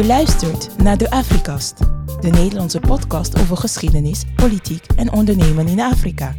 Je 0.00 0.06
luistert 0.06 0.82
naar 0.82 0.96
de 0.96 1.10
Afrikast, 1.10 1.78
de 2.20 2.28
Nederlandse 2.28 2.80
podcast 2.80 3.40
over 3.40 3.56
geschiedenis, 3.56 4.24
politiek 4.34 4.86
en 4.96 5.12
ondernemen 5.12 5.68
in 5.68 5.80
Afrika. 5.80 6.34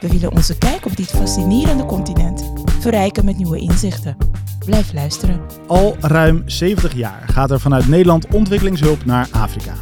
We 0.00 0.08
willen 0.08 0.32
onze 0.32 0.58
kijk 0.58 0.86
op 0.86 0.96
dit 0.96 1.10
fascinerende 1.10 1.84
continent 1.84 2.52
verrijken 2.80 3.24
met 3.24 3.36
nieuwe 3.36 3.58
inzichten. 3.58 4.16
Blijf 4.64 4.92
luisteren. 4.92 5.40
Al 5.66 5.96
ruim 6.00 6.42
70 6.46 6.94
jaar 6.94 7.22
gaat 7.26 7.50
er 7.50 7.60
vanuit 7.60 7.88
Nederland 7.88 8.26
ontwikkelingshulp 8.26 9.04
naar 9.04 9.28
Afrika. 9.30 9.74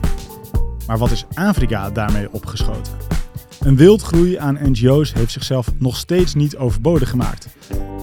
Maar 0.87 0.99
wat 0.99 1.11
is 1.11 1.25
Afrika 1.35 1.91
daarmee 1.91 2.33
opgeschoten? 2.33 2.93
Een 3.61 3.77
wildgroei 3.77 4.37
aan 4.37 4.59
NGO's 4.61 5.13
heeft 5.13 5.33
zichzelf 5.33 5.69
nog 5.79 5.97
steeds 5.97 6.35
niet 6.35 6.57
overbodig 6.57 7.11
gemaakt. 7.11 7.49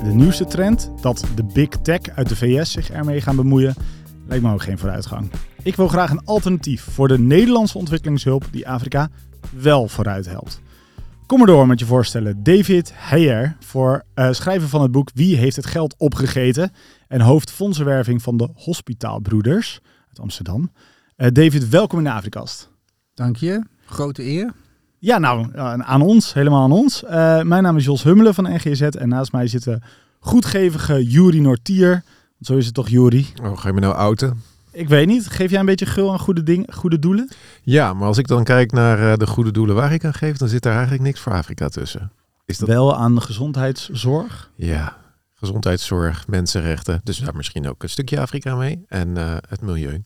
De 0.04 0.14
nieuwste 0.14 0.46
trend, 0.46 0.92
dat 1.02 1.26
de 1.36 1.44
big 1.44 1.70
tech 1.70 2.02
uit 2.16 2.30
de 2.30 2.36
VS 2.36 2.72
zich 2.72 2.90
ermee 2.90 3.22
gaan 3.22 3.36
bemoeien, 3.36 3.76
lijkt 4.32 4.46
me 4.46 4.54
ook 4.54 4.64
geen 4.64 4.78
vooruitgang. 4.78 5.32
Ik 5.64 5.76
wil 5.76 5.88
graag 5.88 6.12
een 6.12 6.26
alternatief 6.26 6.84
voor 6.84 7.08
de 7.08 7.20
Nederlandse 7.20 7.78
ontwikkelingshulp 7.78 8.46
die 8.52 8.68
Afrika 8.68 9.10
wel 9.50 9.88
vooruit 9.88 10.26
helpt. 10.26 10.62
Kom 11.26 11.38
maar 11.38 11.48
door 11.48 11.68
met 11.68 11.80
je 11.80 11.86
voorstellen. 11.86 12.44
David 12.44 12.92
Heyer, 12.96 13.56
voor 13.60 14.04
uh, 14.16 14.32
schrijver 14.32 14.70
van 14.70 14.82
het 14.82 14.92
boek 14.92 15.10
Wie 15.14 15.36
heeft 15.36 15.56
het 15.56 15.66
geld 15.66 15.96
opgegeten? 15.98 16.72
En 17.08 17.22
hoofd 17.22 17.52
fondsenwerving 17.52 18.22
van 18.22 18.38
de 18.38 18.50
Hospitaalbroeders 18.54 19.80
uit 20.08 20.20
Amsterdam. 20.20 20.72
Uh, 21.18 21.28
David, 21.32 21.70
welkom 21.70 21.98
in 21.98 22.04
de 22.04 22.12
Afrikast. 22.12 22.70
Dank 23.14 23.36
je, 23.36 23.64
grote 23.86 24.24
eer. 24.24 24.54
Ja, 24.98 25.18
nou, 25.18 25.58
aan 25.84 26.02
ons, 26.02 26.34
helemaal 26.34 26.64
aan 26.64 26.72
ons. 26.72 27.04
Uh, 27.04 27.10
mijn 27.42 27.64
naam 27.64 27.78
is 27.78 27.86
Jos 27.86 28.04
Hummelen 28.04 28.34
van 28.34 28.54
NGZ 28.54 28.82
en 28.82 29.10
naast 29.10 29.32
mij 29.32 29.48
zit 29.48 29.64
de 29.64 29.80
goedgevige 30.20 31.04
Juri 31.04 31.40
Nortier. 31.40 32.04
Zo 32.42 32.58
is 32.58 32.66
het 32.66 32.74
toch, 32.74 32.90
Juri? 32.90 33.28
Oh, 33.44 33.58
ga 33.58 33.68
je 33.68 33.74
me 33.74 33.80
nou 33.80 33.94
outen? 33.94 34.42
Ik 34.72 34.90
weet 34.90 35.08
niet. 35.08 35.28
Geef 35.28 35.52
jij 35.52 35.60
een 35.60 35.66
beetje 35.66 35.86
gul 35.86 36.12
aan 36.12 36.20
goede, 36.20 36.44
ding, 36.44 36.74
goede 36.74 37.00
doelen? 37.00 37.30
Ja, 37.64 37.94
maar 37.94 38.08
als 38.08 38.18
ik 38.18 38.28
dan 38.28 38.44
kijk 38.44 38.72
naar 38.72 39.00
uh, 39.00 39.14
de 39.16 39.28
goede 39.28 39.52
doelen 39.52 39.76
waar 39.76 39.94
ik 39.94 40.06
aan 40.06 40.14
geef, 40.14 40.38
dan 40.38 40.48
zit 40.48 40.66
er 40.66 40.72
eigenlijk 40.72 41.04
niks 41.04 41.20
voor 41.20 41.34
Afrika 41.34 41.68
tussen. 41.68 42.12
Is 42.46 42.58
dat... 42.58 42.68
Wel 42.68 42.96
aan 42.96 43.16
de 43.16 43.22
gezondheidszorg? 43.22 44.52
Ja, 44.56 44.98
gezondheidszorg, 45.34 46.28
mensenrechten. 46.28 47.02
Dus 47.04 47.18
daar 47.18 47.36
misschien 47.36 47.70
ook 47.70 47.84
een 47.84 47.90
stukje 47.90 48.20
Afrika 48.20 48.56
mee. 48.56 48.86
En 48.88 49.08
uh, 49.08 49.38
het 49.50 49.62
milieu. 49.62 50.04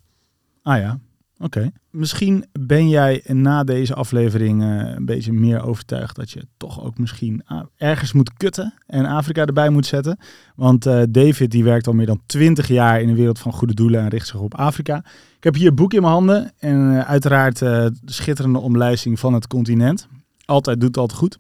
Ah 0.64 0.78
ja, 0.78 1.00
Oké. 1.40 1.72
Misschien 1.90 2.46
ben 2.52 2.90
jij 2.90 3.24
na 3.28 3.64
deze 3.64 3.94
aflevering 3.94 4.62
uh, 4.62 4.94
een 4.96 5.06
beetje 5.06 5.34
meer 5.34 5.64
overtuigd 5.64 6.16
dat 6.16 6.32
je 6.32 6.48
toch 6.58 6.84
ook 6.84 6.98
misschien 6.98 7.44
ergens 7.78 8.14
moet 8.14 8.34
kutten 8.34 8.74
en 8.88 9.06
Afrika 9.06 9.46
erbij 9.46 9.70
moet 9.70 9.86
zetten. 9.86 10.20
Want 10.56 10.86
uh, 10.86 11.02
David 11.10 11.52
die 11.52 11.64
werkt 11.64 11.88
al 11.88 11.94
meer 11.94 12.06
dan 12.06 12.22
20 12.26 12.68
jaar 12.68 13.02
in 13.02 13.10
een 13.10 13.16
wereld 13.16 13.40
van 13.40 13.54
goede 13.54 13.74
doelen 13.74 14.02
en 14.02 14.08
richt 14.08 14.28
zich 14.28 14.40
op 14.40 14.56
Afrika. 14.56 14.98
Ik 15.38 15.44
heb 15.44 15.56
hier 15.56 15.68
een 15.68 15.76
boek 15.76 15.94
in 15.94 16.02
mijn 16.02 16.14
handen 16.14 16.52
en 16.58 16.92
uh, 16.92 17.00
uiteraard 17.00 17.60
de 17.60 17.94
schitterende 18.06 18.60
omlijsting 18.60 19.20
van 19.20 19.34
het 19.34 19.48
continent. 19.48 20.08
Altijd 20.46 20.80
doet 20.80 20.88
het 20.88 20.98
altijd 20.98 21.20
goed. 21.20 21.38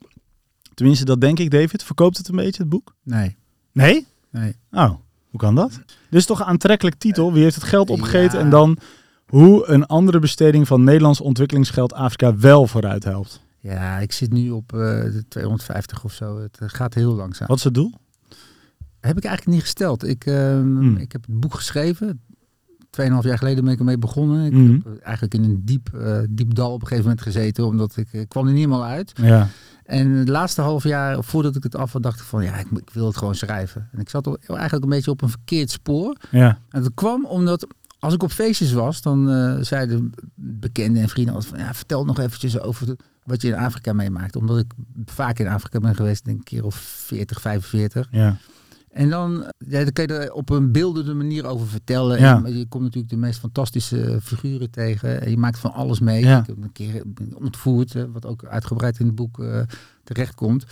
Tenminste, 0.73 1.05
dat 1.05 1.21
denk 1.21 1.39
ik, 1.39 1.51
David. 1.51 1.83
Verkoopt 1.83 2.17
het 2.17 2.27
een 2.27 2.35
beetje, 2.35 2.61
het 2.61 2.69
boek? 2.69 2.95
Nee. 3.03 3.35
Nee? 3.71 4.05
Nee. 4.29 4.55
Oh, 4.71 4.91
hoe 5.29 5.39
kan 5.39 5.55
dat? 5.55 5.79
Dus 6.09 6.25
toch 6.25 6.39
een 6.39 6.45
aantrekkelijk 6.45 6.95
titel. 6.95 7.33
Wie 7.33 7.43
heeft 7.43 7.55
het 7.55 7.63
geld 7.63 7.89
opgegeten 7.89 8.37
ja. 8.37 8.43
en 8.43 8.49
dan 8.49 8.77
hoe 9.25 9.67
een 9.67 9.85
andere 9.85 10.19
besteding 10.19 10.67
van 10.67 10.83
Nederlands 10.83 11.21
ontwikkelingsgeld 11.21 11.93
Afrika 11.93 12.37
wel 12.37 12.67
vooruit 12.67 13.03
helpt. 13.03 13.43
Ja, 13.59 13.97
ik 13.97 14.11
zit 14.11 14.31
nu 14.31 14.49
op 14.49 14.73
uh, 14.73 14.79
de 14.79 15.23
250 15.27 16.03
of 16.03 16.13
zo. 16.13 16.39
Het 16.41 16.59
gaat 16.59 16.93
heel 16.93 17.13
langzaam. 17.13 17.47
Wat 17.47 17.57
is 17.57 17.63
het 17.63 17.73
doel? 17.73 17.91
Heb 18.99 19.17
ik 19.17 19.23
eigenlijk 19.23 19.55
niet 19.57 19.61
gesteld. 19.61 20.07
Ik, 20.07 20.25
uh, 20.25 20.35
hmm. 20.35 20.97
ik 20.97 21.11
heb 21.11 21.25
het 21.25 21.39
boek 21.39 21.53
geschreven. 21.53 22.21
Tweeënhalf 22.89 23.23
jaar 23.23 23.37
geleden 23.37 23.63
ben 23.63 23.73
ik 23.73 23.79
ermee 23.79 23.97
begonnen. 23.97 24.45
Ik 24.45 24.51
hmm. 24.51 24.81
heb 24.83 24.99
eigenlijk 25.01 25.33
in 25.33 25.43
een 25.43 25.61
diep, 25.65 25.89
uh, 25.95 26.19
diep 26.29 26.53
dal 26.53 26.71
op 26.71 26.81
een 26.81 26.87
gegeven 26.87 27.09
moment 27.09 27.25
gezeten. 27.25 27.65
Omdat 27.65 27.97
ik, 27.97 28.13
ik 28.13 28.29
kwam 28.29 28.45
er 28.45 28.53
niet 28.53 28.63
helemaal 28.63 28.85
uit. 28.85 29.11
Ja. 29.15 29.47
En 29.83 30.09
het 30.09 30.29
laatste 30.29 30.61
half 30.61 30.83
jaar, 30.83 31.23
voordat 31.23 31.55
ik 31.55 31.63
het 31.63 31.75
af 31.75 31.93
had, 31.93 32.03
dacht 32.03 32.19
ik 32.19 32.25
van 32.25 32.43
ja, 32.43 32.55
ik, 32.55 32.67
ik 32.71 32.89
wil 32.89 33.05
het 33.05 33.17
gewoon 33.17 33.35
schrijven. 33.35 33.89
En 33.91 33.99
ik 33.99 34.09
zat 34.09 34.37
eigenlijk 34.47 34.83
een 34.83 34.89
beetje 34.89 35.11
op 35.11 35.21
een 35.21 35.29
verkeerd 35.29 35.71
spoor. 35.71 36.15
Ja. 36.31 36.57
En 36.69 36.81
dat 36.81 36.91
kwam 36.93 37.25
omdat 37.25 37.67
als 38.05 38.13
ik 38.13 38.23
op 38.23 38.31
feestjes 38.31 38.71
was, 38.71 39.01
dan 39.01 39.29
uh, 39.29 39.57
zeiden 39.61 40.11
bekenden 40.35 41.01
en 41.01 41.09
vrienden 41.09 41.33
altijd 41.33 41.53
van 41.53 41.63
ja, 41.63 41.73
vertel 41.73 42.05
nog 42.05 42.19
eventjes 42.19 42.59
over 42.59 42.95
wat 43.23 43.41
je 43.41 43.47
in 43.47 43.55
Afrika 43.55 43.93
meemaakt. 43.93 44.35
Omdat 44.35 44.57
ik 44.57 44.71
vaak 45.05 45.39
in 45.39 45.47
Afrika 45.47 45.79
ben 45.79 45.95
geweest, 45.95 46.25
denk 46.25 46.39
ik 46.39 46.49
een 46.49 46.57
keer 46.57 46.65
of 46.65 46.75
40, 46.75 47.41
45. 47.41 48.07
Ja. 48.11 48.37
En 48.91 49.09
dan, 49.09 49.51
ja, 49.57 49.83
dan 49.83 49.91
kun 49.91 50.07
je 50.07 50.13
er 50.13 50.33
op 50.33 50.49
een 50.49 50.71
beeldende 50.71 51.13
manier 51.13 51.45
over 51.45 51.67
vertellen. 51.67 52.19
Ja. 52.19 52.41
En 52.43 52.57
je 52.57 52.67
komt 52.67 52.83
natuurlijk 52.83 53.13
de 53.13 53.17
meest 53.17 53.39
fantastische 53.39 54.19
figuren 54.23 54.71
tegen. 54.71 55.21
En 55.21 55.29
je 55.29 55.37
maakt 55.37 55.59
van 55.59 55.73
alles 55.73 55.99
mee. 55.99 56.23
Ja. 56.23 56.39
Ik 56.39 56.47
heb 56.47 56.57
een 56.61 56.71
keer 56.71 57.03
ontvoerd, 57.33 57.95
wat 58.11 58.25
ook 58.25 58.45
uitgebreid 58.45 58.99
in 58.99 59.05
het 59.05 59.15
boek 59.15 59.39
uh, 59.39 59.61
terechtkomt. 60.03 60.65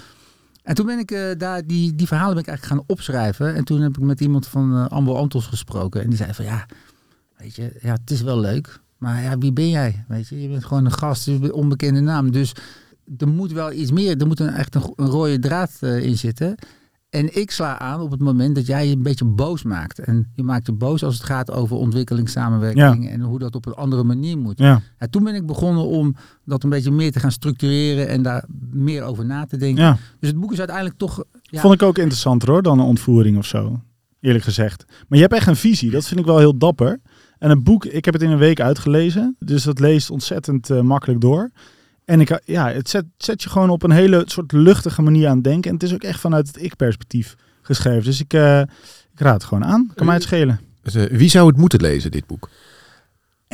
En 0.64 0.76
toen 0.76 0.86
ben 0.86 1.00
ik 1.00 1.12
uh, 1.12 1.32
daar, 1.38 1.66
die, 1.66 1.96
die 1.96 2.08
verhalen 2.08 2.34
ben 2.34 2.44
ik 2.44 2.50
eigenlijk 2.50 2.80
gaan 2.80 2.96
opschrijven. 2.96 3.56
En 3.56 3.64
toen 3.64 3.82
heb 3.82 3.98
ik 3.98 4.04
met 4.04 4.22
iemand 4.22 4.48
van 4.48 4.74
uh, 4.74 4.88
Ambo 4.88 5.16
Antos 5.16 5.48
gesproken. 5.48 6.02
En 6.02 6.10
die 6.10 6.18
zei 6.18 6.34
van 6.34 6.46
ja, 6.46 6.66
Weet 7.44 7.56
je, 7.56 7.80
ja, 7.82 7.92
het 7.92 8.12
is 8.12 8.22
wel 8.22 8.40
leuk. 8.40 8.80
Maar 8.98 9.22
ja, 9.22 9.38
wie 9.38 9.54
ben 9.54 9.70
jij? 9.70 10.06
Weet 10.08 10.28
je, 10.28 10.42
je 10.42 10.48
bent 10.50 10.66
gewoon 10.66 10.86
een 10.86 10.92
gast, 10.92 11.28
een 11.28 11.54
onbekende 11.54 12.00
naam. 12.00 12.32
Dus 12.32 12.56
er 13.18 13.28
moet 13.28 13.52
wel 13.52 13.72
iets 13.72 13.92
meer, 13.92 14.18
er 14.18 14.28
moet 14.28 14.40
een, 14.40 14.50
echt 14.50 14.76
een, 14.76 14.94
een 14.96 15.08
rode 15.08 15.40
draad 15.40 15.78
uh, 15.82 16.04
in 16.04 16.18
zitten. 16.18 16.56
En 17.10 17.40
ik 17.40 17.52
sla 17.52 17.80
aan 17.80 18.02
op 18.02 18.12
het 18.12 18.20
moment 18.20 18.56
dat 18.56 18.66
jij 18.66 18.88
je 18.88 18.96
een 18.96 19.04
beetje 19.04 19.26
boos 19.26 19.64
maakt. 19.64 20.00
En 20.00 20.32
je 20.36 20.44
maakt 20.44 20.66
je 20.66 20.74
boos 20.74 21.04
als 21.04 21.14
het 21.14 21.24
gaat 21.24 21.52
over 21.52 21.78
ontwikkelingssamenwerking 21.78 23.06
ja. 23.06 23.10
en 23.10 23.22
hoe 23.22 23.40
dat 23.40 23.56
op 23.56 23.66
een 23.66 23.74
andere 23.74 24.04
manier 24.04 24.38
moet. 24.38 24.58
Ja. 24.60 24.82
En 24.98 25.10
toen 25.10 25.24
ben 25.24 25.36
ik 25.36 25.46
begonnen 25.46 25.86
om 25.86 26.16
dat 26.46 26.64
een 26.64 26.70
beetje 26.70 26.92
meer 26.92 27.12
te 27.12 27.20
gaan 27.20 27.32
structureren 27.32 28.08
en 28.08 28.22
daar 28.22 28.46
meer 28.72 29.04
over 29.04 29.26
na 29.26 29.46
te 29.46 29.58
denken. 29.58 29.84
Ja. 29.84 29.98
Dus 30.20 30.30
het 30.30 30.40
boek 30.40 30.52
is 30.52 30.58
uiteindelijk 30.58 30.98
toch. 30.98 31.24
Ja, 31.42 31.62
Vond 31.62 31.74
ik 31.74 31.84
ook 31.84 31.98
interessanter 31.98 32.50
hoor, 32.50 32.62
dan 32.62 32.80
een 32.80 32.86
ontvoering 32.86 33.38
of 33.38 33.46
zo. 33.46 33.82
Eerlijk 34.20 34.44
gezegd. 34.44 34.86
Maar 34.88 35.18
je 35.18 35.22
hebt 35.24 35.34
echt 35.34 35.48
een 35.48 35.56
visie, 35.56 35.92
dat 35.92 36.08
vind 36.08 36.20
ik 36.20 36.26
wel 36.26 36.38
heel 36.38 36.58
dapper. 36.58 37.00
En 37.44 37.50
een 37.50 37.64
boek, 37.64 37.86
ik 37.86 38.06
heb 38.06 38.14
het 38.14 38.24
in 38.24 38.30
een 38.30 38.38
week 38.38 38.60
uitgelezen. 38.60 39.36
Dus 39.40 39.64
dat 39.64 39.80
leest 39.80 40.10
ontzettend 40.10 40.70
uh, 40.70 40.82
makkelijk 40.82 41.22
door. 41.22 41.52
En 42.06 42.22
ik, 42.22 42.42
ja, 42.46 42.72
het 42.72 42.90
zet, 42.90 43.06
zet 43.18 43.44
je 43.44 43.50
gewoon 43.50 43.70
op 43.70 43.84
een 43.84 43.92
hele 43.92 44.24
soort 44.26 44.52
luchtige 44.52 45.02
manier 45.02 45.28
aan 45.28 45.36
het 45.36 45.44
denken. 45.44 45.70
En 45.70 45.76
het 45.76 45.84
is 45.84 45.94
ook 45.94 46.04
echt 46.04 46.20
vanuit 46.20 46.48
het 46.48 46.64
ik-perspectief 46.64 47.36
geschreven. 47.62 48.04
Dus 48.04 48.20
ik, 48.20 48.34
uh, 48.34 48.60
ik 48.60 49.20
raad 49.20 49.34
het 49.34 49.44
gewoon 49.44 49.66
aan. 49.66 49.92
Kan 49.96 50.06
mij 50.06 50.16
het 50.16 50.24
schelen. 50.24 50.60
Wie 51.12 51.30
zou 51.30 51.48
het 51.48 51.58
moeten 51.58 51.82
lezen, 51.82 52.12
dit 52.12 52.26
boek? 52.26 52.50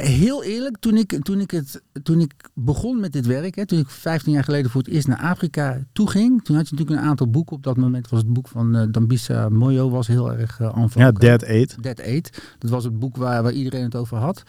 Heel 0.01 0.43
eerlijk, 0.43 0.77
toen 0.79 0.97
ik, 0.97 1.19
toen 1.23 1.39
ik, 1.39 1.51
het, 1.51 1.81
toen 2.03 2.19
ik 2.19 2.33
begon 2.53 2.99
met 2.99 3.13
dit 3.13 3.25
werk, 3.25 3.55
hè, 3.55 3.65
toen 3.65 3.79
ik 3.79 3.89
15 3.89 4.31
jaar 4.31 4.43
geleden 4.43 4.71
voor 4.71 4.81
het 4.81 4.89
eerst 4.89 5.07
naar 5.07 5.19
Afrika 5.19 5.83
toe 5.93 6.09
ging, 6.09 6.43
toen 6.43 6.55
had 6.55 6.69
je 6.69 6.75
natuurlijk 6.75 7.01
een 7.01 7.09
aantal 7.09 7.29
boeken. 7.29 7.55
Op 7.55 7.63
dat 7.63 7.77
moment 7.77 8.09
was 8.09 8.19
het 8.19 8.33
boek 8.33 8.47
van 8.47 8.75
uh, 8.75 8.83
Dambisa 8.91 9.49
Moyo 9.49 9.89
was 9.89 10.07
heel 10.07 10.33
erg 10.33 10.59
uh, 10.59 10.85
Ja, 10.93 11.11
Dead 11.11 11.41
Eight. 11.41 11.83
Dead 11.83 11.99
Eight. 11.99 12.41
Dat 12.57 12.69
was 12.69 12.83
het 12.83 12.99
boek 12.99 13.17
waar, 13.17 13.43
waar 13.43 13.51
iedereen 13.51 13.83
het 13.83 13.95
over 13.95 14.17
had. 14.17 14.43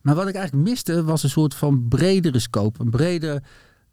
Maar 0.00 0.14
wat 0.14 0.28
ik 0.28 0.34
eigenlijk 0.34 0.68
miste 0.68 1.04
was 1.04 1.22
een 1.22 1.30
soort 1.30 1.54
van 1.54 1.88
bredere 1.88 2.38
scope, 2.38 2.80
een 2.80 2.90
brede, 2.90 3.42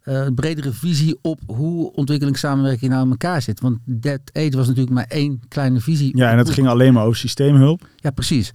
uh, 0.04 0.28
bredere 0.36 0.72
visie 0.72 1.18
op 1.22 1.40
hoe 1.46 1.94
ontwikkelingssamenwerking 1.94 2.92
nou 2.92 3.04
in 3.04 3.12
elkaar 3.12 3.42
zit. 3.42 3.60
Want 3.60 3.78
Dead 3.86 4.22
Eight 4.32 4.54
was 4.54 4.68
natuurlijk 4.68 4.96
maar 4.96 5.06
één 5.08 5.42
kleine 5.48 5.80
visie. 5.80 6.18
Ja, 6.18 6.32
en 6.32 6.38
het 6.38 6.50
ging 6.50 6.68
alleen 6.68 6.94
maar 6.94 7.06
over 7.06 7.18
systeemhulp. 7.18 7.88
Ja, 7.96 8.12
precies. 8.12 8.52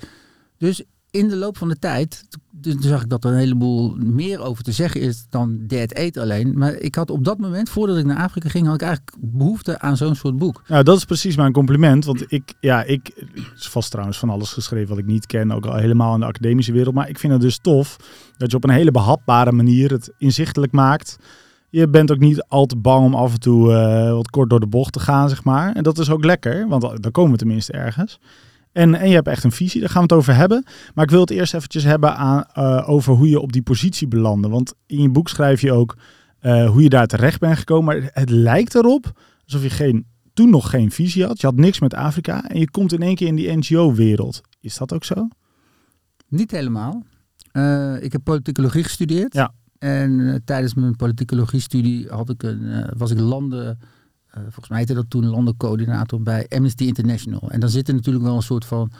Dus 0.58 0.84
in 1.10 1.28
de 1.28 1.36
loop 1.36 1.56
van 1.56 1.68
de 1.68 1.78
tijd, 1.78 2.24
toen 2.60 2.82
zag 2.82 3.02
ik 3.02 3.08
dat 3.08 3.24
er 3.24 3.30
een 3.30 3.38
heleboel 3.38 3.96
meer 3.96 4.40
over 4.40 4.64
te 4.64 4.72
zeggen 4.72 5.00
is 5.00 5.26
dan 5.30 5.58
Dead 5.66 5.92
Eight 5.92 6.16
alleen. 6.16 6.58
Maar 6.58 6.74
ik 6.74 6.94
had 6.94 7.10
op 7.10 7.24
dat 7.24 7.38
moment, 7.38 7.68
voordat 7.68 7.96
ik 7.96 8.04
naar 8.04 8.16
Afrika 8.16 8.48
ging, 8.48 8.66
had 8.66 8.74
ik 8.74 8.82
eigenlijk 8.82 9.16
behoefte 9.20 9.78
aan 9.78 9.96
zo'n 9.96 10.14
soort 10.14 10.36
boek. 10.36 10.62
Nou, 10.68 10.82
dat 10.82 10.96
is 10.96 11.04
precies 11.04 11.36
mijn 11.36 11.52
compliment. 11.52 12.04
Want 12.04 12.24
ik, 12.32 12.54
ja, 12.60 12.82
ik, 12.82 13.26
is 13.56 13.68
vast 13.68 13.90
trouwens 13.90 14.18
van 14.18 14.30
alles 14.30 14.52
geschreven 14.52 14.88
wat 14.88 14.98
ik 14.98 15.06
niet 15.06 15.26
ken, 15.26 15.52
ook 15.52 15.66
al 15.66 15.76
helemaal 15.76 16.14
in 16.14 16.20
de 16.20 16.26
academische 16.26 16.72
wereld. 16.72 16.94
Maar 16.94 17.08
ik 17.08 17.18
vind 17.18 17.32
het 17.32 17.42
dus 17.42 17.58
tof 17.58 17.96
dat 18.36 18.50
je 18.50 18.56
op 18.56 18.64
een 18.64 18.70
hele 18.70 18.90
behapbare 18.90 19.52
manier 19.52 19.90
het 19.90 20.12
inzichtelijk 20.18 20.72
maakt. 20.72 21.18
Je 21.70 21.88
bent 21.88 22.12
ook 22.12 22.18
niet 22.18 22.42
al 22.48 22.66
te 22.66 22.76
bang 22.76 23.04
om 23.04 23.14
af 23.14 23.32
en 23.32 23.40
toe 23.40 23.70
uh, 23.70 24.12
wat 24.12 24.30
kort 24.30 24.50
door 24.50 24.60
de 24.60 24.66
bocht 24.66 24.92
te 24.92 25.00
gaan, 25.00 25.28
zeg 25.28 25.44
maar. 25.44 25.74
En 25.74 25.82
dat 25.82 25.98
is 25.98 26.10
ook 26.10 26.24
lekker, 26.24 26.68
want 26.68 27.02
dan 27.02 27.12
komen 27.12 27.32
we 27.32 27.38
tenminste 27.38 27.72
ergens. 27.72 28.18
En, 28.76 28.94
en 28.94 29.08
je 29.08 29.14
hebt 29.14 29.28
echt 29.28 29.44
een 29.44 29.52
visie, 29.52 29.80
daar 29.80 29.88
gaan 29.88 30.02
we 30.06 30.14
het 30.14 30.22
over 30.22 30.34
hebben. 30.34 30.64
Maar 30.94 31.04
ik 31.04 31.10
wil 31.10 31.20
het 31.20 31.30
eerst 31.30 31.54
eventjes 31.54 31.84
hebben 31.84 32.16
aan, 32.16 32.44
uh, 32.58 32.88
over 32.88 33.14
hoe 33.14 33.28
je 33.28 33.40
op 33.40 33.52
die 33.52 33.62
positie 33.62 34.08
belandde. 34.08 34.48
Want 34.48 34.74
in 34.86 35.02
je 35.02 35.10
boek 35.10 35.28
schrijf 35.28 35.60
je 35.60 35.72
ook 35.72 35.96
uh, 36.42 36.70
hoe 36.70 36.82
je 36.82 36.88
daar 36.88 37.06
terecht 37.06 37.40
bent 37.40 37.58
gekomen. 37.58 37.84
Maar 37.84 38.10
het 38.12 38.30
lijkt 38.30 38.74
erop 38.74 39.20
alsof 39.44 39.62
je 39.62 39.70
geen, 39.70 40.06
toen 40.34 40.50
nog 40.50 40.70
geen 40.70 40.90
visie 40.90 41.24
had. 41.24 41.40
Je 41.40 41.46
had 41.46 41.56
niks 41.56 41.80
met 41.80 41.94
Afrika 41.94 42.48
en 42.48 42.58
je 42.58 42.70
komt 42.70 42.92
in 42.92 43.02
één 43.02 43.14
keer 43.14 43.26
in 43.26 43.34
die 43.34 43.56
NGO-wereld. 43.56 44.40
Is 44.60 44.76
dat 44.76 44.92
ook 44.92 45.04
zo? 45.04 45.28
Niet 46.28 46.50
helemaal. 46.50 47.02
Uh, 47.52 48.02
ik 48.02 48.12
heb 48.12 48.24
politicologie 48.24 48.82
gestudeerd. 48.82 49.34
Ja. 49.34 49.52
En 49.78 50.42
tijdens 50.44 50.74
mijn 50.74 50.96
politicologie-studie 50.96 52.08
had 52.08 52.30
ik 52.30 52.42
een, 52.42 52.92
was 52.96 53.10
ik 53.10 53.20
landen... 53.20 53.78
Uh, 54.36 54.42
volgens 54.42 54.68
mij 54.68 54.78
heette 54.78 54.94
dat 54.94 55.10
toen 55.10 55.26
landencoördinator 55.26 56.22
bij 56.22 56.46
Amnesty 56.48 56.84
International. 56.84 57.50
En 57.50 57.60
dan 57.60 57.68
zit 57.68 57.88
er 57.88 57.94
natuurlijk 57.94 58.24
wel 58.24 58.36
een 58.36 58.42
soort 58.42 58.64
van 58.64 58.90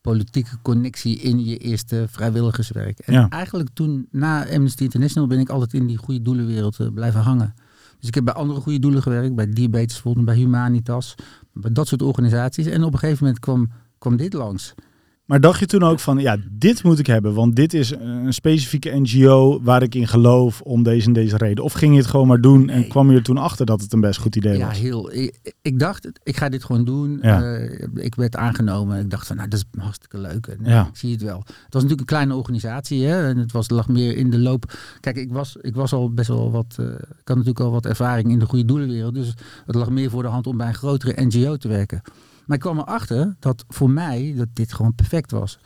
politieke 0.00 0.56
connectie 0.62 1.18
in 1.18 1.44
je 1.44 1.56
eerste 1.56 2.04
vrijwilligerswerk. 2.08 2.98
En 2.98 3.12
Ja. 3.12 3.28
eigenlijk 3.28 3.68
toen, 3.72 4.06
na 4.10 4.48
Amnesty 4.48 4.82
International, 4.82 5.28
ben 5.28 5.38
ik 5.38 5.48
altijd 5.48 5.72
in 5.74 5.86
die 5.86 5.96
goede 5.96 6.22
doelenwereld 6.22 6.80
eh, 6.80 6.86
blijven 6.94 7.20
hangen. 7.20 7.54
Dus 7.98 8.08
ik 8.08 8.14
heb 8.14 8.24
bij 8.24 8.34
andere 8.34 8.60
goede 8.60 8.78
doelen 8.78 9.02
gewerkt, 9.02 9.34
bij 9.34 9.48
Diabetes 9.52 10.02
bij 10.04 10.36
Humanitas, 10.36 11.14
bij 11.52 11.72
dat 11.72 11.88
soort 11.88 12.02
organisaties. 12.02 12.66
En 12.66 12.84
op 12.84 12.92
een 12.92 12.98
gegeven 12.98 13.24
moment 13.24 13.42
kwam, 13.42 13.70
kwam 13.98 14.16
dit 14.16 14.32
langs. 14.32 14.74
Maar 15.22 15.40
dacht 15.40 15.60
je 15.60 15.66
toen 15.66 15.82
ook 15.82 16.00
van, 16.00 16.18
ja, 16.18 16.36
dit 16.50 16.82
moet 16.82 16.98
ik 16.98 17.06
hebben, 17.06 17.34
want 17.34 17.56
dit 17.56 17.74
is 17.74 17.90
een 17.90 18.32
specifieke 18.32 18.98
NGO 19.00 19.60
waar 19.62 19.82
ik 19.82 19.94
in 19.94 20.08
geloof 20.08 20.60
om 20.60 20.82
deze 20.82 21.06
en 21.06 21.12
deze 21.12 21.36
reden? 21.36 21.64
Of 21.64 21.72
ging 21.72 21.92
je 21.92 21.98
het 22.00 22.06
gewoon 22.08 22.26
maar 22.26 22.40
doen 22.40 22.68
en 22.68 22.78
Nee. 22.80 22.88
kwam 22.88 23.10
je 23.10 23.16
er 23.16 23.22
toen 23.22 23.36
achter 23.36 23.66
dat 23.66 23.80
het 23.80 23.92
een 23.92 24.00
best 24.00 24.20
goed 24.20 24.36
idee 24.36 24.58
Ja, 24.58 24.66
was? 24.66 24.78
heel. 24.78 25.12
Ik, 25.12 25.52
ik 25.62 25.78
dacht, 25.78 26.08
ik 26.22 26.36
ga 26.36 26.48
dit 26.48 26.64
gewoon 26.64 26.84
doen. 26.84 27.18
Ja. 27.22 27.42
Eh, 27.42 27.86
ik 27.94 28.14
werd 28.14 28.36
aangenomen. 28.36 28.98
Ik 29.00 29.10
dacht 29.10 29.26
van, 29.26 29.36
nou, 29.36 29.48
dat 29.48 29.58
is 29.58 29.80
hartstikke 29.82 30.18
leuk. 30.18 30.46
En, 30.46 30.58
Ja. 30.64 30.86
Ik 30.86 30.96
zie 30.96 31.12
het 31.12 31.22
wel. 31.22 31.38
Het 31.38 31.46
was 31.74 31.82
natuurlijk 31.82 32.00
een 32.00 32.06
kleine 32.16 32.34
organisatie. 32.34 33.04
Hè? 33.04 33.28
En 33.28 33.36
het 33.36 33.52
was, 33.52 33.70
lag 33.70 33.88
meer 33.88 34.16
in 34.16 34.30
de 34.30 34.38
loop. 34.38 34.72
Kijk, 35.00 35.16
ik 35.16 35.32
was, 35.32 35.56
ik 35.60 35.74
was 35.74 35.92
al 35.92 36.10
best 36.12 36.28
wel 36.28 36.50
wat. 36.50 36.76
eh, 36.78 36.84
ik 36.86 37.28
had 37.28 37.36
natuurlijk 37.36 37.60
al 37.60 37.70
wat 37.70 37.86
ervaring 37.86 38.30
in 38.30 38.38
de 38.38 38.46
goede 38.46 38.64
doelenwereld. 38.64 39.14
Dus 39.14 39.34
het 39.66 39.74
lag 39.74 39.90
meer 39.90 40.10
voor 40.10 40.22
de 40.22 40.28
hand 40.28 40.46
om 40.46 40.56
bij 40.56 40.66
een 40.68 40.74
grotere 40.74 41.24
NGO 41.24 41.56
te 41.56 41.68
werken. 41.68 42.02
Maar 42.46 42.56
ik 42.56 42.62
kwam 42.62 42.78
erachter 42.78 43.36
dat 43.38 43.64
voor 43.68 43.90
mij 43.90 44.34
dat 44.36 44.48
dit 44.52 44.72
gewoon 44.72 44.94
perfect 44.94 45.30
was. 45.30 45.58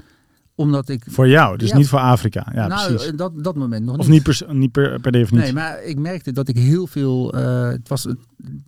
Omdat 0.54 0.88
ik. 0.88 1.04
Voor 1.08 1.28
jou, 1.28 1.56
dus 1.56 1.68
Ja. 1.70 1.76
niet 1.76 1.88
voor 1.88 1.98
Afrika. 1.98 2.46
Ja, 2.54 2.66
nou, 2.66 2.94
precies. 2.94 3.12
dat, 3.16 3.44
dat 3.44 3.56
moment 3.56 3.84
nog 3.84 3.98
Of 3.98 4.08
niet 4.08 4.22
per, 4.22 4.42
niet 4.54 4.72
per, 4.72 5.00
per 5.00 5.12
definitie. 5.12 5.52
Nee, 5.52 5.62
maar 5.62 5.82
ik 5.84 5.98
merkte 5.98 6.32
dat 6.32 6.48
ik 6.48 6.56
heel 6.56 6.86
veel. 6.86 7.32
eh, 7.34 7.68
het 7.68 7.88
was, 7.88 8.06
er 8.06 8.16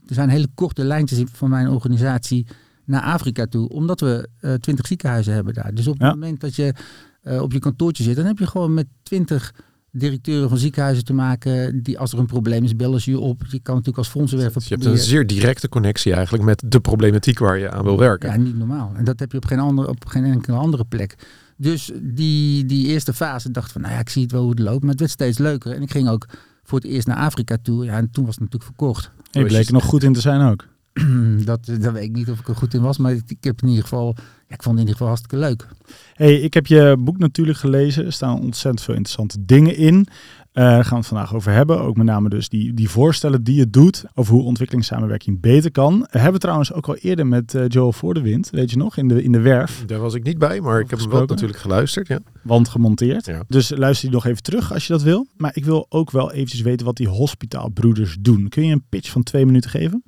zijn 0.07 0.29
hele 0.29 0.49
korte 0.55 0.85
lijntjes 0.85 1.23
van 1.33 1.51
mijn 1.51 1.69
organisatie 1.69 2.47
naar 2.85 3.03
Afrika 3.03 3.47
toe, 3.47 3.69
omdat 3.69 4.01
we 4.01 4.29
eh, 4.41 4.55
twintig 4.55 4.87
ziekenhuizen 4.87 5.35
hebben 5.35 5.55
daar. 5.55 5.75
Dus 5.75 5.87
op 5.87 5.99
Ja. 5.99 6.05
het 6.07 6.15
moment 6.15 6.41
dat 6.41 6.57
je 6.57 6.75
eh, 7.23 7.43
op 7.43 7.53
je 7.53 7.59
kantoortje 7.59 8.03
zit, 8.03 8.17
dan 8.17 8.25
heb 8.25 8.39
je 8.39 8.47
gewoon 8.47 8.75
met 8.75 8.87
twintig 9.03 9.55
directeuren 9.91 10.49
van 10.49 10.59
ziekenhuizen 10.59 11.05
te 11.05 11.13
maken. 11.13 11.83
Die 11.83 11.99
als 11.99 12.13
er 12.13 12.19
een 12.19 12.27
probleem 12.27 12.65
is, 12.65 12.77
bellen 12.77 13.01
ze 13.01 13.11
je 13.11 13.19
op. 13.19 13.43
Je 13.49 13.61
kan 13.61 13.75
natuurlijk 13.75 13.99
als 13.99 14.09
fondsenwerver 14.09 14.61
Dus 14.61 14.69
je 14.69 14.75
hebt 14.75 14.87
een 14.87 14.99
zeer 14.99 15.27
directe 15.27 15.69
connectie 15.69 16.13
eigenlijk 16.13 16.45
met 16.45 16.63
de 16.67 16.81
problematiek 16.81 17.39
waar 17.39 17.59
je 17.59 17.71
aan 17.71 17.85
wil 17.85 17.99
werken. 17.99 18.31
Ja, 18.31 18.37
niet 18.37 18.59
normaal. 18.59 18.93
En 18.95 19.05
dat 19.05 19.21
heb 19.21 19.33
je 19.33 19.37
op 19.37 19.45
geen, 19.45 19.59
andere, 19.59 19.89
op 19.89 20.07
geen 20.07 20.25
enkele 20.25 20.57
andere 20.57 20.85
plek. 20.85 21.15
Dus 21.57 21.91
die, 22.03 22.65
die 22.65 22.87
eerste 22.87 23.15
fase 23.15 23.51
dacht 23.51 23.73
van, 23.73 23.81
nou 23.81 23.95
ja, 23.95 24.01
ik 24.01 24.09
zie 24.09 24.23
het 24.23 24.33
wel 24.33 24.41
hoe 24.41 24.51
het 24.51 24.59
loopt. 24.59 24.81
Maar 24.81 24.91
het 24.91 25.01
werd 25.01 25.13
steeds 25.13 25.39
leuker. 25.39 25.73
En 25.73 25.83
ik 25.83 25.91
ging 25.91 26.09
ook 26.09 26.27
voor 26.63 26.79
het 26.79 26.89
eerst 26.89 27.07
naar 27.07 27.17
Afrika 27.17 27.57
toe. 27.63 27.85
Ja, 27.85 27.97
en 27.97 28.11
toen 28.11 28.25
was 28.25 28.35
het 28.35 28.45
natuurlijk 28.45 28.71
verkocht. 28.71 29.11
je 29.31 29.45
bleek 29.45 29.67
er 29.67 29.73
nog 29.73 29.85
goed 29.85 30.03
in 30.03 30.13
te 30.13 30.21
zijn 30.21 30.51
ook. 30.51 30.67
dat, 31.45 31.67
dat 31.67 31.93
weet 31.93 32.05
ik 32.05 32.13
niet 32.13 32.31
of 32.31 32.41
ik 32.41 32.49
er 32.49 32.57
goed 32.57 32.75
in 32.75 32.81
was. 32.81 32.99
Maar 32.99 33.13
ik, 33.13 33.23
ik 33.27 33.45
heb 33.45 33.63
in 33.63 33.69
ieder 33.69 33.83
geval, 33.83 34.17
ik 34.49 34.63
vond 34.63 34.79
het 34.79 34.87
in 34.87 34.93
ieder 34.93 34.93
geval 34.93 35.07
hartstikke 35.07 35.37
leuk. 35.37 35.67
Hey, 36.15 36.35
ik 36.35 36.55
heb 36.55 36.67
je 36.67 36.97
boek 36.99 37.19
natuurlijk 37.19 37.59
gelezen. 37.59 38.05
Er 38.05 38.13
staan 38.13 38.41
ontzettend 38.41 38.83
veel 38.83 38.95
interessante 38.95 39.45
dingen 39.45 39.77
in. 39.77 40.07
Eh, 40.53 40.65
daar 40.65 40.85
gaan 40.85 40.91
we 40.91 40.97
het 40.97 41.07
vandaag 41.07 41.35
over 41.35 41.53
hebben. 41.53 41.81
Ook 41.81 41.97
met 41.97 42.07
name 42.07 42.29
dus 42.29 42.49
die, 42.49 42.75
die 42.75 42.89
voorstellen 42.89 43.45
die 43.45 43.55
je 43.55 43.71
doet 43.71 44.05
over 44.15 44.35
hoe 44.35 44.43
ontwikkelingssamenwerking 44.43 45.41
beter 45.41 45.71
kan. 45.71 46.07
We 46.11 46.19
hebben 46.19 46.41
trouwens 46.41 46.73
ook 46.73 46.89
al 46.89 46.97
eerder 46.97 47.27
met 47.27 47.55
eh, 47.55 47.65
Joel 47.69 47.93
voor 47.93 48.15
de 48.15 48.21
wind, 48.21 48.51
weet 48.51 48.71
je 48.71 48.77
nog, 48.77 48.97
in 48.97 49.09
de, 49.09 49.23
in 49.23 49.33
de 49.33 49.41
werf, 49.41 49.83
Daar 49.87 49.99
was 49.99 50.15
ik 50.15 50.23
niet 50.23 50.39
bij, 50.39 50.61
maar 50.61 50.81
ik 50.81 50.91
heb 50.91 50.99
hem 50.99 51.11
wel 51.11 51.27
natuurlijk 51.27 51.59
geluisterd. 51.59 52.09
Ja. 52.09 52.19
wand 52.43 52.69
gemonteerd. 52.69 53.27
Ja. 53.27 53.43
Dus 53.49 53.73
luister 53.77 54.09
die 54.09 54.15
nog 54.15 54.27
even 54.27 54.43
terug 54.43 54.73
als 54.73 54.87
je 54.87 54.93
dat 54.93 55.03
wil. 55.03 55.27
Maar 55.37 55.51
ik 55.55 55.65
wil 55.65 55.87
ook 55.89 56.11
wel 56.11 56.33
eventjes 56.33 56.61
weten 56.61 56.87
wat 56.87 56.97
die 56.97 57.09
hospitaalbroeders 57.09 58.17
doen. 58.21 58.49
Kun 58.49 58.67
je 58.67 58.73
een 58.73 58.85
pitch 58.89 59.11
van 59.11 59.23
twee 59.23 59.47
minuten 59.47 59.71
geven? 59.71 60.03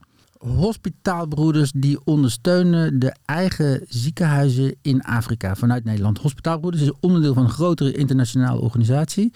Hospitaalbroeders 0.46 1.72
die 1.76 1.98
ondersteunen 2.04 2.98
de 2.98 3.14
eigen 3.25 3.84
ziekenhuizen 3.88 4.75
in 4.82 5.02
Afrika 5.02 5.56
vanuit 5.56 5.84
Nederland. 5.84 6.19
Hospitaalbroeders 6.19 6.82
is 6.82 6.92
onderdeel 7.00 7.34
van 7.34 7.42
een 7.42 7.50
grotere 7.50 7.92
internationale 7.92 8.60
organisatie. 8.60 9.32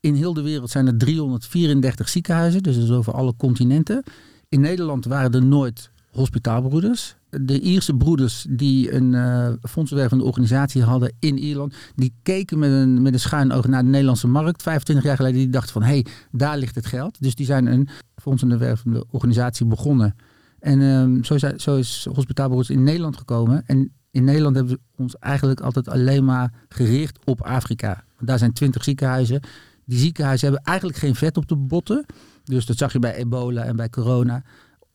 In 0.00 0.14
heel 0.14 0.34
de 0.34 0.42
wereld 0.42 0.70
zijn 0.70 0.86
er 0.86 0.96
334 0.96 2.08
ziekenhuizen, 2.08 2.62
dus 2.62 2.90
over 2.90 3.12
alle 3.12 3.36
continenten. 3.36 4.02
In 4.48 4.60
Nederland 4.60 5.04
waren 5.04 5.32
er 5.32 5.44
nooit 5.44 5.90
hospitaalbroeders. 6.10 7.16
De 7.30 7.60
Ierse 7.60 7.94
broeders 7.94 8.46
die 8.48 8.92
een 8.92 9.12
uh, 9.12 9.48
fondsenwervende 9.62 10.24
organisatie 10.24 10.82
hadden 10.82 11.12
in 11.18 11.38
Ierland, 11.38 11.74
die 11.94 12.14
keken 12.22 12.58
met 12.58 12.70
een, 12.70 13.02
met 13.02 13.12
een 13.12 13.20
schuin 13.20 13.52
oog 13.52 13.66
naar 13.66 13.82
de 13.82 13.88
Nederlandse 13.88 14.28
markt. 14.28 14.62
25 14.62 15.04
jaar 15.04 15.16
geleden 15.16 15.38
die 15.38 15.50
dachten 15.50 15.72
van, 15.72 15.82
hé, 15.82 15.88
hey, 15.88 16.06
daar 16.30 16.58
ligt 16.58 16.74
het 16.74 16.86
geld. 16.86 17.16
Dus 17.20 17.34
die 17.34 17.46
zijn 17.46 17.66
een 17.66 17.88
fondsenwervende 18.16 19.04
organisatie 19.10 19.66
begonnen. 19.66 20.14
En 20.62 20.80
um, 20.80 21.24
zo, 21.24 21.34
is, 21.34 21.44
zo 21.56 21.76
is 21.76 22.06
Hospitaalbroeders 22.14 22.70
in 22.70 22.82
Nederland 22.82 23.16
gekomen. 23.16 23.62
En 23.66 23.92
in 24.10 24.24
Nederland 24.24 24.56
hebben 24.56 24.74
we 24.74 25.02
ons 25.02 25.18
eigenlijk 25.18 25.60
altijd 25.60 25.88
alleen 25.88 26.24
maar 26.24 26.52
gericht 26.68 27.18
op 27.24 27.42
Afrika. 27.42 28.04
Daar 28.20 28.38
zijn 28.38 28.52
20 28.52 28.84
ziekenhuizen. 28.84 29.40
Die 29.84 29.98
ziekenhuizen 29.98 30.48
hebben 30.48 30.66
eigenlijk 30.66 30.98
geen 30.98 31.14
vet 31.14 31.36
op 31.36 31.48
de 31.48 31.56
botten. 31.56 32.06
Dus 32.44 32.66
dat 32.66 32.76
zag 32.76 32.92
je 32.92 32.98
bij 32.98 33.14
ebola 33.14 33.62
en 33.62 33.76
bij 33.76 33.90
corona. 33.90 34.42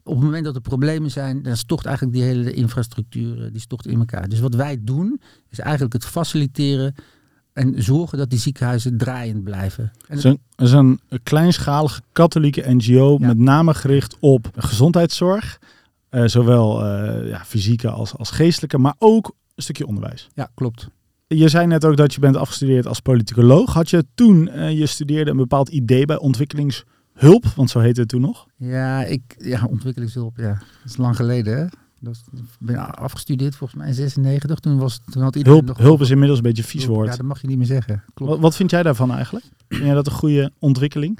Op 0.03 0.15
het 0.15 0.23
moment 0.23 0.45
dat 0.45 0.55
er 0.55 0.61
problemen 0.61 1.11
zijn, 1.11 1.41
dan 1.41 1.57
stort 1.57 1.85
eigenlijk 1.85 2.17
die 2.17 2.25
hele 2.25 2.53
infrastructuur 2.53 3.51
die 3.51 3.61
stort 3.61 3.85
in 3.85 3.99
elkaar. 3.99 4.29
Dus 4.29 4.39
wat 4.39 4.55
wij 4.55 4.77
doen, 4.81 5.21
is 5.49 5.59
eigenlijk 5.59 5.93
het 5.93 6.05
faciliteren 6.05 6.95
en 7.57 7.83
zorgen 7.83 8.17
dat 8.17 8.29
die 8.29 8.39
ziekenhuizen 8.39 8.97
draaiend 8.97 9.43
blijven. 9.43 9.91
Het 10.07 10.17
is 10.17 10.23
een, 10.23 10.39
is 10.55 10.71
een 10.71 10.99
kleinschalige 11.23 12.01
katholieke 12.11 12.73
NGO, 12.73 13.17
ja. 13.19 13.27
met 13.27 13.37
name 13.37 13.73
gericht 13.73 14.17
op 14.19 14.49
gezondheidszorg. 14.55 15.59
Uh, 16.11 16.25
zowel 16.25 16.85
uh, 16.85 17.29
ja, 17.29 17.45
fysieke 17.45 17.89
als, 17.89 18.15
als 18.15 18.31
geestelijke, 18.31 18.77
maar 18.77 18.95
ook 18.97 19.35
een 19.55 19.63
stukje 19.63 19.87
onderwijs. 19.87 20.27
Ja, 20.33 20.49
klopt. 20.53 20.89
Je 21.27 21.49
zei 21.49 21.67
net 21.67 21.85
ook 21.85 21.97
dat 21.97 22.13
je 22.13 22.19
bent 22.19 22.35
afgestudeerd 22.35 22.87
als 22.87 22.99
politicoloog. 22.99 23.73
Had 23.73 23.89
je 23.89 24.05
toen 24.15 24.49
uh, 24.55 24.77
je 24.77 24.85
studeerde 24.85 25.31
een 25.31 25.37
bepaald 25.37 25.69
idee 25.69 26.05
bij 26.05 26.17
ontwikkelingshulp? 26.17 27.45
Want 27.55 27.69
zo 27.69 27.79
heette 27.79 27.99
het 27.99 28.09
toen 28.09 28.21
nog. 28.21 28.47
Ja, 28.55 29.03
ik, 29.03 29.21
ja 29.37 29.65
ontwikkelingshulp, 29.69 30.37
ja. 30.37 30.53
Dat 30.53 30.91
is 30.91 30.97
lang 30.97 31.15
geleden, 31.15 31.57
hè? 31.57 31.65
Dat 31.99 32.23
ben 32.59 32.95
afgestudeerd 32.95 33.55
volgens 33.55 33.79
mij 33.79 33.87
in 33.87 33.93
96. 33.93 34.59
Toen, 34.59 34.77
was, 34.77 34.99
toen 35.11 35.21
had 35.23 35.35
iedereen 35.35 35.59
hulp, 35.59 35.77
nog 35.77 35.85
hulp 35.85 36.01
is 36.01 36.09
inmiddels 36.09 36.37
een 36.37 36.43
beetje 36.43 36.63
een 36.63 36.69
vies 36.69 36.85
woord. 36.85 37.09
Ja, 37.09 37.15
dat 37.15 37.25
mag 37.25 37.41
je 37.41 37.47
niet 37.47 37.57
meer 37.57 37.65
zeggen. 37.65 38.03
Klopt. 38.13 38.31
Wat, 38.31 38.41
wat 38.41 38.55
vind 38.55 38.71
jij 38.71 38.83
daarvan 38.83 39.11
eigenlijk? 39.11 39.45
Vind 39.67 39.83
jij 39.83 39.93
dat 39.93 40.05
een 40.05 40.11
goede 40.11 40.51
ontwikkeling? 40.59 41.19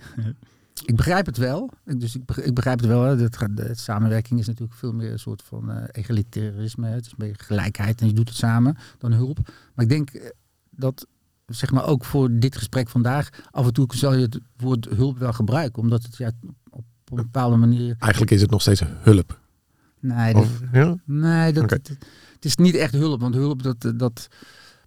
Ik 0.86 0.96
begrijp 0.96 1.26
het 1.26 1.38
wel. 1.38 1.70
Dus 1.84 2.16
ik 2.16 2.26
begrijp, 2.26 2.48
ik 2.48 2.56
begrijp 2.56 2.80
het 2.80 2.88
wel. 2.88 3.04
Hè. 3.04 3.16
De, 3.16 3.30
de, 3.30 3.54
de, 3.54 3.76
samenwerking 3.76 4.40
is 4.40 4.48
natuurlijk 4.48 4.78
veel 4.78 4.94
meer 4.94 5.12
een 5.12 5.20
soort 5.20 5.44
van 5.44 5.72
uh, 5.72 5.84
egalitarisme. 5.92 6.88
Het 6.88 7.06
is 7.06 7.16
meer 7.16 7.36
gelijkheid 7.38 8.02
en 8.02 8.08
je 8.08 8.14
doet 8.14 8.30
het 8.30 8.38
samen 8.38 8.78
dan 8.98 9.12
hulp. 9.12 9.40
Maar 9.74 9.86
ik 9.86 9.90
denk 9.90 10.34
dat, 10.70 11.08
zeg 11.46 11.72
maar 11.72 11.86
ook 11.86 12.06
voor 12.06 12.40
dit 12.40 12.56
gesprek 12.56 12.90
vandaag, 12.90 13.30
af 13.52 13.66
en 13.66 13.74
toe 13.74 13.88
zal 13.96 14.14
je 14.14 14.22
het 14.22 14.40
woord 14.58 14.86
hulp 14.86 15.18
wel 15.18 15.34
gebruiken. 15.34 15.82
Omdat 15.82 16.04
het 16.04 16.18
ja, 16.18 16.32
op, 16.70 16.84
op 17.10 17.18
een 17.18 17.24
bepaalde 17.24 17.56
manier... 17.56 17.96
Eigenlijk 18.00 18.32
is 18.32 18.42
het 18.42 18.52
nog 18.52 18.62
steeds 18.62 18.84
hulp. 18.86 19.40
Nee, 20.08 20.34
dat, 20.34 20.44
of, 20.44 20.62
ja? 20.72 20.96
nee 21.06 21.54
dat, 21.54 21.64
okay. 21.64 21.78
het, 21.84 21.98
het 22.36 22.46
is 22.46 22.56
niet 22.56 22.76
echt 22.76 22.94
hulp. 22.94 23.22
Want 23.22 23.36
hulp, 23.36 23.64
dat... 23.64 23.94
dat 23.96 24.28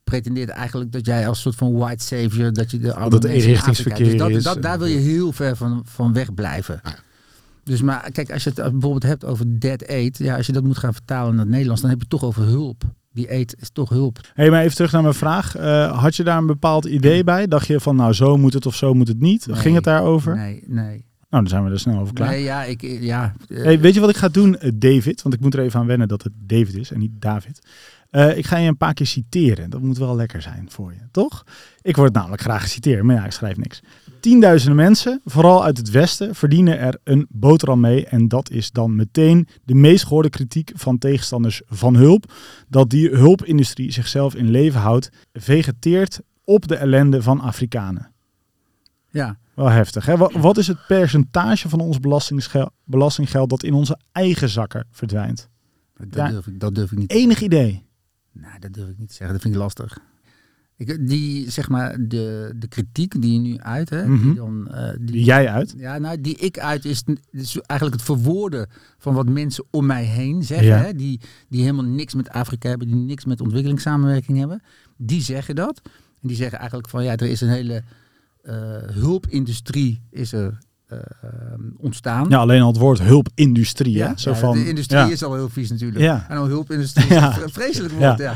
pretendeert 0.05 0.49
eigenlijk 0.49 0.93
dat 0.93 1.07
jij 1.07 1.29
als 1.29 1.41
soort 1.41 1.55
van 1.55 1.73
white 1.73 2.05
savior, 2.05 2.53
dat 2.53 2.71
je 2.71 2.79
de 2.79 2.95
dat 2.99 3.13
het 3.13 3.25
eenrichtingsverkeer 3.25 4.05
dus 4.05 4.17
dat, 4.17 4.31
is. 4.31 4.43
Dat, 4.43 4.63
daar 4.63 4.79
wil 4.79 4.87
je 4.87 4.99
heel 4.99 5.33
ver 5.33 5.57
van, 5.57 5.83
van 5.85 6.13
weg 6.13 6.35
blijven. 6.35 6.81
Ja. 6.85 6.95
Dus 7.65 7.83
maar 7.83 8.11
kijk, 8.13 8.33
als 8.33 8.45
je 8.45 8.51
het 8.55 8.71
bijvoorbeeld 8.71 9.03
hebt 9.03 9.25
over 9.25 9.61
dead 9.61 9.89
aid, 9.89 10.19
ja, 10.19 10.37
als 10.37 10.47
je 10.47 10.53
dat 10.53 10.65
moet 10.65 10.79
gaan 10.79 10.93
vertalen 10.93 11.31
naar 11.31 11.45
het 11.45 11.51
Nederlands, 11.51 11.81
dan 11.81 11.91
heb 11.91 11.99
je 11.99 12.07
het 12.09 12.21
toch 12.21 12.29
over 12.29 12.43
hulp. 12.43 12.83
Die 13.13 13.31
aid 13.31 13.57
is 13.61 13.71
toch 13.71 13.89
hulp. 13.89 14.17
Hé, 14.17 14.23
hey, 14.35 14.51
maar 14.51 14.63
even 14.63 14.75
terug 14.75 14.93
naar 14.93 15.03
mijn 15.03 15.15
vraag. 15.15 15.57
Uh, 15.57 16.01
had 16.03 16.17
je 16.17 16.25
daar 16.25 16.39
een 16.39 16.47
bepaald 16.47 16.85
idee 16.85 17.25
bij? 17.25 17.47
Dacht 17.47 17.67
je 17.67 17.81
van, 17.81 17.97
nou, 17.97 18.13
zo 18.13 18.37
moet 18.37 18.53
het 18.53 18.67
of 18.67 18.75
zo 18.75 18.95
moet 18.95 19.09
het 19.09 19.21
niet? 19.21 19.47
Nee, 19.47 19.57
Ging 19.57 19.75
het 19.75 19.85
daarover? 19.85 20.37
Nee, 20.37 20.63
nee. 20.67 21.05
Nou, 21.31 21.43
dan 21.43 21.49
zijn 21.49 21.65
we 21.65 21.71
er 21.71 21.81
snel 21.81 21.99
over 21.99 22.15
klaar. 22.15 22.29
Nee, 22.29 22.43
ja, 22.43 22.65
ik, 22.65 22.83
ja. 22.83 23.35
Uh, 23.49 23.63
hey, 23.63 23.81
weet 23.81 23.95
je 23.95 24.01
wat 24.01 24.11
ik 24.11 24.17
ga 24.17 24.29
doen, 24.29 24.57
uh, 24.61 24.71
David? 24.75 25.23
Want 25.23 25.35
ik 25.35 25.41
moet 25.41 25.55
er 25.55 25.61
even 25.61 25.81
aan 25.81 25.87
wennen 25.87 26.09
dat 26.09 26.23
het 26.23 26.33
David 26.37 26.75
is 26.75 26.91
en 26.91 26.99
niet 26.99 27.13
David. 27.21 27.61
Uh, 28.11 28.37
ik 28.37 28.47
ga 28.47 28.57
je 28.57 28.69
een 28.69 28.77
paar 28.77 28.95
keer 28.95 29.07
citeren. 29.07 29.71
Dat 29.71 29.81
moet 29.81 29.99
wel 29.99 30.17
lekker 30.17 30.43
zijn 30.43 30.67
voor 30.71 30.93
je, 30.93 31.01
toch? 31.11 31.45
Ik 31.83 31.97
word 31.97 32.13
namelijk 32.13 32.43
graag 32.43 32.63
geciteerd, 32.63 33.03
maar 33.03 33.17
ja, 33.17 33.25
ik 33.25 33.33
schrijf 33.33 33.57
niks. 33.57 33.83
Tienduizenden 34.21 34.77
mensen, 34.77 35.21
vooral 35.25 35.65
uit 35.65 35.77
het 35.77 35.91
Westen, 35.91 36.35
verdienen 36.35 36.79
er 36.79 36.99
een 37.05 37.27
boterham 37.29 37.81
mee. 37.81 38.07
En 38.07 38.29
dat 38.29 38.51
is 38.51 38.71
dan 38.71 38.97
meteen 38.97 39.49
de 39.65 39.75
meest 39.75 40.05
gehoorde 40.05 40.31
kritiek 40.31 40.73
van 40.75 40.99
tegenstanders 40.99 41.63
van 41.67 41.95
hulp. 41.97 42.33
Dat 42.69 42.91
die 42.91 43.09
hulpindustrie 43.09 43.93
zichzelf 43.93 44.35
in 44.35 44.51
leven 44.51 44.81
houdt, 44.81 45.11
vegeteert 45.33 46.21
op 46.45 46.69
de 46.69 46.77
ellende 46.77 47.23
van 47.23 47.41
Afrikanen. 47.41 48.13
Ja. 49.11 49.39
Wel 49.61 49.71
heftig. 49.71 50.07
Hè? 50.07 50.17
Wat, 50.17 50.33
wat 50.33 50.57
is 50.59 50.67
het 50.67 50.87
percentage 50.87 51.69
van 51.69 51.81
ons 51.81 51.99
belastinggeld 52.85 53.51
dat 53.51 53.63
in 53.63 53.73
onze 53.75 53.99
eigen 54.13 54.49
zakken 54.49 54.87
verdwijnt? 54.91 55.49
Dat, 55.97 56.07
ja. 56.15 56.29
durf, 56.29 56.47
ik, 56.47 56.61
dat 56.61 56.75
durf 56.75 56.93
ik 56.93 56.99
niet. 56.99 57.11
Enig 57.11 57.41
idee? 57.41 57.83
Nou, 58.33 58.59
dat 58.59 58.73
durf 58.73 58.89
ik 58.89 58.99
niet 58.99 59.09
te 59.09 59.15
zeggen. 59.15 59.33
Dat 59.33 59.43
vind 59.43 59.55
ik 59.55 59.61
lastig. 59.61 59.99
Ik, 60.77 61.09
die, 61.09 61.51
zeg 61.51 61.69
maar, 61.69 61.97
de, 62.09 62.53
de 62.57 62.69
kritiek 62.69 63.21
die 63.23 63.33
je 63.33 63.39
nu 63.39 63.59
uit, 63.59 63.91
hè, 63.91 64.07
Mhm. 64.07 64.23
die 64.23 64.35
dan... 64.35 64.69
eh, 64.69 64.91
die, 64.97 65.07
Die 65.07 65.25
jij 65.25 65.49
uit? 65.49 65.75
Ja, 65.77 65.99
nou, 65.99 66.21
die 66.21 66.37
ik 66.37 66.59
uit 66.59 66.85
is, 66.85 67.03
is 67.31 67.57
eigenlijk 67.57 68.01
het 68.01 68.09
verwoorden 68.11 68.69
van 68.99 69.15
wat 69.15 69.29
mensen 69.29 69.65
om 69.71 69.87
mij 69.87 70.05
heen 70.05 70.43
zeggen. 70.43 70.67
Ja. 70.67 70.77
Hè, 70.79 70.95
die, 70.95 71.21
die 71.49 71.61
helemaal 71.61 71.85
niks 71.85 72.15
met 72.15 72.29
Afrika 72.29 72.69
hebben, 72.69 72.87
die 72.87 72.97
niks 72.97 73.25
met 73.25 73.41
ontwikkelingssamenwerking 73.41 74.39
hebben. 74.39 74.63
Die 74.97 75.23
zeggen 75.23 75.55
dat. 75.55 75.81
En 76.23 76.29
die 76.29 76.37
zeggen 76.37 76.59
eigenlijk 76.59 76.89
van 76.89 77.05
ja, 77.05 77.17
er 77.17 77.31
is 77.31 77.41
een 77.41 77.49
hele 77.49 77.83
hulpindustrie 78.93 80.03
is 80.11 80.33
er 80.33 80.59
eh, 80.87 80.99
ontstaan. 81.77 82.27
Ja, 82.29 82.39
alleen 82.39 82.61
al 82.61 82.69
het 82.69 82.77
woord 82.77 83.01
hulpindustrie. 83.03 84.03
hè? 84.03 84.11
Zo 84.17 84.31
ja, 84.31 84.37
van, 84.37 84.53
de 84.53 84.69
industrie 84.69 85.01
ja. 85.01 85.11
is 85.11 85.23
al 85.25 85.35
heel 85.35 85.49
vies 85.49 85.71
natuurlijk. 85.71 86.01
Ja. 86.01 86.27
En 86.29 86.37
al 86.37 86.47
hulpindustrie 86.47 87.07
is 87.07 87.13
Ja. 87.13 87.43
een 87.43 87.51
vreselijk 87.51 87.93
woord. 87.95 88.19
Ja. 88.19 88.25
Ja. 88.25 88.35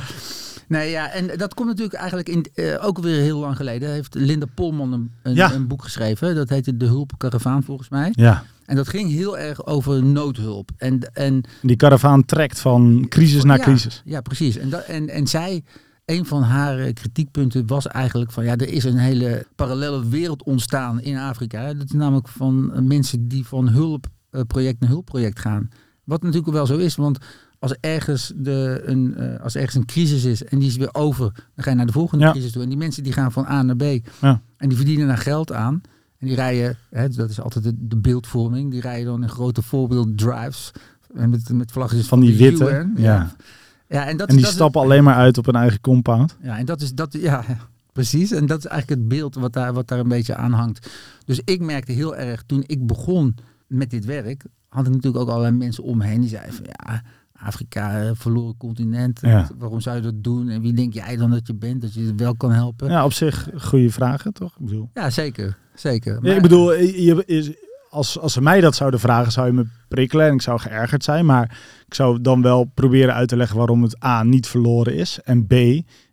Nee, 0.68 0.90
ja, 0.90 1.10
en 1.10 1.30
dat 1.38 1.54
komt 1.54 1.68
natuurlijk 1.68 1.96
eigenlijk 1.96 2.28
in, 2.28 2.46
eh, 2.54 2.84
ook 2.86 2.98
weer 2.98 3.20
heel 3.20 3.38
lang 3.38 3.56
geleden. 3.56 3.90
Heeft 3.90 4.14
Linda 4.14 4.46
Polman 4.54 4.92
een, 4.92 5.10
een, 5.22 5.34
Ja. 5.34 5.52
een 5.52 5.66
boek 5.66 5.82
geschreven. 5.82 6.34
Dat 6.34 6.48
heette 6.48 6.76
De 6.76 6.86
Hulpkaravaan 6.86 7.62
volgens 7.62 7.88
mij. 7.88 8.08
Ja, 8.12 8.44
En 8.66 8.76
dat 8.76 8.88
ging 8.88 9.10
heel 9.10 9.38
erg 9.38 9.66
over 9.66 10.02
noodhulp. 10.04 10.70
En, 10.76 11.10
en 11.12 11.44
die 11.62 11.76
karavaan 11.76 12.24
trekt 12.24 12.60
van 12.60 13.06
crisis 13.08 13.44
naar 13.44 13.58
ja, 13.58 13.64
crisis. 13.64 14.02
Ja, 14.04 14.20
precies. 14.20 14.56
En, 14.56 14.70
dat, 14.70 14.84
en, 14.84 15.08
en 15.08 15.26
zij, 15.26 15.62
een 16.04 16.26
van 16.26 16.42
haar 16.42 16.78
eh, 16.78 16.92
kritiekpunten 16.92 17.66
was 17.66 17.86
eigenlijk 17.86 18.30
van 18.32 18.44
ja, 18.44 18.56
er 18.56 18.68
is 18.72 18.84
een 18.84 18.96
hele 18.96 19.46
parallele 19.54 20.08
wereld 20.08 20.42
ontstaan 20.42 21.00
in 21.00 21.16
Afrika. 21.16 21.74
Dat 21.74 21.84
is 21.84 21.92
namelijk 21.92 22.28
van 22.28 22.72
eh, 22.74 22.80
mensen 22.82 23.28
die 23.28 23.46
van 23.46 23.68
hulpproject 23.68 24.80
naar 24.80 24.88
hulpproject 24.90 25.38
gaan. 25.38 25.68
Wat 26.04 26.22
natuurlijk 26.22 26.52
wel 26.52 26.66
zo 26.66 26.76
is, 26.76 26.96
want 26.96 27.18
als 27.58 27.74
ergens, 27.80 28.32
de, 28.36 28.82
een, 28.84 29.14
eh, 29.14 29.40
als 29.40 29.54
ergens 29.54 29.74
een 29.74 29.84
crisis 29.86 30.24
is 30.24 30.44
en 30.44 30.58
die 30.58 30.68
is 30.68 30.76
weer 30.76 30.94
over, 30.94 31.32
dan 31.54 31.64
ga 31.64 31.70
je 31.70 31.76
naar 31.76 31.86
de 31.86 31.92
volgende 31.92 32.24
Ja. 32.24 32.30
crisis 32.30 32.52
toe. 32.52 32.62
En 32.62 32.68
die 32.68 32.78
mensen 32.78 33.02
die 33.02 33.12
gaan 33.12 33.32
van 33.32 33.46
A 33.46 33.62
naar 33.62 33.76
B 33.76 33.82
Ja. 34.20 34.40
en 34.56 34.68
die 34.68 34.76
verdienen 34.76 35.06
daar 35.06 35.18
geld 35.18 35.52
aan. 35.52 35.80
En 36.18 36.26
die 36.26 36.34
rijden, 36.36 36.76
hè, 36.90 37.08
dat 37.08 37.30
is 37.30 37.40
altijd 37.40 37.64
de, 37.64 37.74
de 37.78 37.96
beeldvorming, 37.96 38.70
die 38.70 38.80
rijden 38.80 39.06
dan 39.06 39.22
in 39.22 39.28
grote 39.28 39.62
voorbeeld 39.62 40.18
drives. 40.18 40.70
En 41.14 41.30
met, 41.30 41.48
met 41.52 41.72
vlaggetjes 41.72 42.06
Van 42.08 42.20
die 42.20 42.36
witte. 42.36 42.64
UN. 42.70 42.92
Ja. 42.96 43.02
Ja, 43.02 43.34
en 43.88 44.16
dat, 44.16 44.28
En 44.28 44.34
die 44.34 44.42
dat 44.42 44.50
is- 44.52 44.56
stappen 44.56 44.80
alleen 44.80 45.04
maar 45.04 45.14
uit 45.14 45.38
op 45.38 45.46
een 45.46 45.54
eigen 45.54 45.80
compound. 45.80 46.36
ja, 46.42 46.58
en 46.58 46.64
dat 46.66 46.80
is 46.80 46.92
dat, 46.94 47.12
ja, 47.12 47.44
precies. 47.92 48.30
En 48.32 48.46
dat 48.46 48.58
is 48.58 48.64
eigenlijk 48.66 49.00
het 49.00 49.08
beeld 49.08 49.34
wat 49.34 49.52
daar, 49.52 49.72
wat 49.72 49.88
daar 49.88 49.98
een 49.98 50.08
beetje 50.08 50.34
aan 50.34 50.52
hangt. 50.52 50.90
Dus 51.24 51.40
ik 51.44 51.60
merkte 51.60 51.92
heel 51.92 52.16
erg 52.16 52.42
toen 52.46 52.62
ik 52.66 52.86
begon 52.86 53.34
met 53.66 53.90
dit 53.90 54.04
werk, 54.04 54.44
had 54.68 54.86
ik 54.86 54.92
natuurlijk 54.92 55.22
ook 55.22 55.28
allerlei 55.30 55.56
mensen 55.56 55.84
om 55.84 55.96
me 55.98 56.04
heen 56.06 56.20
die 56.20 56.28
zeiden 56.30 56.54
van 56.54 56.64
ja, 56.68 57.02
Afrika, 57.32 58.00
eh, 58.02 58.10
verloren 58.14 58.56
continent, 58.56 59.20
Ja. 59.22 59.48
waarom 59.58 59.80
zou 59.80 59.96
je 59.96 60.02
dat 60.02 60.24
doen? 60.24 60.48
En 60.48 60.60
wie 60.60 60.72
denk 60.72 60.92
jij 60.94 61.16
dan 61.16 61.30
dat 61.30 61.46
je 61.46 61.54
bent, 61.54 61.80
dat 61.82 61.94
je 61.94 62.00
het 62.02 62.20
wel 62.20 62.36
kan 62.36 62.52
helpen? 62.52 62.88
Ja, 62.88 62.92
Ja, 62.92 63.04
op 63.04 63.12
zich 63.12 63.48
goede 63.56 63.90
vragen, 63.90 64.32
toch? 64.32 64.52
Ik 64.58 64.64
bedoel, 64.66 64.90
zeker, 65.08 65.56
zeker. 65.74 66.14
Ja, 66.14 66.20
Maar- 66.20 66.36
ik 66.36 66.42
bedoel 66.42 66.72
je, 66.74 67.22
is, 67.26 67.50
als, 67.94 68.18
als 68.20 68.32
ze 68.32 68.42
mij 68.42 68.60
dat 68.60 68.74
zouden 68.74 69.00
vragen, 69.00 69.32
zou 69.32 69.46
je 69.46 69.52
me 69.52 69.66
prikkelen 69.88 70.26
en 70.26 70.34
ik 70.34 70.42
zou 70.42 70.60
geërgerd 70.60 71.04
zijn. 71.04 71.26
Maar 71.26 71.58
ik 71.86 71.94
zou 71.94 72.20
dan 72.20 72.42
wel 72.42 72.70
proberen 72.74 73.14
uit 73.14 73.28
te 73.28 73.36
leggen 73.36 73.56
waarom 73.56 73.82
het 73.82 74.04
A 74.04 74.22
niet 74.22 74.46
verloren 74.46 74.94
is. 74.94 75.18
En 75.24 75.46
B, 75.46 75.52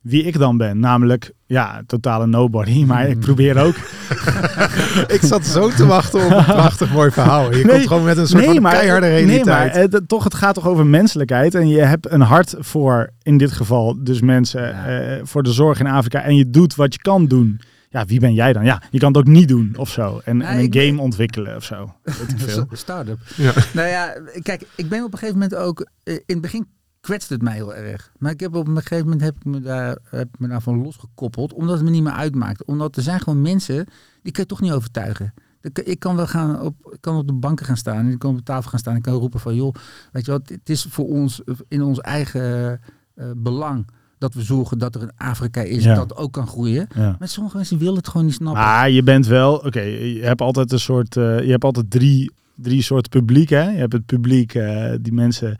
wie 0.01 0.23
ik 0.23 0.37
dan 0.37 0.57
ben. 0.57 0.79
Namelijk, 0.79 1.31
ja, 1.45 1.81
totale 1.85 2.27
nobody. 2.27 2.83
Maar 2.91 3.07
ik 3.09 3.19
probeer 3.19 3.57
ook... 3.57 3.75
Ik 5.15 5.19
zat 5.21 5.45
zo 5.45 5.69
te 5.69 5.85
wachten 5.85 6.25
op 6.25 6.31
een 6.31 6.43
prachtig 6.45 6.93
mooi 6.93 7.11
verhaal. 7.11 7.55
Je 7.55 7.63
Nee, 7.65 7.73
komt 7.75 7.87
gewoon 7.87 8.03
met 8.03 8.17
een 8.17 8.27
soort 8.27 8.45
van 8.45 8.61
keiharde 8.63 9.05
Nee, 9.07 9.15
realiteit. 9.15 9.45
maar 9.45 9.67
eh, 9.67 9.89
dat- 9.89 10.07
toch, 10.07 10.23
het 10.23 10.33
gaat 10.33 10.53
toch 10.55 10.67
over 10.67 10.85
menselijkheid. 10.85 11.55
En 11.55 11.67
je 11.67 11.81
hebt 11.81 12.11
een 12.11 12.21
hart 12.21 12.55
voor, 12.59 13.09
in 13.21 13.37
dit 13.37 13.51
geval, 13.51 14.03
dus 14.03 14.21
mensen, 14.21 14.61
Ja. 14.67 14.85
eh, 14.85 15.19
voor 15.23 15.43
de 15.43 15.51
zorg 15.51 15.79
in 15.79 15.87
Afrika. 15.87 16.21
En 16.21 16.35
je 16.35 16.49
doet 16.49 16.75
wat 16.75 16.93
je 16.93 16.99
kan 17.01 17.25
doen. 17.25 17.59
Ja, 17.91 18.05
wie 18.05 18.19
ben 18.19 18.33
jij 18.33 18.53
dan? 18.53 18.63
Ja, 18.65 18.81
je 18.91 18.99
kan 18.99 19.07
het 19.07 19.17
ook 19.17 19.27
niet 19.27 19.47
doen 19.47 19.73
of 19.77 19.89
zo. 19.89 20.21
En, 20.25 20.41
en 20.41 20.59
een 20.59 20.69
ben- 20.69 20.81
game 20.87 21.01
ontwikkelen 21.01 21.55
of 21.55 21.63
zo. 21.63 21.93
Weet 22.03 22.31
ik 22.31 22.39
veel. 22.39 22.67
Start-up. 22.71 23.19
Ja. 23.35 23.53
Nou 23.73 23.87
ja, 23.87 24.13
kijk, 24.41 24.67
ik 24.75 24.89
ben 24.89 25.03
op 25.03 25.11
een 25.13 25.17
gegeven 25.19 25.39
moment 25.39 25.55
ook. 25.59 25.87
eh, 26.03 26.13
In 26.13 26.21
het 26.25 26.41
begin 26.41 26.67
kwetste 26.99 27.33
het 27.33 27.41
mij 27.43 27.53
heel 27.53 27.75
erg. 27.75 28.11
Maar 28.17 28.31
ik 28.31 28.39
heb 28.39 28.55
op 28.55 28.67
een 28.67 28.75
gegeven 28.77 29.03
moment 29.03 29.21
heb 29.21 29.35
ik 29.35 29.45
me, 29.45 29.59
daar, 29.59 29.97
heb 30.09 30.27
ik 30.33 30.39
me 30.39 30.47
daarvan 30.47 30.81
losgekoppeld. 30.81 31.53
Omdat 31.53 31.75
het 31.75 31.83
me 31.83 31.89
niet 31.89 32.03
meer 32.03 32.11
uitmaakt. 32.13 32.65
Omdat 32.65 32.95
er 32.95 33.03
zijn 33.03 33.19
gewoon 33.19 33.41
mensen, 33.41 33.85
die 34.21 34.31
kun 34.31 34.41
je 34.43 34.49
toch 34.49 34.61
niet 34.61 34.71
overtuigen. 34.71 35.33
Ik 35.61 35.79
ik 35.79 35.99
kan 35.99 36.15
wel 36.15 36.27
gaan 36.27 36.61
op, 36.61 36.75
ik 36.93 37.01
kan 37.01 37.15
op 37.17 37.27
de 37.27 37.33
banken 37.33 37.65
gaan 37.65 37.77
staan. 37.77 37.97
En 38.05 38.11
ik 38.11 38.19
kan 38.19 38.31
op 38.31 38.37
de 38.37 38.43
tafel 38.43 38.69
gaan 38.69 38.79
staan. 38.79 38.93
En 38.93 38.99
ik 38.99 39.05
kan 39.05 39.13
roepen 39.13 39.39
van 39.39 39.55
joh, 39.55 39.73
weet 40.11 40.25
je 40.25 40.31
wat, 40.31 40.49
het 40.49 40.69
is 40.69 40.85
voor 40.89 41.05
ons 41.07 41.41
in 41.67 41.81
ons 41.81 41.99
eigen 41.99 42.79
eh, 43.15 43.25
belang. 43.37 43.87
Dat 44.21 44.33
we 44.33 44.41
zorgen 44.41 44.77
dat 44.77 44.95
er 44.95 45.01
een 45.01 45.11
Afrika 45.17 45.61
is 45.61 45.83
Ja. 45.83 45.95
dat 45.95 46.15
ook 46.15 46.33
kan 46.33 46.47
groeien. 46.47 46.87
Ja. 46.95 47.15
Maar 47.19 47.27
sommige 47.27 47.55
mensen 47.55 47.77
willen 47.77 47.95
het 47.95 48.07
gewoon 48.07 48.25
niet 48.25 48.35
snappen. 48.35 48.61
Maar 48.63 48.89
je 48.89 49.03
bent 49.03 49.27
wel, 49.27 49.55
oké, 49.55 49.81
je 49.81 50.19
hebt 50.21 50.41
altijd 50.41 50.71
een 50.71 50.79
soort, 50.79 51.17
eh, 51.17 51.39
je 51.43 51.51
hebt 51.51 51.63
altijd 51.63 51.91
drie, 51.91 52.31
drie 52.55 52.81
soorten 52.81 53.09
publiek. 53.11 53.49
Hè? 53.49 53.69
Je 53.69 53.77
hebt 53.77 53.93
het 53.93 54.05
publiek, 54.05 54.53
eh, 54.53 54.91
die 55.01 55.13
mensen 55.13 55.59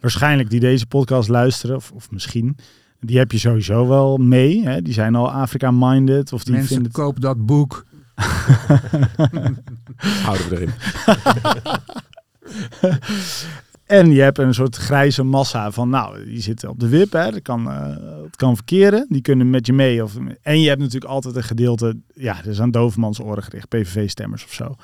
waarschijnlijk 0.00 0.50
die 0.50 0.60
deze 0.60 0.86
podcast 0.86 1.28
luisteren, 1.28 1.76
of, 1.76 1.90
of 1.94 2.10
misschien, 2.10 2.56
die 3.00 3.18
heb 3.18 3.32
je 3.32 3.38
sowieso 3.38 3.88
wel 3.88 4.16
mee. 4.16 4.64
Hè? 4.64 4.82
Die 4.82 4.92
zijn 4.94 5.14
al 5.14 5.32
Afrika-minded, 5.32 6.32
of 6.32 6.44
die 6.44 6.52
mensen 6.52 6.68
vinden 6.74 6.86
het... 6.92 7.00
koop 7.00 7.20
dat 7.20 7.46
boek. 7.46 7.84
Houden 10.24 10.48
we 10.48 10.56
erin. 10.56 10.70
En 13.86 14.10
je 14.10 14.20
hebt 14.20 14.38
een 14.38 14.54
soort 14.54 14.76
grijze 14.76 15.22
massa 15.22 15.70
van, 15.70 15.88
nou, 15.88 16.24
die 16.24 16.40
zitten 16.40 16.68
op 16.68 16.80
de 16.80 16.88
wip, 16.88 17.12
hè? 17.12 17.30
Dat 17.30 17.42
kan, 17.42 17.70
eh, 17.70 17.96
het 18.24 18.36
kan 18.36 18.54
verkeren, 18.54 19.06
die 19.08 19.22
kunnen 19.22 19.50
met 19.50 19.66
je 19.66 19.72
mee. 19.72 20.02
Of, 20.02 20.16
en 20.42 20.60
je 20.60 20.68
hebt 20.68 20.80
natuurlijk 20.80 21.12
altijd 21.12 21.36
een 21.36 21.42
gedeelte, 21.42 21.96
ja, 22.14 22.34
dat 22.34 22.46
is 22.46 22.60
aan 22.60 22.70
dovermans 22.70 23.20
oren 23.20 23.42
gericht, 23.42 23.68
PVV-stemmers 23.68 24.44
of 24.44 24.52
zo. 24.52 24.74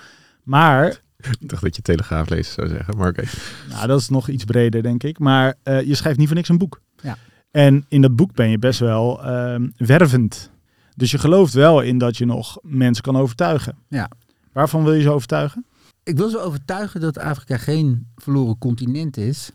Maar 0.43 1.01
Ik 1.41 1.49
dacht 1.49 1.63
dat 1.63 1.77
je 1.77 1.83
Telegraaf 1.83 2.29
leest 2.29 2.53
zou 2.53 2.69
zeggen, 2.69 2.97
maar 2.97 3.09
oké. 3.09 3.25
Nou, 3.69 3.87
dat 3.87 4.01
is 4.01 4.09
nog 4.09 4.29
iets 4.29 4.45
breder, 4.45 4.83
denk 4.83 5.03
ik. 5.03 5.19
Maar 5.19 5.55
eh, 5.63 5.81
je 5.81 5.95
schrijft 5.95 6.19
niet 6.19 6.27
voor 6.27 6.37
niks 6.37 6.49
een 6.49 6.59
boek. 6.59 6.81
Ja. 7.03 7.17
En 7.51 7.85
in 7.89 8.01
dat 8.01 8.17
boek 8.17 8.35
ben 8.35 8.49
je 8.51 8.59
best 8.59 8.81
wel 8.81 9.25
ehm, 9.25 9.69
wervend. 9.77 10.51
Dus 10.97 11.11
je 11.11 11.19
gelooft 11.19 11.55
wel 11.55 11.81
in 11.81 11.99
dat 11.99 12.17
je 12.17 12.27
nog 12.27 12.59
mensen 12.63 13.03
kan 13.03 13.17
overtuigen. 13.17 13.77
Ja. 13.89 14.11
Waarvan 14.53 14.85
wil 14.85 14.93
je 14.93 15.03
ze 15.03 15.11
overtuigen? 15.11 15.67
Ik 16.05 16.17
wil 16.17 16.29
ze 16.29 16.39
overtuigen 16.39 17.01
dat 17.01 17.19
Afrika 17.19 17.57
geen 17.57 18.07
verloren 18.17 18.59
continent 18.59 19.17
is. 19.17 19.51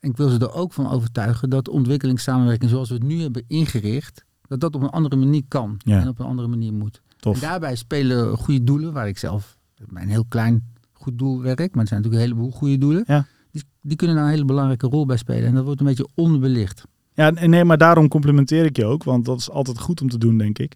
En 0.00 0.10
ik 0.10 0.16
wil 0.16 0.28
ze 0.28 0.38
er 0.38 0.52
ook 0.52 0.72
van 0.72 0.90
overtuigen 0.90 1.50
dat 1.50 1.68
ontwikkelingssamenwerking 1.68 2.70
zoals 2.70 2.88
we 2.88 2.94
het 2.94 3.02
nu 3.04 3.20
hebben 3.20 3.44
ingericht, 3.46 4.24
dat 4.48 4.60
dat 4.60 4.74
op 4.74 4.82
een 4.82 4.90
andere 4.90 5.16
manier 5.16 5.42
kan 5.48 5.76
Ja. 5.78 6.00
en 6.00 6.08
op 6.08 6.18
een 6.18 6.26
andere 6.26 6.48
manier 6.48 6.72
moet. 6.72 7.02
Tof. 7.16 7.34
En 7.34 7.40
daarbij 7.40 7.76
spelen 7.76 8.36
goede 8.36 8.64
doelen, 8.64 8.92
waar 8.92 9.08
ik 9.08 9.18
zelf 9.18 9.56
bij 9.88 10.02
een 10.02 10.08
heel 10.08 10.24
klein 10.28 10.74
goed 10.92 11.18
doel 11.18 11.40
werk, 11.42 11.74
maar 11.74 11.82
er 11.82 11.88
zijn 11.88 12.00
natuurlijk 12.02 12.14
een 12.30 12.30
heleboel 12.36 12.50
goede 12.58 12.78
doelen. 12.78 13.04
Ja. 13.06 13.26
Die, 13.50 13.62
die 13.80 13.96
kunnen 13.96 14.16
daar 14.16 14.24
een 14.24 14.30
hele 14.30 14.44
belangrijke 14.44 14.86
rol 14.86 15.06
bij 15.06 15.16
spelen. 15.16 15.44
En 15.48 15.54
dat 15.54 15.64
wordt 15.64 15.80
een 15.80 15.86
beetje 15.86 16.08
onderbelicht. 16.14 16.84
Ja, 17.14 17.34
en 17.34 17.50
nee, 17.50 17.64
maar 17.64 17.78
daarom 17.78 18.08
complimenteer 18.08 18.64
ik 18.64 18.76
je 18.76 18.84
ook. 18.84 19.04
Want 19.04 19.24
dat 19.24 19.38
is 19.38 19.50
altijd 19.50 19.78
goed 19.78 20.00
om 20.00 20.08
te 20.08 20.18
doen, 20.18 20.38
denk 20.38 20.58
ik. 20.58 20.74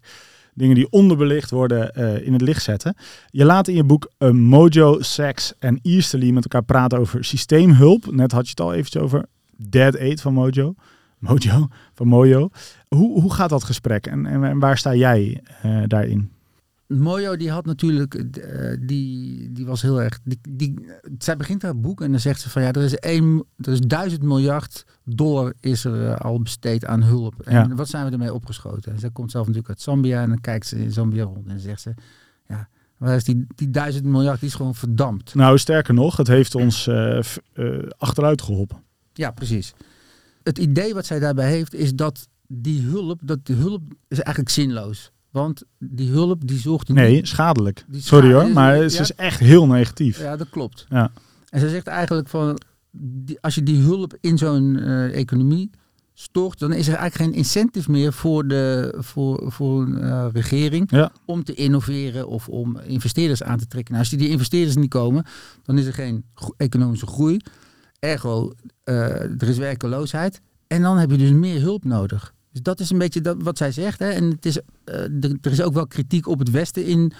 Dingen 0.53 0.75
die 0.75 0.89
onderbelicht 0.89 1.51
worden 1.51 1.93
eh, 1.93 2.25
in 2.25 2.33
het 2.33 2.41
licht 2.41 2.63
zetten. 2.63 2.95
Je 3.29 3.45
laat 3.45 3.67
in 3.67 3.75
je 3.75 3.83
boek 3.83 4.11
eh, 4.17 4.29
Mojo, 4.29 5.01
Sex 5.01 5.53
en 5.59 5.79
Easterly 5.81 6.31
met 6.31 6.43
elkaar 6.43 6.63
praten 6.63 6.99
over 6.99 7.25
systeemhulp. 7.25 8.11
Net 8.11 8.31
had 8.31 8.43
je 8.43 8.49
het 8.49 8.59
al 8.59 8.73
eventjes 8.73 9.01
over 9.01 9.25
Dead 9.55 9.99
Aid 9.99 10.21
van 10.21 10.33
Mojo. 10.33 10.73
Mojo, 11.19 11.67
van 11.93 12.07
Mojo. 12.07 12.49
Hoe, 12.87 13.21
hoe 13.21 13.33
gaat 13.33 13.49
dat 13.49 13.63
gesprek 13.63 14.07
en, 14.07 14.25
en, 14.25 14.43
en 14.43 14.59
waar 14.59 14.77
sta 14.77 14.95
jij 14.95 15.41
eh, 15.61 15.81
daarin? 15.87 16.31
Mojo 16.99 17.37
die 17.37 17.51
had 17.51 17.65
natuurlijk, 17.65 18.15
eh, 18.15 18.77
die, 18.79 19.51
die 19.51 19.65
was 19.65 19.81
heel 19.81 20.01
erg, 20.01 20.19
die, 20.23 20.39
die, 20.49 20.85
zij 21.17 21.37
begint 21.37 21.61
haar 21.61 21.79
boek 21.79 22.01
en 22.01 22.11
dan 22.11 22.19
zegt 22.19 22.41
ze 22.41 22.49
van 22.49 22.61
ja, 22.61 22.71
er 22.71 22.81
is, 22.83 22.95
één, 22.95 23.43
er 23.57 23.71
is 23.71 23.79
duizend 23.79 24.21
miljard 24.23 24.85
dollar 25.03 25.53
is 25.59 25.85
er 25.85 26.07
eh, 26.07 26.15
al 26.15 26.41
besteed 26.41 26.85
aan 26.85 27.03
hulp. 27.03 27.41
En 27.41 27.53
Ja. 27.53 27.75
wat 27.75 27.89
zijn 27.89 28.05
we 28.05 28.11
ermee 28.11 28.33
opgeschoten? 28.33 28.91
En 28.91 28.99
zij 28.99 29.09
komt 29.11 29.31
zelf 29.31 29.45
natuurlijk 29.45 29.73
uit 29.73 29.81
Zambia 29.81 30.21
en 30.21 30.29
dan 30.29 30.41
kijkt 30.41 30.67
ze 30.67 30.79
in 30.83 30.91
Zambia 30.91 31.23
rond 31.23 31.47
en 31.47 31.59
zegt 31.59 31.81
ze, 31.81 31.93
ja, 32.47 32.69
waar 32.97 33.15
is 33.15 33.23
die, 33.23 33.45
die 33.55 33.69
duizend 33.69 34.05
miljard, 34.05 34.39
die 34.39 34.49
is 34.49 34.55
gewoon 34.55 34.75
verdampt. 34.75 35.35
Nou, 35.35 35.57
sterker 35.57 35.93
nog, 35.93 36.17
het 36.17 36.27
heeft 36.27 36.55
ons 36.55 36.87
eh, 36.87 37.19
achteruit 37.97 38.41
geholpen. 38.41 38.83
Ja, 39.13 39.31
precies. 39.31 39.73
Het 40.43 40.57
idee 40.57 40.93
wat 40.93 41.05
zij 41.05 41.19
daarbij 41.19 41.49
heeft 41.49 41.73
is 41.73 41.95
dat 41.95 42.27
die 42.47 42.81
hulp, 42.81 43.19
dat 43.23 43.45
die 43.45 43.55
hulp 43.55 43.81
is 44.07 44.19
eigenlijk 44.19 44.49
zinloos. 44.49 45.11
Want 45.31 45.63
die 45.79 46.09
hulp 46.09 46.47
die 46.47 46.57
zorgt 46.59 46.87
er 46.87 46.93
Nee, 46.93 47.15
niet- 47.15 47.27
schadelijk. 47.27 47.83
Die 47.87 48.01
Sorry 48.01 48.33
hoor, 48.33 48.49
maar 48.49 48.75
het 48.75 48.99
is 48.99 49.15
echt 49.15 49.39
heel 49.39 49.67
negatief. 49.67 50.19
Ja, 50.19 50.37
dat 50.37 50.49
klopt. 50.49 50.85
Ja. 50.89 51.11
En 51.49 51.59
ze 51.59 51.69
zegt 51.69 51.87
eigenlijk 51.87 52.27
van, 52.27 52.59
die, 52.91 53.37
als 53.41 53.55
je 53.55 53.63
die 53.63 53.81
hulp 53.81 54.17
in 54.21 54.37
zo'n 54.37 54.79
eh, 54.79 55.15
economie 55.19 55.69
stort, 56.13 56.59
dan 56.59 56.73
is 56.73 56.87
er 56.87 56.93
eigenlijk 56.95 57.29
geen 57.31 57.39
incentive 57.39 57.91
meer 57.91 58.13
voor, 58.13 58.47
de, 58.47 58.93
voor, 58.97 59.51
voor 59.51 59.81
een 59.81 60.01
eh, 60.01 60.25
regering 60.33 60.91
Ja. 60.91 61.11
om 61.25 61.43
te 61.43 61.53
innoveren 61.53 62.27
of 62.27 62.47
om 62.49 62.77
investeerders 62.77 63.43
aan 63.43 63.57
te 63.57 63.67
trekken. 63.67 63.93
Nou, 63.93 64.05
als 64.09 64.17
die 64.19 64.29
investeerders 64.29 64.75
niet 64.75 64.89
komen, 64.89 65.25
dan 65.63 65.77
is 65.77 65.85
er 65.85 65.93
geen 65.93 66.23
gro- 66.33 66.53
economische 66.57 67.07
groei. 67.07 67.37
Ergo, 67.99 68.51
eh, 68.83 68.95
er 69.41 69.47
is 69.49 69.57
werkeloosheid. 69.57 70.41
En 70.67 70.81
dan 70.81 70.97
heb 70.97 71.11
je 71.11 71.17
dus 71.17 71.31
meer 71.31 71.61
hulp 71.61 71.83
nodig. 71.83 72.33
Dus 72.51 72.61
dat 72.61 72.79
is 72.79 72.89
een 72.89 72.97
beetje 72.97 73.21
dat, 73.21 73.35
wat 73.43 73.57
zij 73.57 73.71
zegt. 73.71 73.99
Hè. 73.99 74.09
En 74.09 74.23
het 74.29 74.45
is, 74.45 74.59
eh, 74.83 74.95
er, 74.95 75.37
er 75.41 75.51
is 75.51 75.61
ook 75.61 75.73
wel 75.73 75.87
kritiek 75.87 76.27
op 76.27 76.39
het 76.39 76.49
Westen 76.51 76.85
in, 76.85 77.11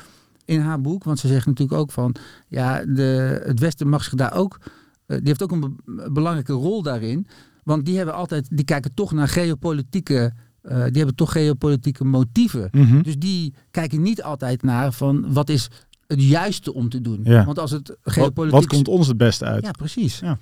in 0.46 0.60
haar 0.60 0.82
boek. 0.82 1.04
Want 1.04 1.20
ze 1.20 1.28
zegt 1.28 1.46
natuurlijk 1.46 1.80
ook 1.80 1.92
van, 1.92 2.16
ja, 2.48 2.86
de, 2.86 3.42
het 3.46 3.60
Westen 3.60 3.88
mag 3.90 4.04
zich 4.04 4.14
daar 4.14 4.34
ook, 4.34 4.58
eh, 5.06 5.18
die 5.18 5.28
heeft 5.28 5.44
ook 5.44 5.52
een 5.52 5.60
be- 5.86 6.10
belangrijke 6.12 6.54
rol 6.54 6.82
daarin. 6.82 7.28
Want 7.64 7.86
die 7.86 7.98
hebben 7.98 8.16
altijd, 8.16 8.48
die 8.52 8.66
kijken 8.66 8.94
toch 8.94 9.12
naar 9.12 9.28
geopolitieke, 9.28 10.34
eh, 10.62 10.76
die 10.84 10.98
hebben 10.98 11.16
toch 11.16 11.32
geopolitieke 11.32 12.04
motieven. 12.06 12.68
Mhm. 12.72 13.02
Dus 13.02 13.18
die 13.18 13.54
kijken 13.72 14.02
niet 14.02 14.24
altijd 14.24 14.62
naar 14.64 14.92
van 14.94 15.34
wat 15.34 15.50
is 15.50 15.68
het 16.08 16.24
juiste 16.24 16.74
om 16.74 16.90
te 16.90 17.02
doen. 17.02 17.20
Ja. 17.24 17.46
Want 17.46 17.60
als 17.60 17.72
het 17.72 17.88
Wat, 17.88 17.98
geopolitiek... 18.14 18.60
wat 18.60 18.68
komt 18.70 18.88
ons 18.88 19.08
het 19.08 19.18
beste 19.18 19.46
uit? 19.46 19.64
Ja, 19.64 19.72
precies. 19.72 20.20
Ja. 20.20 20.38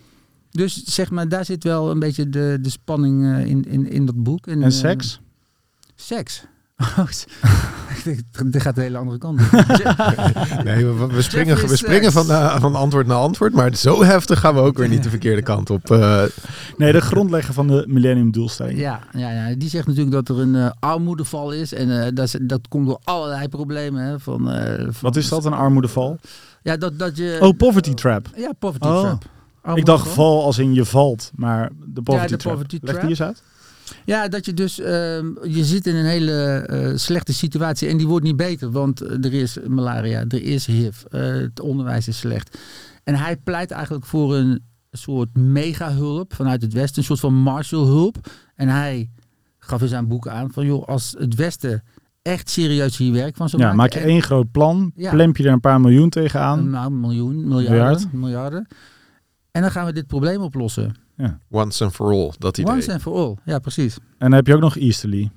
Dus 0.51 0.83
zeg 0.83 1.11
maar, 1.11 1.27
daar 1.29 1.45
zit 1.45 1.63
wel 1.63 1.91
een 1.91 1.99
beetje 1.99 2.29
de, 2.29 2.57
de 2.61 2.69
spanning 2.69 3.23
eh, 3.25 3.45
in, 3.45 3.65
in, 3.67 3.89
in 3.91 4.05
dat 4.05 4.23
boek. 4.23 4.47
En 4.47 4.63
eh, 4.63 4.69
seks? 4.69 5.19
Seks. 5.95 6.43
Oh, 6.97 7.07
Dit 8.45 8.61
gaat 8.61 8.75
de 8.75 8.81
hele 8.81 8.97
andere 8.97 9.17
kant 9.17 9.41
op. 9.41 9.47
Nee, 10.63 10.85
we, 10.85 11.07
we 11.07 11.21
springen, 11.21 11.67
we 11.67 11.75
springen 11.75 12.11
Sachs. 12.11 12.27
van, 12.27 12.35
eh, 12.35 12.59
van 12.59 12.75
antwoord 12.75 13.07
naar 13.07 13.17
antwoord. 13.17 13.53
Maar 13.53 13.75
zo 13.75 14.03
heftig 14.03 14.39
gaan 14.39 14.53
we 14.53 14.59
ook 14.61 14.77
weer 14.77 14.87
niet 14.87 15.03
de 15.03 15.09
verkeerde 15.09 15.41
kant 15.41 15.69
op. 15.69 15.91
eh. 15.91 16.23
Nee, 16.77 16.91
de 16.91 17.01
grondlegger 17.01 17.53
van 17.53 17.67
de 17.67 17.83
millennium 17.87 18.31
doelstelling. 18.31 18.79
ja, 18.79 18.99
ja, 19.11 19.31
ja, 19.31 19.55
die 19.55 19.69
zegt 19.69 19.87
natuurlijk 19.87 20.11
dat 20.15 20.29
er 20.37 20.39
een 20.43 20.55
eh, 20.55 20.69
armoedeval 20.79 21.51
is. 21.53 21.73
En 21.73 22.03
eh, 22.05 22.11
dat, 22.13 22.35
dat 22.41 22.67
komt 22.67 22.87
door 22.87 22.99
allerlei 23.03 23.47
problemen. 23.47 24.03
Hè, 24.03 24.19
van, 24.19 24.51
eh, 24.51 24.77
van- 24.83 24.93
Wat 25.01 25.15
is 25.15 25.29
dat, 25.29 25.45
een 25.45 25.53
armoedeval? 25.53 26.17
Ja, 26.61 26.77
dat, 26.77 26.99
dat 26.99 27.17
je... 27.17 27.37
Oh, 27.41 27.57
poverty 27.57 27.93
trap. 27.93 28.27
Ja, 28.35 28.51
poverty 28.59 28.87
Oh. 28.87 28.99
trap. 28.99 29.25
Ik 29.77 29.85
dacht 29.85 30.07
val 30.07 30.43
als 30.43 30.57
in 30.57 30.73
je 30.73 30.85
valt, 30.85 31.31
maar 31.35 31.69
de 31.85 32.01
poverty 32.01 32.27
de 32.27 32.37
trap. 32.37 32.53
poverty 32.53 32.77
Leg 32.81 32.89
trap. 32.89 33.01
die 33.01 33.09
eens 33.09 33.21
uit. 33.21 33.43
Ja, 34.05 34.27
dat 34.27 34.45
je 34.45 34.53
dus, 34.53 34.79
ehm, 34.79 35.25
je 35.43 35.63
zit 35.63 35.87
in 35.87 35.95
een 35.95 36.05
hele 36.05 36.41
eh, 36.41 36.91
slechte 36.95 37.33
situatie 37.33 37.87
en 37.89 37.97
die 37.97 38.07
wordt 38.07 38.25
niet 38.25 38.35
beter, 38.35 38.71
want 38.71 39.01
eh, 39.01 39.25
er 39.25 39.33
is 39.33 39.57
malaria, 39.67 40.23
er 40.27 40.43
is 40.43 40.65
HIV, 40.65 41.03
eh, 41.09 41.21
het 41.21 41.59
onderwijs 41.59 42.07
is 42.07 42.17
slecht. 42.17 42.57
En 43.03 43.15
hij 43.15 43.37
pleit 43.37 43.71
eigenlijk 43.71 44.05
voor 44.05 44.35
een 44.35 44.63
soort 44.91 45.37
mega-hulp 45.37 46.33
vanuit 46.33 46.61
het 46.61 46.73
Westen, 46.73 46.97
een 46.99 47.03
soort 47.03 47.19
van 47.19 47.33
Marshall-hulp. 47.33 48.15
En 48.55 48.67
hij 48.67 49.09
gaf 49.57 49.81
in 49.81 49.87
zijn 49.87 50.07
boek 50.07 50.27
aan 50.27 50.51
van, 50.51 50.65
joh, 50.65 50.87
als 50.87 51.15
het 51.17 51.35
Westen 51.35 51.83
echt 52.21 52.49
serieus 52.49 52.97
hier 52.97 53.11
werk 53.13 53.35
van 53.35 53.49
zou 53.49 53.61
Ja, 53.61 53.67
maken... 53.67 53.81
maak 53.83 53.93
je 53.93 53.99
en- 53.99 54.07
één 54.13 54.21
groot 54.21 54.51
plan, 54.51 54.91
Ja. 54.95 55.11
plemp 55.11 55.37
je 55.37 55.43
er 55.43 55.51
een 55.51 55.59
paar 55.59 55.81
miljoen 55.81 56.09
tegenaan. 56.09 56.69
Nou, 56.69 56.91
miljoen, 56.91 57.47
miljarden, 57.47 57.71
Miljard. 57.71 58.13
miljarden. 58.13 58.67
En 59.51 59.61
dan 59.61 59.71
gaan 59.71 59.85
we 59.85 59.93
dit 59.93 60.07
probleem 60.07 60.41
oplossen. 60.41 60.95
Once 61.49 61.83
and 61.83 61.93
for 61.93 62.11
all, 62.11 62.31
dat 62.37 62.57
idee. 62.57 62.73
Once 62.73 62.91
and 62.91 63.01
for 63.01 63.13
all. 63.13 63.35
Ja, 63.45 63.59
precies. 63.59 63.95
En 63.95 64.03
dan 64.17 64.31
heb 64.31 64.47
je 64.47 64.53
ook 64.55 64.61
nog 64.61 64.77
Easterly 64.77 65.31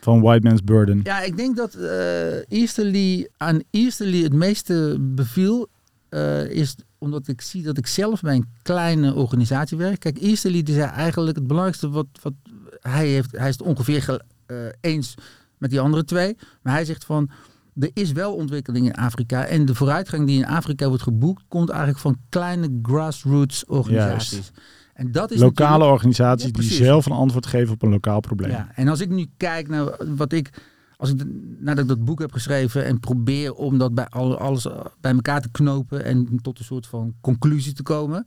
van 0.00 0.20
White 0.20 0.46
Man's 0.46 0.62
Burden. 0.64 1.00
Ja, 1.02 1.20
ik 1.22 1.36
denk 1.36 1.56
dat 1.56 1.74
eh 1.74 2.52
Easterly 2.52 3.28
aan 3.36 3.60
Easterly 3.70 4.22
het 4.22 4.32
meeste 4.32 4.96
beviel. 5.00 5.68
eh, 6.08 6.50
is 6.50 6.74
omdat 6.98 7.28
ik 7.28 7.40
zie 7.40 7.62
dat 7.62 7.78
ik 7.78 7.86
zelf 7.86 8.20
bij 8.20 8.34
een 8.34 8.48
kleine 8.62 9.14
organisatie 9.14 9.76
werk. 9.76 10.00
Kijk, 10.00 10.18
Easterly 10.18 10.62
die 10.62 10.74
zei 10.74 10.86
eigenlijk 10.90 11.36
het 11.36 11.46
belangrijkste 11.46 11.88
wat, 11.88 12.06
wat 12.22 12.32
hij 12.80 13.06
heeft. 13.08 13.30
Hij 13.36 13.48
is 13.48 13.58
het 13.58 13.66
ongeveer 13.66 14.02
ge- 14.02 14.22
eh, 14.46 14.56
eens 14.80 15.14
met 15.58 15.70
die 15.70 15.80
andere 15.80 16.04
twee. 16.04 16.36
Maar 16.62 16.72
hij 16.72 16.84
zegt 16.84 17.04
van. 17.04 17.30
Er 17.78 17.90
is 17.94 18.12
wel 18.12 18.34
ontwikkeling 18.34 18.86
in 18.86 18.94
Afrika. 18.94 19.44
En 19.44 19.64
de 19.64 19.74
vooruitgang 19.74 20.26
die 20.26 20.38
in 20.38 20.46
Afrika 20.46 20.88
wordt 20.88 21.02
geboekt, 21.02 21.42
komt 21.48 21.68
eigenlijk 21.68 21.98
van 22.00 22.16
kleine 22.28 22.78
grassroots 22.82 23.64
organisaties. 23.64 24.50
En 24.94 25.12
dat 25.12 25.30
is 25.30 25.40
Lokale 25.40 25.84
organisaties 25.84 26.46
Ja, 26.46 26.60
die 26.60 26.72
zelf 26.72 27.06
een 27.06 27.12
antwoord 27.12 27.46
geven 27.46 27.74
op 27.74 27.82
een 27.82 27.90
lokaal 27.90 28.20
probleem. 28.20 28.50
ja, 28.50 28.68
en 28.74 28.88
als 28.88 29.00
ik 29.00 29.08
nu 29.10 29.26
kijk 29.36 29.68
naar 29.68 29.96
wat 30.16 30.32
ik, 30.32 30.50
als 30.96 31.10
ik 31.10 31.22
nadat 31.58 31.82
ik 31.82 31.88
dat 31.88 32.04
boek 32.04 32.18
heb 32.20 32.32
geschreven 32.32 32.84
en 32.84 33.00
probeer 33.00 33.52
om 33.54 33.78
dat 33.78 33.94
bij 33.94 34.06
al- 34.08 34.38
alles 34.38 34.66
eh, 34.66 34.80
bij 35.00 35.12
elkaar 35.12 35.40
te 35.40 35.50
knopen 35.50 36.04
en 36.04 36.38
tot 36.42 36.58
een 36.58 36.64
soort 36.64 36.86
van 36.86 37.14
conclusie 37.20 37.72
te 37.72 37.82
komen, 37.82 38.26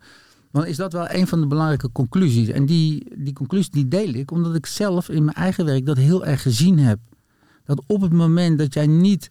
dan 0.52 0.66
is 0.66 0.78
dat 0.78 0.94
wel 0.94 1.06
een 1.10 1.28
van 1.28 1.42
de 1.42 1.48
belangrijke 1.48 1.92
conclusies. 1.92 2.48
En 2.48 2.66
die, 2.66 3.14
die 3.18 3.34
conclusie 3.34 3.72
die 3.72 3.88
deel 3.88 4.14
ik 4.14 4.32
omdat 4.32 4.56
ik 4.56 4.66
zelf 4.66 5.10
in 5.10 5.24
mijn 5.24 5.38
eigen 5.38 5.66
werk 5.66 5.86
dat 5.86 5.98
heel 5.98 6.26
erg 6.26 6.42
gezien 6.42 6.80
heb. 6.80 7.00
Dat 7.76 7.84
op 7.88 8.02
het 8.02 8.14
moment 8.14 8.58
dat 8.58 8.74
jij 8.74 8.88
niet 8.88 9.30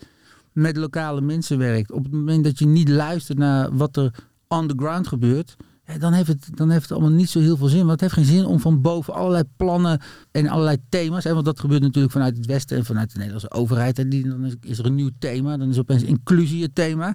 met 0.52 0.76
lokale 0.76 1.20
mensen 1.20 1.58
werkt, 1.58 1.92
op 1.92 2.02
het 2.02 2.12
moment 2.12 2.44
dat 2.44 2.58
je 2.58 2.66
niet 2.66 2.88
luistert 2.88 3.38
naar 3.38 3.76
wat 3.76 3.96
er 3.96 4.14
on 4.48 4.66
the 4.66 4.74
ground 4.76 5.08
gebeurt, 5.08 5.56
dan, 5.98 6.12
heeft 6.12 6.28
het, 6.28 6.48
dan 6.54 6.70
heeft 6.70 6.82
het 6.82 6.92
allemaal 6.92 7.10
niet 7.10 7.30
zo 7.30 7.40
heel 7.40 7.56
veel 7.56 7.66
zin. 7.66 7.78
Want 7.78 7.90
het 7.90 8.00
heeft 8.00 8.12
geen 8.12 8.36
zin 8.36 8.44
om 8.44 8.60
van 8.60 8.80
boven 8.80 9.14
allerlei 9.14 9.44
plannen 9.56 10.00
en 10.30 10.48
allerlei 10.48 10.76
thema's. 10.88 11.24
Hè, 11.24 11.32
want 11.32 11.44
dat 11.44 11.60
gebeurt 11.60 11.82
natuurlijk 11.82 12.12
vanuit 12.12 12.36
het 12.36 12.46
Westen 12.46 12.76
en 12.76 12.84
vanuit 12.84 13.08
de 13.10 13.16
Nederlandse 13.16 13.50
overheid. 13.50 13.98
En 13.98 14.08
die, 14.08 14.28
dan 14.28 14.44
is, 14.44 14.54
is 14.60 14.78
er 14.78 14.86
een 14.86 14.94
nieuw 14.94 15.10
thema. 15.18 15.56
Dan 15.56 15.68
is 15.68 15.78
opeens 15.78 16.02
inclusie 16.02 16.62
het 16.62 16.74
thema. 16.74 17.14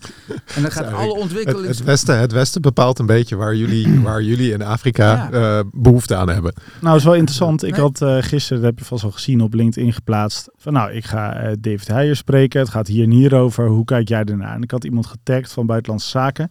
En 0.56 0.62
dan 0.62 0.72
gaat 0.72 0.84
Sorry. 0.84 1.00
alle 1.00 1.14
Het, 1.14 1.22
ontwikkelings... 1.22 1.78
het, 1.78 1.84
westen, 1.88 2.20
het 2.20 2.32
Westen 2.32 2.62
bepaalt 2.62 3.00
een 3.00 3.06
beetje 3.06 3.36
waar 3.36 3.56
jullie, 3.56 4.00
waar 4.00 4.24
jullie 4.24 4.52
in 4.52 4.62
Afrika 4.62 5.14
Ja. 5.14 5.32
eh, 5.60 5.66
behoefte 5.72 6.16
aan 6.16 6.30
hebben. 6.30 6.54
Nou, 6.82 6.98
is 6.98 7.04
wel 7.04 7.14
interessant. 7.16 7.64
Ik 7.64 7.76
had 7.76 8.02
eh, 8.02 8.18
gisteren, 8.20 8.62
dat 8.62 8.70
heb 8.70 8.80
je 8.80 8.86
vast 8.86 9.04
al 9.04 9.12
gezien, 9.12 9.42
op 9.42 9.54
LinkedIn 9.54 9.94
geplaatst. 9.94 10.50
Van 10.56 10.74
nou, 10.74 10.92
ik 10.92 11.06
ga 11.06 11.36
eh, 11.36 11.52
David 11.60 11.88
Heijer 11.88 12.16
spreken. 12.16 12.60
Het 12.60 12.70
gaat 12.70 12.88
hier 12.88 13.04
en 13.04 13.12
hier 13.12 13.36
over. 13.36 13.68
Hoe 13.68 13.86
kijk 13.86 14.08
jij 14.08 14.24
ernaar? 14.24 14.56
En 14.56 14.62
ik 14.62 14.72
had 14.72 14.84
iemand 14.84 15.06
getagd 15.06 15.52
van 15.52 15.66
Buitenlandse 15.66 16.10
Zaken. 16.10 16.50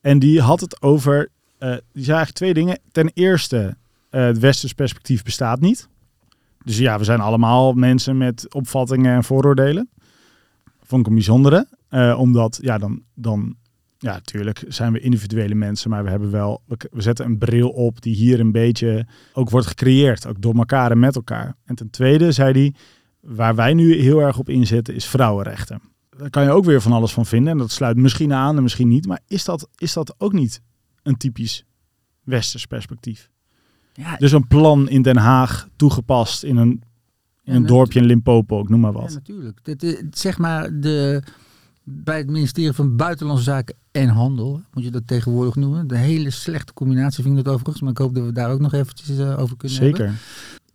En 0.00 0.18
die 0.18 0.40
had 0.40 0.60
het 0.60 0.82
over, 0.82 1.18
eh, 1.18 1.28
die 1.92 2.04
zei 2.04 2.26
twee 2.26 2.54
dingen. 2.54 2.78
Ten 2.92 3.10
eerste, 3.14 3.76
eh, 4.10 4.24
het 4.24 4.38
westers 4.38 4.72
perspectief 4.72 5.22
bestaat 5.22 5.60
niet. 5.60 5.88
Dus 6.64 6.78
ja, 6.78 6.98
we 6.98 7.04
zijn 7.04 7.20
allemaal 7.20 7.72
mensen 7.72 8.16
met 8.16 8.54
opvattingen 8.54 9.14
en 9.14 9.24
vooroordelen. 9.24 9.88
Vond 10.82 11.00
ik 11.00 11.06
een 11.06 11.14
bijzondere. 11.14 11.66
Eh, 11.88 12.16
omdat, 12.18 12.58
ja, 12.62 12.78
dan, 12.78 13.02
dan, 13.14 13.56
ja, 13.98 14.12
natuurlijk 14.12 14.64
zijn 14.68 14.92
we 14.92 15.00
individuele 15.00 15.54
mensen, 15.54 15.90
maar 15.90 16.04
we 16.04 16.10
hebben 16.10 16.30
wel, 16.30 16.62
we, 16.66 16.76
we 16.90 17.00
zetten 17.00 17.26
een 17.26 17.38
bril 17.38 17.68
op 17.68 18.02
die 18.02 18.14
hier 18.14 18.40
een 18.40 18.52
beetje 18.52 19.06
ook 19.32 19.50
wordt 19.50 19.66
gecreëerd, 19.66 20.26
ook 20.26 20.40
door 20.40 20.54
elkaar 20.54 20.90
en 20.90 20.98
met 20.98 21.14
elkaar. 21.14 21.54
En 21.64 21.74
ten 21.74 21.90
tweede 21.90 22.32
zei 22.32 22.52
hij, 22.52 22.74
waar 23.20 23.54
wij 23.54 23.74
nu 23.74 23.94
heel 23.94 24.20
erg 24.20 24.38
op 24.38 24.48
inzetten, 24.48 24.94
is 24.94 25.06
vrouwenrechten. 25.06 25.80
Daar 26.16 26.30
kan 26.30 26.42
je 26.42 26.50
ook 26.50 26.64
weer 26.64 26.80
van 26.80 26.92
alles 26.92 27.12
van 27.12 27.26
vinden 27.26 27.52
en 27.52 27.58
dat 27.58 27.70
sluit 27.70 27.96
misschien 27.96 28.32
aan 28.32 28.56
en 28.56 28.62
misschien 28.62 28.88
niet, 28.88 29.06
maar 29.06 29.20
is 29.26 29.44
dat, 29.44 29.68
is 29.76 29.92
dat 29.92 30.14
ook 30.18 30.32
niet 30.32 30.60
een 31.04 31.16
typisch 31.16 31.64
westers 32.22 32.66
perspectief? 32.66 33.30
ja, 33.92 34.16
Dus 34.16 34.32
een 34.32 34.46
plan 34.46 34.88
in 34.88 35.02
Den 35.02 35.16
Haag 35.16 35.68
toegepast 35.76 36.42
in 36.42 36.56
een, 36.56 36.82
in 37.44 37.54
een 37.54 37.66
dorpje 37.66 38.00
in 38.00 38.06
Limpopo, 38.06 38.60
ik 38.60 38.68
noem 38.68 38.80
maar 38.80 38.92
ja, 38.92 38.98
wat. 39.00 39.12
natuurlijk. 39.12 39.58
Dit, 39.62 39.82
is, 39.82 40.02
zeg 40.10 40.38
maar, 40.38 40.80
de, 40.80 41.22
bij 41.82 42.16
het 42.18 42.30
ministerie 42.30 42.72
van 42.72 42.96
Buitenlandse 42.96 43.44
Zaken 43.44 43.76
en 43.90 44.08
Handel, 44.08 44.60
moet 44.72 44.84
je 44.84 44.90
dat 44.90 45.06
tegenwoordig 45.06 45.54
noemen. 45.54 45.86
De 45.86 45.96
hele 45.96 46.30
slechte 46.30 46.72
combinatie 46.72 47.22
vind 47.24 47.38
ik 47.38 47.44
dat 47.44 47.52
overigens. 47.54 47.80
Maar 47.82 47.90
ik 47.90 47.98
hoop 47.98 48.14
dat 48.14 48.24
we 48.24 48.32
daar 48.32 48.50
ook 48.50 48.60
nog 48.60 48.72
eventjes 48.72 49.18
eh, 49.18 49.38
over 49.40 49.56
kunnen 49.56 49.78
hebben. 49.80 49.96
Zeker. 49.98 50.14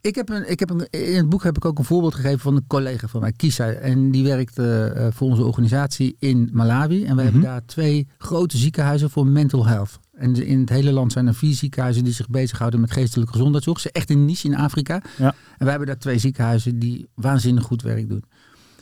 Ik 0.02 0.16
heb 0.16 0.30
een, 0.30 0.50
ik 0.52 0.60
heb 0.60 0.70
een, 0.70 0.88
in 0.90 1.16
het 1.16 1.30
boek 1.30 1.44
heb 1.44 1.56
ik 1.58 1.66
ook 1.66 1.78
een 1.78 1.84
voorbeeld 1.86 2.16
gegeven 2.16 2.40
van 2.40 2.56
een 2.56 2.68
collega 2.68 3.08
van 3.08 3.22
mij, 3.22 3.32
Kisa. 3.32 3.68
En 3.70 4.12
die 4.12 4.24
werkt 4.24 4.58
eh, 4.58 5.06
eh, 5.08 5.14
voor 5.14 5.30
onze 5.30 5.44
organisatie 5.44 6.16
in 6.20 6.50
Malawi. 6.54 7.06
En 7.06 7.16
wij 7.16 7.24
hebben 7.24 7.42
Mhm. 7.42 7.50
daar 7.52 7.66
twee 7.66 8.08
grote 8.18 8.58
ziekenhuizen 8.58 9.10
voor 9.10 9.28
mental 9.28 9.66
health. 9.68 10.00
En 10.20 10.36
in 10.36 10.60
het 10.60 10.70
hele 10.70 10.92
land 10.92 11.12
zijn 11.12 11.28
er 11.28 11.36
vier 11.36 11.54
ziekenhuizen 11.54 12.04
die 12.04 12.14
zich 12.14 12.30
bezighouden 12.30 12.80
met 12.80 12.92
geestelijke 12.92 13.32
gezondheidszorg. 13.32 13.80
Ze 13.80 13.88
is 13.88 14.00
echt 14.00 14.10
een 14.10 14.26
niche 14.26 14.48
in 14.48 14.56
Afrika. 14.56 15.02
Ja. 15.18 15.28
En 15.28 15.36
wij 15.58 15.70
hebben 15.70 15.88
daar 15.88 15.98
twee 15.98 16.18
ziekenhuizen 16.18 16.80
die 16.80 17.08
waanzinnig 17.16 17.64
goed 17.64 17.82
werk 17.82 18.10
doen. 18.10 18.24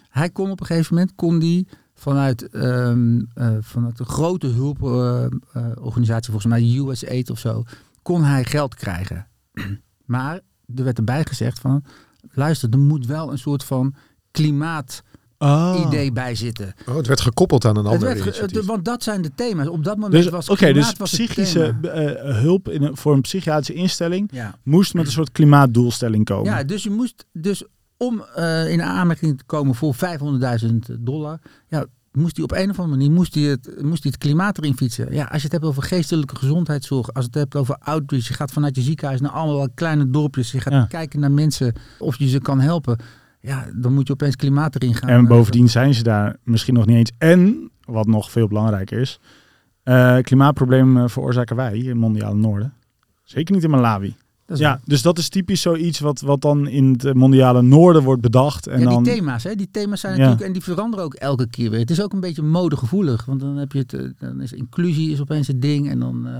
Hij 0.10 0.30
kon 0.30 0.52
op 0.52 0.60
een 0.60 0.65
gegeven 0.65 0.95
moment, 0.95 1.15
kon 1.15 1.39
die 1.39 1.67
vanuit, 1.93 2.50
ehm, 2.50 3.21
eh, 3.34 3.58
vanuit 3.60 4.00
een 4.00 4.06
grote 4.06 4.47
hulporganisatie, 4.47 6.32
volgens 6.32 6.54
mij 6.54 6.62
USAID 6.63 7.30
of 7.30 7.39
zo, 7.39 7.63
kon 8.02 8.23
hij 8.23 8.43
geld 8.43 8.76
krijgen. 8.76 9.28
Maar 10.06 10.39
er 10.76 10.84
werd 10.84 10.97
erbij 10.97 11.26
gezegd 11.26 11.60
van, 11.60 11.84
luister, 12.32 12.69
er 12.69 12.80
moet 12.80 13.06
wel 13.06 13.32
een 13.32 13.39
soort 13.39 13.63
van 13.63 13.95
klimaat-idee 14.32 15.06
Oh. 15.38 16.12
bij 16.13 16.36
zitten. 16.36 16.73
Oh, 16.89 16.95
het 16.95 17.08
werd 17.08 17.21
gekoppeld 17.21 17.65
aan 17.65 17.78
een 17.78 17.84
Het 17.84 17.93
ander 17.93 18.08
werd 18.08 18.17
ge- 18.21 18.23
initiatief. 18.28 18.58
het- 18.58 18.65
want 18.65 18.86
dat 18.86 19.04
zijn 19.04 19.21
de 19.21 19.32
thema's. 19.36 19.67
Op 19.67 19.84
dat 19.84 19.95
moment 19.95 20.13
Dus, 20.23 20.30
was 20.32 20.50
oké, 20.50 20.65
klimaat 20.65 20.89
dus 20.89 20.97
was 20.97 21.12
het 21.12 21.19
psychische 21.21 21.76
thema. 21.82 21.93
eh, 21.93 22.36
hulp 22.39 22.69
in 22.69 22.84
een, 22.84 22.97
voor 22.97 23.13
een 23.13 23.21
psychiatrische 23.21 23.73
instelling 23.73 24.30
Ja. 24.32 24.56
moest 24.63 24.93
met 24.93 25.06
een 25.06 25.12
soort 25.12 25.32
klimaatdoelstelling 25.32 26.26
komen. 26.26 26.52
ja, 26.52 26.63
dus 26.63 26.84
je 26.84 26.89
moest 26.89 27.26
dus 27.32 27.63
om 27.97 28.23
eh, 28.36 28.71
in 28.71 28.82
aanmerking 28.82 29.38
te 29.38 29.43
komen 29.43 29.76
voor 29.76 29.95
500.000 29.95 30.89
dollar, 31.00 31.39
ja, 31.67 31.86
moest 32.12 32.36
hij 32.36 32.43
op 32.43 32.52
een 32.52 32.69
of 32.69 32.80
andere 32.80 32.97
manier 32.97 33.12
moest 33.12 33.34
hij 33.36 33.43
het, 33.43 33.82
moest 33.82 34.04
hij 34.04 34.12
het 34.12 34.17
klimaat 34.17 34.58
erin 34.58 34.78
fietsen. 34.78 35.13
Ja, 35.13 35.23
als 35.23 35.38
je 35.38 35.43
het 35.43 35.52
hebt 35.52 35.65
over 35.65 35.84
geestelijke 35.84 36.36
gezondheidszorg, 36.36 37.08
als 37.13 37.23
je 37.23 37.30
het 37.30 37.39
hebt 37.39 37.56
over 37.56 37.76
outreach, 37.80 38.28
je 38.28 38.34
gaat 38.34 38.52
vanuit 38.52 38.76
je 38.76 38.82
ziekenhuis 38.82 39.21
naar 39.21 39.32
allemaal 39.32 39.67
kleine 39.76 40.10
dorpjes, 40.10 40.52
je 40.52 40.60
gaat 40.62 40.73
Ja. 40.73 40.86
kijken 40.86 41.19
naar 41.19 41.32
mensen 41.32 41.73
of 42.00 42.15
je 42.19 42.28
ze 42.30 42.39
kan 42.39 42.60
helpen. 42.60 42.97
Ja, 43.47 43.65
dan 43.75 43.93
moet 43.93 44.07
je 44.07 44.13
opeens 44.13 44.36
klimaat 44.36 44.75
erin 44.75 44.95
gaan. 44.95 45.10
En 45.10 45.21
eh, 45.21 45.27
bovendien 45.27 45.69
zijn 45.69 45.93
ze 45.93 46.03
daar 46.03 46.36
misschien 46.43 46.73
nog 46.73 46.86
niet 46.86 46.97
eens. 46.97 47.12
En, 47.17 47.71
wat 47.86 48.07
nog 48.07 48.31
veel 48.31 48.47
belangrijker 48.47 48.99
is, 48.99 49.19
eh 49.83 50.17
klimaatproblemen 50.21 51.10
veroorzaken 51.10 51.55
wij 51.55 51.77
in 51.77 51.88
het 51.88 51.97
mondiale 51.97 52.36
noorden. 52.36 52.73
Zeker 53.23 53.53
niet 53.55 53.63
in 53.63 53.69
Malawi. 53.69 54.15
Ja, 54.53 54.79
dus 54.86 55.01
dat 55.01 55.17
is 55.17 55.29
typisch 55.29 55.62
zoiets 55.62 55.99
wat, 55.99 56.21
wat 56.21 56.41
dan 56.41 56.67
in 56.67 56.95
het 56.97 57.13
mondiale 57.13 57.62
noorden 57.62 58.03
wordt 58.03 58.21
bedacht. 58.21 58.67
En 58.67 58.79
ja, 58.79 58.89
dan, 58.89 59.03
die 59.03 59.13
thema's, 59.13 59.43
hè, 59.43 59.55
die 59.55 59.69
thema's 59.71 59.99
zijn 59.99 60.13
Ja. 60.13 60.19
natuurlijk 60.19 60.47
en 60.47 60.53
die 60.53 60.63
veranderen 60.63 61.05
ook 61.05 61.13
elke 61.13 61.47
keer 61.47 61.69
weer. 61.69 61.79
Het 61.79 61.91
is 61.91 62.01
ook 62.01 62.13
een 62.13 62.19
beetje 62.19 62.41
modegevoelig, 62.41 63.25
want 63.25 63.39
dan 63.39 63.57
heb 63.57 63.71
je 63.71 63.79
het, 63.79 63.93
eh, 63.93 64.01
dan 64.19 64.41
is 64.41 64.53
inclusie 64.53 65.12
is 65.12 65.21
opeens 65.21 65.47
het 65.47 65.62
ding 65.62 65.89
en 65.89 65.99
dan 65.99 66.27
eh 66.27 66.39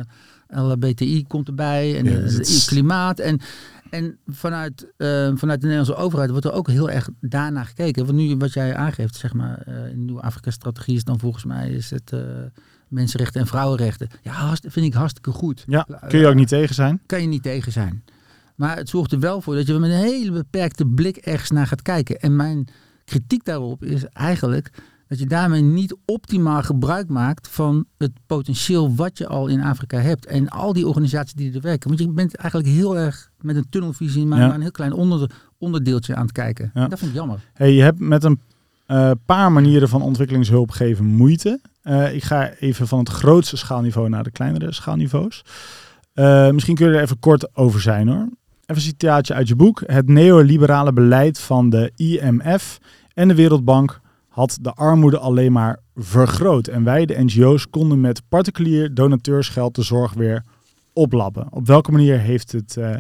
LHBTI 0.50 1.26
komt 1.28 1.48
erbij 1.48 1.98
en 1.98 2.06
Ja, 2.06 2.12
het 2.12 2.64
klimaat 2.68 3.20
en 3.20 3.40
en 3.90 4.18
vanuit, 4.28 4.88
eh, 4.98 5.08
vanuit 5.36 5.62
de 5.62 5.68
Nederlandse 5.68 5.96
overheid 5.96 6.30
wordt 6.30 6.46
er 6.46 6.52
ook 6.52 6.68
heel 6.68 6.90
erg 6.90 7.10
daarnaar 7.20 7.66
gekeken. 7.66 8.06
Want 8.06 8.18
nu 8.18 8.36
wat 8.38 8.54
jij 8.54 8.76
aangeeft, 8.76 9.16
zeg 9.16 9.34
maar, 9.34 9.62
eh, 9.62 9.88
in 9.88 9.98
de 9.98 10.06
nieuwe 10.06 10.22
Afrika-strategie 10.22 10.96
is 10.96 11.04
dan 11.04 11.20
volgens 11.20 11.44
mij 11.44 11.70
is 11.70 11.90
het 11.90 12.12
eh, 12.12 12.20
mensenrechten 12.88 13.42
en 13.42 13.48
vrouwenrechten. 13.48 14.08
Ja, 14.22 14.56
vind 14.56 14.86
ik 14.86 14.94
hartstikke 14.94 15.32
goed. 15.32 15.64
ja, 15.68 15.88
kun 16.08 16.20
je 16.20 16.28
ook 16.28 16.36
niet 16.36 16.48
tegen 16.48 16.76
zijn. 16.76 17.02
kan 17.06 17.22
je 17.22 17.28
niet 17.28 17.44
tegen 17.44 17.72
zijn. 17.72 18.04
Maar 18.56 18.78
het 18.78 18.90
zorgt 18.90 19.12
er 19.12 19.20
wel 19.20 19.42
voor 19.42 19.56
dat 19.56 19.68
je 19.68 19.74
met 19.74 19.90
een 19.90 19.98
hele 19.98 20.32
beperkte 20.32 20.86
blik 20.86 21.18
ergens 21.18 21.52
naar 21.52 21.68
gaat 21.68 21.82
kijken. 21.82 22.20
En 22.20 22.36
mijn 22.36 22.68
kritiek 23.06 23.46
daarop 23.46 23.84
is 23.84 24.06
eigenlijk 24.06 24.70
dat 25.08 25.20
je 25.20 25.26
daarmee 25.26 25.62
niet 25.62 25.96
optimaal 26.06 26.64
gebruik 26.64 27.10
maakt 27.10 27.48
van 27.48 27.86
het 27.98 28.12
potentieel 28.26 28.96
wat 28.96 29.18
je 29.18 29.28
al 29.28 29.48
in 29.48 29.62
Afrika 29.62 29.98
hebt. 29.98 30.26
En 30.26 30.50
al 30.50 30.74
die 30.74 30.88
organisaties 30.88 31.34
die 31.34 31.54
er 31.54 31.62
werken. 31.62 31.90
Want 31.90 32.02
je 32.02 32.10
bent 32.10 32.36
eigenlijk 32.36 32.72
heel 32.74 32.98
erg 32.98 33.32
met 33.42 33.56
een 33.56 33.70
tunnelvisie 33.70 34.26
maar 34.26 34.40
Ja. 34.40 34.54
een 34.54 34.62
heel 34.62 34.72
klein 34.72 34.94
onder, 34.94 35.32
onderdeeltje 35.58 36.16
aan 36.16 36.22
het 36.22 36.32
kijken. 36.32 36.72
Ja. 36.74 36.88
Dat 36.88 37.00
vind 37.00 37.12
ik 37.12 37.18
jammer. 37.18 37.40
Hey, 37.54 37.74
je 37.74 37.82
hebt 37.82 38.00
met 38.00 38.24
een 38.24 38.40
eh, 38.86 39.12
paar 39.26 39.52
manieren 39.52 39.90
van 39.90 40.02
ontwikkelingshulp 40.02 40.72
geven 40.72 41.06
moeite. 41.06 41.60
Eh, 41.82 42.16
ik 42.16 42.24
ga 42.24 42.50
even 42.50 42.88
van 42.88 43.00
het 43.00 43.10
grootste 43.10 43.58
schaalniveau 43.58 44.10
naar 44.10 44.24
de 44.24 44.32
kleinere 44.32 44.72
schaalniveaus. 44.74 45.44
Eh, 46.14 46.50
misschien 46.50 46.76
kun 46.76 46.88
je 46.90 46.96
er 46.96 47.02
even 47.02 47.20
kort 47.20 47.56
over 47.56 47.82
zijn 47.82 48.08
hoor. 48.08 48.28
Even 48.66 48.76
een 48.76 48.82
citaatje 48.82 49.34
uit 49.34 49.48
je 49.48 49.56
boek. 49.56 49.84
Het 49.86 50.08
neoliberale 50.10 50.94
beleid 50.94 51.40
van 51.40 51.70
de 51.70 51.92
IMF 51.96 52.78
en 53.14 53.28
de 53.28 53.36
Wereldbank 53.36 54.00
had 54.38 54.58
de 54.62 54.74
armoede 54.74 55.18
alleen 55.18 55.52
maar 55.52 55.80
vergroot. 55.96 56.68
En 56.68 56.84
wij, 56.84 57.06
de 57.06 57.24
NGO's, 57.24 57.70
konden 57.70 58.02
met 58.02 58.22
particulier 58.30 58.94
donateursgeld 58.94 59.76
de 59.76 59.82
zorg 59.82 60.14
weer 60.14 60.44
oplappen. 60.94 61.48
Op 61.52 61.68
welke 61.68 61.92
manier 61.92 62.20
heeft 62.20 62.52
het 62.52 62.78
eh, 62.78 62.96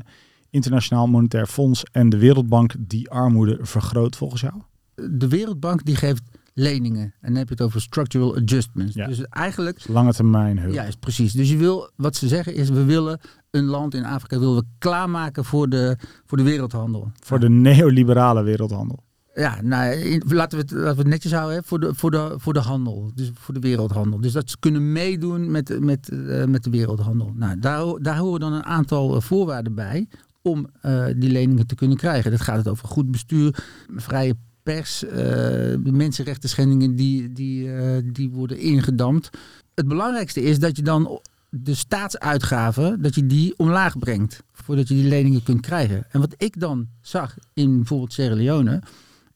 Internationaal 0.49 1.07
Monetair 1.07 1.47
Fonds 1.47 1.83
en 1.91 2.09
de 2.09 2.17
Wereldbank 2.17 2.73
die 2.79 3.09
armoede 3.09 3.57
vergroot 3.61 4.15
volgens 4.15 4.41
jou? 4.41 4.53
De 4.95 5.27
Wereldbank 5.27 5.85
die 5.85 5.95
geeft 5.95 6.23
leningen. 6.53 7.13
En 7.21 7.27
dan 7.27 7.35
heb 7.35 7.47
je 7.47 7.53
het 7.53 7.63
over 7.63 7.81
structural 7.81 8.35
adjustments. 8.35 8.95
Ja. 8.95 9.07
Dus 9.07 9.21
eigenlijk 9.27 9.87
Lange 9.87 10.13
termijn 10.13 10.59
hulp. 10.59 10.73
Juist, 10.73 10.99
precies. 10.99 11.33
Dus 11.33 11.49
je 11.49 11.57
wil, 11.57 11.89
wat 11.95 12.15
ze 12.15 12.27
zeggen 12.27 12.55
is, 12.55 12.69
we 12.69 12.83
willen 12.83 13.19
een 13.51 13.65
land 13.65 13.93
in 13.93 14.05
Afrika 14.05 14.39
willen 14.39 14.55
we 14.55 14.63
klaarmaken 14.77 15.45
voor 15.45 15.69
de, 15.69 15.97
voor 16.25 16.37
de 16.37 16.43
wereldhandel. 16.43 17.11
Voor 17.19 17.39
de 17.39 17.49
neoliberale 17.49 18.43
wereldhandel. 18.43 19.05
Ja, 19.37 19.61
nou, 19.61 20.21
laten, 20.27 20.57
we 20.57 20.63
het, 20.63 20.71
laten 20.71 21.03
we 21.03 21.09
netjes 21.09 21.31
houden, 21.31 21.55
hè, 21.55 21.63
voor, 21.63 21.79
de, 21.79 21.93
voor, 21.93 22.11
de, 22.11 22.35
voor 22.37 22.53
de 22.53 22.59
handel. 22.59 23.11
Dus 23.15 23.31
voor 23.33 23.53
de 23.53 23.59
wereldhandel. 23.59 24.21
Dus 24.21 24.31
dat 24.31 24.49
ze 24.49 24.59
kunnen 24.59 24.91
meedoen 24.91 25.51
met, 25.51 25.79
met, 25.79 26.09
eh, 26.09 26.45
met 26.45 26.63
de 26.63 26.69
wereldhandel. 26.69 27.33
Nou, 27.35 27.59
daar, 27.59 28.01
daar 28.01 28.17
horen 28.17 28.39
dan 28.39 28.53
een 28.53 28.65
aantal 28.65 29.15
eh, 29.15 29.21
voorwaarden 29.21 29.75
bij 29.75 30.07
om 30.41 30.67
eh, 30.81 31.05
die 31.15 31.29
leningen 31.29 31.67
te 31.67 31.75
kunnen 31.75 31.97
krijgen. 31.97 32.31
Dat 32.31 32.41
gaat 32.41 32.57
het 32.57 32.67
over 32.67 32.87
goed 32.87 33.11
bestuur, 33.11 33.55
vrije 33.95 34.35
pers, 34.63 35.03
eh 35.03 35.75
mensenrechten 35.83 36.49
schendingen 36.49 36.95
die, 36.95 37.31
die, 37.33 37.69
die 38.11 38.29
worden 38.29 38.59
ingedampt. 38.59 39.29
Het 39.75 39.87
belangrijkste 39.87 40.41
is 40.41 40.59
dat 40.59 40.75
je 40.75 40.83
dan 40.83 41.21
de 41.49 41.73
staatsuitgaven, 41.73 43.01
dat 43.01 43.15
je 43.15 43.25
die 43.25 43.53
omlaag 43.57 43.97
brengt. 43.97 44.43
Voordat 44.51 44.87
je 44.87 44.93
die 44.93 45.07
leningen 45.07 45.43
kunt 45.43 45.61
krijgen. 45.61 46.05
En 46.09 46.19
wat 46.19 46.33
ik 46.37 46.59
dan 46.59 46.87
zag 47.01 47.35
in 47.53 47.75
bijvoorbeeld 47.75 48.13
Sierra 48.13 48.35
Leone, 48.35 48.81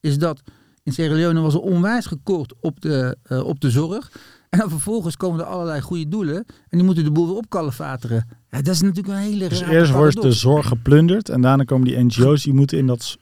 is 0.02 0.18
dat 0.18 0.42
in 0.82 0.92
Sierra 0.92 1.14
Leone 1.14 1.40
was 1.40 1.54
er 1.54 1.60
onwijs 1.60 2.06
gekort 2.06 2.54
op 2.60 2.80
de, 2.80 3.16
eh, 3.22 3.44
op 3.44 3.60
de 3.60 3.70
zorg. 3.70 4.12
En 4.48 4.58
dan 4.58 4.70
vervolgens 4.70 5.16
komen 5.16 5.40
er 5.40 5.46
allerlei 5.46 5.80
goede 5.80 6.08
doelen. 6.08 6.36
En 6.36 6.78
die 6.78 6.82
moeten 6.82 7.04
de 7.04 7.10
boel 7.10 7.26
weer. 7.26 8.24
Ja, 8.50 8.62
dat 8.62 8.74
is 8.74 8.80
natuurlijk 8.80 9.08
een 9.08 9.22
hele 9.22 9.48
Dus 9.48 9.60
eerst 9.60 9.92
wordt 9.92 10.22
de 10.22 10.32
zorg 10.32 10.66
geplunderd 10.66 11.28
en 11.28 11.40
daarna 11.40 11.64
komen 11.64 11.86
die 11.86 12.04
NGO's 12.04 12.42
die 12.42 12.52
moeten 12.52 12.78
in 12.78 12.86
dat 12.86 13.18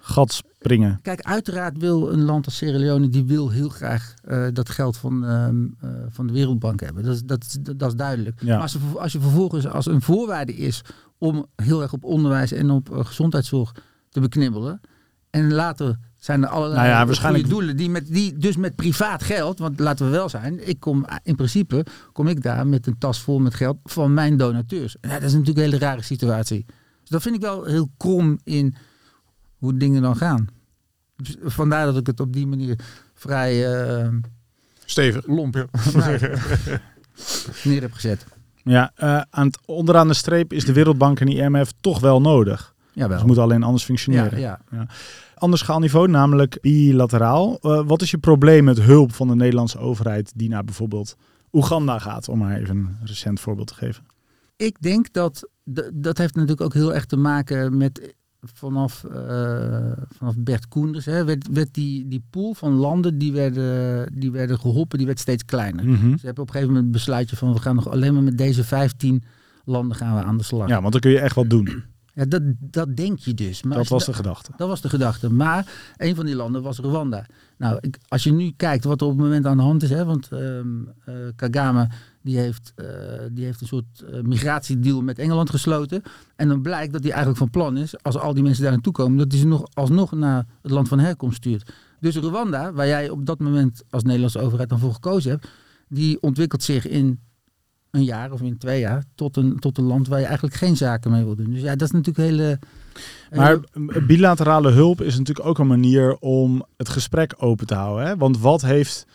gat 0.00 0.32
springen. 0.32 0.98
Kijk, 1.02 1.20
uiteraard 1.20 1.78
wil 1.78 2.12
een 2.12 2.22
land 2.22 2.44
als 2.44 2.56
Sierra 2.56 2.78
Leone, 2.78 3.08
die 3.08 3.24
wil 3.24 3.50
heel 3.50 3.68
graag 3.68 4.14
eh, 4.24 4.46
dat 4.52 4.68
geld 4.68 4.96
van, 4.96 5.24
ehm, 5.24 5.64
eh, 5.80 5.90
van 6.08 6.26
de 6.26 6.32
Wereldbank 6.32 6.80
hebben. 6.80 7.02
Dat 7.02 7.14
is, 7.14 7.22
dat 7.22 7.58
dat 7.76 7.90
is 7.90 7.96
duidelijk. 7.96 8.40
Ja. 8.40 8.52
Maar 8.52 8.62
als, 8.62 8.74
er 8.94 9.12
je 9.12 9.20
vervolgens 9.20 9.66
als 9.66 9.86
een 9.86 10.02
voorwaarde 10.02 10.56
is 10.56 10.82
om 11.18 11.46
heel 11.56 11.82
erg 11.82 11.92
op 11.92 12.04
onderwijs 12.04 12.52
en 12.52 12.70
op 12.70 12.88
gezondheidszorg 12.92 13.74
te 14.08 14.20
beknibbelen. 14.20 14.80
En 15.30 15.52
later 15.52 15.98
zijn 16.16 16.42
er 16.42 16.48
allerlei 16.48 16.76
Nou 16.76 16.86
ja, 16.88 16.94
goede 16.96 17.06
waarschijnlijk- 17.06 17.48
doelen 17.48 17.76
die, 17.76 17.90
met, 17.90 18.06
die 18.06 18.36
dus 18.38 18.56
met 18.56 18.74
privaat 18.76 19.22
geld, 19.22 19.58
want 19.58 19.80
laten 19.80 20.04
we 20.06 20.12
wel 20.12 20.28
zijn, 20.28 20.68
ik 20.68 20.80
kom 20.80 21.06
in 21.22 21.34
principe 21.36 21.86
kom 22.12 22.28
ik 22.28 22.42
daar 22.42 22.66
met 22.66 22.86
een 22.86 22.98
tas 22.98 23.20
vol 23.20 23.38
met 23.38 23.54
geld 23.54 23.76
van 23.84 24.14
mijn 24.14 24.36
donateurs. 24.36 24.96
En 25.00 25.08
ja, 25.08 25.14
dat 25.14 25.24
is 25.24 25.32
natuurlijk 25.32 25.58
een 25.58 25.72
hele 25.72 25.78
rare 25.84 26.02
situatie. 26.02 26.64
Dus 27.00 27.08
dat 27.10 27.22
vind 27.22 27.34
ik 27.34 27.40
wel 27.40 27.64
heel 27.64 27.90
krom 27.96 28.38
in 28.44 28.74
hoe 29.58 29.76
dingen 29.76 30.02
dan 30.02 30.16
gaan. 30.16 30.48
Dus 31.16 31.36
vandaar 31.42 31.84
dat 31.86 31.96
ik 31.96 32.06
het 32.06 32.20
op 32.20 32.32
die 32.32 32.46
manier 32.46 32.78
vrij 33.14 33.74
eh, 34.02 34.08
Stevig. 34.84 35.26
lomp 35.26 35.54
neer 37.64 37.80
heb 37.80 37.92
gezet. 37.92 38.26
Ja, 38.62 38.92
eh, 38.94 39.20
aan 39.30 39.46
het, 39.46 39.58
onderaan 39.64 40.08
de 40.08 40.14
streep 40.14 40.52
is 40.52 40.64
de 40.64 40.72
Wereldbank 40.72 41.20
en 41.20 41.28
IMF 41.28 41.72
toch 41.80 42.00
wel 42.00 42.20
nodig. 42.20 42.74
Jawel. 42.96 43.18
Ze 43.18 43.26
moeten 43.26 43.44
alleen 43.44 43.62
anders 43.62 43.84
functioneren. 43.84 44.40
ja, 44.40 44.60
ja. 44.70 44.86
Ander 45.34 45.58
schaalniveau, 45.58 46.08
namelijk 46.08 46.58
bilateraal. 46.60 47.58
Eh, 47.60 47.82
wat 47.86 48.02
is 48.02 48.10
je 48.10 48.18
probleem 48.18 48.64
met 48.64 48.80
hulp 48.80 49.12
van 49.12 49.28
de 49.28 49.34
Nederlandse 49.34 49.78
overheid 49.78 50.32
die 50.34 50.48
naar 50.48 50.64
bijvoorbeeld 50.64 51.16
Oeganda 51.52 51.98
gaat, 51.98 52.28
om 52.28 52.38
maar 52.38 52.56
even 52.56 52.76
een 52.76 52.96
recent 53.04 53.40
voorbeeld 53.40 53.66
te 53.66 53.74
geven? 53.74 54.04
Ik 54.56 54.76
denk 54.80 55.12
dat 55.12 55.48
dat 55.94 56.18
heeft 56.18 56.34
natuurlijk 56.34 56.60
ook 56.60 56.74
heel 56.74 56.94
erg 56.94 57.04
te 57.04 57.16
maken 57.16 57.76
met 57.76 58.14
vanaf, 58.40 59.04
eh, 59.04 59.92
vanaf 60.08 60.34
Bert 60.38 60.68
Koenders. 60.68 61.04
Hè, 61.04 61.24
werd, 61.24 61.48
werd 61.50 61.74
die, 61.74 62.08
die 62.08 62.24
pool 62.30 62.54
van 62.54 62.72
landen 62.72 63.18
die 63.18 63.32
werden, 63.32 64.12
die 64.18 64.30
werden 64.30 64.58
geholpen, 64.58 64.98
die 64.98 65.06
werd 65.06 65.20
steeds 65.20 65.44
kleiner. 65.44 65.84
Mhm. 65.84 66.16
Ze 66.18 66.26
hebben 66.26 66.42
op 66.42 66.48
een 66.48 66.54
gegeven 66.54 66.66
moment 66.66 66.84
een 66.86 66.92
besluitje 66.92 67.36
van 67.36 67.52
we 67.52 67.60
gaan 67.60 67.74
nog 67.74 67.88
alleen 67.88 68.14
maar 68.14 68.22
met 68.22 68.38
deze 68.38 68.64
15 68.64 69.22
landen 69.64 69.96
gaan 69.96 70.16
we 70.16 70.22
aan 70.22 70.36
de 70.36 70.44
slag. 70.44 70.68
Ja, 70.68 70.80
want 70.80 70.92
dan 70.92 71.00
kun 71.00 71.10
je 71.10 71.20
echt 71.20 71.34
wat 71.34 71.50
doen. 71.50 71.84
Ja, 72.16 72.24
dat, 72.24 72.42
dat 72.58 72.96
denk 72.96 73.18
je 73.18 73.34
dus. 73.34 73.62
Maar 73.62 73.76
Dat 73.76 73.88
was 73.88 74.04
de 74.04 74.12
gedachte. 74.12 74.52
Dat 74.56 74.68
was 74.68 74.80
de 74.80 74.88
gedachte. 74.88 75.32
Maar 75.32 75.92
een 75.96 76.14
van 76.14 76.26
die 76.26 76.34
landen 76.34 76.62
was 76.62 76.78
Rwanda. 76.78 77.26
Nou, 77.56 77.78
ik, 77.80 77.98
als 78.08 78.24
je 78.24 78.32
nu 78.32 78.52
kijkt 78.56 78.84
wat 78.84 79.00
er 79.00 79.06
op 79.06 79.12
het 79.12 79.22
moment 79.22 79.46
aan 79.46 79.56
de 79.56 79.62
hand 79.62 79.82
is, 79.82 79.90
hè, 79.90 80.04
want 80.04 80.28
eh, 80.32 80.60
Kagame 81.36 81.88
die 82.22 82.38
heeft, 82.38 82.72
eh, 82.74 82.86
die 83.30 83.44
heeft 83.44 83.60
een 83.60 83.66
soort 83.66 84.02
eh, 84.10 84.20
migratiedeal 84.20 85.02
met 85.02 85.18
Engeland 85.18 85.50
gesloten. 85.50 86.02
En 86.36 86.48
dan 86.48 86.62
blijkt 86.62 86.92
dat 86.92 87.02
hij 87.02 87.10
eigenlijk 87.10 87.40
van 87.40 87.50
plan 87.50 87.76
is, 87.76 88.02
als 88.02 88.16
al 88.16 88.34
die 88.34 88.42
mensen 88.42 88.62
daar 88.62 88.72
naartoe 88.72 88.92
komen, 88.92 89.18
dat 89.18 89.32
hij 89.32 89.40
ze 89.40 89.46
nog 89.46 89.66
alsnog 89.72 90.12
naar 90.12 90.46
het 90.62 90.70
land 90.70 90.88
van 90.88 90.98
herkomst 90.98 91.36
stuurt. 91.36 91.72
Dus 92.00 92.16
Rwanda, 92.16 92.72
waar 92.72 92.86
jij 92.86 93.08
op 93.08 93.26
dat 93.26 93.38
moment 93.38 93.82
als 93.90 94.02
Nederlandse 94.02 94.40
overheid 94.40 94.68
dan 94.68 94.78
voor 94.78 94.92
gekozen 94.92 95.30
hebt, 95.30 95.48
die 95.88 96.22
ontwikkelt 96.22 96.62
zich 96.62 96.86
in 96.86 97.20
een 97.96 98.04
jaar 98.04 98.32
of 98.32 98.40
in 98.40 98.58
twee 98.58 98.80
jaar 98.80 99.04
tot 99.14 99.36
een, 99.36 99.58
tot 99.58 99.78
een 99.78 99.84
land 99.84 100.08
waar 100.08 100.18
je 100.18 100.24
eigenlijk 100.24 100.56
geen 100.56 100.76
zaken 100.76 101.10
mee 101.10 101.24
wil 101.24 101.36
doen. 101.36 101.50
Dus 101.50 101.62
ja, 101.62 101.76
dat 101.76 101.88
is 101.88 101.90
natuurlijk 101.90 102.28
hele... 102.28 102.58
Maar 103.30 103.58
hele- 103.72 104.06
bilaterale 104.06 104.70
hulp 104.70 105.00
is 105.00 105.18
natuurlijk 105.18 105.46
ook 105.46 105.58
een 105.58 105.66
manier 105.66 106.16
om 106.16 106.66
het 106.76 106.88
gesprek 106.88 107.34
open 107.38 107.66
te 107.66 107.74
houden. 107.74 108.06
Hè? 108.06 108.16
Want 108.16 108.38
wat 108.38 108.62
heeft 108.62 109.06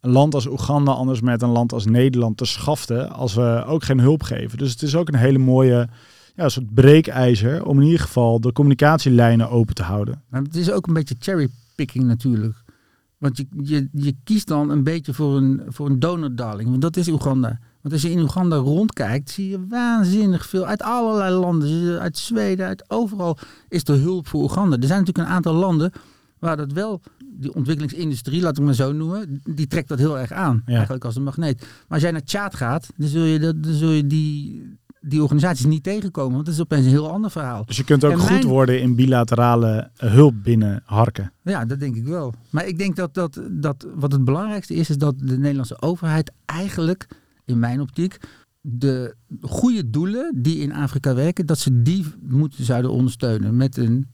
een 0.00 0.10
land 0.10 0.34
als 0.34 0.46
Oeganda 0.46 0.92
anders 0.92 1.20
met 1.20 1.42
een 1.42 1.48
land 1.48 1.72
als 1.72 1.86
Nederland 1.86 2.36
te 2.36 2.44
schaften 2.44 3.10
als 3.10 3.34
we 3.34 3.64
ook 3.66 3.84
geen 3.84 4.00
hulp 4.00 4.22
geven? 4.22 4.58
Dus 4.58 4.72
het 4.72 4.82
is 4.82 4.96
ook 4.96 5.08
een 5.08 5.14
hele 5.14 5.38
mooie 5.38 5.88
ja, 6.34 6.48
soort 6.48 6.74
breekijzer 6.74 7.64
om 7.64 7.78
in 7.78 7.84
ieder 7.84 8.00
geval 8.00 8.40
de 8.40 8.52
communicatielijnen 8.52 9.50
open 9.50 9.74
te 9.74 9.82
houden. 9.82 10.22
Maar 10.28 10.42
het 10.42 10.56
is 10.56 10.70
ook 10.70 10.86
een 10.86 10.94
beetje 10.94 11.16
cherrypicking 11.18 12.04
natuurlijk. 12.04 12.62
Want 13.18 13.36
je, 13.36 13.46
je, 13.62 13.88
je 13.92 14.14
kiest 14.24 14.46
dan 14.46 14.70
een 14.70 14.84
beetje 14.84 15.14
voor 15.14 15.36
een, 15.36 15.62
voor 15.68 15.86
een. 15.86 16.34
Want 16.40 16.80
dat 16.80 16.96
is 16.96 17.08
Oeganda. 17.08 17.58
Want 17.82 17.94
als 17.94 18.02
je 18.02 18.10
in 18.10 18.20
Oeganda 18.20 18.56
rondkijkt, 18.56 19.30
zie 19.30 19.48
je 19.48 19.66
waanzinnig 19.68 20.46
veel. 20.46 20.66
Uit 20.66 20.82
allerlei 20.82 21.34
landen. 21.34 22.00
Uit 22.00 22.18
Zweden, 22.18 22.66
uit 22.66 22.84
overal 22.90 23.38
is 23.68 23.84
er 23.84 23.98
hulp 23.98 24.26
voor 24.28 24.42
Oeganda. 24.42 24.76
Er 24.76 24.86
zijn 24.86 24.98
natuurlijk 24.98 25.28
een 25.28 25.34
aantal 25.34 25.54
landen 25.54 25.92
waar 26.38 26.56
dat 26.56 26.72
wel... 26.72 27.00
Die 27.32 27.54
ontwikkelingsindustrie, 27.54 28.42
laat 28.42 28.58
ik 28.58 28.64
maar 28.64 28.74
zo 28.74 28.92
noemen, 28.92 29.40
die 29.44 29.66
trekt 29.66 29.88
dat 29.88 29.98
heel 29.98 30.18
erg 30.18 30.32
aan. 30.32 30.62
Ja. 30.66 30.74
Eigenlijk 30.74 31.04
als 31.04 31.16
een 31.16 31.22
magneet. 31.22 31.60
Maar 31.60 31.68
als 31.88 32.02
jij 32.02 32.10
naar 32.10 32.22
Tjaad 32.24 32.54
gaat, 32.54 32.88
dan 32.96 33.08
zul 33.08 33.22
je, 33.22 33.38
dat, 33.38 33.62
dan 33.62 33.72
zul 33.72 33.90
je 33.90 34.06
die, 34.06 34.68
die 35.00 35.22
organisaties 35.22 35.66
niet 35.66 35.82
tegenkomen. 35.82 36.32
Want 36.32 36.44
dat 36.44 36.54
is 36.54 36.60
opeens 36.60 36.84
een 36.84 36.90
heel 36.90 37.10
ander 37.10 37.30
verhaal. 37.30 37.64
Dus 37.64 37.76
je 37.76 37.84
kunt 37.84 38.04
ook 38.04 38.12
En 38.12 38.18
goed 38.18 38.30
mijn- 38.30 38.46
worden 38.46 38.80
in 38.80 38.94
bilaterale 38.94 39.90
eh, 39.96 40.10
hulp 40.12 40.34
binnen 40.42 40.82
harken. 40.84 41.32
Ja, 41.42 41.64
dat 41.64 41.80
denk 41.80 41.96
ik 41.96 42.04
wel. 42.04 42.34
Maar 42.50 42.66
ik 42.66 42.78
denk 42.78 42.96
dat, 42.96 43.14
dat, 43.14 43.40
dat 43.50 43.86
wat 43.94 44.12
het 44.12 44.24
belangrijkste 44.24 44.74
is, 44.74 44.90
is 44.90 44.98
dat 44.98 45.14
de 45.18 45.38
Nederlandse 45.38 45.80
overheid 45.82 46.32
eigenlijk, 46.46 47.06
in 47.50 47.58
mijn 47.58 47.80
optiek, 47.80 48.16
de 48.60 49.14
goede 49.40 49.90
doelen 49.90 50.42
die 50.42 50.58
in 50.58 50.72
Afrika 50.72 51.14
werken, 51.14 51.46
dat 51.46 51.58
ze 51.58 51.82
die 51.82 52.06
moeten 52.22 52.64
zouden 52.64 52.90
ondersteunen 52.90 53.56
met 53.56 53.76
een 53.76 54.06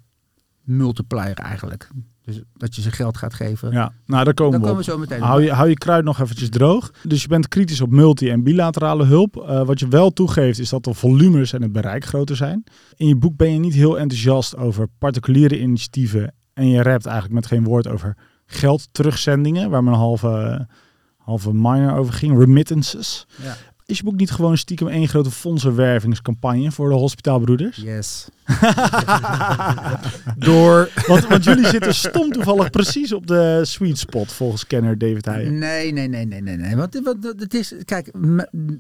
multiplier 0.63 1.35
eigenlijk. 1.35 1.89
Dus 2.25 2.41
dat 2.55 2.75
je 2.77 2.83
ze 2.83 2.91
geld 2.91 3.17
gaat 3.17 3.35
geven. 3.35 3.73
Ja, 3.73 3.93
nou 4.07 4.25
daar 4.25 4.35
komen 4.35 4.53
Dan 4.53 4.61
we 4.61 4.67
komen 4.67 4.83
op. 4.83 4.87
we 4.87 4.93
zo 4.93 4.99
meteen. 4.99 5.21
Hou 5.21 5.43
je, 5.43 5.53
hou 5.53 5.69
je 5.69 5.75
kruid 5.79 6.05
nog 6.05 6.21
eventjes 6.21 6.49
droog. 6.49 6.91
Dus 7.03 7.23
je 7.23 7.29
bent 7.29 7.49
kritisch 7.49 7.81
op 7.81 7.91
multi- 7.91 8.31
en 8.31 8.43
bilaterale 8.43 9.05
hulp. 9.05 9.37
Eh, 9.37 9.67
wat 9.67 9.81
je 9.81 9.89
wel 9.89 10.11
toegeeft 10.13 10.59
is 10.59 10.69
dat 10.69 10.85
de 10.85 10.95
volumes 10.95 11.53
en 11.53 11.63
het 11.63 11.73
bereik 11.73 12.05
groter 12.05 12.37
zijn. 12.37 12.65
In 12.97 13.07
je 13.09 13.17
boek 13.17 13.37
ben 13.37 13.53
je 13.53 13.59
niet 13.59 13.75
heel 13.75 13.99
enthousiast 13.99 14.57
over 14.57 14.87
particuliere 14.99 15.61
initiatieven. 15.61 16.35
En 16.53 16.69
je 16.69 16.83
rapt 16.83 17.07
eigenlijk 17.07 17.35
met 17.35 17.47
geen 17.47 17.65
woord 17.65 17.89
over 17.89 18.17
geld 18.47 18.89
terugzendingen. 18.93 19.71
Waar 19.71 19.85
mijn 19.85 19.97
halve, 19.97 20.67
halve 21.27 21.53
minor 21.53 21.97
over 21.97 22.13
ging. 22.15 22.39
Remittances. 22.39 23.27
Ja. 23.43 23.57
Is 23.87 23.97
je 23.99 24.05
boek 24.05 24.17
niet 24.17 24.31
gewoon 24.31 24.59
stiekem 24.59 24.89
één 24.89 25.09
grote 25.09 25.31
fondsenwervingscampagne 25.31 26.73
voor 26.73 26.89
de 26.89 26.95
hospitaalbroeders? 26.95 27.77
Yes. 27.77 28.29
Door. 30.39 30.91
Want, 31.07 31.27
want 31.27 31.45
jullie 31.45 31.67
zitten 31.67 31.95
stom 31.95 32.33
toevallig 32.33 32.71
precies 32.71 33.13
op 33.13 33.27
de 33.27 33.61
sweet 33.65 33.99
spot 33.99 34.33
volgens 34.33 34.67
kenner 34.67 34.99
David 34.99 35.25
Heijen. 35.25 35.59
Nee, 35.59 35.93
nee, 35.93 36.09
nee, 36.09 36.25
nee, 36.27 36.41
nee. 36.41 36.57
nee. 36.57 36.77
Want, 36.77 37.01
want 37.05 37.25
het 37.25 37.55
is, 37.55 37.75
kijk, 37.85 38.13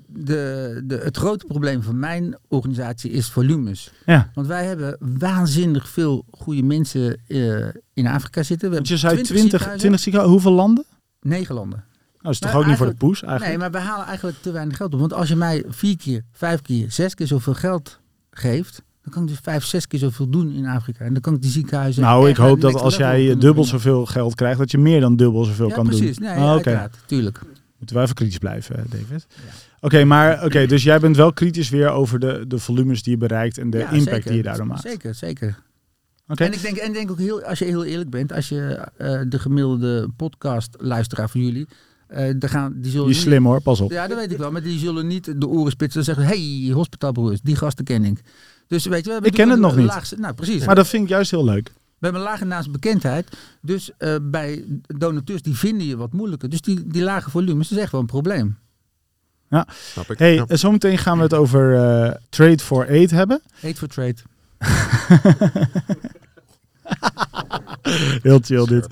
de, 0.06 0.82
de, 0.85 1.00
het 1.04 1.16
grote 1.16 1.46
probleem 1.46 1.82
van 1.82 1.98
mijn 1.98 2.37
organisatie 2.48 3.11
is 3.11 3.28
volumes. 3.28 3.92
Ja. 4.06 4.30
Want 4.35 4.46
wij 4.46 4.64
hebben 4.64 4.96
waanzinnig 5.18 5.88
veel 5.88 6.24
goede 6.30 6.62
mensen 6.62 7.20
eh, 7.28 7.66
in 7.94 8.06
Afrika 8.06 8.42
zitten. 8.42 8.70
We 8.70 8.74
Want 8.76 8.88
hebben 8.88 9.11
je 9.11 9.16
zei 9.16 9.22
20, 9.22 9.26
20 9.26 9.40
ziekenhuizen. 9.40 9.98
ziekenhuizen. 9.98 10.32
Hoeveel 10.32 10.52
landen? 10.52 10.85
Negen 11.20 11.54
landen. 11.54 11.85
Dat 12.26 12.34
is 12.34 12.40
toch 12.40 12.52
Maar 12.52 12.60
ook 12.60 12.66
niet 12.66 12.76
voor 12.76 12.86
de 12.86 12.94
poes 12.94 13.22
eigenlijk? 13.22 13.50
Nee, 13.50 13.70
maar 13.70 13.80
we 13.80 13.86
halen 13.88 14.06
eigenlijk 14.06 14.36
te 14.40 14.50
weinig 14.52 14.76
geld 14.76 14.94
op. 14.94 15.00
Want 15.00 15.12
als 15.12 15.28
je 15.28 15.36
mij 15.36 15.64
vier 15.68 15.96
keer, 15.96 16.22
vijf 16.32 16.62
keer, 16.62 16.90
zes 16.92 17.14
keer 17.14 17.26
zoveel 17.26 17.54
geld 17.54 18.00
geeft, 18.30 18.82
dan 19.02 19.12
kan 19.12 19.22
ik 19.22 19.28
dus 19.28 19.38
vijf, 19.42 19.64
zes 19.64 19.86
keer 19.86 19.98
zoveel 19.98 20.28
doen 20.28 20.52
in 20.52 20.66
Afrika. 20.66 21.04
En 21.04 21.12
dan 21.12 21.22
kan 21.22 21.34
ik 21.34 21.42
die 21.42 21.50
ziekenhuizen. 21.50 22.02
nou, 22.02 22.28
ik 22.28 22.36
hoop 22.36 22.60
dat 22.60 22.74
als 22.74 22.96
jij 22.96 23.36
dubbel 23.38 23.64
zoveel 23.64 24.06
geld 24.06 24.34
krijgt, 24.34 24.58
dat 24.58 24.70
je 24.70 24.78
meer 24.78 25.00
dan 25.00 25.16
dubbel 25.16 25.44
zoveel 25.44 25.68
Ja, 25.68 25.74
kan 25.74 25.86
precies. 25.86 26.16
doen. 26.16 26.26
Nee, 26.28 26.36
Ah, 26.36 26.42
Oké, 26.44 26.50
uiteraard. 26.52 26.96
Tuurlijk. 27.06 27.40
moeten 27.78 27.96
we 27.96 28.02
even 28.02 28.14
kritisch 28.14 28.38
blijven, 28.38 28.84
David. 28.90 29.26
Oké, 29.80 30.04
maar 30.04 30.44
oké, 30.44 30.66
dus 30.66 30.82
jij 30.82 31.00
bent 31.00 31.16
wel 31.16 31.32
kritisch 31.32 31.68
weer 31.68 31.88
over 31.90 32.18
de, 32.20 32.44
de 32.48 32.58
volumes 32.58 33.02
die 33.02 33.12
je 33.12 33.18
bereikt 33.18 33.58
en 33.58 33.70
de 33.70 33.78
Ja, 33.78 33.90
impact 33.90 34.04
zeker. 34.08 34.28
die 34.28 34.36
je 34.36 34.42
daardoor 34.42 34.66
maakt. 34.66 34.80
Zeker, 34.82 35.14
zeker. 35.14 35.58
En 36.26 36.52
ik 36.52 36.62
denk, 36.62 36.76
en 36.76 36.92
denk 36.92 37.10
ook 37.10 37.18
heel, 37.18 37.42
als 37.42 37.58
je 37.58 37.64
heel 37.64 37.84
eerlijk 37.84 38.10
bent, 38.10 38.32
als 38.32 38.48
je 38.48 38.88
eh, 38.96 39.20
de 39.28 39.38
gemiddelde 39.38 40.08
podcast 40.16 40.74
luisteraar 40.78 41.28
van 41.30 41.40
jullie, 41.44 41.66
eh 42.06 42.34
daar 42.38 42.50
gaan, 42.50 42.72
die 42.76 42.90
zullen 42.90 43.06
Die 43.06 43.14
is 43.16 43.20
niet- 43.24 43.32
slim 43.32 43.44
hoor, 43.46 43.60
pas 43.62 43.80
op. 43.80 43.90
Ja, 43.90 44.06
dat 44.06 44.18
weet 44.18 44.32
ik 44.32 44.38
wel, 44.38 44.50
maar 44.50 44.62
die 44.62 44.78
zullen 44.78 45.06
niet 45.06 45.40
de 45.40 45.46
oren 45.46 45.70
spitsen 45.72 46.00
en 46.00 46.06
zeggen, 46.06 46.24
hey, 46.26 46.70
hospitaalbroers, 46.72 47.40
die 47.42 47.56
gasten 47.56 47.84
ken 47.84 48.04
ik. 48.04 48.20
Dus 48.66 48.84
weet 48.86 48.98
je, 48.98 49.04
we 49.06 49.12
hebben 49.12 49.30
Ik 49.30 49.36
ken 49.36 49.48
het 49.48 49.58
nog 49.60 49.72
een 49.72 49.78
niet. 49.78 49.86
laagste- 49.88 50.16
nou, 50.16 50.34
precies. 50.34 50.64
Maar 50.66 50.74
dat 50.74 50.86
vind 50.88 51.02
ik 51.02 51.08
juist 51.08 51.30
heel 51.30 51.44
leuk. 51.44 51.68
We 51.98 52.06
hebben 52.06 52.20
een 52.20 52.26
lage 52.28 52.44
naamsbekendheid. 52.44 53.36
Dus 53.62 53.90
eh, 53.98 54.14
bij 54.22 54.64
donateurs, 54.86 55.42
die 55.42 55.56
vinden 55.56 55.86
je 55.86 55.96
wat 55.96 56.12
moeilijker. 56.12 56.48
Dus 56.48 56.60
die, 56.60 56.86
die 56.86 57.02
lage 57.02 57.30
volumes 57.30 57.70
is 57.70 57.76
echt 57.78 57.92
wel 57.92 58.00
een 58.00 58.06
probleem. 58.06 58.56
Snap 59.92 60.10
ik. 60.10 60.18
Hey, 60.18 60.34
Ja. 60.34 60.44
en 60.48 60.58
zometeen 60.58 60.98
gaan 60.98 61.16
we 61.16 61.22
het 61.22 61.34
over 61.34 61.74
eh, 61.74 62.14
Trade 62.28 62.58
for 62.58 62.88
Aid 62.88 63.10
hebben. 63.10 63.40
Hate 63.60 63.74
for 63.76 63.88
trade. 63.88 64.14
Heel 68.22 68.38
chill 68.42 68.66
dit. 68.66 68.86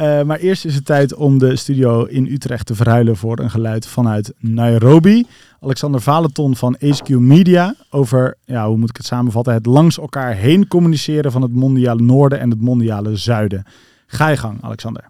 Eh, 0.00 0.22
maar 0.22 0.38
eerst 0.38 0.64
is 0.64 0.74
het 0.74 0.84
tijd 0.84 1.14
om 1.14 1.38
de 1.38 1.56
studio 1.56 2.04
in 2.04 2.26
Utrecht 2.26 2.66
te 2.66 2.74
verhuilen 2.74 3.16
voor 3.16 3.38
een 3.38 3.50
geluid 3.50 3.86
vanuit 3.86 4.32
Nairobi. 4.38 5.26
Alexander 5.60 6.00
Valeton 6.00 6.56
van 6.56 6.76
HQ 6.78 7.08
Media 7.08 7.74
over, 7.90 8.36
ja, 8.44 8.66
hoe 8.66 8.76
moet 8.76 8.90
ik 8.90 8.96
het 8.96 9.06
samenvatten, 9.06 9.52
het 9.52 9.66
langs 9.66 9.98
elkaar 9.98 10.34
heen 10.34 10.68
communiceren 10.68 11.32
van 11.32 11.42
het 11.42 11.52
mondiale 11.52 12.02
noorden 12.02 12.40
en 12.40 12.50
het 12.50 12.60
mondiale 12.60 13.16
zuiden. 13.16 13.64
Ga 14.06 14.28
je 14.28 14.36
gang, 14.36 14.58
Alexander. 14.62 15.04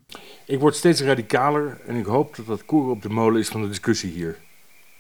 Ik 0.47 0.61
word 0.61 0.75
steeds 0.75 1.03
radicaler 1.03 1.81
en 1.87 1.97
ik 1.97 2.05
hoop 2.05 2.37
dat 2.37 2.47
dat 2.47 2.65
koer 2.65 2.91
op 2.91 3.03
de 3.03 3.09
molen 3.09 3.41
is 3.41 3.49
van 3.49 3.63
de 3.63 3.69
discussie 3.69 4.11
hier. 4.11 4.37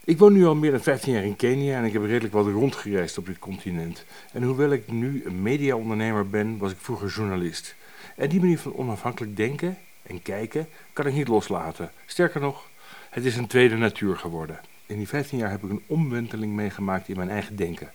Ik 0.05 0.18
woon 0.18 0.33
nu 0.33 0.46
al 0.46 0.55
meer 0.55 0.70
dan 0.70 0.81
15 0.81 1.12
jaar 1.12 1.24
in 1.24 1.37
Kenia 1.37 1.79
en 1.79 1.85
ik 1.85 1.92
heb 1.92 2.05
redelijk 2.05 2.33
wat 2.33 2.46
rondgereisd 2.46 3.18
op 3.18 3.26
dit 3.26 3.38
continent. 3.38 4.05
En 4.33 4.42
hoewel 4.42 4.70
ik 4.70 4.92
nu 4.92 5.22
een 5.26 5.42
mediaondernemer 5.42 6.29
ben, 6.29 6.59
was 6.59 6.70
ik 6.70 6.79
vroeger 6.81 7.09
journalist. 7.09 7.74
En 8.21 8.29
die 8.29 8.41
manier 8.41 8.59
van 8.59 8.75
onafhankelijk 8.75 9.37
denken 9.37 9.79
en 10.03 10.23
kijken 10.23 10.69
kan 10.93 11.07
ik 11.07 11.15
niet 11.15 11.29
loslaten. 11.29 11.91
Sterker 12.07 12.41
nog, 12.41 12.69
het 13.11 13.25
is 13.25 13.37
een 13.37 13.47
tweede 13.47 13.77
natuur 13.77 14.17
geworden. 14.17 14.61
In 14.87 14.97
die 14.97 15.09
15 15.09 15.39
jaar 15.39 15.51
heb 15.51 15.63
ik 15.63 15.71
een 15.71 15.83
omwenteling 15.87 16.53
meegemaakt 16.53 17.09
in 17.09 17.17
mijn 17.17 17.31
eigen 17.31 17.57
denken. 17.57 17.93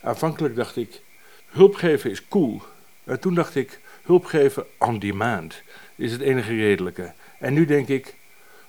Aanvankelijk 0.00 0.56
dacht 0.56 0.76
ik, 0.76 1.00
hulp 1.46 1.74
geven 1.74 2.10
is 2.10 2.28
cool. 2.28 2.62
En 3.04 3.20
toen 3.20 3.34
dacht 3.34 3.54
ik, 3.54 3.80
hulp 4.02 4.24
geven 4.24 4.66
on 4.78 4.98
demand 4.98 5.62
is 5.94 6.12
het 6.12 6.20
enige 6.20 6.56
redelijke. 6.56 7.12
En 7.38 7.52
nu 7.52 7.64
denk 7.64 7.88
ik, 7.88 8.14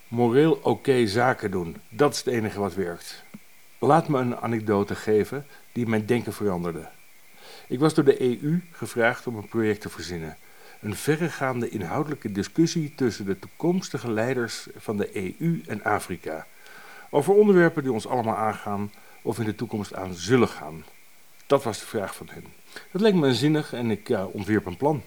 moreel 0.08 0.60
oké 0.64 1.08
zaken 1.08 1.52
doen, 1.52 1.76
dat 1.90 2.12
is 2.12 2.18
het 2.18 2.34
enige 2.34 2.60
wat 2.60 2.74
werkt. 2.74 3.24
Laat 3.80 4.08
me 4.08 4.20
een 4.20 4.38
anekdote 4.38 4.96
geven 4.96 5.46
die 5.72 5.88
mijn 5.88 6.06
denken 6.06 6.34
veranderde. 6.34 6.90
Ik 7.68 7.80
was 7.80 7.94
door 7.94 8.06
de 8.06 8.22
EU 8.22 8.60
gevraagd 8.72 9.28
om 9.28 9.36
een 9.36 9.48
project 9.48 9.82
te 9.82 9.90
verzinnen. 9.90 10.38
Een 10.80 10.96
verregaande 10.96 11.70
inhoudelijke 11.70 12.32
discussie 12.32 12.94
tussen 12.96 13.26
de 13.26 13.40
toekomstige 13.40 14.12
leiders 14.12 14.68
van 14.76 14.98
de 14.98 15.38
EU 15.40 15.62
en 15.68 15.84
Afrika. 15.84 16.48
Over 17.10 17.34
onderwerpen 17.34 17.84
die 17.84 17.92
ons 17.92 18.08
allemaal 18.08 18.36
aangaan 18.36 18.92
of 19.22 19.40
in 19.40 19.46
de 19.46 19.56
toekomst 19.56 19.94
aan 19.94 20.14
zullen 20.14 20.48
gaan. 20.48 20.84
Dat 21.48 21.64
was 21.64 21.80
de 21.80 21.86
vraag 21.86 22.16
van 22.16 22.30
hen. 22.32 22.46
Dat 22.92 23.02
leek 23.02 23.14
me 23.14 23.34
zinnig 23.34 23.74
en 23.74 23.92
ik 23.92 24.10
ontwierp 24.32 24.66
een 24.66 24.78
plan. 24.78 25.02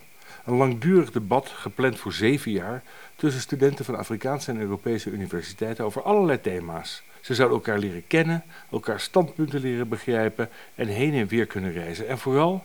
Een 0.45 0.55
langdurig 0.55 1.11
debat, 1.11 1.49
gepland 1.49 1.99
voor 1.99 2.13
zeven 2.13 2.53
jaar, 2.53 2.83
tussen 3.17 3.43
studenten 3.43 3.85
van 3.85 3.97
Afrikaanse 3.97 4.51
en 4.51 4.61
Europese 4.61 5.11
universiteiten 5.11 5.85
over 5.85 6.03
allerlei 6.03 6.41
thema's. 6.41 7.03
Ze 7.21 7.35
zouden 7.35 7.57
elkaar 7.57 7.79
leren 7.79 8.07
kennen, 8.07 8.45
elkaar 8.71 9.01
standpunten 9.01 9.61
leren 9.61 9.89
begrijpen 9.89 10.49
en 10.75 10.87
heen 10.87 11.15
en 11.15 11.27
weer 11.27 11.47
kunnen 11.47 11.73
reizen. 11.73 12.09
En 12.09 12.19
vooral, 12.19 12.65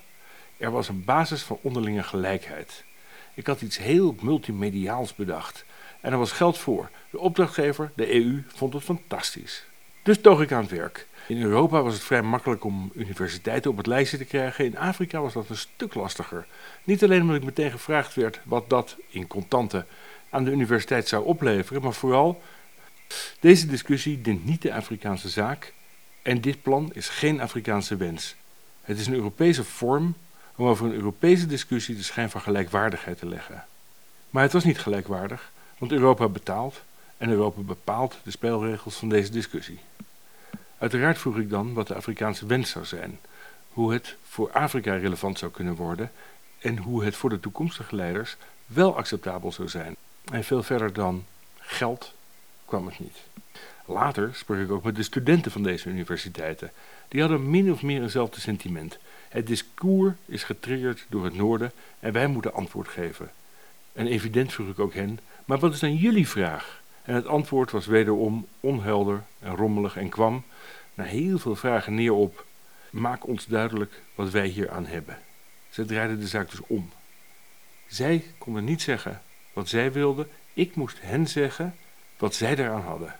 er 0.57 0.71
was 0.71 0.87
een 0.87 1.03
basis 1.03 1.41
van 1.41 1.59
onderlinge 1.61 2.03
gelijkheid. 2.03 2.85
Ik 3.37 3.47
had 3.47 3.61
iets 3.61 3.77
heel 3.77 4.15
multimediaals 4.21 5.15
bedacht. 5.15 5.65
En 6.01 6.11
er 6.11 6.17
was 6.17 6.31
geld 6.31 6.57
voor. 6.57 6.89
De 7.09 7.19
opdrachtgever, 7.19 7.91
de 7.95 8.13
EU, 8.13 8.43
vond 8.47 8.73
het 8.73 8.83
fantastisch. 8.83 9.65
Dus 10.03 10.21
toog 10.21 10.41
ik 10.41 10.51
aan 10.51 10.61
het 10.61 10.71
werk. 10.71 11.07
In 11.27 11.41
Europa 11.41 11.81
was 11.81 11.93
het 11.93 12.03
vrij 12.03 12.21
makkelijk 12.21 12.63
om 12.63 12.91
universiteiten 12.95 13.71
op 13.71 13.77
het 13.77 13.85
lijstje 13.85 14.17
te 14.17 14.25
krijgen. 14.25 14.65
In 14.65 14.77
Afrika 14.77 15.21
was 15.21 15.33
dat 15.33 15.49
een 15.49 15.57
stuk 15.57 15.93
lastiger. 15.93 16.45
Niet 16.83 17.03
alleen 17.03 17.21
omdat 17.21 17.35
ik 17.35 17.43
meteen 17.43 17.71
gevraagd 17.71 18.15
werd 18.15 18.39
wat 18.43 18.69
dat 18.69 18.97
in 19.09 19.27
contanten 19.27 19.85
aan 20.29 20.43
de 20.43 20.51
universiteit 20.51 21.07
zou 21.07 21.25
opleveren, 21.25 21.81
maar 21.81 21.93
vooral 21.93 22.41
deze 23.39 23.67
discussie 23.67 24.21
dient 24.21 24.45
niet 24.45 24.61
de 24.61 24.73
Afrikaanse 24.73 25.29
zaak 25.29 25.73
en 26.21 26.41
dit 26.41 26.61
plan 26.61 26.91
is 26.93 27.09
geen 27.09 27.41
Afrikaanse 27.41 27.95
wens. 27.95 28.35
Het 28.81 28.99
is 28.99 29.07
een 29.07 29.13
Europese 29.13 29.63
vorm 29.63 30.15
om 30.57 30.67
over 30.67 30.85
een 30.85 30.93
Europese 30.93 31.45
discussie 31.45 31.95
de 31.95 32.03
schijn 32.03 32.29
van 32.29 32.41
gelijkwaardigheid 32.41 33.19
te 33.19 33.25
leggen. 33.25 33.65
Maar 34.29 34.43
het 34.43 34.53
was 34.53 34.63
niet 34.63 34.79
gelijkwaardig, 34.79 35.51
want 35.77 35.91
Europa 35.91 36.27
betaalt 36.27 36.81
en 37.17 37.29
Europa 37.29 37.61
bepaalt 37.61 38.17
de 38.23 38.31
spelregels 38.31 38.95
van 38.95 39.09
deze 39.09 39.31
discussie. 39.31 39.79
Uiteraard 40.77 41.17
vroeg 41.17 41.37
ik 41.37 41.49
dan 41.49 41.73
wat 41.73 41.87
de 41.87 41.95
Afrikaanse 41.95 42.45
wens 42.45 42.69
zou 42.69 42.85
zijn, 42.85 43.19
hoe 43.69 43.93
het 43.93 44.15
voor 44.23 44.51
Afrika 44.51 44.95
relevant 44.95 45.39
zou 45.39 45.51
kunnen 45.51 45.75
worden 45.75 46.11
en 46.59 46.77
hoe 46.77 47.03
het 47.03 47.15
voor 47.15 47.29
de 47.29 47.39
toekomstige 47.39 47.95
leiders 47.95 48.35
wel 48.65 48.97
acceptabel 48.97 49.51
zou 49.51 49.69
zijn. 49.69 49.95
En 50.31 50.43
veel 50.43 50.63
verder 50.63 50.93
dan 50.93 51.25
geld 51.59 52.13
kwam 52.65 52.85
het 52.85 52.99
niet. 52.99 53.17
Later 53.85 54.29
sprak 54.33 54.57
ik 54.57 54.71
ook 54.71 54.83
met 54.83 54.95
de 54.95 55.03
studenten 55.03 55.51
van 55.51 55.63
deze 55.63 55.89
universiteiten. 55.89 56.71
Die 57.07 57.21
hadden 57.21 57.49
min 57.49 57.71
of 57.71 57.81
meer 57.81 58.01
eenzelfde 58.01 58.39
sentiment. 58.39 58.97
Het 59.29 59.47
discours 59.47 60.13
is 60.25 60.43
getriggerd 60.43 61.05
door 61.09 61.23
het 61.23 61.35
noorden 61.35 61.71
en 61.99 62.13
wij 62.13 62.27
moeten 62.27 62.53
antwoord 62.53 62.87
geven. 62.87 63.31
En 63.93 64.07
evident 64.07 64.53
vroeg 64.53 64.67
ik 64.67 64.79
ook 64.79 64.93
hen, 64.93 65.19
maar 65.45 65.59
wat 65.59 65.73
is 65.73 65.79
dan 65.79 65.95
jullie 65.95 66.27
vraag? 66.27 66.81
En 67.03 67.15
het 67.15 67.27
antwoord 67.27 67.71
was 67.71 67.85
wederom 67.85 68.47
onhelder 68.59 69.23
en 69.39 69.55
rommelig 69.55 69.97
en 69.97 70.09
kwam, 70.09 70.43
na 70.93 71.03
heel 71.03 71.39
veel 71.39 71.55
vragen, 71.55 71.95
neer 71.95 72.13
op: 72.13 72.45
maak 72.89 73.27
ons 73.27 73.45
duidelijk 73.45 74.01
wat 74.15 74.29
wij 74.29 74.47
hier 74.47 74.69
aan 74.69 74.85
hebben. 74.85 75.17
Ze 75.69 75.85
draaiden 75.85 76.19
de 76.19 76.27
zaak 76.27 76.49
dus 76.49 76.61
om. 76.67 76.89
Zij 77.87 78.23
konden 78.37 78.63
niet 78.63 78.81
zeggen 78.81 79.21
wat 79.53 79.69
zij 79.69 79.91
wilden, 79.91 80.27
ik 80.53 80.75
moest 80.75 80.97
hen 81.01 81.27
zeggen 81.27 81.75
wat 82.17 82.35
zij 82.35 82.55
daaraan 82.55 82.81
hadden. 82.81 83.15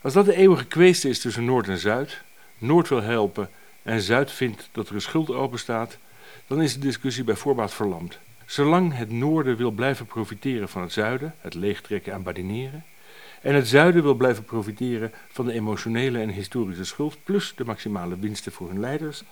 Als 0.00 0.12
dat 0.12 0.24
de 0.24 0.36
eeuwige 0.36 0.66
kwestie 0.66 1.10
is 1.10 1.20
tussen 1.20 1.44
Noord 1.44 1.68
en 1.68 1.78
Zuid, 1.78 2.22
Noord 2.58 2.88
wil 2.88 3.02
helpen 3.02 3.50
en 3.86 4.00
Zuid 4.00 4.32
vindt 4.32 4.68
dat 4.72 4.88
er 4.88 4.94
een 4.94 5.00
schuld 5.00 5.30
openstaat, 5.30 5.98
dan 6.46 6.62
is 6.62 6.74
de 6.74 6.80
discussie 6.80 7.24
bij 7.24 7.34
voorbaat 7.34 7.74
verlamd. 7.74 8.18
Zolang 8.46 8.96
het 8.96 9.10
Noorden 9.10 9.56
wil 9.56 9.70
blijven 9.70 10.06
profiteren 10.06 10.68
van 10.68 10.82
het 10.82 10.92
Zuiden, 10.92 11.34
het 11.40 11.54
leegtrekken 11.54 12.12
en 12.12 12.22
badineren, 12.22 12.84
en 13.42 13.54
het 13.54 13.68
zuiden 13.68 14.02
wil 14.02 14.14
blijven 14.14 14.44
profiteren 14.44 15.12
van 15.28 15.46
de 15.46 15.52
emotionele 15.52 16.18
en 16.18 16.28
historische 16.28 16.84
schuld 16.84 17.16
plus 17.24 17.52
de 17.56 17.64
maximale 17.64 18.18
winsten 18.18 18.52
voor 18.52 18.68
hun 18.68 18.80
leiders, 18.80 19.22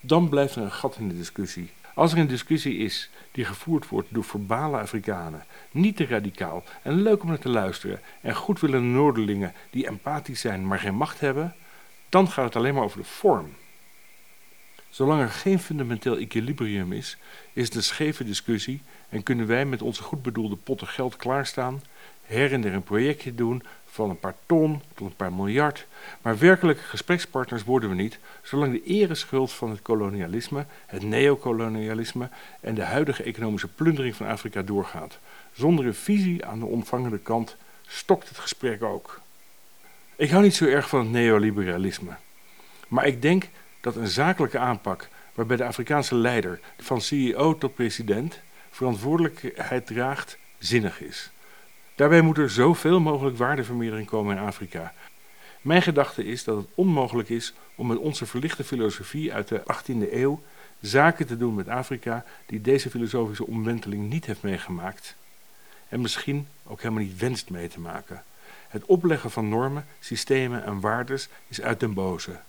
dan 0.00 0.28
blijft 0.28 0.54
er 0.54 0.62
een 0.62 0.72
gat 0.72 0.96
in 0.96 1.08
de 1.08 1.16
discussie. 1.16 1.70
Als 1.94 2.12
er 2.12 2.18
een 2.18 2.26
discussie 2.26 2.76
is 2.76 3.10
die 3.30 3.44
gevoerd 3.44 3.88
wordt 3.88 4.08
door 4.10 4.24
verbale 4.24 4.78
Afrikanen, 4.78 5.44
niet 5.70 5.96
te 5.96 6.06
radicaal 6.06 6.64
en 6.82 7.02
leuk 7.02 7.22
om 7.22 7.28
naar 7.28 7.38
te 7.38 7.48
luisteren, 7.48 8.00
en 8.20 8.34
goedwillende 8.34 8.88
Noorderlingen 8.88 9.52
die 9.70 9.86
empathisch 9.86 10.40
zijn 10.40 10.66
maar 10.66 10.78
geen 10.78 10.94
macht 10.94 11.20
hebben, 11.20 11.54
dan 12.08 12.28
gaat 12.28 12.44
het 12.44 12.56
alleen 12.56 12.74
maar 12.74 12.84
over 12.84 12.98
de 12.98 13.04
vorm. 13.04 13.60
Zolang 14.92 15.20
er 15.20 15.30
geen 15.30 15.58
fundamenteel 15.58 16.16
equilibrium 16.16 16.92
is, 16.92 17.16
is 17.52 17.64
het 17.64 17.74
een 17.74 17.82
scheve 17.82 18.24
discussie 18.24 18.80
en 19.08 19.22
kunnen 19.22 19.46
wij 19.46 19.64
met 19.64 19.82
onze 19.82 20.02
goed 20.02 20.22
bedoelde 20.22 20.56
potten 20.56 20.86
geld 20.86 21.16
klaarstaan, 21.16 21.82
her 22.22 22.52
en 22.52 22.60
der 22.60 22.74
een 22.74 22.82
projectje 22.82 23.34
doen 23.34 23.62
van 23.86 24.10
een 24.10 24.18
paar 24.18 24.34
ton 24.46 24.82
tot 24.94 25.06
een 25.06 25.16
paar 25.16 25.32
miljard, 25.32 25.86
maar 26.22 26.38
werkelijke 26.38 26.82
gesprekspartners 26.82 27.64
worden 27.64 27.88
we 27.88 27.94
niet, 27.94 28.18
zolang 28.42 28.72
de 28.72 28.82
ereschuld 28.84 29.52
van 29.52 29.70
het 29.70 29.82
kolonialisme, 29.82 30.66
het 30.86 31.02
neocolonialisme 31.02 32.28
en 32.60 32.74
de 32.74 32.82
huidige 32.84 33.22
economische 33.22 33.68
plundering 33.68 34.16
van 34.16 34.26
Afrika 34.26 34.62
doorgaat. 34.62 35.18
Zonder 35.52 35.86
een 35.86 35.94
visie 35.94 36.44
aan 36.44 36.58
de 36.58 36.66
ontvangende 36.66 37.18
kant 37.18 37.56
stokt 37.86 38.28
het 38.28 38.38
gesprek 38.38 38.82
ook. 38.82 39.20
Ik 40.16 40.30
hou 40.30 40.42
niet 40.42 40.54
zo 40.54 40.64
erg 40.64 40.88
van 40.88 41.00
het 41.00 41.10
neoliberalisme, 41.10 42.16
maar 42.88 43.06
ik 43.06 43.22
denk 43.22 43.48
dat 43.82 43.96
een 43.96 44.08
zakelijke 44.08 44.58
aanpak 44.58 45.08
waarbij 45.34 45.56
de 45.56 45.64
Afrikaanse 45.64 46.14
leider 46.14 46.60
van 46.78 47.00
CEO 47.00 47.58
tot 47.58 47.74
president 47.74 48.40
verantwoordelijkheid 48.70 49.86
draagt, 49.86 50.38
zinnig 50.58 51.00
is. 51.00 51.30
Daarbij 51.94 52.20
moet 52.20 52.38
er 52.38 52.50
zoveel 52.50 53.00
mogelijk 53.00 53.36
waardevermeerdering 53.36 54.08
komen 54.08 54.36
in 54.36 54.42
Afrika. 54.42 54.92
Mijn 55.60 55.82
gedachte 55.82 56.24
is 56.24 56.44
dat 56.44 56.56
het 56.56 56.66
onmogelijk 56.74 57.28
is 57.28 57.54
om 57.74 57.86
met 57.86 57.98
onze 57.98 58.26
verlichte 58.26 58.64
filosofie 58.64 59.32
uit 59.32 59.48
de 59.48 59.62
18e 59.72 60.12
eeuw 60.12 60.42
zaken 60.80 61.26
te 61.26 61.36
doen 61.36 61.54
met 61.54 61.68
Afrika 61.68 62.24
die 62.46 62.60
deze 62.60 62.90
filosofische 62.90 63.46
omwenteling 63.46 64.10
niet 64.10 64.26
heeft 64.26 64.42
meegemaakt 64.42 65.16
en 65.88 66.00
misschien 66.00 66.48
ook 66.66 66.82
helemaal 66.82 67.02
niet 67.02 67.18
wenst 67.18 67.50
mee 67.50 67.68
te 67.68 67.80
maken. 67.80 68.22
Het 68.68 68.84
opleggen 68.84 69.30
van 69.30 69.48
normen, 69.48 69.86
systemen 70.00 70.64
en 70.64 70.80
waardes 70.80 71.28
is 71.48 71.60
uit 71.60 71.80
den 71.80 71.94
boze. 71.94 72.40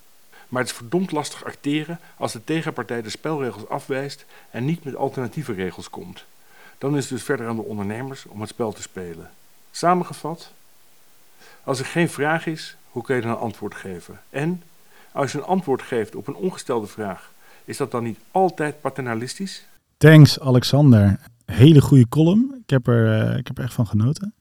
Maar 0.54 0.62
het 0.62 0.72
is 0.72 0.78
verdomd 0.78 1.12
lastig 1.12 1.46
acteren 1.46 2.00
als 2.18 2.32
de 2.32 2.44
tegenpartij 2.44 3.02
de 3.02 3.10
spelregels 3.10 3.70
afwijst 3.70 4.26
en 4.52 4.66
niet 4.66 4.84
met 4.84 4.96
alternatieve 4.96 5.54
regels 5.54 5.90
komt. 5.90 6.26
Dan 6.78 6.98
is 6.98 7.04
het 7.04 7.10
dus 7.10 7.24
verder 7.24 7.48
aan 7.48 7.56
de 7.56 7.62
ondernemers 7.62 8.26
om 8.26 8.42
het 8.42 8.50
spel 8.50 8.72
te 8.72 8.82
spelen. 8.82 9.30
Samengevat, 9.72 10.52
als 11.64 11.80
er 11.80 11.86
geen 11.86 12.10
vraag 12.10 12.46
is, 12.46 12.76
hoe 12.90 13.04
kun 13.04 13.16
je 13.16 13.22
dan 13.22 13.32
een 13.32 13.38
antwoord 13.38 13.76
geven? 13.76 14.20
En 14.30 14.64
als 15.12 15.32
je 15.32 15.38
een 15.38 15.44
antwoord 15.44 15.82
geeft 15.82 16.16
op 16.16 16.28
een 16.28 16.36
ongestelde 16.36 16.88
vraag, 16.88 17.32
is 17.66 17.78
dat 17.78 17.92
dan 17.92 18.04
niet 18.04 18.20
altijd 18.32 18.82
paternalistisch? 18.82 19.66
Thanks 19.98 20.40
Alexander. 20.40 21.20
Hele 21.46 21.82
goede 21.82 22.08
column. 22.10 22.62
Ik 22.64 22.70
heb 22.70 22.88
er, 22.88 23.30
uh, 23.32 23.38
ik 23.38 23.48
heb 23.48 23.58
er 23.58 23.64
echt 23.64 23.74
van 23.74 23.88
genoten. 23.88 24.34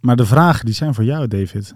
Maar 0.00 0.16
de 0.16 0.26
vragen 0.26 0.64
die 0.64 0.74
zijn 0.74 0.94
voor 0.94 1.04
jou, 1.04 1.28
David. 1.28 1.74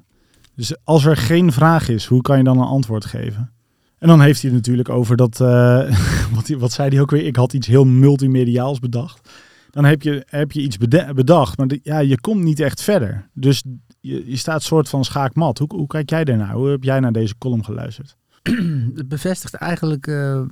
Dus 0.54 0.76
als 0.84 1.04
er 1.04 1.16
geen 1.16 1.52
vraag 1.52 1.88
is, 1.88 2.06
hoe 2.06 2.22
kan 2.22 2.38
je 2.38 2.44
dan 2.44 2.58
een 2.58 2.66
antwoord 2.66 3.04
geven? 3.04 3.52
En 4.00 4.08
dan 4.08 4.20
heeft 4.20 4.42
hij 4.42 4.50
het 4.50 4.58
natuurlijk 4.58 4.88
over 4.88 5.16
dat, 5.16 5.40
uh, 5.40 5.98
wat, 6.34 6.48
wat 6.48 6.72
zei 6.72 6.88
hij 6.88 7.00
ook 7.00 7.10
weer? 7.10 7.26
Ik 7.26 7.36
had 7.36 7.52
iets 7.52 7.66
heel 7.66 7.84
multimediaals 7.84 8.78
bedacht. 8.78 9.28
Dan 9.70 9.84
heb 9.84 10.02
je, 10.02 10.22
heb 10.26 10.52
je 10.52 10.60
iets 10.60 10.76
bedacht, 11.14 11.58
maar 11.58 11.66
de, 11.66 11.80
ja, 11.82 11.98
je 11.98 12.20
komt 12.20 12.42
niet 12.42 12.60
echt 12.60 12.82
verder. 12.82 13.28
Dus 13.32 13.62
je, 14.00 14.30
je 14.30 14.36
staat 14.36 14.62
soort 14.62 14.88
van 14.88 15.04
schaakmat. 15.04 15.58
Hoe, 15.58 15.68
hoe 15.74 15.86
kijk 15.86 16.10
jij 16.10 16.24
daarnaar? 16.24 16.52
Hoe 16.52 16.68
heb 16.68 16.84
jij 16.84 17.00
naar 17.00 17.12
deze 17.12 17.38
column 17.38 17.64
geluisterd? 17.64 18.16
Het 18.94 19.08
bevestigt 19.08 19.54
eigenlijk 19.54 20.06
uh, 20.06 20.42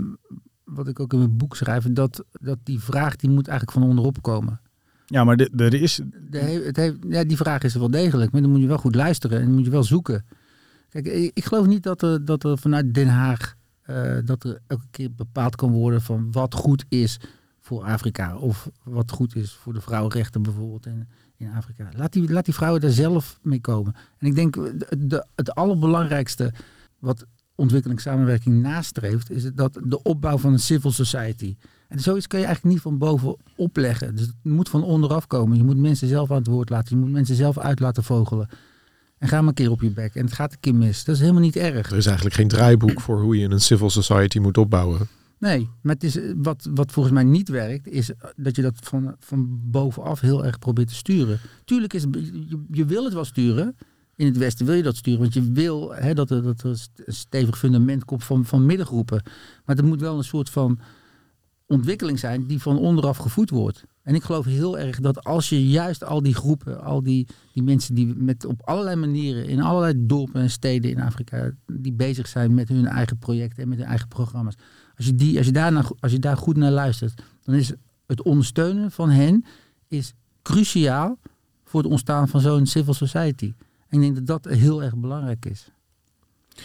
wat 0.64 0.88
ik 0.88 1.00
ook 1.00 1.12
in 1.12 1.18
mijn 1.18 1.36
boek 1.36 1.56
schrijf. 1.56 1.84
Dat, 1.92 2.24
dat 2.32 2.58
die 2.62 2.80
vraag 2.80 3.16
die 3.16 3.30
moet 3.30 3.48
eigenlijk 3.48 3.78
van 3.78 3.88
onderop 3.88 4.22
komen. 4.22 4.60
Ja, 5.06 5.24
maar 5.24 5.36
er 5.56 5.74
is... 5.74 6.00
De, 6.30 6.38
het 6.38 6.76
heeft, 6.76 6.96
ja, 7.08 7.24
die 7.24 7.36
vraag 7.36 7.62
is 7.62 7.74
er 7.74 7.80
wel 7.80 7.90
degelijk. 7.90 8.32
Maar 8.32 8.42
dan 8.42 8.50
moet 8.50 8.60
je 8.60 8.66
wel 8.66 8.78
goed 8.78 8.94
luisteren 8.94 9.38
en 9.38 9.44
dan 9.44 9.54
moet 9.54 9.64
je 9.64 9.70
wel 9.70 9.84
zoeken. 9.84 10.24
Kijk, 10.88 11.06
ik 11.34 11.44
geloof 11.44 11.66
niet 11.66 11.82
dat 11.82 12.02
er, 12.02 12.24
dat 12.24 12.44
er 12.44 12.58
vanuit 12.58 12.94
Den 12.94 13.08
Haag 13.08 13.56
uh, 13.90 14.16
dat 14.24 14.44
er 14.44 14.58
elke 14.66 14.86
keer 14.90 15.12
bepaald 15.12 15.56
kan 15.56 15.70
worden 15.70 16.02
van 16.02 16.32
wat 16.32 16.54
goed 16.54 16.84
is 16.88 17.20
voor 17.60 17.84
Afrika. 17.84 18.36
Of 18.36 18.70
wat 18.82 19.10
goed 19.10 19.36
is 19.36 19.52
voor 19.52 19.72
de 19.72 19.80
vrouwenrechten 19.80 20.42
bijvoorbeeld 20.42 20.86
in, 20.86 21.08
in 21.36 21.52
Afrika. 21.52 21.88
Laat 21.96 22.12
die, 22.12 22.32
laat 22.32 22.44
die 22.44 22.54
vrouwen 22.54 22.80
daar 22.80 22.90
zelf 22.90 23.38
mee 23.42 23.60
komen. 23.60 23.94
En 24.18 24.26
ik 24.26 24.34
denk 24.34 24.54
de, 24.98 25.26
het 25.34 25.54
allerbelangrijkste 25.54 26.52
wat 26.98 27.26
ontwikkelingssamenwerking 27.54 28.62
nastreeft, 28.62 29.30
is 29.30 29.52
dat 29.54 29.80
de 29.84 30.02
opbouw 30.02 30.38
van 30.38 30.52
een 30.52 30.58
civil 30.58 30.92
society. 30.92 31.56
En 31.88 32.00
zoiets 32.00 32.26
kan 32.26 32.40
je 32.40 32.46
eigenlijk 32.46 32.74
niet 32.74 32.84
van 32.84 32.98
boven 32.98 33.36
opleggen. 33.56 34.16
Dus 34.16 34.26
het 34.26 34.36
moet 34.42 34.68
van 34.68 34.82
onderaf 34.82 35.26
komen. 35.26 35.56
Je 35.56 35.64
moet 35.64 35.76
mensen 35.76 36.08
zelf 36.08 36.30
aan 36.30 36.36
het 36.36 36.46
woord 36.46 36.70
laten. 36.70 36.96
Je 36.96 37.02
moet 37.02 37.12
mensen 37.12 37.36
zelf 37.36 37.58
uit 37.58 37.80
laten 37.80 38.04
vogelen. 38.04 38.48
En 39.18 39.28
ga 39.28 39.38
maar 39.38 39.48
een 39.48 39.54
keer 39.54 39.70
op 39.70 39.80
je 39.80 39.90
bek. 39.90 40.14
En 40.14 40.24
het 40.24 40.34
gaat 40.34 40.52
een 40.52 40.60
keer 40.60 40.74
mis. 40.74 41.04
Dat 41.04 41.14
is 41.14 41.20
helemaal 41.20 41.42
niet 41.42 41.56
erg. 41.56 41.90
Er 41.90 41.96
is 41.96 42.06
eigenlijk 42.06 42.36
geen 42.36 42.48
draaiboek 42.48 43.00
voor 43.00 43.20
hoe 43.20 43.38
je 43.38 43.50
een 43.50 43.60
civil 43.60 43.90
society 43.90 44.38
moet 44.38 44.58
opbouwen. 44.58 45.08
Nee, 45.38 45.68
maar 45.82 45.94
het 45.94 46.04
is, 46.04 46.18
wat, 46.36 46.68
wat 46.74 46.92
volgens 46.92 47.14
mij 47.14 47.24
niet 47.24 47.48
werkt, 47.48 47.88
is 47.88 48.10
dat 48.36 48.56
je 48.56 48.62
dat 48.62 48.74
van, 48.80 49.16
van 49.18 49.60
bovenaf 49.62 50.20
heel 50.20 50.44
erg 50.44 50.58
probeert 50.58 50.88
te 50.88 50.94
sturen. 50.94 51.40
Tuurlijk 51.64 51.92
is 51.92 52.02
je, 52.02 52.64
je 52.70 52.84
wil 52.84 53.04
het 53.04 53.12
wel 53.12 53.24
sturen. 53.24 53.76
In 54.16 54.26
het 54.26 54.36
Westen 54.36 54.66
wil 54.66 54.74
je 54.74 54.82
dat 54.82 54.96
sturen, 54.96 55.20
want 55.20 55.34
je 55.34 55.52
wil 55.52 55.94
hè, 55.94 56.14
dat, 56.14 56.30
er, 56.30 56.42
dat 56.42 56.62
er 56.62 56.68
een 56.68 57.12
stevig 57.12 57.58
fundament 57.58 58.04
komt 58.04 58.24
van, 58.24 58.44
van 58.44 58.66
middengroepen. 58.66 59.22
Maar 59.64 59.76
er 59.76 59.84
moet 59.84 60.00
wel 60.00 60.16
een 60.16 60.24
soort 60.24 60.50
van 60.50 60.80
ontwikkeling 61.66 62.18
zijn 62.18 62.46
die 62.46 62.62
van 62.62 62.78
onderaf 62.78 63.16
gevoed 63.16 63.50
wordt. 63.50 63.84
En 64.08 64.14
ik 64.14 64.22
geloof 64.22 64.44
heel 64.44 64.78
erg 64.78 65.00
dat 65.00 65.24
als 65.24 65.48
je 65.48 65.68
juist 65.68 66.04
al 66.04 66.22
die 66.22 66.34
groepen, 66.34 66.82
al 66.82 67.02
die, 67.02 67.26
die 67.52 67.62
mensen 67.62 67.94
die 67.94 68.06
met 68.06 68.44
op 68.44 68.60
allerlei 68.64 68.96
manieren 68.96 69.46
in 69.46 69.60
allerlei 69.60 69.92
dorpen 69.96 70.40
en 70.40 70.50
steden 70.50 70.90
in 70.90 71.00
Afrika, 71.00 71.50
die 71.66 71.92
bezig 71.92 72.28
zijn 72.28 72.54
met 72.54 72.68
hun 72.68 72.86
eigen 72.86 73.18
projecten 73.18 73.62
en 73.62 73.68
met 73.68 73.78
hun 73.78 73.86
eigen 73.86 74.08
programma's. 74.08 74.54
Als 74.96 75.06
je, 75.06 75.14
die, 75.14 75.36
als 75.36 75.46
je, 75.46 75.52
daar, 75.52 75.72
naar, 75.72 75.90
als 76.00 76.12
je 76.12 76.18
daar 76.18 76.36
goed 76.36 76.56
naar 76.56 76.70
luistert, 76.70 77.22
dan 77.42 77.54
is 77.54 77.72
het 78.06 78.22
ondersteunen 78.22 78.90
van 78.90 79.10
hen 79.10 79.44
is 79.88 80.12
cruciaal 80.42 81.18
voor 81.64 81.82
het 81.82 81.90
ontstaan 81.90 82.28
van 82.28 82.40
zo'n 82.40 82.66
civil 82.66 82.94
society. 82.94 83.52
En 83.88 83.96
ik 83.96 84.00
denk 84.00 84.14
dat 84.14 84.42
dat 84.42 84.54
heel 84.54 84.82
erg 84.82 84.96
belangrijk 84.96 85.46
is. 85.46 85.70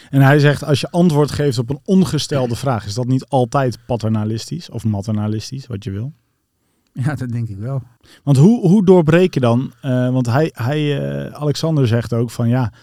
En 0.10 0.22
hij 0.22 0.40
zegt, 0.40 0.64
als 0.64 0.82
je 0.82 0.92
antwoord 0.92 1.32
geeft 1.32 1.58
op 1.58 1.70
een 1.70 1.82
ongestelde 1.84 2.56
vraag, 2.56 2.86
is 2.86 2.94
dat 2.94 3.08
niet 3.08 3.26
altijd 3.26 3.78
paternalistisch 3.86 4.70
of 4.70 4.84
maternalistisch, 4.84 5.68
wat 5.68 5.84
je 5.84 5.92
wil? 5.92 6.14
Ja, 6.94 7.16
dat 7.16 7.30
denk 7.30 7.50
ik 7.50 7.58
wel. 7.58 7.82
Want 8.24 8.38
hoe, 8.38 8.68
hoe 8.68 8.86
doorbreek 8.86 9.34
je 9.34 9.40
dan? 9.40 9.74
Uh, 9.86 10.10
want 10.10 10.26
hij, 10.26 10.50
hij 10.54 11.02
uh, 11.26 11.34
Alexander 11.34 11.88
zegt 11.88 12.14
ook 12.14 12.32
van 12.32 12.48
ja, 12.50 12.74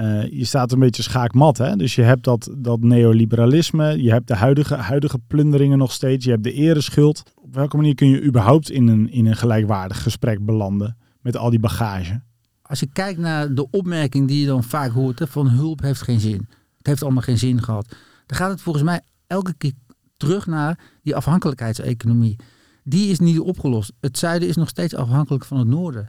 uh, 0.00 0.30
je 0.30 0.44
staat 0.44 0.72
een 0.72 0.78
beetje 0.78 1.02
schaakmat. 1.02 1.58
Hè? 1.58 1.76
Dus 1.76 1.94
je 1.94 2.02
hebt 2.02 2.24
dat, 2.24 2.50
dat 2.56 2.80
neoliberalisme, 2.80 4.02
je 4.02 4.10
hebt 4.10 4.26
de 4.26 4.34
huidige, 4.34 4.74
huidige 4.74 5.18
plunderingen 5.26 5.78
nog 5.78 5.92
steeds, 5.92 6.24
je 6.24 6.30
hebt 6.30 6.44
de 6.44 6.52
ereschuld. 6.52 7.22
Op 7.34 7.54
welke 7.54 7.76
manier 7.76 7.94
kun 7.94 8.08
je 8.08 8.22
überhaupt 8.22 8.70
in 8.70 8.88
een, 8.88 9.10
in 9.10 9.26
een 9.26 9.36
gelijkwaardig 9.36 10.02
gesprek 10.02 10.44
belanden 10.44 10.96
met 11.20 11.36
al 11.36 11.50
die 11.50 11.60
bagage? 11.60 12.20
Als 12.62 12.80
je 12.80 12.88
kijkt 12.92 13.18
naar 13.18 13.54
de 13.54 13.70
opmerking 13.70 14.28
die 14.28 14.40
je 14.40 14.46
dan 14.46 14.64
vaak 14.64 14.90
hoort, 14.90 15.18
hè, 15.18 15.26
van 15.26 15.48
hulp 15.48 15.80
heeft 15.80 16.02
geen 16.02 16.20
zin. 16.20 16.48
Het 16.78 16.86
heeft 16.86 17.02
allemaal 17.02 17.22
geen 17.22 17.38
zin 17.38 17.62
gehad. 17.62 17.96
Dan 18.26 18.36
gaat 18.36 18.50
het 18.50 18.60
volgens 18.60 18.84
mij 18.84 19.00
elke 19.26 19.54
keer 19.54 19.72
terug 20.16 20.46
naar 20.46 20.78
die 21.02 21.16
afhankelijkheidseconomie 21.16 22.36
die 22.84 23.10
is 23.10 23.18
niet 23.18 23.40
opgelost. 23.40 23.92
Het 24.00 24.18
zuiden 24.18 24.48
is 24.48 24.56
nog 24.56 24.68
steeds 24.68 24.94
afhankelijk 24.94 25.44
van 25.44 25.58
het 25.58 25.68
noorden. 25.68 26.08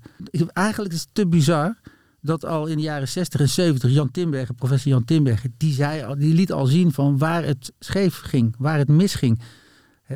Eigenlijk 0.53 0.93
is 0.93 1.01
het 1.01 1.09
te 1.11 1.27
bizar 1.27 1.75
dat 2.21 2.45
al 2.45 2.65
in 2.65 2.75
de 2.75 2.83
jaren 2.83 3.07
60 3.07 3.39
en 3.39 3.49
70 3.49 3.91
Jan 3.91 4.11
Timberger, 4.11 4.55
professor 4.55 4.91
Jan 4.91 5.05
Timberger, 5.05 5.49
die, 5.57 5.73
zei, 5.73 6.15
die 6.17 6.33
liet 6.33 6.51
al 6.51 6.65
zien 6.65 6.91
van 6.91 7.17
waar 7.17 7.43
het 7.43 7.71
scheef 7.79 8.19
ging, 8.19 8.55
waar 8.57 8.77
het 8.77 8.87
misging. 8.87 9.41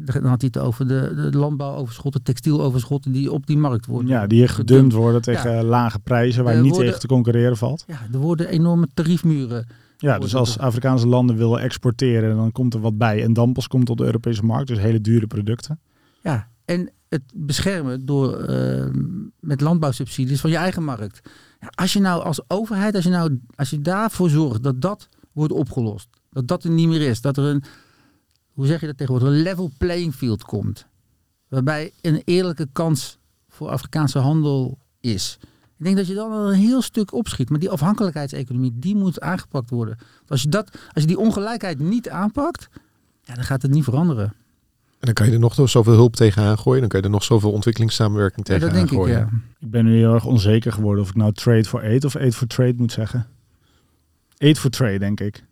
Dan 0.03 0.25
had 0.25 0.41
hij 0.41 0.49
het 0.53 0.57
over 0.57 0.87
de, 0.87 1.29
de 1.31 1.37
landbouwoverschotten, 1.37 2.23
textieloverschotten 2.23 3.11
die 3.11 3.31
op 3.31 3.47
die 3.47 3.57
markt 3.57 3.85
worden. 3.85 4.09
Ja, 4.09 4.27
die 4.27 4.47
gedumpt 4.47 4.93
worden 4.93 5.21
tegen 5.21 5.63
lage 5.63 5.99
prijzen 5.99 6.43
waar 6.43 6.61
niet 6.61 6.73
tegen 6.73 6.99
te 6.99 7.07
concurreren 7.07 7.57
valt. 7.57 7.84
Ja, 7.88 7.99
er 8.13 8.19
worden 8.19 8.47
enorme 8.47 8.88
tariefmuren. 8.93 9.67
Ja, 9.97 10.19
dus 10.19 10.36
als 10.36 10.57
Afrikaanse 10.57 11.07
landen 11.07 11.36
willen 11.36 11.59
exporteren, 11.59 12.36
dan 12.36 12.51
komt 12.51 12.73
er 12.73 12.80
wat 12.80 12.97
bij. 12.97 13.23
En 13.23 13.34
dan 13.34 13.53
pas 13.53 13.67
komt 13.67 13.89
op 13.89 13.97
de 13.97 14.03
Europese 14.03 14.43
markt, 14.43 14.67
dus 14.67 14.77
hele 14.77 15.01
dure 15.01 15.27
producten. 15.27 15.80
Ja, 16.26 16.49
en 16.65 16.91
het 17.09 17.21
beschermen 17.34 18.05
door 18.05 18.49
uh, 18.49 18.86
met 19.39 19.61
landbouwsubsidies 19.61 20.41
van 20.41 20.49
je 20.49 20.55
eigen 20.55 20.84
markt. 20.84 21.30
Ja, 21.59 21.67
als 21.76 21.93
je 21.93 21.99
nou 21.99 22.23
als 22.23 22.41
overheid, 22.47 22.95
als 22.95 23.03
je 23.03 23.09
nou 23.09 23.39
als 23.55 23.69
je 23.69 23.82
daarvoor 23.82 24.30
zorgt 24.30 24.63
dat 24.63 24.82
dat 24.82 25.09
wordt 25.32 25.53
opgelost, 25.53 26.07
dat 26.30 26.47
dat 26.47 26.63
er 26.63 26.69
niet 26.69 26.88
meer 26.88 27.01
is, 27.01 27.21
dat 27.21 27.38
er 27.38 27.43
een, 27.43 27.63
hoe 28.53 28.65
zeg 28.65 28.80
je 28.80 28.86
dat 28.86 28.97
tegenwoordig, 28.97 29.30
een 29.30 29.41
level 29.41 29.71
playing 29.78 30.15
field 30.15 30.43
komt, 30.43 30.86
waarbij 31.47 31.91
een 32.01 32.21
eerlijke 32.23 32.67
kans 32.71 33.17
voor 33.47 33.69
Afrikaanse 33.69 34.19
handel 34.19 34.78
is. 34.99 35.38
Ik 35.78 35.84
denk 35.84 35.97
dat 35.97 36.07
je 36.07 36.13
dan 36.13 36.32
een 36.32 36.53
heel 36.53 36.82
stuk 36.82 37.13
opschiet. 37.13 37.49
Maar 37.49 37.59
die 37.59 37.69
afhankelijkheidseconomie, 37.69 38.71
die 38.76 38.95
moet 38.95 39.21
aangepakt 39.21 39.69
worden. 39.69 39.97
Als 40.28 40.41
je, 40.41 40.49
dat, 40.49 40.71
als 40.71 41.03
je 41.03 41.07
die 41.07 41.19
ongelijkheid 41.19 41.80
niet 41.80 42.09
aanpakt, 42.09 42.67
ja, 43.23 43.36
dan 43.36 43.43
gaat 43.43 43.61
het 43.61 43.71
niet 43.71 43.84
veranderen. 43.84 44.34
En 44.99 45.05
dan 45.05 45.13
kan 45.13 45.25
je 45.25 45.31
er 45.31 45.39
nog 45.39 45.69
zoveel 45.69 45.93
hulp 45.93 46.15
tegenaan 46.15 46.57
gooien. 46.59 46.79
Dan 46.79 46.89
kan 46.89 46.99
je 46.99 47.05
er 47.05 47.11
nog 47.11 47.23
zoveel 47.23 47.51
ontwikkelingssamenwerking 47.51 48.47
Ja, 48.47 48.53
tegenaan 48.53 48.79
dat 48.79 48.89
denk 48.89 49.01
ik, 49.01 49.05
gooien. 49.05 49.19
ja. 49.19 49.29
Ik 49.59 49.71
ben 49.71 49.85
nu 49.85 49.97
heel 49.97 50.13
erg 50.13 50.25
onzeker 50.25 50.71
geworden 50.73 51.03
of 51.03 51.09
ik 51.09 51.15
nou 51.15 51.33
trade 51.33 51.63
for 51.65 51.81
aid 51.81 52.05
of 52.05 52.15
aid 52.15 52.35
for 52.35 52.47
trade 52.47 52.73
moet 52.77 52.91
zeggen. 52.91 53.27
Aid 54.37 54.59
for 54.59 54.69
trade, 54.69 54.99
denk 54.99 55.19
ik. 55.19 55.43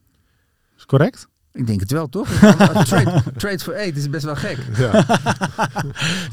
Is 0.77 0.85
correct? 0.85 1.27
Ik 1.53 1.67
denk 1.67 1.79
het 1.79 1.91
wel, 1.91 2.09
toch? 2.09 2.27
trade, 2.89 3.23
trade 3.37 3.59
for 3.59 3.75
aid 3.77 3.97
is 3.97 4.09
best 4.09 4.23
wel 4.25 4.35
gek. 4.35 4.57
Ja. 4.77 4.91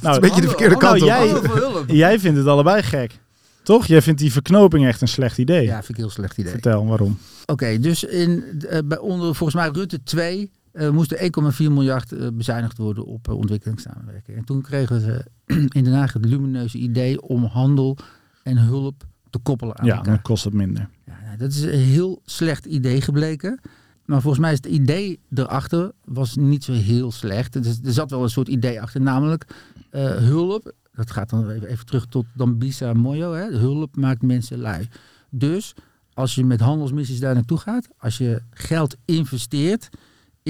Nou, 0.02 0.14
een 0.14 0.20
beetje 0.20 0.40
de 0.40 0.46
verkeerde 0.48 0.74
oh, 0.74 0.80
nou, 0.80 0.98
kant 0.98 1.76
op. 1.76 1.88
jij- 1.88 2.18
vindt 2.18 2.38
het 2.38 2.46
allebei 2.46 2.82
gek. 2.82 3.18
Toch? 3.62 3.86
Jij 3.86 4.02
vindt 4.02 4.20
die 4.20 4.32
verknoping 4.32 4.86
echt 4.86 5.00
een 5.00 5.08
slecht 5.08 5.38
idee. 5.38 5.64
Ja, 5.64 5.74
vind 5.76 5.88
ik 5.88 5.96
heel 5.96 6.10
slecht 6.10 6.38
idee. 6.38 6.52
Vertel 6.52 6.86
waarom. 6.86 7.18
Oké, 7.46 7.78
dus 7.78 8.04
in, 8.04 8.44
eh, 8.68 8.78
bij 8.84 8.98
onder 8.98 9.34
volgens 9.34 9.54
mij 9.62 9.68
Rutte 9.72 10.02
2 10.02 10.50
eh, 10.72 10.90
moest 10.90 11.12
er 11.12 11.30
1,4 11.52 11.56
miljard 11.58 12.12
eh, 12.12 12.26
bezuinigd 12.32 12.78
worden 12.78 13.04
op 13.04 13.28
eh, 13.28 13.36
ontwikkelingssamenwerking. 13.36 14.36
En 14.36 14.44
toen 14.44 14.62
kregen 14.62 15.00
ze 15.00 15.24
in 15.76 15.84
Den 15.84 15.92
Haag 15.92 16.12
het 16.12 16.24
lumineuze 16.24 16.78
idee 16.78 17.20
om 17.22 17.44
handel 17.44 17.96
en 18.42 18.56
hulp 18.58 19.04
te 19.30 19.38
koppelen 19.38 19.78
aan 19.78 19.86
Ja, 19.86 19.96
elkaar. 19.96 20.12
dan 20.14 20.22
kost 20.22 20.44
het 20.44 20.52
minder. 20.54 20.88
Ja, 21.06 21.18
nou, 21.24 21.36
dat 21.36 21.50
is 21.50 21.62
een 21.62 21.70
heel 21.78 22.20
slecht 22.24 22.64
idee 22.66 23.00
gebleken. 23.00 23.60
Maar 24.04 24.20
volgens 24.20 24.42
mij 24.42 24.52
is 24.52 24.56
het 24.56 24.66
idee 24.66 25.20
erachter 25.34 25.92
was 26.04 26.36
niet 26.36 26.64
zo 26.64 26.72
heel 26.72 27.12
slecht. 27.12 27.54
Er, 27.54 27.66
er 27.84 27.92
zat 27.92 28.10
wel 28.10 28.22
een 28.22 28.30
soort 28.30 28.48
idee 28.48 28.80
achter, 28.82 29.00
namelijk 29.00 29.46
eh, 29.90 30.04
hulp. 30.16 30.72
Dat 30.92 31.10
gaat 31.10 31.30
dan 31.30 31.50
even, 31.50 31.68
even 31.68 31.86
terug 31.86 32.06
tot 32.06 32.26
Dambisa 32.34 32.92
Moyo. 32.92 33.32
Hè? 33.32 33.44
Hulp 33.58 33.96
maakt 33.96 34.22
mensen 34.22 34.58
lui. 34.58 34.88
Dus 35.30 35.74
als 36.14 36.34
je 36.34 36.44
met 36.44 36.60
handelsmissies 36.60 37.20
daar 37.20 37.34
naartoe 37.34 37.58
gaat, 37.58 37.88
als 37.98 38.18
je 38.18 38.42
geld 38.50 38.96
investeert 39.04 39.88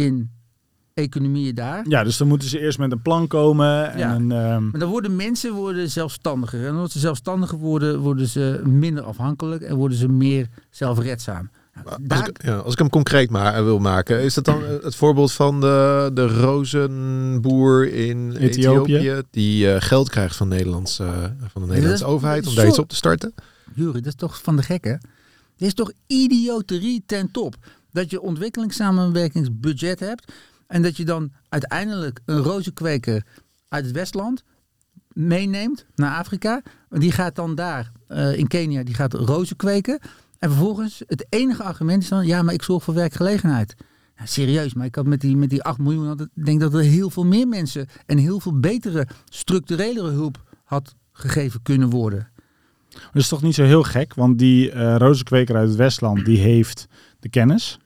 in 0.05 0.31
economieën 0.95 1.55
daar, 1.55 1.85
Ja, 1.89 2.05
dus 2.05 2.17
dan 2.17 2.29
moeten 2.29 2.49
ze 2.49 2.61
eerst 2.61 2.79
met 2.79 2.93
een 2.93 3.03
plan 3.03 3.27
komen. 3.27 3.93
En 3.93 3.99
Ja. 3.99 4.15
een, 4.15 4.33
ehm, 4.33 4.69
Maar 4.71 4.81
dan 4.81 4.91
worden 4.91 5.17
mensen 5.17 5.53
worden 5.53 5.91
zelfstandiger. 5.91 6.67
En 6.67 6.75
omdat 6.75 6.91
ze 6.91 6.99
zelfstandiger 6.99 7.59
worden, 7.59 7.99
worden 7.99 8.27
ze 8.29 8.61
minder 8.65 9.03
afhankelijk 9.05 9.63
en 9.63 9.77
worden 9.77 9.99
ze 9.99 10.09
meer 10.09 10.47
zelfredzaam. 10.71 11.51
Nou, 11.85 11.99
Als 12.09 12.29
ik, 12.29 12.43
ja, 12.45 12.57
als 12.57 12.73
ik 12.73 12.79
hem 12.79 12.89
concreet 12.89 13.31
maar 13.31 13.65
wil 13.65 13.79
maken, 13.79 14.23
is 14.23 14.35
dat 14.35 14.45
dan 14.45 14.65
eh, 14.65 14.83
het 14.83 14.95
voorbeeld 14.95 15.33
van 15.33 15.61
de, 15.61 16.11
de 16.15 16.27
rozenboer 16.27 17.93
in 17.93 18.33
Ethiopië. 18.37 18.95
Ethiopië, 18.97 19.23
die 19.31 19.73
eh, 19.73 19.81
geld 19.83 20.09
krijgt 20.11 20.37
van, 20.37 20.49
Nederlands, 20.49 20.99
eh, 20.99 21.09
van 21.53 21.63
de 21.63 21.69
Nederlandse 21.69 22.05
is- 22.05 22.11
overheid 22.11 22.47
om 22.47 22.55
daar 22.55 22.67
iets 22.67 22.79
op 22.79 22.89
te 22.89 22.95
starten? 22.97 23.35
Jury, 23.75 23.93
dat 23.93 24.07
is 24.07 24.15
toch 24.15 24.43
van 24.43 24.57
de 24.57 24.63
gekken? 24.63 25.01
Dit 25.57 25.69
is 25.69 25.75
toch 25.75 25.93
idioterie 26.07 27.03
ten 27.07 27.31
top. 27.31 27.55
Dat 27.93 28.11
je 28.11 28.21
ontwikkelingssamenwerkingsbudget 28.21 30.01
hebt 30.01 30.33
en 30.67 30.83
dat 30.83 30.97
je 30.97 31.05
dan 31.05 31.33
uiteindelijk 31.49 32.21
een 32.25 32.39
rozenkweker 32.39 33.27
uit 33.69 33.85
het 33.85 33.95
Westland 33.95 34.45
meeneemt 35.13 35.87
naar 35.95 36.17
Afrika. 36.17 36.63
Die 36.89 37.13
gaat 37.13 37.35
dan 37.37 37.55
daar 37.55 37.93
eh, 38.07 38.39
in 38.39 38.47
Kenia, 38.47 38.83
die 38.83 38.95
gaat 38.95 39.15
rozen 39.15 39.57
kweken. 39.57 39.99
En 40.39 40.51
vervolgens, 40.51 41.03
het 41.07 41.27
enige 41.29 41.63
argument 41.63 42.03
is 42.03 42.09
dan, 42.09 42.27
ja, 42.27 42.43
maar 42.43 42.55
ik 42.55 42.63
zorg 42.63 42.83
voor 42.83 42.95
werkgelegenheid. 42.95 43.75
Serieus, 44.25 44.75
maar 44.75 44.87
ik 44.87 44.95
had 44.95 45.07
met 45.07 45.21
die, 45.21 45.37
met 45.37 45.51
die 45.51 45.63
8 45.63 45.79
miljoen, 45.79 46.21
ik 46.35 46.45
denk 46.45 46.61
dat 46.61 46.75
er 46.75 46.81
heel 46.81 47.11
veel 47.11 47.25
meer 47.25 47.49
mensen 47.49 47.87
en 48.07 48.19
heel 48.19 48.41
veel 48.41 48.61
betere, 48.61 49.07
structurelere 49.29 50.11
hulp 50.11 50.43
had 50.65 50.95
gegeven 51.13 51.63
kunnen 51.63 51.91
worden. 51.91 52.29
Dat 52.91 53.23
is 53.23 53.29
toch 53.29 53.43
niet 53.43 53.55
zo 53.55 53.65
heel 53.65 53.83
gek, 53.83 54.15
want 54.15 54.39
die 54.39 54.71
eh 54.71 54.97
rozenkweker 54.97 55.57
uit 55.57 55.69
het 55.69 55.77
Westland, 55.77 56.25
die 56.25 56.39
heeft 56.39 56.87
de 57.21 57.29
kennis. 57.29 57.79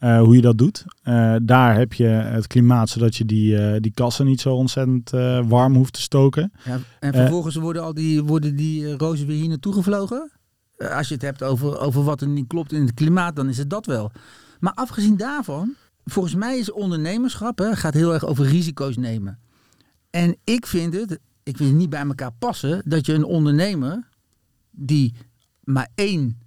Eh, 0.00 0.20
hoe 0.20 0.34
je 0.34 0.40
dat 0.40 0.58
doet. 0.58 0.84
Eh, 1.02 1.34
daar 1.42 1.76
heb 1.76 1.92
je 1.92 2.06
het 2.06 2.46
klimaat, 2.46 2.88
zodat 2.88 3.16
je 3.16 3.24
die, 3.24 3.58
eh, 3.58 3.80
die 3.80 3.92
kassen 3.94 4.26
niet 4.26 4.40
zo 4.40 4.54
ontzettend 4.54 5.10
warm 5.48 5.74
hoeft 5.74 5.92
te 5.92 6.00
stoken. 6.00 6.52
Ja, 6.64 6.78
en 7.00 7.12
vervolgens 7.12 7.54
worden 7.54 7.82
al 7.82 7.94
die, 7.94 8.22
worden 8.22 8.56
die 8.56 8.96
rozen 8.96 9.26
weer 9.26 9.36
hier 9.36 9.48
naartoe 9.48 9.72
gevlogen. 9.72 10.30
Als 10.76 11.08
je 11.08 11.14
het 11.14 11.22
hebt 11.22 11.42
over, 11.42 11.78
over 11.78 12.04
wat 12.04 12.20
er 12.20 12.28
niet 12.28 12.46
klopt 12.46 12.72
in 12.72 12.80
het 12.80 12.94
klimaat, 12.94 13.36
dan 13.36 13.48
is 13.48 13.58
het 13.58 13.70
dat 13.70 13.86
wel. 13.86 14.10
Maar 14.60 14.72
afgezien 14.74 15.16
daarvan, 15.16 15.74
volgens 16.04 16.34
mij 16.34 16.58
is 16.58 16.72
ondernemerschap, 16.72 17.58
hè, 17.58 17.76
gaat 17.76 17.94
heel 17.94 18.12
erg 18.12 18.26
over 18.26 18.46
risico's 18.46 18.96
nemen. 18.96 19.38
En 20.10 20.36
ik 20.44 20.66
vind 20.66 20.94
het, 20.94 21.18
ik 21.42 21.56
vind 21.56 21.68
het 21.68 21.78
niet 21.78 21.90
bij 21.90 22.06
elkaar 22.06 22.32
passen 22.38 22.82
dat 22.84 23.06
je 23.06 23.12
een 23.12 23.24
ondernemer 23.24 24.08
die 24.70 25.14
maar 25.64 25.88
één 25.94 26.38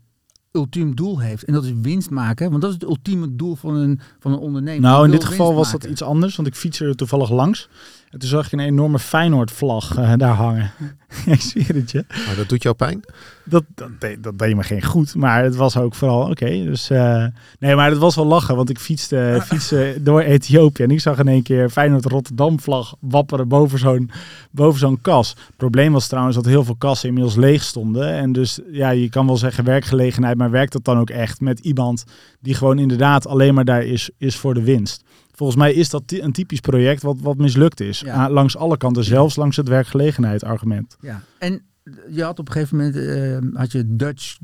ultiem 0.54 0.96
doel 0.96 1.20
heeft. 1.20 1.44
En 1.44 1.54
dat 1.54 1.64
is 1.64 1.72
winst 1.82 2.10
maken. 2.10 2.50
Want 2.50 2.62
dat 2.62 2.70
is 2.70 2.80
het 2.80 2.90
ultieme 2.90 3.36
doel 3.36 3.56
van 3.56 3.76
een, 3.76 4.00
van 4.20 4.32
een 4.32 4.40
ondernemer. 4.40 4.82
Nou, 4.82 5.06
in 5.06 5.12
dit 5.12 5.24
geval 5.24 5.54
was 5.54 5.72
dat 5.72 5.84
iets 5.84 6.02
anders, 6.02 6.36
want 6.36 6.48
ik 6.48 6.56
fietste 6.56 6.86
er 6.86 6.96
toevallig 6.96 7.30
langs. 7.30 7.70
En 8.14 8.20
toen 8.20 8.30
zag 8.30 8.46
ik 8.46 8.52
een 8.52 8.60
enorme 8.60 9.00
Feyenoord-vlag 9.00 9.98
eh, 9.98 10.14
daar 10.18 10.34
hangen. 10.34 10.72
ik 11.26 11.42
zweer 11.42 11.76
het 11.76 11.92
je. 11.92 12.06
Maar 12.26 12.36
dat 12.36 12.50
doet 12.50 12.64
jou 12.64 12.76
pijn? 12.76 13.04
Dat, 13.44 13.64
dat, 13.76 13.90
deed, 14.00 14.24
dat 14.24 14.40
deed 14.40 14.56
me 14.56 14.64
geen 14.64 14.84
goed, 14.84 15.16
maar 15.16 15.44
het 15.44 15.56
was 15.56 15.78
ook 15.78 15.96
vooral 15.96 16.30
oké. 16.30 16.46
dus 16.46 16.90
eh, 16.90 17.26
nee, 17.60 17.76
maar 17.76 17.90
het 17.90 17.98
was 17.98 18.16
wel 18.16 18.26
lachen, 18.26 18.56
want 18.56 18.70
ik 18.70 18.80
fietste, 18.80 19.38
fietste 19.48 19.98
door 20.00 20.22
Ethiopië 20.22 20.84
en 20.84 20.92
ik 20.92 21.00
zag 21.00 21.20
in 21.20 21.28
één 21.28 21.44
keer 21.44 21.70
Feyenoord 21.70 22.06
Rotterdam 22.06 22.60
vlag 22.60 22.96
wapperen 23.00 23.48
boven 23.48 23.80
zo'n 23.80 24.12
boven 24.52 24.80
zo'n 24.80 25.02
kas. 25.02 25.30
Het 25.30 25.58
probleem 25.58 25.94
was 25.94 26.08
trouwens 26.08 26.36
dat 26.36 26.46
heel 26.46 26.64
veel 26.64 26.76
kassen 26.78 27.08
inmiddels 27.08 27.36
leeg 27.36 27.64
stonden 27.64 28.14
en 28.14 28.32
dus 28.32 28.60
ja, 28.72 28.90
je 28.90 29.10
kan 29.10 29.26
wel 29.26 29.38
zeggen 29.38 29.64
werkgelegenheid, 29.64 30.38
maar 30.38 30.52
werkt 30.52 30.74
dat 30.74 30.86
dan 30.86 30.98
ook 30.98 31.10
echt 31.10 31.42
met 31.42 31.60
iemand 31.60 32.04
die 32.40 32.54
gewoon 32.54 32.80
inderdaad 32.80 33.28
alleen 33.28 33.54
maar 33.54 33.66
daar 33.66 33.84
is, 33.84 34.10
is 34.18 34.36
voor 34.36 34.54
de 34.54 34.64
winst? 34.64 35.04
Volgens 35.36 35.58
mij 35.58 35.74
is 35.74 35.90
dat 35.90 36.04
een 36.08 36.32
typisch 36.32 36.60
project 36.60 37.02
wat, 37.02 37.18
wat 37.20 37.38
mislukt 37.38 37.80
is. 37.80 38.00
Ja. 38.00 38.26
Ah, 38.26 38.32
langs 38.32 38.58
alle 38.58 38.78
kanten, 38.78 39.04
zelfs 39.04 39.36
langs 39.36 39.58
het 39.58 39.68
werkgelegenheid 39.68 40.44
argument. 40.44 40.98
Ja, 41.02 41.22
en 41.40 41.62
je 42.10 42.24
had 42.24 42.40
op 42.40 42.48
een 42.48 42.54
gegeven 42.54 42.78
moment 42.78 42.96
eh, 42.96 43.60
had 43.60 43.72
je 43.72 43.96
Dutch 43.96 44.38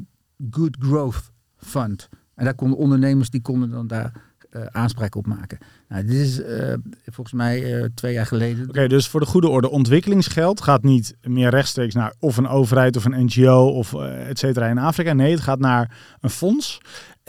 Good 0.49 0.77
Growth 0.79 1.31
Fund. 1.57 2.09
En 2.35 2.45
daar 2.45 2.55
konden 2.55 2.77
ondernemers 2.77 3.29
die 3.29 3.41
konden 3.41 3.69
dan 3.69 3.87
daar 3.87 4.11
eh, 4.49 4.65
aanspraak 4.65 5.15
op 5.15 5.27
maken. 5.27 5.57
Nou, 5.87 6.05
dit 6.05 6.15
is 6.15 6.41
eh, 6.41 6.73
volgens 7.05 7.35
mij 7.35 7.89
twee 7.93 8.13
jaar 8.13 8.25
geleden. 8.25 8.69
Oké, 8.69 8.87
dus 8.87 9.07
voor 9.07 9.19
de 9.19 9.25
goede 9.25 9.49
orde, 9.49 9.69
ontwikkelingsgeld 9.69 10.61
gaat 10.61 10.83
niet 10.83 11.15
meer 11.21 11.49
rechtstreeks 11.49 11.93
naar 11.93 12.13
of 12.19 12.37
een 12.37 12.47
overheid 12.47 12.97
of 12.97 13.05
een 13.05 13.25
NGO 13.25 13.67
of 13.67 13.93
et 14.03 14.39
cetera 14.39 14.67
in 14.67 14.77
Afrika. 14.77 15.13
Nee, 15.13 15.31
het 15.31 15.41
gaat 15.41 15.59
naar 15.59 15.97
een 16.19 16.29
fonds. 16.29 16.79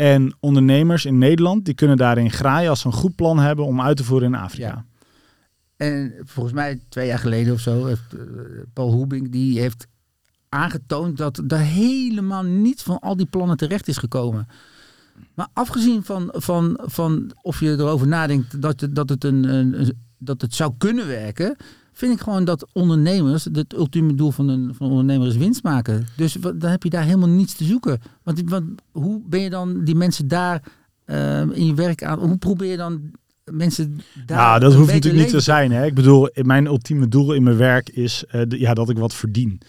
En 0.01 0.35
ondernemers 0.41 1.05
in 1.05 1.19
Nederland, 1.19 1.65
die 1.65 1.75
kunnen 1.75 1.97
daarin 1.97 2.31
graaien 2.31 2.71
als 2.71 2.81
ze 2.81 2.87
een 2.87 2.93
goed 2.93 3.15
plan 3.15 3.39
hebben 3.39 3.65
om 3.65 3.81
uit 3.81 3.97
te 3.97 4.05
voeren 4.05 4.29
in 4.35 4.41
Afrika. 4.41 4.67
Ja. 4.67 4.85
En 5.77 6.13
volgens 6.25 6.55
mij 6.55 6.81
twee 6.89 7.07
jaar 7.07 7.19
geleden 7.19 7.53
of 7.53 7.61
zo 7.61 7.87
heeft 7.87 8.15
eh, 8.15 8.21
Paul 8.73 8.93
Hoebing 8.93 9.31
die 9.31 9.61
heeft 9.61 9.87
aangetoond 10.49 11.17
dat 11.17 11.43
er 11.49 11.59
helemaal 11.59 12.43
niets 12.43 12.83
van 12.83 12.99
al 12.99 13.17
die 13.17 13.27
plannen 13.27 13.57
terecht 13.57 13.89
is 13.89 13.97
gekomen. 13.97 14.49
Maar 15.35 15.49
afgezien 15.53 16.05
van, 16.05 16.29
van, 16.33 16.79
van 16.83 17.31
of 17.43 17.61
je 17.61 17.71
erover 17.71 18.07
nadenkt 18.07 18.63
dat, 18.63 18.89
dat, 18.91 19.09
het 19.09 19.25
een- 19.25 19.97
dat 20.19 20.41
het 20.41 20.55
zou 20.55 20.73
kunnen 20.79 21.07
werken, 21.07 21.57
vind 22.01 22.13
ik 22.13 22.21
gewoon 22.21 22.45
dat 22.45 22.67
ondernemers, 22.73 23.45
het 23.53 23.75
ultieme 23.75 24.15
doel 24.15 24.31
van 24.31 24.49
een, 24.49 24.75
van 24.75 24.87
een 24.87 24.93
ondernemer 24.93 25.27
is 25.29 25.37
winst 25.37 25.63
maken. 25.63 26.07
Dus 26.17 26.37
wat- 26.37 26.61
dan 26.61 26.71
heb 26.71 26.83
je 26.83 26.91
daar 26.91 27.05
helemaal 27.05 27.29
niets 27.29 27.55
te 27.55 27.65
zoeken. 27.65 28.01
Want, 28.23 28.43
want 28.45 28.65
hoe 28.91 29.21
ben 29.29 29.41
je 29.41 29.51
dan 29.51 29.85
die 29.85 29.95
mensen 29.95 30.29
daar 30.29 30.63
eh, 31.05 31.41
in 31.41 31.67
je 31.67 31.75
werk 31.75 32.05
aan, 32.05 32.19
hoe 32.19 32.37
probeer 32.39 32.71
je 32.71 32.77
dan 32.77 33.01
mensen 33.45 34.01
daar 34.27 34.37
Nou, 34.39 34.61
dat 34.61 34.75
hoeft 34.75 34.93
natuurlijk 34.93 35.23
niet 35.23 35.33
te 35.33 35.41
zijn. 35.41 35.73
Hè? 35.73 35.85
Ik 35.87 35.95
bedoel, 35.95 36.29
mijn 36.43 36.67
ultieme 36.67 37.09
doel 37.09 37.33
in 37.33 37.43
mijn 37.43 37.57
werk 37.57 37.89
is 37.89 38.25
de- 38.49 38.59
ja, 38.61 38.75
dat 38.75 38.89
ik 38.91 38.99
wat 38.99 39.15
verdien. 39.15 39.61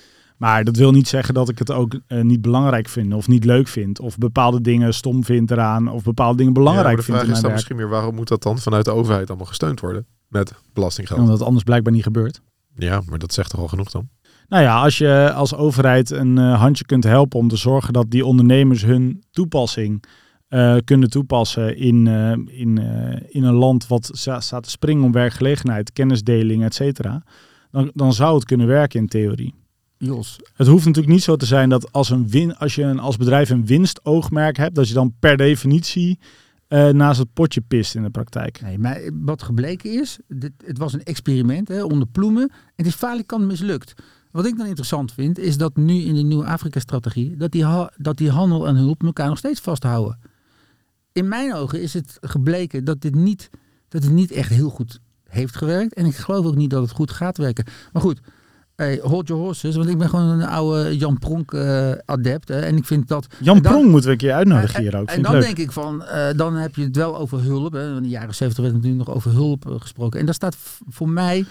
Maar 0.41 0.63
dat 0.63 0.75
wil 0.75 0.91
niet 0.91 1.07
zeggen 1.07 1.33
dat 1.33 1.49
ik 1.49 1.59
het 1.59 1.71
ook 1.71 1.99
eh, 2.07 2.21
niet 2.21 2.41
belangrijk 2.41 2.89
vind 2.89 3.13
of 3.13 3.27
niet 3.27 3.45
leuk 3.45 3.67
vind. 3.67 3.99
Of 3.99 4.17
bepaalde 4.17 4.61
dingen 4.61 4.93
stom 4.93 5.23
vind 5.23 5.51
eraan. 5.51 5.87
Of 5.87 6.03
bepaalde 6.03 6.37
dingen 6.37 6.53
Ja, 6.53 6.59
belangrijk 6.59 6.87
maar 6.87 6.95
de 6.95 7.03
vind 7.03 7.17
vraag 7.17 7.35
is 7.35 7.41
dan 7.41 7.51
misschien 7.51 7.75
meer, 7.75 7.89
waarom 7.89 8.15
moet 8.15 8.27
dat 8.27 8.43
dan 8.43 8.57
vanuit 8.57 8.85
de 8.85 8.91
overheid 8.91 9.27
allemaal 9.29 9.47
gesteund 9.47 9.79
worden? 9.79 10.05
Met 10.27 10.53
belastinggeld. 10.73 11.19
Omdat 11.19 11.33
het 11.37 11.43
anders 11.45 11.63
blijkbaar 11.63 11.93
niet 11.93 12.03
gebeurt. 12.03 12.41
Ja, 12.75 13.01
maar 13.05 13.19
dat 13.19 13.33
zegt 13.33 13.49
toch 13.49 13.59
al 13.59 13.67
genoeg 13.67 13.91
dan? 13.91 14.09
Nou 14.47 14.63
ja, 14.63 14.81
als 14.81 14.97
je 14.97 15.31
als 15.35 15.55
overheid 15.55 16.09
een 16.09 16.37
eh, 16.37 16.59
handje 16.59 16.85
kunt 16.85 17.03
helpen 17.03 17.39
om 17.39 17.47
te 17.47 17.57
zorgen 17.57 17.93
dat 17.93 18.11
die 18.11 18.25
ondernemers 18.25 18.83
hun 18.85 19.23
toepassing 19.31 20.03
eh, 20.47 20.75
kunnen 20.83 21.09
toepassen 21.09 21.77
in, 21.77 22.07
in, 22.47 22.77
in 23.29 23.43
een 23.43 23.53
land 23.53 23.87
wat 23.87 24.09
sta- 24.13 24.39
staat 24.39 24.63
te 24.63 24.69
springen 24.69 25.03
om 25.03 25.11
werkgelegenheid, 25.11 25.91
kennisdeling, 25.93 26.63
et 26.63 26.73
cetera, 26.73 27.23
dan, 27.71 27.91
dan 27.93 28.13
zou 28.13 28.35
het 28.35 28.45
kunnen 28.45 28.67
werken 28.67 28.99
in 28.99 29.07
theorie. 29.07 29.59
Jos, 30.03 30.39
Het 30.53 30.67
hoeft 30.67 30.85
natuurlijk 30.85 31.13
niet 31.13 31.23
zo 31.23 31.35
te 31.35 31.45
zijn 31.45 31.69
dat 31.69 31.91
als, 31.91 32.09
een 32.09 32.29
win, 32.29 32.55
als 32.57 32.75
je 32.75 32.83
een, 32.83 32.99
als 32.99 33.17
bedrijf 33.17 33.49
een 33.49 33.65
winstoogmerk 33.65 34.57
hebt, 34.57 34.75
dat 34.75 34.87
je 34.87 34.93
dan 34.93 35.13
per 35.19 35.37
definitie 35.37 36.19
eh, 36.67 36.89
naast 36.89 37.19
het 37.19 37.33
potje 37.33 37.61
pist 37.61 37.95
in 37.95 38.03
de 38.03 38.09
praktijk. 38.09 38.61
nee, 38.61 38.79
maar 38.79 39.01
wat 39.13 39.43
gebleken 39.43 39.91
is, 40.01 40.17
dit, 40.27 40.51
het 40.65 40.77
was 40.77 40.93
een 40.93 41.03
experiment 41.03 41.67
hè, 41.67 41.83
onder 41.83 42.07
ploemen 42.07 42.49
en 42.49 42.73
het 42.75 42.85
is 42.85 42.95
falikant 42.95 43.45
mislukt. 43.45 43.93
Wat 44.31 44.45
ik 44.45 44.57
dan 44.57 44.65
interessant 44.65 45.13
vind, 45.13 45.39
is 45.39 45.57
dat 45.57 45.75
nu 45.75 45.93
in 45.93 46.15
de 46.15 46.21
nieuwe 46.21 46.45
Afrika-strategie, 46.45 47.37
dat 47.37 47.51
die, 47.51 47.65
dat 47.97 48.17
die 48.17 48.29
handel 48.29 48.67
en 48.67 48.75
hulp 48.75 49.03
elkaar 49.03 49.27
nog 49.27 49.37
steeds 49.37 49.59
vasthouden. 49.59 50.19
In 51.11 51.27
mijn 51.27 51.53
ogen 51.53 51.81
is 51.81 51.93
het 51.93 52.17
gebleken 52.21 52.83
dat 52.83 53.01
dit 53.01 53.15
niet, 53.15 53.49
dat 53.87 54.03
het 54.03 54.11
niet 54.11 54.31
echt 54.31 54.49
heel 54.49 54.69
goed 54.69 54.99
heeft 55.23 55.55
gewerkt. 55.55 55.93
En 55.93 56.05
ik 56.05 56.15
geloof 56.15 56.45
ook 56.45 56.55
niet 56.55 56.69
dat 56.69 56.81
het 56.81 56.91
goed 56.91 57.11
gaat 57.11 57.37
werken. 57.37 57.65
Maar 57.91 58.01
goed, 58.01 58.19
hey, 58.81 58.99
hold 59.03 59.27
your 59.27 59.43
horses. 59.43 59.75
Want 59.75 59.89
ik 59.89 59.97
ben 59.97 60.09
gewoon 60.09 60.27
een 60.27 60.47
oude 60.47 60.97
Jan 60.97 61.19
Pronk 61.19 61.53
eh, 61.53 61.91
adept. 62.05 62.47
Hè, 62.47 62.59
en 62.59 62.75
ik 62.77 62.85
vind 62.85 63.07
dat... 63.07 63.27
Jan 63.39 63.61
dan- 63.61 63.71
Prong 63.71 63.87
moeten 63.89 64.05
we 64.05 64.11
een 64.11 64.17
keer 64.21 64.33
uitnodigen 64.33 64.75
en- 64.75 64.81
hier 64.81 64.97
ook. 64.97 65.07
En 65.07 65.21
dan 65.21 65.31
leuk. 65.31 65.41
denk 65.41 65.57
ik 65.57 65.71
van, 65.71 66.03
eh, 66.03 66.27
dan 66.35 66.55
heb 66.55 66.75
je 66.75 66.83
het 66.83 66.95
wel 66.95 67.17
over 67.17 67.41
hulp. 67.41 67.73
Hè. 67.73 67.95
In 67.95 68.03
de 68.03 68.09
jaren 68.09 68.35
70 68.35 68.63
werd 68.63 68.75
natuurlijk 68.75 69.07
nog 69.07 69.15
over 69.15 69.31
hulp 69.31 69.69
eh, 69.69 69.75
gesproken. 69.79 70.19
En 70.19 70.25
dat 70.25 70.35
staat 70.35 70.55
voor 70.89 71.09
mij, 71.09 71.45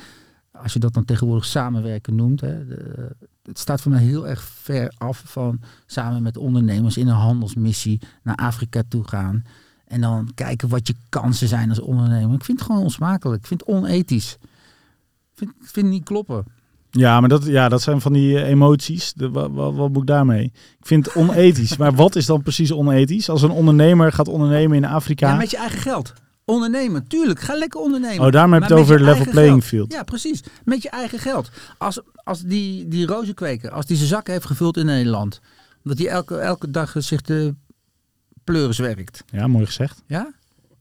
als 0.52 0.72
je 0.72 0.78
dat 0.78 0.94
dan 0.94 1.04
tegenwoordig 1.04 1.44
samenwerken 1.44 2.14
noemt, 2.14 2.40
hè, 2.40 2.66
de- 2.66 3.16
het 3.42 3.58
staat 3.58 3.80
voor 3.80 3.92
mij 3.92 4.02
heel 4.02 4.28
erg 4.28 4.42
ver 4.42 4.92
af 4.98 5.22
van 5.26 5.60
samen 5.86 6.22
met 6.22 6.36
ondernemers 6.36 6.96
in 6.96 7.08
een 7.08 7.14
handelsmissie 7.14 8.00
naar 8.22 8.34
Afrika 8.36 8.82
toe 8.88 9.08
gaan. 9.08 9.44
En 9.86 10.00
dan 10.00 10.30
kijken 10.34 10.68
wat 10.68 10.86
je 10.86 10.94
kansen 11.08 11.48
zijn 11.48 11.68
als 11.68 11.80
ondernemer. 11.80 12.34
Ik 12.34 12.44
vind 12.44 12.58
het 12.58 12.66
gewoon 12.66 12.82
onsmakelijk. 12.82 13.40
Ik 13.40 13.46
vind 13.46 13.60
het 13.60 13.68
onethisch. 13.68 14.36
Ik 14.40 15.34
vind, 15.34 15.50
ik 15.50 15.66
vind 15.68 15.86
het 15.86 15.94
niet 15.94 16.04
kloppen. 16.04 16.44
Ja, 16.90 17.20
maar 17.20 17.28
dat, 17.28 17.46
ja, 17.46 17.68
dat 17.68 17.82
zijn 17.82 18.00
van 18.00 18.12
die 18.12 18.36
eh, 18.36 18.48
emoties. 18.48 19.12
De, 19.12 19.30
wat, 19.30 19.50
wat, 19.52 19.74
wat 19.74 19.88
moet 19.88 20.00
ik 20.02 20.06
daarmee? 20.06 20.44
Ik 20.54 20.86
vind 20.86 21.06
het 21.06 21.14
onethisch. 21.14 21.76
maar 21.76 21.94
wat 21.94 22.16
is 22.16 22.26
dan 22.26 22.42
precies 22.42 22.72
onethisch? 22.72 23.28
Als 23.28 23.42
een 23.42 23.50
ondernemer 23.50 24.12
gaat 24.12 24.28
ondernemen 24.28 24.76
in 24.76 24.84
Afrika. 24.84 25.28
Ja, 25.28 25.36
met 25.36 25.50
je 25.50 25.56
eigen 25.56 25.78
geld. 25.78 26.12
Ondernemen, 26.44 27.06
tuurlijk. 27.06 27.40
Ga 27.40 27.54
lekker 27.54 27.80
ondernemen. 27.80 28.26
oh, 28.26 28.32
daarom 28.32 28.52
heb 28.52 28.62
je 28.62 28.68
het 28.68 28.78
over 28.78 28.98
je 28.98 29.04
level 29.04 29.30
playing 29.30 29.52
geld. 29.52 29.64
field. 29.64 29.92
Ja, 29.92 30.02
precies. 30.02 30.42
Met 30.64 30.82
je 30.82 30.90
eigen 30.90 31.18
geld. 31.18 31.50
Als, 31.78 32.00
als 32.14 32.40
die, 32.40 32.88
die 32.88 33.06
rozenkweker, 33.06 33.70
als 33.70 33.86
die 33.86 33.96
zijn 33.96 34.08
zakken 34.08 34.32
heeft 34.32 34.46
gevuld 34.46 34.76
in 34.76 34.86
Nederland. 34.86 35.40
Omdat 35.84 35.98
hij 35.98 36.08
elke, 36.08 36.36
elke 36.36 36.70
dag 36.70 36.94
zich 36.98 37.20
de 37.20 37.54
pleuris 38.44 38.78
werkt. 38.78 39.24
Ja, 39.32 39.46
mooi 39.46 39.66
gezegd. 39.66 40.02
Ja? 40.06 40.32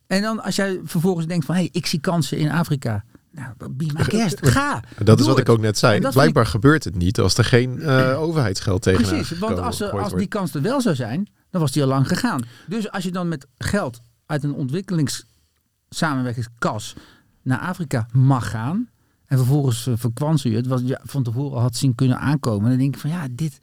En 0.07 0.21
dan 0.21 0.43
als 0.43 0.55
jij 0.55 0.79
vervolgens 0.83 1.25
denkt 1.27 1.45
van, 1.45 1.55
hé, 1.55 1.61
hey, 1.61 1.69
ik 1.71 1.85
zie 1.85 1.99
kansen 1.99 2.37
in 2.37 2.51
Afrika. 2.51 3.03
Nou, 3.31 3.53
be 3.71 3.85
my 3.93 4.03
guest. 4.03 4.47
Ga. 4.57 4.83
Dat 5.03 5.19
is 5.19 5.25
wat 5.25 5.39
ik 5.39 5.49
ook 5.49 5.59
net 5.59 5.77
zei. 5.77 6.09
Blijkbaar 6.09 6.45
gebeurt 6.45 6.83
het 6.83 6.95
niet 6.95 7.19
als 7.19 7.37
er 7.37 7.43
geen 7.43 7.81
eh, 7.81 8.21
overheidsgeld 8.21 8.81
tegen 8.81 9.03
Precies, 9.03 9.39
want 9.39 9.59
als, 9.59 9.81
er, 9.81 9.99
als 9.99 10.13
die 10.13 10.27
kans 10.27 10.53
er 10.53 10.61
wel 10.61 10.81
zou 10.81 10.95
zijn, 10.95 11.29
dan 11.49 11.61
was 11.61 11.71
die 11.71 11.81
al 11.81 11.87
lang 11.87 12.07
gegaan. 12.07 12.41
Dus 12.67 12.91
als 12.91 13.03
je 13.03 13.11
dan 13.11 13.27
met 13.27 13.47
geld 13.57 14.01
uit 14.25 14.43
een 14.43 14.53
ontwikkelingssamenwerkingskas 14.53 16.95
naar 17.41 17.59
Afrika 17.59 18.07
mag 18.11 18.49
gaan. 18.49 18.89
En 19.25 19.37
vervolgens 19.37 19.87
uh, 19.87 19.93
verkwansen 19.97 20.49
je 20.49 20.55
het, 20.55 20.67
wat 20.67 20.87
je 20.87 20.99
van 21.03 21.23
tevoren 21.23 21.55
al 21.55 21.61
had 21.61 21.75
zien 21.75 21.95
kunnen 21.95 22.19
aankomen. 22.19 22.69
Dan 22.69 22.79
denk 22.79 22.95
ik 22.95 23.01
van 23.01 23.09
ja, 23.09 23.27
dit, 23.31 23.59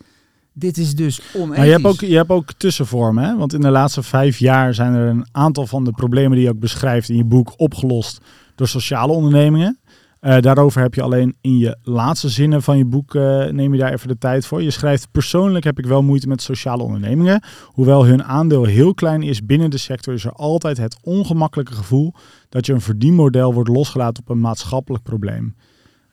dit 0.52 0.78
is 0.78 0.94
dus 0.94 1.20
onethisch. 1.34 1.56
Maar 1.56 1.66
je 1.66 1.72
hebt, 1.72 1.84
ook, 1.84 2.00
je 2.00 2.16
hebt 2.16 2.30
ook 2.30 2.52
tussenvormen. 2.52 3.24
Hè? 3.24 3.36
Want 3.36 3.52
in 3.52 3.60
de 3.60 3.70
laatste 3.70 4.02
vijf 4.02 4.38
jaar 4.38 4.74
zijn 4.74 4.94
er 4.94 5.08
een 5.08 5.26
aantal 5.32 5.66
van 5.66 5.84
de 5.84 5.92
problemen 5.92 6.36
die 6.36 6.44
je 6.44 6.50
ook 6.50 6.58
beschrijft 6.58 7.08
in 7.08 7.16
je 7.16 7.24
boek 7.24 7.52
opgelost 7.56 8.20
door 8.56 8.68
sociale 8.68 9.12
ondernemingen. 9.12 9.78
Uh, 10.20 10.38
daarover 10.40 10.80
heb 10.80 10.94
je 10.94 11.02
alleen 11.02 11.36
in 11.40 11.58
je 11.58 11.76
laatste 11.82 12.28
zinnen 12.28 12.62
van 12.62 12.78
je 12.78 12.84
boek, 12.84 13.14
uh, 13.14 13.44
neem 13.44 13.72
je 13.72 13.78
daar 13.78 13.92
even 13.92 14.08
de 14.08 14.18
tijd 14.18 14.46
voor. 14.46 14.62
Je 14.62 14.70
schrijft, 14.70 15.10
persoonlijk 15.10 15.64
heb 15.64 15.78
ik 15.78 15.86
wel 15.86 16.02
moeite 16.02 16.28
met 16.28 16.42
sociale 16.42 16.82
ondernemingen. 16.82 17.42
Hoewel 17.64 18.06
hun 18.06 18.24
aandeel 18.24 18.64
heel 18.64 18.94
klein 18.94 19.22
is 19.22 19.44
binnen 19.44 19.70
de 19.70 19.78
sector, 19.78 20.14
is 20.14 20.24
er 20.24 20.32
altijd 20.32 20.76
het 20.76 20.98
ongemakkelijke 21.02 21.72
gevoel 21.72 22.14
dat 22.48 22.66
je 22.66 22.72
een 22.72 22.80
verdienmodel 22.80 23.54
wordt 23.54 23.68
losgelaten 23.68 24.22
op 24.22 24.28
een 24.28 24.40
maatschappelijk 24.40 25.04
probleem. 25.04 25.54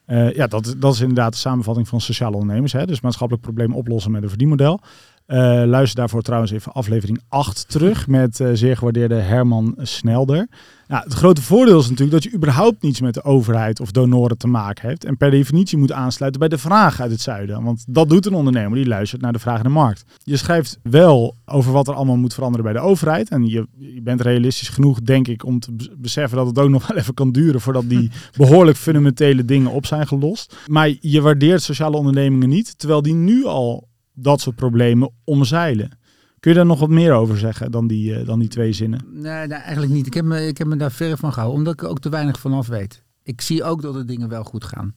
Uh, 0.07 0.33
ja, 0.33 0.47
dat, 0.47 0.75
dat 0.77 0.93
is 0.93 0.99
inderdaad 0.99 1.31
de 1.31 1.37
samenvatting 1.37 1.87
van 1.87 2.01
sociale 2.01 2.35
ondernemers. 2.35 2.73
Hè? 2.73 2.85
Dus 2.85 3.01
maatschappelijk 3.01 3.45
probleem 3.45 3.73
oplossen 3.73 4.11
met 4.11 4.23
een 4.23 4.29
verdienmodel. 4.29 4.79
Luister 5.65 5.99
daarvoor 5.99 6.21
trouwens 6.21 6.51
even 6.51 6.71
aflevering 6.71 7.21
8 7.27 7.69
terug 7.69 8.07
met 8.07 8.43
zeer 8.53 8.77
gewaardeerde 8.77 9.15
Herman 9.15 9.75
Snelder. 9.77 10.47
Nou, 10.93 11.05
het 11.05 11.13
grote 11.13 11.41
voordeel 11.41 11.79
is 11.79 11.89
natuurlijk 11.89 12.11
dat 12.11 12.23
je 12.23 12.37
überhaupt 12.37 12.81
niets 12.81 13.01
met 13.01 13.13
de 13.13 13.23
overheid 13.23 13.79
of 13.79 13.91
donoren 13.91 14.37
te 14.37 14.47
maken 14.47 14.87
heeft. 14.87 15.05
En 15.05 15.17
per 15.17 15.31
definitie 15.31 15.77
moet 15.77 15.91
aansluiten 15.91 16.39
bij 16.39 16.49
de 16.49 16.57
vraag 16.57 17.01
uit 17.01 17.11
het 17.11 17.21
zuiden. 17.21 17.63
Want 17.63 17.83
dat 17.87 18.09
doet 18.09 18.25
een 18.25 18.33
ondernemer, 18.33 18.77
die 18.77 18.87
luistert 18.87 19.21
naar 19.21 19.33
de 19.33 19.39
vraag 19.39 19.57
in 19.57 19.63
de 19.63 19.69
markt. 19.69 20.05
Je 20.23 20.37
schrijft 20.37 20.79
wel 20.83 21.35
over 21.45 21.71
wat 21.71 21.87
er 21.87 21.93
allemaal 21.93 22.17
moet 22.17 22.33
veranderen 22.33 22.65
bij 22.65 22.73
de 22.73 22.79
overheid. 22.79 23.29
En 23.29 23.47
je, 23.47 23.67
je 23.77 24.01
bent 24.01 24.21
realistisch 24.21 24.69
genoeg, 24.69 25.01
denk 25.01 25.27
ik, 25.27 25.45
om 25.45 25.59
te 25.59 25.95
beseffen 25.97 26.37
dat 26.37 26.47
het 26.47 26.59
ook 26.59 26.69
nog 26.77 26.87
wel 26.87 26.97
even 26.97 27.13
kan 27.13 27.31
duren 27.31 27.61
voordat 27.61 27.89
die 27.89 28.11
behoorlijk 28.37 28.77
fundamentele 28.77 29.45
dingen 29.45 29.71
op 29.71 29.85
zijn 29.85 30.07
gelost. 30.07 30.55
Maar 30.67 30.93
je 30.99 31.21
waardeert 31.21 31.61
sociale 31.61 31.97
ondernemingen 31.97 32.49
niet, 32.49 32.79
terwijl 32.79 33.01
die 33.01 33.13
nu 33.15 33.45
al 33.45 33.87
dat 34.13 34.41
soort 34.41 34.55
problemen 34.55 35.11
omzeilen. 35.23 35.89
Kun 36.43 36.51
je 36.51 36.57
daar 36.57 36.67
nog 36.67 36.79
wat 36.79 36.89
meer 36.89 37.13
over 37.13 37.37
zeggen 37.37 37.71
dan 37.71 37.87
die, 37.87 38.19
uh, 38.19 38.25
dan 38.25 38.39
die 38.39 38.47
twee 38.47 38.73
zinnen? 38.73 39.05
Nee, 39.11 39.47
nee, 39.47 39.57
eigenlijk 39.57 39.93
niet. 39.93 40.07
Ik 40.07 40.13
heb, 40.13 40.25
me, 40.25 40.47
ik 40.47 40.57
heb 40.57 40.67
me 40.67 40.75
daar 40.75 40.91
ver 40.91 41.17
van 41.17 41.33
gehouden, 41.33 41.59
omdat 41.59 41.73
ik 41.73 41.81
er 41.81 41.87
ook 41.87 41.99
te 41.99 42.09
weinig 42.09 42.39
van 42.39 42.53
af 42.53 42.67
weet. 42.67 43.03
Ik 43.23 43.41
zie 43.41 43.63
ook 43.63 43.81
dat 43.81 43.93
de 43.93 44.05
dingen 44.05 44.29
wel 44.29 44.43
goed 44.43 44.63
gaan. 44.63 44.95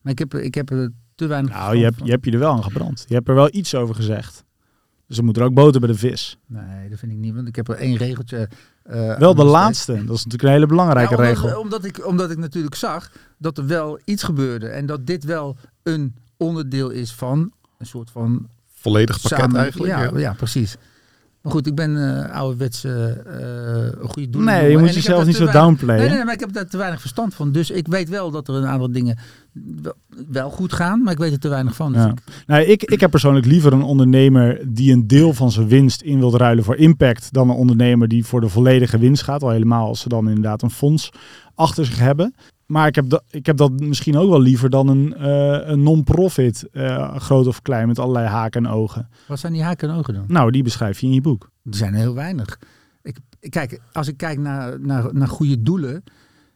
Maar 0.00 0.12
ik 0.12 0.18
heb, 0.18 0.34
ik 0.34 0.54
heb 0.54 0.70
er 0.70 0.92
te 1.14 1.26
weinig 1.26 1.52
Nou, 1.52 1.76
je 1.76 1.84
hebt, 1.84 2.00
je 2.04 2.10
hebt 2.10 2.24
je 2.24 2.30
er 2.30 2.38
wel 2.38 2.52
aan 2.52 2.62
gebrand. 2.62 3.04
Je 3.08 3.14
hebt 3.14 3.28
er 3.28 3.34
wel 3.34 3.48
iets 3.52 3.74
over 3.74 3.94
gezegd. 3.94 4.44
Dus 5.06 5.18
er 5.18 5.24
moet 5.24 5.36
er 5.36 5.42
ook 5.42 5.54
boter 5.54 5.80
bij 5.80 5.88
de 5.88 5.98
vis. 5.98 6.38
Nee, 6.46 6.88
dat 6.88 6.98
vind 6.98 7.12
ik 7.12 7.18
niet. 7.18 7.34
Want 7.34 7.48
ik 7.48 7.56
heb 7.56 7.68
er 7.68 7.76
één 7.76 7.96
regeltje. 7.96 8.48
Uh, 8.90 9.18
wel 9.18 9.34
de 9.34 9.44
laatste. 9.44 9.92
Dat 9.92 10.16
is 10.16 10.24
natuurlijk 10.24 10.42
een 10.42 10.48
hele 10.48 10.66
belangrijke 10.66 11.16
ja, 11.16 11.16
omdat, 11.16 11.42
regel. 11.42 11.60
Omdat 11.60 11.84
ik, 11.84 12.06
omdat 12.06 12.30
ik 12.30 12.38
natuurlijk 12.38 12.74
zag 12.74 13.12
dat 13.38 13.58
er 13.58 13.66
wel 13.66 14.00
iets 14.04 14.22
gebeurde. 14.22 14.66
En 14.66 14.86
dat 14.86 15.06
dit 15.06 15.24
wel 15.24 15.56
een 15.82 16.14
onderdeel 16.36 16.90
is 16.90 17.12
van 17.12 17.52
een 17.78 17.86
soort 17.86 18.10
van 18.10 18.48
volledig 18.86 19.20
pakket 19.20 19.38
samen, 19.38 19.60
eigenlijk. 19.60 19.92
Ja, 19.92 20.02
Ja, 20.02 20.18
ja. 20.18 20.32
precies. 20.32 20.76
Maar 21.46 21.54
goed, 21.54 21.66
ik 21.66 21.74
ben 21.74 21.90
uh, 21.90 22.34
ouderwetse 22.34 23.22
uh, 24.00 24.08
goede 24.08 24.30
doelen. 24.30 24.54
Nee, 24.54 24.70
je 24.70 24.78
moet 24.78 24.94
jezelf 24.94 25.26
niet 25.26 25.36
zo 25.36 25.50
downplayen. 25.50 26.00
Nee, 26.00 26.08
nee, 26.08 26.16
nee, 26.16 26.24
maar 26.24 26.34
ik 26.34 26.40
heb 26.40 26.52
daar 26.52 26.66
te 26.66 26.76
weinig 26.76 27.00
verstand 27.00 27.34
van. 27.34 27.52
Dus 27.52 27.70
ik 27.70 27.86
weet 27.88 28.08
wel 28.08 28.30
dat 28.30 28.48
er 28.48 28.54
een 28.54 28.66
aantal 28.66 28.92
dingen 28.92 29.18
wel, 29.82 29.94
wel 30.28 30.50
goed 30.50 30.72
gaan, 30.72 31.02
maar 31.02 31.12
ik 31.12 31.18
weet 31.18 31.32
er 31.32 31.38
te 31.38 31.48
weinig 31.48 31.74
van. 31.74 31.92
Dus 31.92 32.02
ja. 32.02 32.10
ik... 32.10 32.18
Nou, 32.46 32.62
ik, 32.62 32.82
ik 32.82 33.00
heb 33.00 33.10
persoonlijk 33.10 33.46
liever 33.46 33.72
een 33.72 33.82
ondernemer 33.82 34.60
die 34.68 34.92
een 34.92 35.06
deel 35.06 35.32
van 35.32 35.50
zijn 35.50 35.68
winst 35.68 36.02
in 36.02 36.18
wil 36.18 36.36
ruilen 36.36 36.64
voor 36.64 36.76
impact, 36.76 37.32
dan 37.32 37.50
een 37.50 37.56
ondernemer 37.56 38.08
die 38.08 38.24
voor 38.24 38.40
de 38.40 38.48
volledige 38.48 38.98
winst 38.98 39.22
gaat. 39.22 39.42
Al 39.42 39.50
helemaal 39.50 39.86
als 39.86 40.00
ze 40.00 40.08
dan 40.08 40.28
inderdaad 40.28 40.62
een 40.62 40.70
fonds 40.70 41.10
achter 41.54 41.86
zich 41.86 41.98
hebben. 41.98 42.34
Maar 42.66 42.86
ik 42.86 42.94
heb, 42.94 43.10
dat, 43.10 43.22
ik 43.30 43.46
heb 43.46 43.56
dat 43.56 43.80
misschien 43.80 44.16
ook 44.16 44.30
wel 44.30 44.40
liever 44.40 44.70
dan 44.70 44.88
een, 44.88 45.14
uh, 45.18 45.68
een 45.68 45.82
non-profit, 45.82 46.68
uh, 46.72 47.16
groot 47.16 47.46
of 47.46 47.62
klein, 47.62 47.86
met 47.86 47.98
allerlei 47.98 48.26
haken 48.26 48.66
en 48.66 48.72
ogen. 48.72 49.08
Wat 49.28 49.38
zijn 49.38 49.52
die 49.52 49.62
haken 49.62 49.88
en 49.88 49.96
ogen 49.96 50.14
dan? 50.14 50.24
Nou, 50.28 50.50
die 50.50 50.62
beschrijf 50.62 51.00
je 51.00 51.06
in 51.06 51.12
je 51.12 51.20
boek. 51.20 51.50
Er 51.64 51.76
zijn 51.76 51.94
er 51.94 52.00
heel 52.00 52.14
weinig. 52.14 52.58
Ik, 53.02 53.18
kijk, 53.48 53.80
als 53.92 54.08
ik 54.08 54.16
kijk 54.16 54.38
naar, 54.38 54.80
naar, 54.80 55.14
naar 55.14 55.28
goede 55.28 55.62
doelen, 55.62 56.04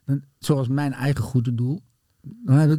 dan, 0.07 0.23
zoals 0.39 0.69
mijn 0.69 0.93
eigen 0.93 1.25
goede 1.25 1.55
doel, 1.55 1.81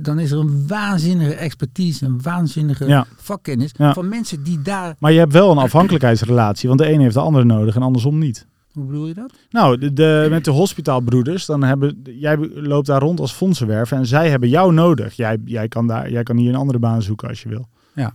dan, 0.02 0.20
is 0.20 0.32
er 0.32 0.40
een 0.40 0.68
waanzinnige 0.68 1.34
expertise, 1.34 2.06
een 2.06 2.22
waanzinnige 2.22 2.86
ja. 2.86 3.06
vakkennis 3.16 3.72
Ja. 3.78 3.94
van 3.94 4.10
mensen 4.10 4.44
die 4.44 4.62
daar... 4.62 4.96
Maar 5.00 5.12
je 5.12 5.20
hebt 5.20 5.34
wel 5.34 5.52
een 5.52 5.58
afhankelijkheidsrelatie, 5.58 6.68
want 6.68 6.80
de 6.80 6.92
een 6.92 7.00
heeft 7.00 7.14
de 7.14 7.20
andere 7.20 7.46
nodig 7.46 7.76
en 7.76 7.82
andersom 7.82 8.18
niet. 8.18 8.48
Hoe 8.74 8.86
bedoel 8.86 9.08
je 9.08 9.14
dat? 9.14 9.34
Nou, 9.50 9.78
de, 9.78 9.94
de, 9.94 10.28
met 10.30 10.46
de 10.46 10.52
hospitaalbroeders, 10.52 11.46
dan 11.46 11.64
hebben 11.64 12.02
jij 12.04 12.38
loopt 12.54 12.88
daar 12.88 13.02
rond 13.02 13.20
als 13.20 13.32
fondsenwerver 13.32 13.98
en 13.98 14.06
zij 14.06 14.30
hebben 14.30 14.50
jou 14.50 14.74
nodig. 14.74 15.14
Jij, 15.14 15.38
jij, 15.46 15.68
kan 15.68 15.88
daar, 15.88 16.12
jij 16.12 16.24
kan 16.24 16.38
hier 16.38 16.50
een 16.50 16.56
andere 16.56 16.80
baan 16.80 17.02
zoeken 17.02 17.28
als 17.28 17.44
je 17.44 17.50
wil. 17.50 17.68
Ja. 17.96 18.14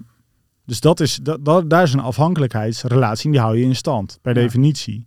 Dus 0.65 0.81
dat 0.81 1.01
is, 1.01 1.17
dat, 1.23 1.45
dat, 1.45 1.71
daar 1.71 1.83
is 1.83 1.93
een 1.93 2.01
afhankelijkheidsrelatie 2.01 3.25
en 3.25 3.31
die 3.31 3.41
hou 3.41 3.57
je 3.59 3.65
in 3.65 3.77
stand, 3.77 4.19
per 4.23 4.35
Ja. 4.37 4.43
definitie. 4.43 5.07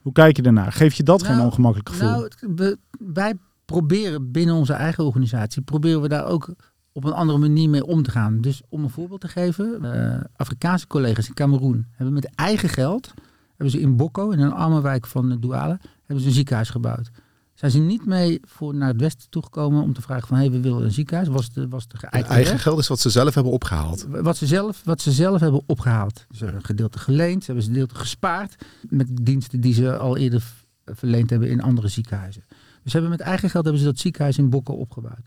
Hoe 0.00 0.12
kijk 0.12 0.36
je 0.36 0.42
daarnaar? 0.42 0.72
Geef 0.72 0.94
je 0.94 1.02
dat 1.02 1.22
geen 1.22 1.34
Nou, 1.36 1.46
ongemakkelijk 1.46 1.88
gevoel? 1.88 2.08
Nou, 2.08 2.28
we, 2.56 2.78
wij 2.98 3.34
proberen 3.64 4.30
binnen 4.30 4.54
onze 4.54 4.72
eigen 4.72 5.04
organisatie, 5.04 5.62
proberen 5.62 6.00
we 6.00 6.08
daar 6.08 6.26
ook 6.26 6.54
op 6.92 7.04
een 7.04 7.12
andere 7.12 7.38
manier 7.38 7.68
mee 7.70 7.84
om 7.86 8.02
te 8.02 8.10
gaan. 8.10 8.40
Dus 8.40 8.62
om 8.68 8.82
een 8.82 8.90
voorbeeld 8.90 9.20
te 9.20 9.28
geven, 9.28 9.84
eh, 9.94 10.20
Afrikaanse 10.36 10.86
collega's 10.86 11.28
in 11.28 11.34
Cameroen 11.34 11.86
hebben 11.90 12.14
met 12.14 12.34
eigen 12.34 12.68
geld, 12.68 13.14
hebben 13.60 13.80
ze 13.80 13.86
in 13.86 13.96
Bokko, 13.96 14.30
in 14.30 14.40
een 14.40 14.52
arme 14.52 14.80
wijk 14.80 15.06
van 15.06 15.40
Douala, 15.40 15.78
hebben 15.98 16.20
ze 16.20 16.26
een 16.26 16.34
ziekenhuis 16.34 16.70
gebouwd. 16.70 17.10
Zijn 17.54 17.70
ze 17.70 17.78
niet 17.78 18.06
mee 18.06 18.40
voor 18.44 18.74
naar 18.74 18.88
het 18.88 19.00
westen 19.00 19.30
toegekomen 19.30 19.82
om 19.82 19.92
te 19.92 20.02
vragen 20.02 20.28
van, 20.28 20.36
hé, 20.36 20.42
hey, 20.42 20.52
we 20.52 20.60
willen 20.60 20.84
een 20.84 20.92
ziekenhuis. 20.92 21.28
Was 21.28 21.52
de, 21.52 21.68
was 21.68 21.88
de 21.88 22.06
eigen 22.06 22.34
weg. 22.34 22.62
geld 22.62 22.78
is 22.78 22.88
wat 22.88 23.00
ze 23.00 23.10
zelf 23.10 23.34
hebben 23.34 23.52
opgehaald. 23.52 24.06
Wat 24.08 24.36
ze, 24.36 24.46
zelf, 24.46 24.82
wat 24.84 25.00
ze 25.00 25.12
zelf 25.12 25.40
hebben 25.40 25.62
opgehaald. 25.66 26.26
Ze 26.30 26.38
hebben 26.38 26.60
een 26.60 26.66
gedeelte 26.66 26.98
geleend, 26.98 27.44
ze 27.44 27.46
hebben 27.46 27.64
een 27.64 27.72
gedeelte 27.72 27.94
gespaard 27.94 28.56
met 28.88 29.08
diensten 29.12 29.60
die 29.60 29.74
ze 29.74 29.96
al 29.96 30.16
eerder 30.16 30.42
verleend 30.84 31.30
hebben 31.30 31.50
in 31.50 31.62
andere 31.62 31.88
ziekenhuizen. 31.88 32.44
Dus 32.82 32.92
ze 32.92 32.98
hebben 32.98 33.10
met 33.10 33.20
eigen 33.20 33.50
geld 33.50 33.64
hebben 33.64 33.82
ze 33.82 33.88
dat 33.88 33.98
ziekenhuis 33.98 34.38
in 34.38 34.50
Bokken 34.50 34.76
opgebouwd. 34.76 35.26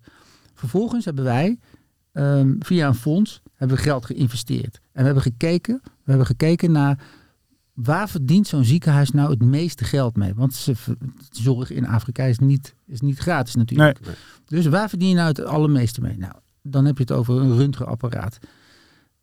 Vervolgens 0.54 1.06
hebben 1.06 1.24
wij 1.24 1.60
ehm, 2.12 2.56
via 2.60 2.88
een 2.88 2.96
fonds 2.96 3.42
hebben 3.54 3.78
we 3.78 3.84
geld 3.84 4.06
geïnvesteerd. 4.06 4.76
En 4.76 5.00
we 5.00 5.04
hebben 5.04 5.24
gekeken, 5.24 5.82
we 5.84 5.90
hebben 6.10 6.28
gekeken 6.28 6.72
naar 6.72 7.04
waar 7.74 8.10
verdient 8.10 8.48
zo'n 8.48 8.64
ziekenhuis 8.64 9.12
nou 9.12 9.30
het 9.30 9.42
meeste 9.42 9.84
geld 9.84 10.16
mee? 10.16 10.34
Want 10.34 10.54
ze, 10.54 10.74
zorg 11.32 11.72
in 11.72 11.88
Afrika 11.88 12.24
is 12.24 12.40
niet, 12.40 12.76
is 12.86 13.02
niet 13.02 13.18
gratis 13.18 13.56
natuurlijk. 13.56 14.00
Nee. 14.06 14.16
Dus 14.46 14.66
waar 14.66 14.90
verdien 14.90 15.10
je 15.10 15.16
nou 15.16 15.28
het 15.28 15.44
allermeeste 15.44 16.02
mee? 16.02 16.18
Nou, 16.18 16.34
dan 16.62 16.86
heb 16.86 16.98
je 16.98 17.04
het 17.04 17.12
over 17.12 17.42
een 17.42 17.58
röntgenapparaat. 17.58 18.40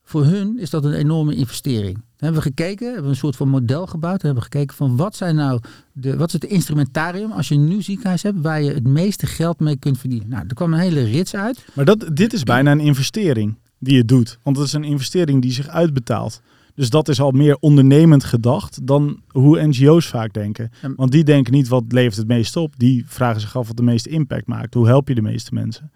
Voor 0.03 0.25
hun 0.25 0.59
is 0.59 0.71
dat 0.71 0.85
een 0.85 0.93
enorme 0.93 1.35
investering. 1.35 1.95
Dan 1.95 2.03
hebben 2.17 2.43
we 2.43 2.49
gekeken, 2.49 2.87
hebben 2.87 3.05
we 3.05 3.11
een 3.11 3.17
soort 3.17 3.37
van 3.37 3.49
model 3.49 3.87
gebouwd. 3.87 4.23
Hebben 4.23 4.43
we 4.43 4.49
gekeken 4.51 4.77
van 4.77 4.97
wat 4.97 5.17
zijn 5.17 5.35
nou 5.35 5.61
de, 5.93 6.17
wat 6.17 6.27
is 6.27 6.33
het 6.33 6.45
instrumentarium 6.45 7.33
als 7.33 7.49
je 7.49 7.55
een 7.55 7.69
nieuw 7.69 7.81
ziekenhuis 7.81 8.23
hebt 8.23 8.41
waar 8.41 8.63
je 8.63 8.73
het 8.73 8.87
meeste 8.87 9.27
geld 9.27 9.61
mee 9.61 9.77
kunt 9.77 9.99
verdienen. 9.99 10.29
Nou, 10.29 10.45
er 10.49 10.55
kwam 10.55 10.73
een 10.73 10.79
hele 10.79 11.05
rits 11.05 11.35
uit. 11.35 11.65
Maar 11.75 11.85
dat, 11.85 12.11
dit 12.13 12.33
is 12.33 12.43
bijna 12.43 12.73
een 12.73 12.81
investering 12.81 13.59
die 13.79 13.97
je 13.97 14.05
doet. 14.05 14.39
Want 14.43 14.57
het 14.57 14.67
is 14.67 14.73
een 14.73 14.85
investering 14.85 15.43
die 15.43 15.53
zich 15.53 15.69
uitbetaalt. 15.69 16.43
Dus 16.75 16.91
dat 16.91 17.09
is 17.09 17.21
al 17.21 17.31
meer 17.31 17.57
ondernemend 17.61 18.25
gedacht 18.25 18.87
dan 18.87 19.23
hoe 19.29 19.67
NGO's 19.67 20.07
vaak 20.07 20.33
denken. 20.33 20.71
Want 20.97 21.13
die 21.13 21.25
denken 21.25 21.53
niet 21.53 21.69
wat 21.69 21.85
levert 21.89 22.17
het 22.17 22.27
meest 22.27 22.57
op. 22.57 22.75
Die 22.79 23.05
vragen 23.07 23.41
zich 23.41 23.57
af 23.57 23.67
wat 23.67 23.77
de 23.77 23.83
meeste 23.83 24.09
impact 24.09 24.47
maakt. 24.47 24.75
Hoe 24.75 24.87
help 24.87 25.09
je 25.09 25.15
de 25.15 25.23
meeste 25.23 25.55
mensen? 25.55 25.91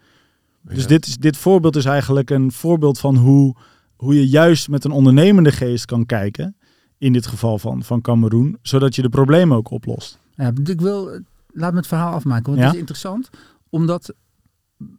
Dus 0.61 0.81
Ja. 0.81 0.87
dit, 0.87 1.05
is, 1.05 1.17
dit 1.17 1.37
voorbeeld 1.37 1.75
is 1.75 1.85
eigenlijk 1.85 2.29
een 2.29 2.51
voorbeeld 2.51 2.99
van 2.99 3.15
hoe, 3.15 3.55
hoe 3.95 4.15
je 4.15 4.27
juist 4.27 4.69
met 4.69 4.83
een 4.83 4.91
ondernemende 4.91 5.51
geest 5.51 5.85
kan 5.85 6.05
kijken. 6.05 6.55
In 6.97 7.13
dit 7.13 7.27
geval 7.27 7.57
van, 7.59 7.83
van 7.83 8.01
Cameroen. 8.01 8.57
Zodat 8.61 8.95
je 8.95 9.01
de 9.01 9.09
problemen 9.09 9.57
ook 9.57 9.69
oplost. 9.71 10.19
Ja, 10.35 10.51
ik 10.63 10.81
wil, 10.81 11.19
laat 11.53 11.71
me 11.71 11.77
het 11.77 11.87
verhaal 11.87 12.13
afmaken, 12.13 12.45
want 12.45 12.57
Ja? 12.57 12.63
het 12.63 12.73
is 12.73 12.79
interessant. 12.79 13.29
Omdat 13.69 14.13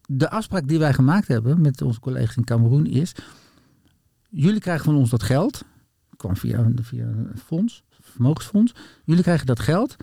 de 0.07 0.31
afspraak 0.31 0.69
die 0.69 0.79
wij 0.79 0.93
gemaakt 0.93 1.29
hebben 1.29 1.61
met 1.61 1.83
onze 1.83 2.01
collega's 2.01 2.37
in 2.37 2.45
Cameroen 2.45 2.87
is... 2.87 3.13
Jullie 4.39 4.61
krijgen 4.61 4.85
van 4.85 4.97
ons 4.97 5.11
dat 5.11 5.23
geld. 5.23 5.63
kwam 6.17 6.37
via, 6.37 6.67
via 6.83 7.05
een 7.05 7.39
fonds, 7.45 7.83
vermogensfonds. 8.01 8.75
Jullie 9.05 9.23
krijgen 9.23 9.47
dat 9.47 9.61
geld. 9.61 9.97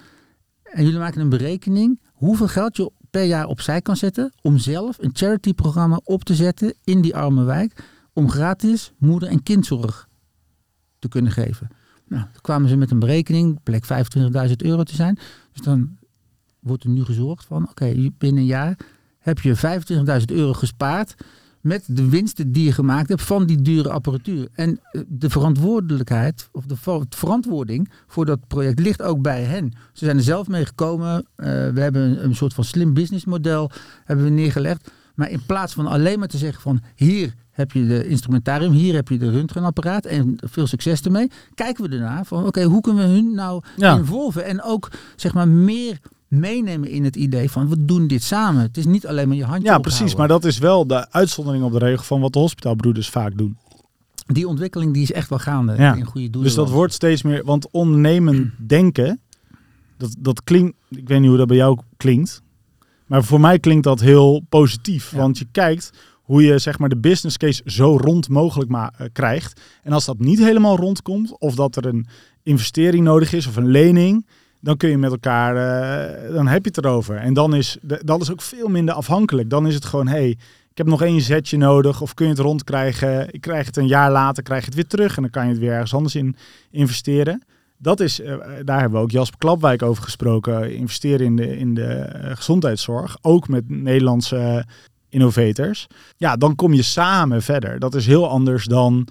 En 0.63 0.83
jullie 0.83 0.99
maken 0.99 1.21
een 1.21 1.29
berekening 1.29 2.01
hoeveel 2.13 2.47
geld 2.47 2.77
je 2.77 2.91
per 3.09 3.23
jaar 3.23 3.45
opzij 3.45 3.81
kan 3.81 3.95
zetten... 3.95 4.33
om 4.41 4.57
zelf 4.57 4.97
een 4.99 5.09
charityprogramma 5.13 5.99
op 6.03 6.23
te 6.23 6.35
zetten 6.35 6.73
in 6.83 7.01
die 7.01 7.15
arme 7.15 7.43
wijk... 7.43 7.83
om 8.13 8.29
gratis 8.29 8.91
moeder- 8.97 9.29
en 9.29 9.43
kindzorg 9.43 10.07
te 10.99 11.07
kunnen 11.07 11.31
geven. 11.31 11.67
Nou, 12.07 12.23
toen 12.23 12.41
kwamen 12.41 12.69
ze 12.69 12.75
met 12.75 12.91
een 12.91 12.99
berekening, 12.99 13.63
bleek 13.63 13.85
25.000 14.47 14.55
euro 14.57 14.83
te 14.83 14.95
zijn. 14.95 15.19
Dus 15.51 15.61
dan 15.61 15.97
wordt 16.59 16.83
er 16.83 16.89
nu 16.89 17.03
gezorgd 17.03 17.45
van, 17.45 17.69
oké, 17.69 18.09
binnen 18.17 18.41
een 18.41 18.47
jaar 18.47 18.77
heb 19.17 19.39
je 19.39 19.79
25.000 20.19 20.25
euro 20.25 20.53
gespaard 20.53 21.15
met 21.63 21.83
de 21.87 22.09
winsten 22.09 22.51
die 22.51 22.63
je 22.63 22.71
gemaakt 22.71 23.09
hebt 23.09 23.21
van 23.21 23.45
die 23.45 23.61
dure 23.61 23.89
apparatuur. 23.89 24.47
En 24.53 24.79
eh, 24.91 25.01
de 25.07 25.29
verantwoordelijkheid, 25.29 26.49
of 26.51 26.65
de 26.65 26.75
ver- 26.75 27.05
verantwoording 27.09 27.89
voor 28.07 28.25
dat 28.25 28.47
project 28.47 28.79
ligt 28.79 29.01
ook 29.01 29.21
bij 29.21 29.43
hen. 29.43 29.71
Ze 29.93 30.05
zijn 30.05 30.17
er 30.17 30.23
zelf 30.23 30.47
mee 30.47 30.65
gekomen. 30.65 31.25
Eh, 31.35 31.45
we 31.47 31.79
hebben 31.81 32.01
een, 32.01 32.23
een 32.23 32.35
soort 32.35 32.53
van 32.53 32.63
slim 32.63 32.93
businessmodel 32.93 33.71
hebben 34.05 34.25
we 34.25 34.31
neergelegd. 34.31 34.91
Maar 35.15 35.29
in 35.29 35.45
plaats 35.45 35.73
van 35.73 35.87
alleen 35.87 36.19
maar 36.19 36.27
te 36.27 36.37
zeggen 36.37 36.61
van 36.61 36.81
hier 36.95 37.33
heb 37.51 37.71
je 37.71 37.87
de 37.87 38.07
instrumentarium, 38.07 38.71
hier 38.71 38.93
heb 38.93 39.07
je 39.09 39.17
de 39.17 39.31
röntgenapparaat 39.31 40.05
en 40.05 40.35
veel 40.37 40.67
succes 40.67 41.01
ermee. 41.01 41.31
Kijken 41.53 41.89
we 41.89 41.95
ernaar 41.95 42.25
van 42.25 42.45
oké, 42.45 42.63
hoe 42.63 42.81
kunnen 42.81 43.07
we 43.07 43.13
hun 43.13 43.33
nou 43.35 43.63
Ja. 43.77 43.97
involven 43.97 44.45
en 44.45 44.61
ook 44.63 44.91
zeg 45.15 45.33
maar 45.33 45.47
meer 45.47 45.99
meenemen 46.33 46.89
in 46.89 47.03
het 47.03 47.15
idee 47.15 47.49
van 47.51 47.69
we 47.69 47.85
doen 47.85 48.07
dit 48.07 48.23
samen. 48.23 48.61
Het 48.61 48.77
is 48.77 48.85
niet 48.85 49.07
alleen 49.07 49.27
maar 49.27 49.37
je 49.37 49.43
handje 49.43 49.63
Ja, 49.67 49.75
ophouden. 49.75 49.97
precies. 49.97 50.15
Maar 50.17 50.27
dat 50.27 50.45
is 50.45 50.57
wel 50.57 50.87
de 50.87 51.11
uitzondering 51.11 51.63
op 51.63 51.71
de 51.71 51.77
regel 51.77 52.03
van 52.03 52.21
wat 52.21 52.33
de 52.33 52.39
hospitaalbroeders 52.39 53.09
vaak 53.09 53.37
doen. 53.37 53.57
die 54.25 54.47
ontwikkeling 54.47 54.93
die 54.93 55.03
is 55.03 55.11
echt 55.11 55.29
wel 55.29 55.39
gaande 55.39 55.75
Ja. 55.77 55.93
in 55.95 56.05
goede 56.05 56.29
doelen. 56.29 56.43
Dus 56.43 56.53
dat 56.55 56.69
wordt 56.69 56.93
steeds 56.93 57.21
meer, 57.21 57.43
want 57.45 57.67
ondernemen 57.71 58.53
denken, 58.67 59.19
dat, 59.97 60.15
dat 60.19 60.43
klinkt, 60.43 60.77
ik 60.89 61.07
weet 61.07 61.19
niet 61.19 61.27
hoe 61.29 61.37
dat 61.37 61.47
bij 61.47 61.57
jou 61.57 61.79
klinkt, 61.97 62.41
maar 63.07 63.23
voor 63.23 63.39
mij 63.39 63.59
klinkt 63.59 63.83
dat 63.83 63.99
heel 63.99 64.45
positief. 64.49 65.11
Ja. 65.11 65.17
Want 65.17 65.37
je 65.37 65.45
kijkt 65.51 65.91
hoe 66.21 66.43
je 66.43 66.57
zeg 66.59 66.79
maar 66.79 66.89
de 66.89 66.97
business 66.97 67.37
case 67.37 67.61
zo 67.65 67.97
rond 67.97 68.29
mogelijk 68.29 68.69
ma- 68.69 68.93
eh, 68.97 69.07
krijgt. 69.13 69.61
En 69.83 69.91
als 69.91 70.05
dat 70.05 70.19
niet 70.19 70.39
helemaal 70.39 70.75
rondkomt, 70.77 71.39
of 71.39 71.55
dat 71.55 71.75
er 71.75 71.85
een 71.85 72.07
investering 72.43 73.03
nodig 73.03 73.33
is 73.33 73.47
of 73.47 73.55
een 73.55 73.67
lening, 73.71 74.25
dan 74.63 74.77
kun 74.77 74.89
je 74.89 74.97
met 74.97 75.11
elkaar, 75.11 75.55
eh, 75.55 76.33
dan 76.33 76.47
heb 76.47 76.63
je 76.63 76.71
het 76.73 76.85
erover. 76.85 77.15
En 77.15 77.33
dan 77.33 77.55
is 77.55 77.77
dat 77.81 78.21
is 78.21 78.31
ook 78.31 78.41
veel 78.41 78.67
minder 78.67 78.95
afhankelijk. 78.95 79.49
Dan 79.49 79.67
is 79.67 79.75
het 79.75 79.85
gewoon, 79.85 80.07
hey, 80.07 80.29
ik 80.71 80.77
heb 80.77 80.87
nog 80.87 81.01
één 81.01 81.21
zetje 81.21 81.57
nodig, 81.57 82.01
of 82.01 82.13
kun 82.13 82.25
je 82.25 82.31
het 82.31 82.41
rondkrijgen? 82.41 83.33
Ik 83.33 83.41
krijg 83.41 83.65
het 83.65 83.77
een 83.77 83.87
jaar 83.87 84.11
later, 84.11 84.43
krijg 84.43 84.59
je 84.59 84.65
het 84.65 84.75
weer 84.75 84.87
terug 84.87 85.15
en 85.15 85.21
dan 85.21 85.31
kan 85.31 85.43
je 85.45 85.49
het 85.49 85.59
weer 85.59 85.71
ergens 85.71 85.93
anders 85.93 86.15
in 86.15 86.35
investeren. 86.71 87.43
Dat 87.77 87.99
is, 87.99 88.21
eh, 88.21 88.35
daar 88.63 88.79
hebben 88.79 88.99
we 88.99 89.05
ook 89.05 89.11
Jasper 89.11 89.39
Klapwijk 89.39 89.81
over 89.81 90.03
gesproken. 90.03 90.75
Investeren 90.75 91.25
in 91.25 91.35
de, 91.35 91.57
in 91.57 91.73
de 91.73 91.93
eh, 91.93 92.35
gezondheidszorg, 92.35 93.17
ook 93.21 93.47
met 93.47 93.69
Nederlandse 93.69 94.65
innovators. 95.09 95.87
Ja, 96.17 96.35
dan 96.35 96.55
kom 96.55 96.73
je 96.73 96.81
samen 96.81 97.41
verder. 97.41 97.79
Dat 97.79 97.95
is 97.95 98.05
heel 98.05 98.29
anders 98.29 98.65
dan. 98.65 99.07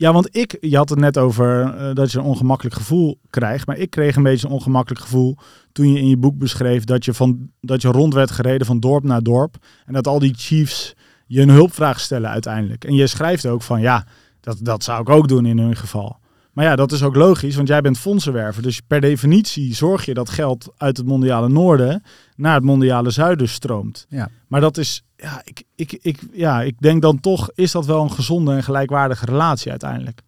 Ja, 0.00 0.12
want 0.12 0.36
ik, 0.36 0.56
je 0.60 0.76
had 0.76 0.88
het 0.88 0.98
net 0.98 1.18
over 1.18 1.62
eh, 1.62 1.94
dat 1.94 2.12
je 2.12 2.18
een 2.18 2.24
ongemakkelijk 2.24 2.76
gevoel 2.76 3.18
krijgt. 3.30 3.66
Maar 3.66 3.76
ik 3.76 3.90
kreeg 3.90 4.16
een 4.16 4.22
beetje 4.22 4.46
een 4.46 4.52
ongemakkelijk 4.52 5.00
gevoel 5.00 5.36
toen 5.72 5.92
je 5.92 5.98
in 5.98 6.08
je 6.08 6.16
boek 6.16 6.38
beschreef 6.38 6.84
dat 6.84 7.04
je, 7.04 7.14
van, 7.14 7.50
dat 7.60 7.82
je 7.82 7.88
rond 7.88 8.14
werd 8.14 8.30
gereden 8.30 8.66
van 8.66 8.80
dorp 8.80 9.04
naar 9.04 9.22
dorp. 9.22 9.56
En 9.86 9.92
dat 9.92 10.06
al 10.06 10.18
die 10.18 10.34
chiefs 10.36 10.94
je 11.26 11.40
een 11.40 11.48
hulpvraag 11.48 12.00
stellen 12.00 12.30
uiteindelijk. 12.30 12.84
En 12.84 12.94
je 12.94 13.06
schrijft 13.06 13.46
ook 13.46 13.62
van 13.62 13.80
ja, 13.80 14.06
dat, 14.40 14.58
dat 14.60 14.84
zou 14.84 15.00
ik 15.00 15.08
ook 15.08 15.28
doen 15.28 15.46
in 15.46 15.58
hun 15.58 15.76
geval. 15.76 16.18
Maar 16.52 16.64
ja, 16.64 16.76
dat 16.76 16.92
is 16.92 17.02
ook 17.02 17.14
logisch, 17.14 17.56
want 17.56 17.68
jij 17.68 17.80
bent 17.80 17.98
fondsenwerver. 17.98 18.62
Dus 18.62 18.80
per 18.80 19.00
definitie 19.00 19.74
zorg 19.74 20.04
je 20.04 20.14
dat 20.14 20.28
geld 20.28 20.72
uit 20.76 20.96
het 20.96 21.06
mondiale 21.06 21.48
noorden 21.48 22.02
naar 22.36 22.54
het 22.54 22.64
mondiale 22.64 23.10
zuiden 23.10 23.48
stroomt. 23.48 24.06
Ja. 24.08 24.28
Maar 24.46 24.60
dat 24.60 24.76
is, 24.78 25.02
ja 25.16 25.40
ik, 25.44 25.62
ik, 25.74 25.98
ik, 26.02 26.18
ja, 26.32 26.62
ik 26.62 26.74
denk 26.78 27.02
dan 27.02 27.20
toch, 27.20 27.50
is 27.54 27.72
dat 27.72 27.86
wel 27.86 28.02
een 28.02 28.12
gezonde 28.12 28.52
en 28.52 28.62
gelijkwaardige 28.62 29.24
relatie 29.24 29.70
uiteindelijk. 29.70 30.20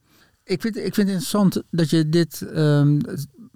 Ik 0.45 0.61
vind, 0.61 0.77
ik 0.77 0.95
vind 0.95 0.97
het 0.97 1.07
interessant 1.07 1.63
dat 1.71 1.91
je 1.91 2.09
dit. 2.09 2.43
ehm, 2.43 2.99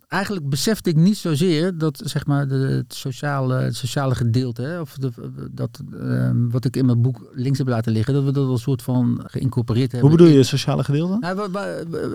eigenlijk 0.09 0.48
besefte 0.48 0.90
ik 0.90 0.96
niet 0.96 1.16
zozeer 1.16 1.78
dat 1.78 2.00
zeg 2.04 2.26
maar 2.26 2.48
de, 2.48 2.54
het, 2.54 2.94
sociale, 2.94 3.54
het 3.54 3.76
sociale 3.76 4.14
gedeelte, 4.14 4.62
hè, 4.62 4.80
of 4.80 4.94
de, 4.94 5.11
dat, 5.52 5.80
ehm, 6.00 6.48
wat 6.48 6.64
ik 6.64 6.76
in 6.76 6.86
mijn 6.86 7.02
boek 7.02 7.30
links 7.32 7.59
heb 7.59 7.68
laten 7.68 7.92
liggen, 7.92 8.14
dat 8.14 8.24
we 8.24 8.32
dat 8.32 8.48
als 8.48 8.62
soort 8.62 8.82
van 8.82 9.20
geïncorporeerd 9.26 9.92
hebben. 9.92 10.11
Hoe 10.11 10.18
bedoel 10.18 10.32
je 10.32 10.38
het 10.38 10.46
sociale 10.46 10.84
gedeelte? 10.84 11.16
Nou, 11.20 11.50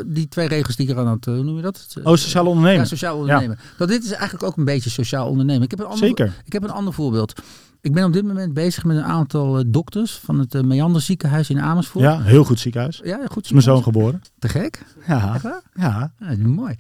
die 0.08 0.28
twee 0.28 0.48
regels 0.48 0.76
die 0.76 0.88
ik 0.88 0.94
er 0.94 1.00
aan 1.00 1.08
had, 1.08 1.28
eh, 1.28 1.34
hoe 1.34 1.44
noem 1.44 1.56
je 1.56 1.62
dat? 1.62 1.88
Oh, 2.04 2.16
sociale 2.16 2.46
Ja, 2.48 2.52
onderneming. 2.54 2.88
sociaal 2.88 3.18
ondernemen. 3.18 3.60
Dat 3.78 3.88
dit 3.88 4.04
is 4.04 4.12
eigenlijk 4.12 4.44
ook 4.44 4.58
een 4.58 4.66
beetje 4.66 4.90
sociaal 4.90 5.30
ondernemen. 5.30 5.64
Ik 5.64 5.70
heb 5.72 5.80
een 5.80 5.86
ander, 5.86 6.08
Zeker. 6.08 6.34
ik 6.46 6.54
heb 6.54 6.64
een 6.64 6.70
ander 6.72 6.94
voorbeeld. 6.94 7.42
Ik 7.84 7.94
ben 7.94 8.06
op 8.06 8.14
dit 8.14 8.24
moment 8.24 8.54
bezig 8.54 8.84
met 8.84 8.98
een 8.98 9.04
aantal 9.04 9.58
eh, 9.58 9.64
dokters 9.68 10.12
van 10.24 10.40
het 10.40 10.54
uh, 10.56 10.62
Meander 10.62 11.02
ziekenhuis 11.02 11.50
in 11.50 11.60
Amersfoort. 11.62 12.04
Ja, 12.06 12.22
heel 12.22 12.44
goed 12.44 12.60
ziekenhuis. 12.60 13.02
ja 13.04 13.20
goed. 13.32 13.46
Is 13.46 13.52
mijn 13.52 13.64
zoon 13.64 13.76
ziekenhuis. 13.84 14.12
geboren. 14.12 14.22
Te 14.40 14.50
gek? 14.50 14.86
Ja, 15.08 15.34
Echt 15.34 15.44
waar? 15.44 15.62
ja. 15.74 16.12
Ja, 16.20 16.36
mooi. 16.48 16.76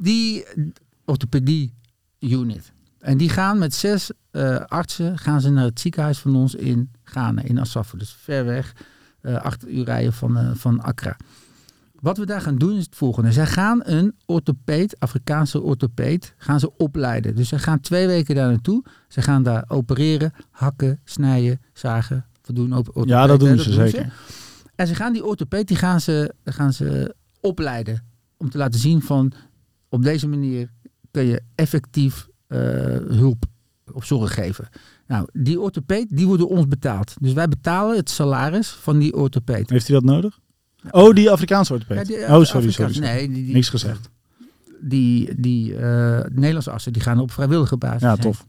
Die 0.00 0.44
orthopedie 1.04 1.74
unit. 2.20 2.72
En 2.98 3.16
die 3.16 3.28
gaan 3.28 3.58
met 3.58 3.74
zes 3.74 4.10
eh, 4.30 4.56
artsen 4.56 5.18
gaan 5.18 5.40
ze 5.40 5.50
naar 5.50 5.64
het 5.64 5.80
ziekenhuis 5.80 6.18
van 6.18 6.36
ons 6.36 6.54
in 6.54 6.90
Ghana, 7.02 7.42
in 7.42 7.60
Asafo. 7.60 7.98
Dus 7.98 8.16
ver 8.20 8.44
weg, 8.44 8.74
eh 9.20 9.36
acht 9.42 9.68
uur 9.68 9.84
rijden 9.84 10.12
van, 10.12 10.36
eh, 10.36 10.50
van 10.54 10.80
Accra. 10.80 11.16
Wat 12.00 12.18
we 12.18 12.26
daar 12.26 12.40
gaan 12.40 12.56
doen 12.58 12.76
is 12.76 12.84
het 12.84 12.96
volgende. 12.96 13.32
Zij 13.32 13.46
gaan 13.46 13.80
een 13.84 14.14
orthopeed, 14.26 15.00
Afrikaanse 15.00 15.60
orthopeed, 15.62 16.34
gaan 16.36 16.60
ze 16.60 16.76
opleiden. 16.76 17.34
Dus 17.34 17.48
ze 17.48 17.58
gaan 17.58 17.80
twee 17.80 18.06
weken 18.06 18.34
daar 18.34 18.48
naartoe. 18.48 18.84
Ze 19.08 19.22
gaan 19.22 19.42
daar 19.42 19.64
opereren, 19.68 20.32
hakken, 20.50 21.00
snijden, 21.04 21.60
zagen. 21.72 22.26
We 22.42 22.52
doen 22.52 22.72
ook 22.72 22.86
orthopeed, 22.86 23.08
Ja, 23.08 23.26
dat 23.26 23.40
doen 23.40 23.58
ze 23.58 23.72
zeker. 23.72 24.12
en 24.74 24.86
ze 24.86 24.94
gaan 24.94 25.12
die 25.12 25.24
orthopeed, 25.24 25.68
die 25.68 25.76
gaan 25.76 26.00
ze, 26.00 26.34
gaan 26.44 26.72
ze 26.72 27.14
opleiden. 27.40 28.04
Om 28.36 28.50
te 28.50 28.58
laten 28.58 28.80
zien 28.80 29.02
van, 29.02 29.32
op 29.94 30.02
deze 30.02 30.28
manier 30.28 30.70
kun 31.10 31.24
je 31.24 31.42
effectief 31.54 32.28
eh, 32.46 32.58
hulp 33.08 33.44
of 33.92 34.04
zorg 34.04 34.34
geven. 34.34 34.68
Nou, 35.06 35.28
die 35.32 35.60
orthopeed, 35.60 36.06
die 36.10 36.26
wordt 36.26 36.40
door 36.40 36.50
ons 36.50 36.68
betaald. 36.68 37.14
Dus 37.20 37.32
wij 37.32 37.48
betalen 37.48 37.96
het 37.96 38.10
salaris 38.10 38.68
van 38.68 38.98
die 38.98 39.14
orthopeed. 39.14 39.70
Heeft 39.70 39.86
hij 39.86 39.96
dat 39.96 40.04
nodig? 40.04 40.38
Oh, 40.90 41.14
die 41.14 41.30
Afrikaanse 41.30 41.72
orthopeed. 41.72 42.08
Ja, 42.08 42.16
die, 42.16 42.36
oh, 42.36 42.44
sorry, 42.44 42.70
sorry. 42.70 42.92
sorry. 42.92 42.98
Nee, 42.98 43.28
die, 43.28 43.44
die, 43.44 43.54
Niks 43.54 43.68
gezegd. 43.68 44.10
die, 44.80 45.40
die 45.40 45.76
eh, 45.76 46.20
Nederlandse 46.32 46.70
artsen, 46.70 46.92
die 46.92 47.02
gaan 47.02 47.18
op 47.18 47.30
vrijwillige 47.30 47.76
basis. 47.76 48.02
Ja, 48.02 48.08
heen. 48.08 48.20
tof. 48.20 48.46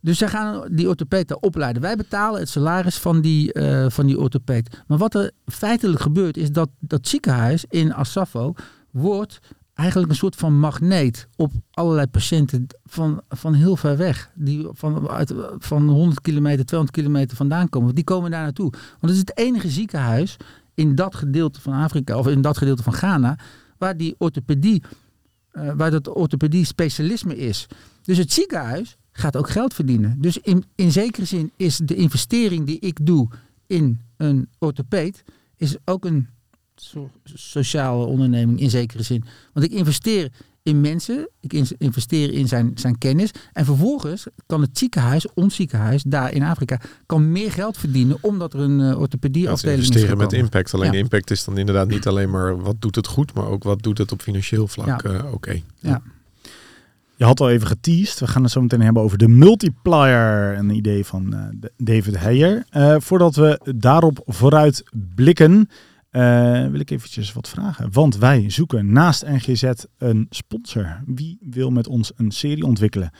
Dus 0.00 0.18
zij 0.18 0.28
gaan 0.28 0.68
die 0.70 0.88
orthopeed 0.88 1.28
daar 1.28 1.38
opleiden. 1.38 1.82
Wij 1.82 1.96
betalen 1.96 2.40
het 2.40 2.48
salaris 2.48 2.96
van 2.96 3.20
die, 3.20 3.52
eh, 3.52 3.90
van 3.90 4.06
die 4.06 4.18
orthopeed. 4.18 4.82
Maar 4.86 4.98
wat 4.98 5.14
er 5.14 5.30
feitelijk 5.46 6.00
gebeurt 6.00 6.36
is 6.36 6.52
dat 6.52 6.68
dat 6.78 7.08
ziekenhuis 7.08 7.64
in 7.68 7.94
Asafo 7.94 8.54
wordt 8.90 9.38
eigenlijk 9.78 10.10
een 10.10 10.16
soort 10.16 10.36
van 10.36 10.58
magneet 10.58 11.28
op 11.36 11.52
allerlei 11.70 12.06
patiënten 12.06 12.66
van, 12.84 13.20
van 13.28 13.54
heel 13.54 13.76
ver 13.76 13.96
weg. 13.96 14.30
Die 14.34 14.68
van, 14.70 15.08
uit, 15.08 15.34
van 15.58 15.88
100 15.88 16.20
kilometer, 16.20 16.64
200 16.64 16.98
kilometer 16.98 17.36
vandaan 17.36 17.68
komen. 17.68 17.94
Die 17.94 18.04
komen 18.04 18.30
daar 18.30 18.42
naartoe. 18.42 18.70
Want 18.70 19.00
het 19.00 19.10
is 19.10 19.18
het 19.18 19.38
enige 19.38 19.68
ziekenhuis 19.68 20.36
in 20.74 20.94
dat 20.94 21.14
gedeelte 21.14 21.60
van 21.60 21.72
Afrika 21.72 22.18
of 22.18 22.26
in 22.26 22.40
dat 22.40 22.58
gedeelte 22.58 22.82
van 22.82 22.92
Ghana 22.92 23.38
waar 23.78 23.96
die 23.96 24.14
orthopedie, 24.18 24.82
eh, 25.50 25.72
waar 25.76 25.90
dat 25.90 26.08
orthopedie 26.08 26.64
specialisme 26.64 27.36
is. 27.36 27.66
Dus 28.02 28.18
het 28.18 28.32
ziekenhuis 28.32 28.96
gaat 29.12 29.36
ook 29.36 29.50
geld 29.50 29.74
verdienen. 29.74 30.20
Dus 30.20 30.38
in, 30.38 30.64
in 30.74 30.92
zekere 30.92 31.26
zin 31.26 31.52
is 31.56 31.76
de 31.76 31.94
investering 31.94 32.66
die 32.66 32.78
ik 32.78 33.06
doe 33.06 33.28
in 33.66 34.00
een 34.16 34.48
orthopeed 34.58 35.24
is 35.56 35.76
ook 35.84 36.04
een 36.04 36.28
so- 36.82 37.10
sociale 37.34 38.04
onderneming 38.04 38.60
in 38.60 38.70
zekere 38.70 39.02
zin. 39.02 39.24
Want 39.52 39.66
ik 39.66 39.72
investeer 39.72 40.30
in 40.62 40.80
mensen, 40.80 41.28
ik 41.40 41.52
in- 41.52 41.66
investeer 41.78 42.32
in 42.32 42.48
zijn, 42.48 42.70
zijn 42.74 42.98
kennis. 42.98 43.30
En 43.52 43.64
vervolgens 43.64 44.26
kan 44.46 44.60
het 44.60 44.78
ziekenhuis, 44.78 45.26
ons 45.34 45.54
ziekenhuis, 45.54 46.02
daar 46.02 46.32
in 46.32 46.42
Afrika, 46.42 46.80
kan 47.06 47.32
meer 47.32 47.52
geld 47.52 47.76
verdienen 47.78 48.16
omdat 48.20 48.52
er 48.54 48.60
een 48.60 48.78
uh, 48.78 48.86
Ja, 48.86 48.92
ze 48.92 48.98
orthopedieafdeling 48.98 49.78
is 49.80 49.86
investeren 49.86 50.18
met 50.18 50.32
impact. 50.32 50.74
Alleen 50.74 50.86
Ja. 50.86 50.92
de 50.92 50.98
impact 50.98 51.30
is 51.30 51.44
dan 51.44 51.58
inderdaad 51.58 51.88
niet 51.88 52.06
alleen 52.06 52.30
maar 52.30 52.60
wat 52.60 52.76
doet 52.80 52.94
het 52.94 53.06
goed, 53.06 53.34
maar 53.34 53.46
ook 53.46 53.62
wat 53.62 53.82
doet 53.82 53.98
het 53.98 54.12
op 54.12 54.22
financieel 54.22 54.68
vlak. 54.68 54.86
Ja. 55.02 55.10
eh, 55.18 55.32
Oké. 55.32 55.62
Je 57.16 57.24
had 57.24 57.40
al 57.40 57.50
even 57.50 57.66
geteased. 57.66 58.18
We 58.20 58.26
gaan 58.26 58.42
het 58.42 58.52
zo 58.52 58.60
meteen 58.60 58.80
hebben 58.80 59.02
over 59.02 59.18
de 59.18 59.28
multiplier. 59.28 60.56
Een 60.58 60.70
idee 60.70 61.04
van 61.04 61.34
eh, 61.34 61.68
David 61.76 62.18
Heyer. 62.18 62.64
Eh, 62.70 62.96
voordat 62.98 63.34
we 63.36 63.60
daarop 63.76 64.22
vooruit 64.26 64.82
blikken, 65.14 65.68
eh, 66.10 66.66
wil 66.66 66.80
ik 66.80 66.90
eventjes 66.90 67.32
wat 67.32 67.48
vragen. 67.48 67.92
Want 67.92 68.16
wij 68.16 68.50
zoeken 68.50 68.92
naast 68.92 69.26
NGZ 69.26 69.72
een 69.98 70.26
sponsor. 70.30 71.02
Wie 71.06 71.38
wil 71.40 71.70
met 71.70 71.88
ons 71.88 72.12
een 72.16 72.30
serie 72.30 72.64
ontwikkelen? 72.64 73.10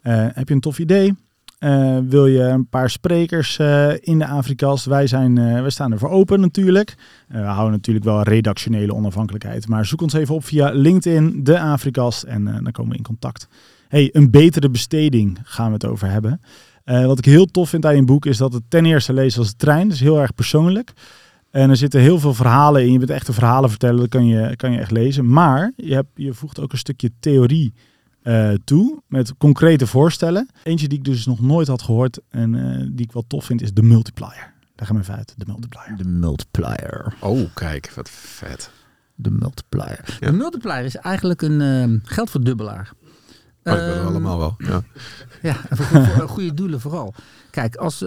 Eh, 0.00 0.26
heb 0.32 0.48
je 0.48 0.54
een 0.54 0.60
tof 0.60 0.78
idee? 0.78 1.14
Eh, 1.58 1.98
wil 2.08 2.26
je 2.26 2.42
een 2.42 2.68
paar 2.68 2.90
sprekers 2.90 3.58
in 4.00 4.18
de 4.18 4.26
Afrikast? 4.26 4.84
Wij, 4.84 5.06
zijn, 5.06 5.34
wij 5.34 5.70
staan 5.70 5.92
ervoor 5.92 6.08
open 6.08 6.40
natuurlijk. 6.40 6.94
We 7.28 7.38
houden 7.38 7.72
natuurlijk 7.72 8.04
wel 8.04 8.22
redactionele 8.22 8.94
onafhankelijkheid. 8.94 9.68
Maar 9.68 9.86
zoek 9.86 10.02
ons 10.02 10.12
even 10.12 10.34
op 10.34 10.44
via 10.44 10.70
LinkedIn, 10.70 11.44
de 11.44 11.60
Afrikast. 11.60 12.22
En 12.22 12.44
dan 12.44 12.72
komen 12.72 12.90
we 12.90 12.96
in 12.96 13.04
contact. 13.04 13.48
Hey, 13.88 14.08
een 14.12 14.30
betere 14.30 14.70
besteding 14.70 15.38
gaan 15.42 15.66
we 15.66 15.72
het 15.72 15.86
over 15.86 16.10
hebben. 16.10 16.40
Wat 16.84 17.18
ik 17.18 17.24
heel 17.24 17.46
tof 17.46 17.68
vind 17.68 17.86
aan 17.86 17.96
je 17.96 18.04
boek 18.04 18.26
is 18.26 18.36
dat 18.36 18.52
het 18.52 18.62
ten 18.68 18.86
eerste 18.86 19.12
leest 19.12 19.38
als 19.38 19.48
een 19.48 19.56
trein. 19.56 19.90
Is 19.90 20.00
heel 20.00 20.20
erg 20.20 20.34
persoonlijk. 20.34 20.92
En 21.50 21.70
er 21.70 21.76
zitten 21.76 22.00
heel 22.00 22.18
veel 22.18 22.34
verhalen 22.34 22.82
in. 22.82 22.92
Je 22.92 22.98
bent 22.98 23.10
echt 23.10 23.28
een 23.28 23.34
verhalen 23.34 23.70
vertellen. 23.70 24.00
Dat 24.00 24.08
kan 24.08 24.26
je, 24.26 24.56
kan 24.56 24.72
je 24.72 24.78
echt 24.78 24.90
lezen. 24.90 25.28
Maar 25.28 25.72
je, 25.76 25.94
hebt, 25.94 26.08
je 26.14 26.34
voegt 26.34 26.60
ook 26.60 26.72
een 26.72 26.78
stukje 26.78 27.10
theorie 27.20 27.74
eh, 28.22 28.52
toe. 28.64 29.02
Met 29.06 29.36
concrete 29.36 29.86
voorstellen. 29.86 30.48
Eentje 30.62 30.88
die 30.88 30.98
ik 30.98 31.04
dus 31.04 31.26
nog 31.26 31.40
nooit 31.40 31.68
had 31.68 31.82
gehoord. 31.82 32.20
En 32.28 32.54
eh, 32.54 32.86
die 32.92 33.04
ik 33.04 33.12
wel 33.12 33.24
tof 33.26 33.44
vind 33.44 33.62
is 33.62 33.72
de 33.72 33.82
multiplier. 33.82 34.52
Daar 34.74 34.86
gaan 34.86 34.96
we 34.96 35.02
even 35.02 35.16
uit. 35.16 35.34
De 35.36 35.44
multiplier. 35.46 35.96
De 35.96 36.04
multiplier. 36.08 37.14
Oh, 37.20 37.54
kijk, 37.54 37.92
wat 37.94 38.10
vet. 38.10 38.70
De 39.14 39.30
multiplier. 39.30 40.16
Ja. 40.20 40.26
De 40.30 40.36
multiplier 40.36 40.84
is 40.84 40.96
eigenlijk 40.96 41.42
een 41.42 41.60
ehm, 41.60 41.98
geldverdubbelaar. 42.02 42.92
Maar 43.62 43.74
dat 43.76 43.84
willen 43.84 43.94
we 43.94 44.00
Ehm, 44.00 44.08
allemaal 44.08 44.38
wel. 44.38 44.54
Ja. 44.58 44.82
Ja, 45.42 45.56
en 45.68 45.76
voor, 45.76 46.04
voor 46.06 46.28
goede 46.28 46.54
doelen 46.54 46.80
vooral. 46.80 47.14
Kijk, 47.50 47.76
als 47.76 48.00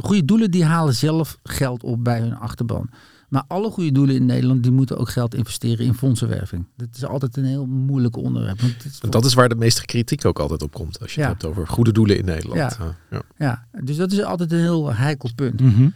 goede 0.00 0.24
doelen 0.24 0.50
die 0.50 0.64
halen 0.64 0.94
zelf 0.94 1.38
geld 1.42 1.82
op 1.82 2.04
bij 2.04 2.20
hun 2.20 2.36
achterban. 2.36 2.90
Maar 3.28 3.44
alle 3.48 3.70
goede 3.70 3.92
doelen 3.92 4.14
in 4.14 4.26
Nederland 4.26 4.62
die 4.62 4.72
moeten 4.72 4.98
ook 4.98 5.08
geld 5.10 5.34
investeren 5.34 5.86
in 5.86 5.94
fondsenwerving. 5.94 6.66
Dat 6.76 6.88
is 6.96 7.04
altijd 7.04 7.36
een 7.36 7.44
heel 7.44 7.66
moeilijk 7.66 8.16
onderwerp. 8.16 8.60
Want 8.60 8.84
is 8.84 9.00
dat 9.00 9.24
is 9.24 9.34
waar 9.34 9.48
de 9.48 9.54
meeste 9.54 9.84
kritiek 9.84 10.24
ook 10.24 10.38
altijd 10.38 10.62
op 10.62 10.72
komt. 10.74 11.00
Als 11.00 11.14
je 11.14 11.20
Ja. 11.20 11.28
het 11.28 11.42
hebt 11.42 11.54
over 11.54 11.68
goede 11.68 11.92
doelen 11.92 12.18
in 12.18 12.24
Nederland. 12.24 12.76
Ja. 12.80 12.96
Ja. 13.10 13.22
Ja, 13.38 13.66
dus 13.84 13.96
dat 13.96 14.12
is 14.12 14.22
altijd 14.22 14.52
een 14.52 14.58
heel 14.58 14.94
heikel 14.94 15.30
punt. 15.34 15.60
Mhm. 15.60 15.88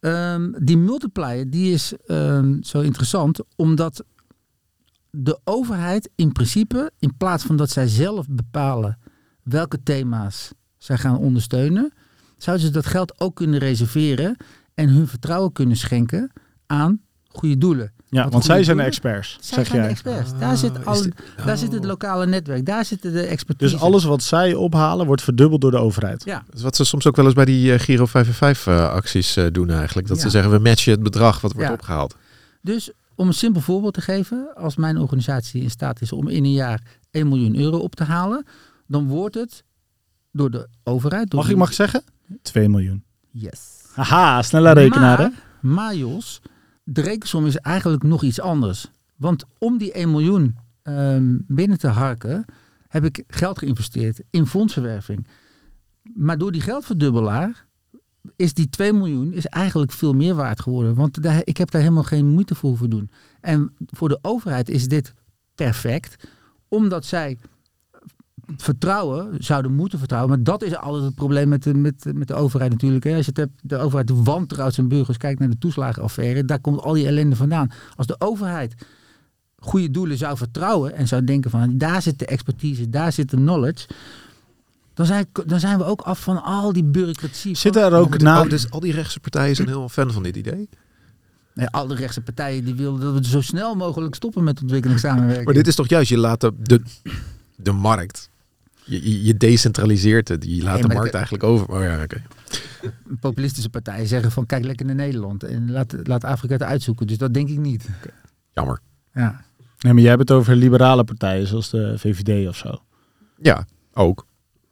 Ehm, 0.00 0.52
die 0.64 0.76
multiplier 0.78 1.50
die 1.50 1.72
is 1.72 1.92
ehm, 2.06 2.62
zo 2.62 2.80
interessant 2.80 3.40
omdat 3.56 4.04
de 5.10 5.38
overheid 5.44 6.10
in 6.14 6.32
principe, 6.32 6.90
in 6.98 7.16
plaats 7.16 7.44
van 7.44 7.56
dat 7.56 7.70
zij 7.70 7.86
zelf 7.88 8.26
bepalen 8.28 8.98
welke 9.42 9.82
thema's 9.82 10.50
zij 10.78 10.98
gaan 10.98 11.18
ondersteunen, 11.18 11.92
zouden 12.44 12.66
ze 12.66 12.72
dat 12.72 12.86
geld 12.86 13.20
ook 13.20 13.34
kunnen 13.36 13.58
reserveren 13.60 14.36
en 14.74 14.88
hun 14.88 15.08
vertrouwen 15.08 15.52
kunnen 15.52 15.76
schenken 15.76 16.32
aan 16.66 17.00
goede 17.28 17.58
doelen. 17.58 17.92
Ja, 18.08 18.28
want 18.28 18.44
zij 18.44 18.64
zijn 18.64 18.76
de 18.76 18.82
experts, 18.82 19.38
Zij 19.40 19.58
zeg 19.58 19.66
zijn 19.66 19.82
de 19.82 19.88
experts. 19.88 20.32
Ah, 20.32 20.40
daar 20.40 20.56
zit, 20.56 20.78
is 20.78 20.84
al, 20.84 21.02
dit- 21.02 21.14
daar 21.44 21.56
zit 21.56 21.72
het 21.72 21.80
oh. 21.82 21.86
lokale 21.86 22.26
netwerk, 22.26 22.66
daar 22.66 22.84
zitten 22.84 23.12
de 23.12 23.22
expertise. 23.22 23.70
Dus 23.72 23.80
alles 23.80 24.04
wat 24.04 24.22
zij 24.22 24.54
ophalen 24.54 25.06
wordt 25.06 25.22
verdubbeld 25.22 25.60
door 25.60 25.70
de 25.70 25.76
overheid. 25.76 26.24
Ja, 26.24 26.42
Dat 26.46 26.54
is 26.54 26.62
wat 26.62 26.76
ze 26.76 26.84
soms 26.84 27.06
ook 27.06 27.16
wel 27.16 27.24
eens 27.24 27.34
bij 27.34 27.44
die 27.44 27.72
eh, 27.72 27.80
Giro 27.80 28.06
5 28.06 28.66
uh, 28.66 28.88
acties 28.90 29.36
eh, 29.36 29.46
doen 29.52 29.70
eigenlijk. 29.70 30.08
Dat 30.08 30.16
Ja. 30.16 30.22
ze 30.22 30.30
zeggen 30.30 30.50
we 30.50 30.58
matchen 30.58 30.92
het 30.92 31.02
bedrag 31.02 31.40
wat 31.40 31.52
wordt 31.52 31.68
Ja. 31.68 31.74
opgehaald. 31.74 32.16
Dus 32.62 32.90
om 33.14 33.26
een 33.26 33.34
simpel 33.34 33.60
voorbeeld 33.60 33.94
te 33.94 34.00
geven, 34.00 34.48
als 34.54 34.76
mijn 34.76 34.98
organisatie 34.98 35.62
in 35.62 35.70
staat 35.70 36.00
is 36.00 36.12
om 36.12 36.28
in 36.28 36.44
een 36.44 36.52
jaar 36.52 36.82
1 37.10 37.28
miljoen 37.28 37.56
euro 37.56 37.76
op 37.78 37.94
te 37.94 38.04
halen, 38.04 38.46
dan 38.86 39.06
wordt 39.06 39.34
het 39.34 39.64
door 40.32 40.50
de 40.50 40.68
overheid. 40.84 41.30
Door 41.30 41.40
Mag 41.40 41.50
ik 41.50 41.56
mag 41.56 41.68
ik 41.68 41.74
zeggen? 41.74 42.02
2 42.42 42.68
miljoen. 42.68 43.04
Yes. 43.30 43.82
Haha, 43.94 44.42
snelle 44.42 44.72
rekenaar 44.72 45.18
hè? 45.18 45.28
Maar, 45.60 45.94
Jos, 45.94 46.42
de 46.84 47.00
rekensom 47.00 47.46
is 47.46 47.56
eigenlijk 47.56 48.02
nog 48.02 48.22
iets 48.22 48.40
anders. 48.40 48.90
Want 49.16 49.44
om 49.58 49.78
die 49.78 49.92
1 49.92 50.10
miljoen 50.10 50.56
ehm, 50.82 51.38
binnen 51.46 51.78
te 51.78 51.88
harken, 51.88 52.44
heb 52.88 53.04
ik 53.04 53.24
geld 53.26 53.58
geïnvesteerd 53.58 54.22
in 54.30 54.46
fondsenwerving. 54.46 55.26
Maar 56.02 56.38
door 56.38 56.52
die 56.52 56.60
geldverdubbelaar 56.60 57.66
is 58.36 58.54
die 58.54 58.68
2 58.68 58.92
miljoen 58.92 59.32
is 59.32 59.46
eigenlijk 59.46 59.92
veel 59.92 60.12
meer 60.12 60.34
waard 60.34 60.60
geworden. 60.60 60.94
Want 60.94 61.22
daar, 61.22 61.40
ik 61.44 61.56
heb 61.56 61.70
daar 61.70 61.80
helemaal 61.80 62.02
geen 62.02 62.26
moeite 62.26 62.54
voor 62.54 62.68
hoeven 62.68 62.90
doen. 62.90 63.10
En 63.40 63.74
voor 63.86 64.08
de 64.08 64.18
overheid 64.22 64.68
is 64.68 64.88
dit 64.88 65.14
perfect, 65.54 66.28
omdat 66.68 67.04
zij 67.04 67.38
vertrouwen, 68.56 69.36
zouden 69.38 69.74
moeten 69.74 69.98
vertrouwen. 69.98 70.30
Maar 70.30 70.42
dat 70.42 70.62
is 70.62 70.76
altijd 70.76 71.04
het 71.04 71.14
probleem 71.14 71.48
met 71.48 71.62
de, 71.62 71.74
met, 71.74 72.04
met 72.14 72.28
de 72.28 72.34
overheid 72.34 72.70
natuurlijk. 72.70 73.04
Hè. 73.04 73.16
Als 73.16 73.24
je 73.24 73.32
het 73.34 73.36
hebt, 73.36 73.60
de 73.62 73.76
overheid 73.76 74.10
wantrouwt 74.14 74.74
zijn 74.74 74.88
burgers. 74.88 75.16
Kijk 75.16 75.38
naar 75.38 75.50
de 75.50 75.58
toeslagenaffaire. 75.58 76.44
Daar 76.44 76.60
komt 76.60 76.80
al 76.80 76.92
die 76.92 77.06
ellende 77.06 77.36
vandaan. 77.36 77.70
Als 77.96 78.06
de 78.06 78.16
overheid 78.18 78.74
goede 79.58 79.90
doelen 79.90 80.16
zou 80.16 80.36
vertrouwen 80.36 80.94
en 80.94 81.08
zou 81.08 81.24
denken 81.24 81.50
van 81.50 81.78
daar 81.78 82.02
zit 82.02 82.18
de 82.18 82.26
expertise, 82.26 82.90
daar 82.90 83.12
zit 83.12 83.30
de 83.30 83.36
knowledge. 83.36 83.86
Dan 84.94 85.06
zijn, 85.06 85.26
dan 85.46 85.60
zijn 85.60 85.78
we 85.78 85.84
ook 85.84 86.00
af 86.00 86.22
van 86.22 86.42
al 86.42 86.72
die 86.72 86.84
bureaucratie. 86.84 87.56
Zitten 87.56 87.82
er 87.82 87.90
Ja, 87.90 87.96
ook 87.96 88.22
oh, 88.22 88.48
dus 88.48 88.70
al 88.70 88.80
die 88.80 88.92
rechtse 88.92 89.20
partijen 89.20 89.54
zijn 89.54 89.68
helemaal 89.68 89.88
fan 89.88 90.12
van 90.12 90.22
dit 90.22 90.36
idee. 90.36 90.68
Nee, 91.54 91.68
al 91.68 91.86
de 91.86 91.94
rechtse 91.94 92.20
partijen 92.20 92.64
die 92.64 92.74
willen 92.74 93.00
dat 93.00 93.14
we 93.14 93.26
zo 93.26 93.40
snel 93.40 93.74
mogelijk 93.74 94.14
stoppen 94.14 94.44
met 94.44 94.60
ontwikkelingssamenwerking. 94.60 95.44
Maar 95.44 95.54
dit 95.54 95.66
is 95.66 95.74
toch 95.74 95.88
juist, 95.88 96.08
je 96.08 96.18
laat 96.18 96.40
de, 96.40 96.52
de, 96.62 96.82
de 97.56 97.72
markt. 97.72 98.30
Je, 98.84 99.36
decentraliseert 99.36 100.28
het. 100.28 100.44
Je 100.44 100.62
laat 100.62 100.72
Nee, 100.72 100.82
de 100.82 100.94
markt 100.94 101.10
de- 101.10 101.16
eigenlijk 101.16 101.44
over. 101.44 101.68
Oh 101.68 101.82
ja, 101.82 102.02
oké. 102.02 102.22
Populistische 103.20 103.70
partijen 103.70 104.06
zeggen 104.06 104.30
van 104.30 104.46
kijk 104.46 104.64
lekker 104.64 104.86
naar 104.86 104.94
Nederland 104.94 105.42
en 105.42 105.70
laat, 105.70 105.94
laat 106.02 106.24
Afrika 106.24 106.52
het 106.54 106.62
uitzoeken. 106.62 107.06
Dus 107.06 107.18
dat 107.18 107.34
denk 107.34 107.48
ik 107.48 107.58
niet. 107.58 107.88
Jammer. 108.52 108.80
Ja. 109.12 109.44
Nee, 109.78 109.92
maar 109.92 110.02
jij 110.02 110.10
hebt 110.10 110.28
het 110.28 110.38
over 110.38 110.56
liberale 110.56 111.04
partijen 111.04 111.46
zoals 111.46 111.70
de 111.70 111.94
VVD 111.98 112.48
of 112.48 112.56
zo. 112.56 112.82
Ja, 113.36 113.66
ook. 113.92 114.26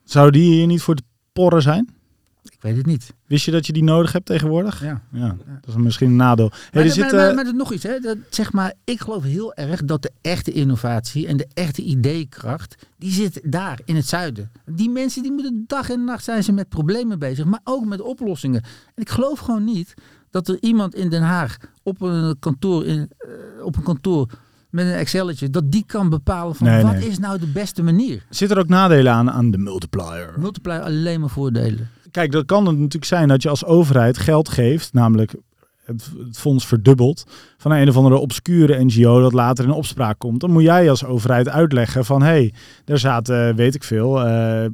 Zou 0.05 0.31
die 0.31 0.53
hier 0.55 0.67
niet 0.67 0.83
voor 0.83 0.95
te 0.95 1.03
porren 1.33 1.63
zijn? 1.63 1.95
Ik 2.43 2.57
weet 2.61 2.77
het 2.77 2.87
niet. 2.87 3.15
Wist 3.27 3.45
je 3.45 3.51
dat 3.51 3.67
je 3.67 3.73
die 3.73 3.85
nodig 3.85 4.13
hebt 4.13 4.27
tegenwoordig? 4.27 4.83
Ja. 4.83 5.01
Ja, 5.13 5.37
dat 5.61 5.75
is 5.75 5.83
misschien 5.83 6.09
een 6.09 6.17
nadeel. 6.17 6.51
Hey, 6.51 6.61
Maar, 6.73 6.85
er 6.85 6.91
zit, 6.91 7.13
maar, 7.13 7.29
eh, 7.29 7.35
maar, 7.35 7.55
nog 7.55 7.73
iets, 7.73 7.83
hè? 7.83 7.99
Dat, 7.99 8.17
zeg 8.31 8.53
maar, 8.53 8.75
ik 8.85 9.01
geloof 9.01 9.23
heel 9.23 9.55
erg 9.55 9.85
dat 9.85 10.03
de 10.03 10.11
echte 10.21 10.53
innovatie 10.53 11.27
en 11.27 11.37
de 11.37 11.49
echte 11.55 11.83
ideekracht, 11.83 12.87
die 12.99 13.13
zit 13.13 13.41
daar 13.45 13.81
in 13.85 13.97
het 13.97 14.09
zuiden. 14.09 14.51
Die 14.65 14.91
mensen 14.91 15.23
die 15.23 15.33
moeten 15.33 15.65
dag 15.67 15.91
en 15.91 16.05
nacht 16.05 16.25
zijn 16.25 16.45
ze 16.45 16.53
met 16.53 16.69
problemen 16.69 17.19
bezig, 17.19 17.45
maar 17.45 17.61
ook 17.65 17.85
met 17.85 18.01
oplossingen. 18.01 18.63
En 18.95 19.03
ik 19.03 19.11
geloof 19.11 19.39
gewoon 19.39 19.65
niet 19.65 19.95
dat 20.31 20.49
er 20.49 20.57
iemand 20.61 20.95
in 20.95 21.11
Den 21.11 21.23
Haag 21.23 21.57
op 21.83 22.01
een 22.01 22.37
kantoor, 22.39 22.87
in, 22.87 23.11
eh, 23.19 23.65
op 23.65 23.77
een 23.77 23.83
kantoor 23.83 24.29
met 24.71 24.87
een 24.87 24.93
Excelletje, 24.93 25.51
dat 25.51 25.73
die 25.73 25.85
kan 25.87 26.09
bepalen 26.09 26.55
van 26.55 26.67
Nee, 26.67 26.83
wat 26.83 26.93
nee. 26.93 27.09
is 27.09 27.19
nou 27.19 27.39
de 27.39 27.47
beste 27.47 27.83
manier. 27.83 28.25
Zitten 28.31 28.57
er 28.57 28.63
ook 28.63 28.69
nadelen 28.69 29.13
aan, 29.13 29.31
aan 29.31 29.51
de 29.51 29.59
multiplier? 29.59 30.35
Multiplier 30.39 30.81
alleen 30.81 31.21
maar 31.21 31.31
voordelen. 31.31 31.91
Kijk, 32.13 32.33
dat 32.33 32.47
kan 32.47 32.67
het 32.67 32.77
natuurlijk 32.77 33.05
zijn 33.05 33.29
dat 33.29 33.43
je 33.43 33.49
als 33.49 33.65
overheid 33.65 34.19
geld 34.19 34.49
geeft, 34.49 34.93
namelijk 34.93 35.35
het, 35.85 36.11
fonds 36.33 36.67
verdubbelt, 36.67 37.25
van 37.59 37.73
een 37.73 37.89
of 37.89 37.97
andere 37.97 38.17
obscure 38.17 38.85
NGO 38.85 39.21
dat 39.21 39.33
later 39.33 39.65
in 39.65 39.71
opspraak 39.71 40.19
komt. 40.19 40.41
Dan 40.41 40.51
moet 40.51 40.63
jij 40.63 40.91
als 40.91 41.05
overheid 41.05 41.49
uitleggen 41.49 42.05
van, 42.05 42.23
hé, 42.23 42.29
hey, 42.29 42.53
daar 42.85 42.99
zaten, 42.99 43.57
weet 43.57 43.75
ik 43.75 43.85
veel, 43.85 44.27
eh, 44.27 44.65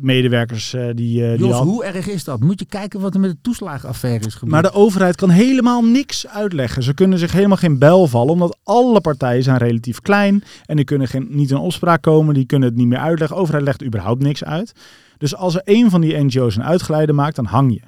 medewerkers 0.00 0.74
eh, 0.74 0.86
die... 0.94 1.24
eh, 1.24 1.38
Jos, 1.38 1.58
hoe 1.58 1.84
erg 1.84 2.08
is 2.08 2.24
dat? 2.24 2.40
Moet 2.40 2.58
je 2.60 2.66
kijken 2.66 3.00
wat 3.00 3.14
er 3.14 3.20
met 3.20 3.30
de 3.30 3.36
toeslagenaffaire 3.42 4.26
is 4.26 4.34
gebeurd. 4.34 4.52
Maar 4.52 4.62
de 4.62 4.78
overheid 4.78 5.16
kan 5.16 5.30
helemaal 5.30 5.82
niks 5.82 6.26
uitleggen. 6.26 6.82
Ze 6.82 6.94
kunnen 6.94 7.18
zich 7.18 7.32
helemaal 7.32 7.56
geen 7.56 7.78
bel 7.78 8.06
vallen, 8.06 8.32
omdat 8.32 8.58
alle 8.62 9.00
partijen 9.00 9.42
zijn 9.42 9.58
relatief 9.58 10.00
klein 10.00 10.44
en 10.66 10.76
die 10.76 10.84
kunnen 10.84 11.08
geen, 11.08 11.26
niet 11.30 11.50
in 11.50 11.56
opspraak 11.56 12.02
komen, 12.02 12.34
die 12.34 12.46
kunnen 12.46 12.68
het 12.68 12.78
niet 12.78 12.86
meer 12.86 12.98
uitleggen. 12.98 13.36
De 13.36 13.42
overheid 13.42 13.64
legt 13.64 13.84
überhaupt 13.84 14.22
niks 14.22 14.44
uit. 14.44 14.72
Dus 15.18 15.34
als 15.34 15.54
er 15.54 15.60
één 15.60 15.90
van 15.90 16.00
die 16.00 16.24
NGO's 16.24 16.56
een 16.56 16.64
uitgeleide 16.64 17.12
maakt, 17.12 17.36
dan 17.36 17.44
hang 17.44 17.72
je. 17.72 17.82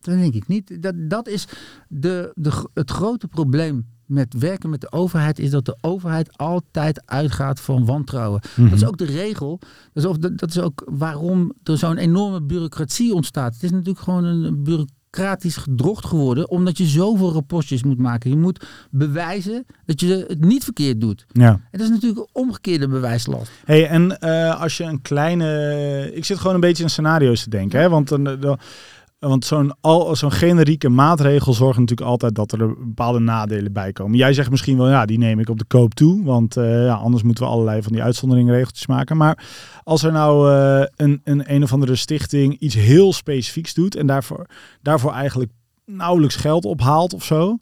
Dat 0.00 0.18
denk 0.18 0.34
ik 0.34 0.46
niet. 0.46 0.82
Dat, 0.82 0.94
dat 0.96 1.28
is 1.28 1.46
de, 1.88 2.32
de, 2.34 2.68
het 2.74 2.90
grote 2.90 3.28
probleem 3.28 3.86
met 4.06 4.34
werken 4.38 4.70
met 4.70 4.80
de 4.80 4.92
overheid, 4.92 5.38
is 5.38 5.50
dat 5.50 5.64
de 5.64 5.76
overheid 5.80 6.38
altijd 6.38 7.02
uitgaat 7.06 7.60
van 7.60 7.84
wantrouwen. 7.84 8.40
Dat 8.56 8.72
is 8.72 8.84
ook 8.84 8.96
de 8.96 9.04
regel. 9.04 9.60
Dat 9.92 10.04
is, 10.04 10.10
ook, 10.10 10.38
dat 10.38 10.50
is 10.50 10.60
ook 10.60 10.82
waarom 10.90 11.52
er 11.62 11.78
zo'n 11.78 11.96
enorme 11.96 12.42
bureaucratie 12.42 13.14
ontstaat. 13.14 13.54
Het 13.54 13.62
is 13.62 13.70
natuurlijk 13.70 13.98
gewoon 13.98 14.24
een 14.24 14.62
bureau- 14.62 14.88
bureaucratisch 15.14 15.56
gedrocht 15.56 16.06
geworden, 16.06 16.50
omdat 16.50 16.78
je 16.78 16.84
zoveel 16.86 17.32
rapportjes 17.32 17.82
moet 17.82 17.98
maken. 17.98 18.30
Je 18.30 18.36
moet 18.36 18.66
bewijzen 18.90 19.66
dat 19.86 20.00
je 20.00 20.24
het 20.28 20.44
niet 20.44 20.64
verkeerd 20.64 21.00
doet. 21.00 21.26
Ja. 21.32 21.48
En 21.50 21.60
dat 21.70 21.80
is 21.80 21.88
natuurlijk 21.88 22.20
een 22.20 22.28
omgekeerde 22.42 22.88
bewijslast. 22.88 23.50
Hey, 23.64 23.88
en 23.88 24.18
eh, 24.20 24.60
als 24.60 24.76
je 24.76 24.84
een 24.84 25.02
kleine. 25.02 26.10
Ik 26.14 26.24
zit 26.24 26.38
gewoon 26.38 26.54
een 26.54 26.60
beetje 26.60 26.82
in 26.82 26.90
scenario's 26.90 27.42
te 27.42 27.50
denken. 27.50 27.80
Hè? 27.80 27.88
Want, 27.88 28.08
de- 28.08 28.58
want 29.28 29.44
zo'n, 29.44 29.74
al, 29.80 30.16
zo'n 30.16 30.32
generieke 30.32 30.88
maatregel 30.88 31.52
zorgt 31.52 31.78
natuurlijk 31.78 32.08
altijd 32.08 32.34
dat 32.34 32.52
er 32.52 32.58
bepaalde 32.86 33.18
nadelen 33.18 33.72
bij 33.72 33.92
komen. 33.92 34.18
Jij 34.18 34.32
zegt 34.32 34.50
misschien 34.50 34.76
wel, 34.76 34.88
ja, 34.88 35.06
die 35.06 35.18
neem 35.18 35.38
ik 35.38 35.48
op 35.48 35.58
de 35.58 35.64
koop 35.64 35.94
toe. 35.94 36.24
Want 36.24 36.56
eh, 36.56 36.84
ja, 36.84 36.94
anders 36.94 37.22
moeten 37.22 37.44
we 37.44 37.50
allerlei 37.50 37.82
van 37.82 37.92
die 37.92 38.02
uitzonderingregeltjes 38.02 38.86
maken. 38.86 39.16
Maar 39.16 39.44
als 39.82 40.02
er 40.02 40.12
nou 40.12 40.52
eh, 40.52 40.86
een, 40.96 41.20
een 41.24 41.52
een 41.54 41.62
of 41.62 41.72
andere 41.72 41.94
stichting 41.96 42.58
iets 42.58 42.74
heel 42.74 43.12
specifieks 43.12 43.74
doet. 43.74 43.96
en 43.96 44.06
daarvoor, 44.06 44.46
daarvoor 44.82 45.12
eigenlijk 45.12 45.50
nauwelijks 45.86 46.36
geld 46.36 46.64
ophaalt 46.64 47.14
of 47.14 47.24
zo. 47.24 47.58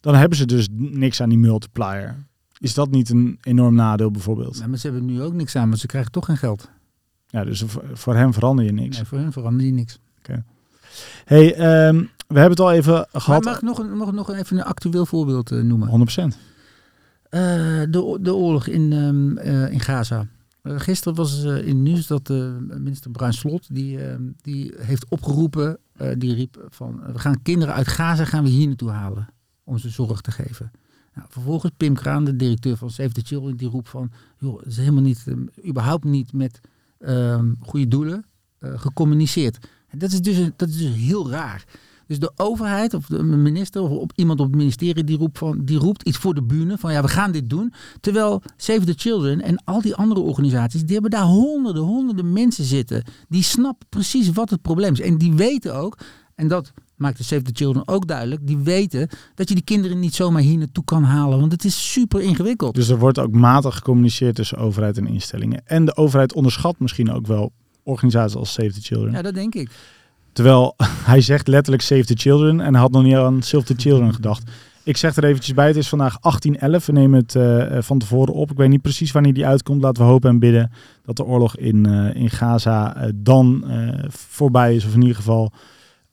dan 0.00 0.14
hebben 0.14 0.38
ze 0.38 0.46
dus 0.46 0.68
niks 0.72 1.20
aan 1.20 1.28
die 1.28 1.38
multiplier. 1.38 2.16
Is 2.58 2.74
dat 2.74 2.90
niet 2.90 3.10
een 3.10 3.38
enorm 3.42 3.74
nadeel 3.74 4.10
bijvoorbeeld? 4.10 4.58
Ja, 4.58 4.66
maar 4.66 4.78
ze 4.78 4.86
hebben 4.86 5.06
nu 5.06 5.22
ook 5.22 5.32
niks 5.32 5.56
aan, 5.56 5.68
want 5.68 5.80
ze 5.80 5.86
krijgen 5.86 6.12
toch 6.12 6.24
geen 6.24 6.36
geld. 6.36 6.70
Ja, 7.26 7.44
dus 7.44 7.62
voor- 7.66 7.84
voor 7.92 8.14
hem 8.14 8.32
verander 8.32 8.64
je 8.64 8.72
niks. 8.72 8.96
Nee, 8.96 9.06
voor 9.06 9.18
hen 9.18 9.32
verander 9.32 9.66
je 9.66 9.72
niks. 9.72 9.98
Hey, 11.24 11.54
ehm, 11.54 11.96
we 12.26 12.38
hebben 12.38 12.50
het 12.50 12.60
al 12.60 12.72
even 12.72 12.92
Maar 12.92 13.22
gehad. 13.22 13.44
mag 13.44 13.56
ik 13.56 13.62
nog, 13.62 13.78
een, 13.78 13.96
nog, 13.96 14.12
nog 14.12 14.32
even 14.32 14.56
een 14.56 14.64
actueel 14.64 15.06
voorbeeld 15.06 15.50
eh, 15.50 15.60
noemen? 15.60 15.88
100%. 15.88 16.36
Eh, 17.32 17.40
de, 17.90 18.18
de 18.20 18.34
oorlog 18.34 18.66
in, 18.66 18.92
ehm, 18.92 19.36
eh, 19.38 19.72
in 19.72 19.80
Gaza. 19.80 20.26
Gisteren 20.62 21.14
was 21.14 21.42
in 21.42 21.52
het 21.52 21.76
nieuws 21.76 22.06
dat 22.06 22.30
eh, 22.30 22.56
minister 22.58 23.10
Bruin 23.10 23.32
Slot, 23.32 23.74
die, 23.74 24.04
ehm, 24.04 24.22
die 24.40 24.72
heeft 24.78 25.06
opgeroepen, 25.08 25.78
die 26.18 26.34
riep 26.34 26.66
van, 26.68 27.00
we 27.12 27.18
gaan 27.18 27.42
kinderen 27.42 27.74
uit 27.74 27.88
Gaza 27.88 28.24
gaan 28.24 28.44
we 28.44 28.50
hier 28.50 28.66
naartoe 28.66 28.90
halen 28.90 29.28
om 29.64 29.78
ze 29.78 29.88
zorg 29.88 30.20
te 30.20 30.30
geven. 30.30 30.70
Nou, 31.14 31.26
vervolgens 31.30 31.72
Pim 31.76 31.94
Kraan, 31.94 32.24
de 32.24 32.36
directeur 32.36 32.76
van 32.76 32.90
Save 32.90 33.12
the 33.12 33.20
Children, 33.24 33.56
die 33.56 33.68
roept 33.68 33.88
van, 33.88 34.10
joh, 34.38 34.58
het 34.58 34.66
is 34.66 34.76
helemaal 34.76 35.02
niet, 35.02 35.24
überhaupt 35.66 36.04
niet 36.04 36.32
met 36.32 36.60
goede 37.60 37.88
doelen 37.88 38.24
gecommuniceerd. 38.60 39.58
Dat 39.96 40.12
is, 40.12 40.20
dus, 40.20 40.50
dat 40.56 40.68
is 40.68 40.76
dus 40.76 40.94
heel 40.94 41.30
raar. 41.30 41.64
Dus 42.06 42.18
de 42.18 42.32
overheid 42.36 42.94
of 42.94 43.06
de 43.06 43.22
minister 43.22 43.82
of 43.82 43.90
op, 43.90 44.12
iemand 44.14 44.40
op 44.40 44.46
het 44.46 44.56
ministerie 44.56 45.04
die 45.04 45.16
roept, 45.16 45.38
van, 45.38 45.64
die 45.64 45.78
roept 45.78 46.02
iets 46.02 46.16
voor 46.18 46.34
de 46.34 46.42
bühne 46.42 46.78
van 46.78 46.92
ja, 46.92 47.02
we 47.02 47.08
gaan 47.08 47.32
dit 47.32 47.50
doen. 47.50 47.72
Terwijl 48.00 48.42
Save 48.56 48.84
the 48.84 48.94
Children 48.96 49.40
en 49.40 49.64
al 49.64 49.80
die 49.80 49.94
andere 49.94 50.20
organisaties, 50.20 50.82
die 50.82 50.92
hebben 50.92 51.10
daar 51.10 51.24
honderden, 51.24 51.82
honderden 51.82 52.32
mensen 52.32 52.64
zitten. 52.64 53.04
Die 53.28 53.42
snappen 53.42 53.86
precies 53.88 54.32
wat 54.32 54.50
het 54.50 54.62
probleem 54.62 54.92
is. 54.92 55.00
En 55.00 55.18
die 55.18 55.32
weten 55.32 55.74
ook, 55.74 55.98
en 56.34 56.48
dat 56.48 56.72
maakt 56.96 57.18
de 57.18 57.24
Save 57.24 57.42
the 57.42 57.50
Children 57.54 57.88
ook 57.88 58.06
duidelijk, 58.06 58.46
die 58.46 58.58
weten 58.58 59.08
dat 59.34 59.48
je 59.48 59.54
die 59.54 59.64
kinderen 59.64 59.98
niet 59.98 60.14
zomaar 60.14 60.42
hier 60.42 60.58
naartoe 60.58 60.84
kan 60.84 61.04
halen. 61.04 61.40
Want 61.40 61.52
het 61.52 61.64
is 61.64 61.92
super 61.92 62.20
ingewikkeld. 62.20 62.74
Dus 62.74 62.88
er 62.88 62.98
wordt 62.98 63.18
ook 63.18 63.32
matig 63.32 63.74
gecommuniceerd 63.74 64.34
tussen 64.34 64.58
overheid 64.58 64.98
en 64.98 65.06
instellingen. 65.06 65.62
En 65.64 65.84
de 65.84 65.96
overheid 65.96 66.34
onderschat 66.34 66.78
misschien 66.78 67.12
ook 67.12 67.26
wel 67.26 67.52
organisaties 67.82 68.36
als 68.36 68.52
Save 68.52 68.72
the 68.72 68.80
Children. 68.80 69.12
Ja, 69.12 69.22
dat 69.22 69.34
denk 69.34 69.54
ik. 69.54 69.70
Terwijl 70.32 70.74
hij 71.10 71.20
zegt 71.20 71.48
letterlijk 71.48 71.82
Save 71.82 72.04
the 72.04 72.16
Children 72.16 72.60
en 72.60 72.72
hij 72.72 72.82
had 72.82 72.90
nog 72.90 73.02
niet 73.02 73.14
aan 73.14 73.42
Save 73.42 73.64
the 73.64 73.74
Children 73.76 74.14
gedacht. 74.14 74.50
Ik 74.84 74.96
zeg 74.96 75.16
er 75.16 75.24
eventjes 75.24 75.54
bij, 75.54 75.66
het 75.66 75.76
is 75.76 75.88
vandaag 75.88 76.20
1811. 76.20 76.86
We 76.86 76.92
nemen 76.92 77.20
het 77.20 77.34
eh, 77.34 77.82
van 77.82 77.98
tevoren 77.98 78.34
op. 78.34 78.50
Ik 78.50 78.56
weet 78.56 78.68
niet 78.68 78.82
precies 78.82 79.12
wanneer 79.12 79.34
die 79.34 79.46
uitkomt. 79.46 79.82
Laten 79.82 80.02
we 80.02 80.08
hopen 80.08 80.30
en 80.30 80.38
bidden 80.38 80.72
dat 81.04 81.16
de 81.16 81.24
oorlog 81.24 81.56
in, 81.56 81.86
eh, 81.86 82.14
in 82.22 82.30
Gaza 82.30 82.96
eh, 82.96 83.10
dan 83.14 83.64
eh, 83.68 84.04
voorbij 84.08 84.74
is. 84.74 84.84
Of 84.84 84.94
in 84.94 85.00
ieder 85.00 85.16
geval 85.16 85.52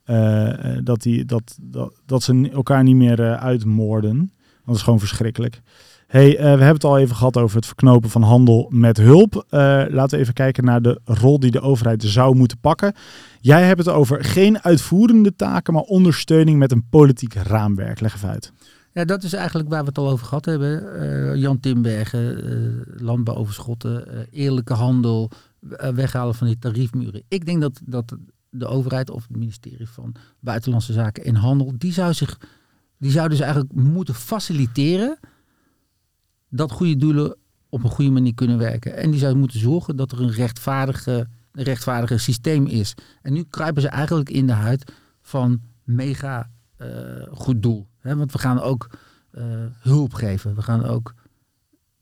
eh, 0.09 0.75
eh, 0.75 0.79
dat, 0.83 1.01
die, 1.01 1.25
dat, 1.25 1.57
dat, 1.61 1.93
dat 2.05 2.23
ze 2.23 2.49
elkaar 2.53 2.83
niet 2.83 2.95
meer 2.95 3.21
eh, 3.21 3.33
uitmoorden. 3.33 4.17
Want 4.17 4.31
dat 4.65 4.75
is 4.75 4.81
gewoon 4.81 4.99
verschrikkelijk. 4.99 5.61
Hey, 6.09 6.37
eh, 6.37 6.43
we 6.43 6.47
hebben 6.47 6.67
het 6.67 6.83
al 6.83 6.97
even 6.97 7.15
gehad 7.15 7.37
over 7.37 7.55
het 7.55 7.65
verknopen 7.65 8.09
van 8.09 8.21
handel 8.21 8.67
met 8.73 8.97
hulp. 8.97 9.45
Eh, 9.49 9.59
laten 9.89 10.09
we 10.09 10.17
even 10.17 10.33
kijken 10.33 10.63
naar 10.63 10.81
de 10.81 10.99
rol 11.03 11.39
die 11.39 11.51
de 11.51 11.61
overheid 11.61 12.03
zou 12.03 12.35
moeten 12.35 12.59
pakken. 12.59 12.93
Jij 13.41 13.63
hebt 13.63 13.79
het 13.79 13.89
over 13.89 14.23
geen 14.23 14.63
uitvoerende 14.63 15.35
taken, 15.35 15.73
maar 15.73 15.81
ondersteuning 15.81 16.57
met 16.57 16.71
een 16.71 16.87
politiek 16.89 17.33
raamwerk. 17.33 17.99
Leg 17.99 18.15
even 18.15 18.29
uit. 18.29 18.53
Ja, 18.93 19.05
dat 19.05 19.23
is 19.23 19.33
eigenlijk 19.33 19.69
waar 19.69 19.81
we 19.81 19.87
het 19.87 19.97
al 19.97 20.09
over 20.09 20.25
gehad 20.25 20.45
hebben. 20.45 20.99
Eh, 20.99 21.35
Jan 21.35 21.59
Timbergen, 21.59 22.83
landbouwoverschotten, 22.97 24.27
eerlijke 24.31 24.73
handel, 24.73 25.31
weghalen 25.93 26.35
van 26.35 26.47
die 26.47 26.59
tariefmuren. 26.59 27.23
Ik 27.27 27.45
denk 27.45 27.61
dat, 27.61 27.81
dat 27.85 28.15
de 28.49 28.65
overheid 28.65 29.09
of 29.09 29.21
het 29.21 29.37
ministerie 29.37 29.89
van 29.89 30.15
Buitenlandse 30.39 30.93
Zaken 30.93 31.23
en 31.23 31.35
Handel, 31.35 31.73
die 31.77 31.93
zou 31.93 32.13
zich, 32.13 32.37
die 32.97 33.11
zou 33.11 33.29
dus 33.29 33.39
eigenlijk 33.39 33.73
moeten 33.73 34.15
faciliteren 34.15 35.19
dat 36.49 36.71
goede 36.71 36.95
doelen 36.95 37.35
op 37.69 37.83
een 37.83 37.89
goede 37.89 38.11
manier 38.11 38.33
kunnen 38.33 38.57
werken. 38.57 38.95
En 38.97 39.11
die 39.11 39.19
zou 39.19 39.35
moeten 39.35 39.59
zorgen 39.59 39.95
dat 39.95 40.11
er 40.11 40.21
een 40.21 40.31
rechtvaardige, 40.31 41.27
een 41.51 41.63
rechtvaardige 41.63 42.17
systeem 42.17 42.65
is. 42.65 42.93
En 43.21 43.33
nu 43.33 43.43
kruipen 43.49 43.81
ze 43.81 43.87
eigenlijk 43.87 44.29
in 44.29 44.47
de 44.47 44.53
huid 44.53 44.91
van 45.21 45.61
mega 45.83 46.49
eh, 46.77 46.87
goed 47.31 47.61
doel. 47.63 47.87
Hè? 47.99 48.15
Want 48.15 48.31
we 48.31 48.39
gaan 48.39 48.59
ook 48.61 48.89
eh, 49.31 49.43
hulp 49.79 50.13
geven. 50.13 50.55
We 50.55 50.61
gaan 50.61 50.83
ook 50.85 51.13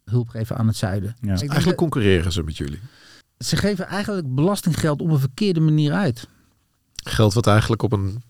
hulp 0.05 0.29
geven 0.29 0.57
aan 0.57 0.67
het 0.67 0.75
zuiden. 0.75 1.15
Ja. 1.21 1.27
Eigenlijk 1.27 1.63
dat- 1.63 1.75
concurreren 1.75 2.31
ze 2.31 2.43
met 2.43 2.57
jullie. 2.57 2.79
ze 3.37 3.55
geven 3.55 3.87
eigenlijk 3.87 4.35
belastinggeld 4.35 5.01
op 5.01 5.09
een 5.09 5.19
verkeerde 5.19 5.59
manier 5.59 5.93
uit. 5.93 6.27
Geld 7.03 7.33
wat 7.33 7.47
eigenlijk 7.47 7.83
op 7.83 7.91
een 7.91 8.21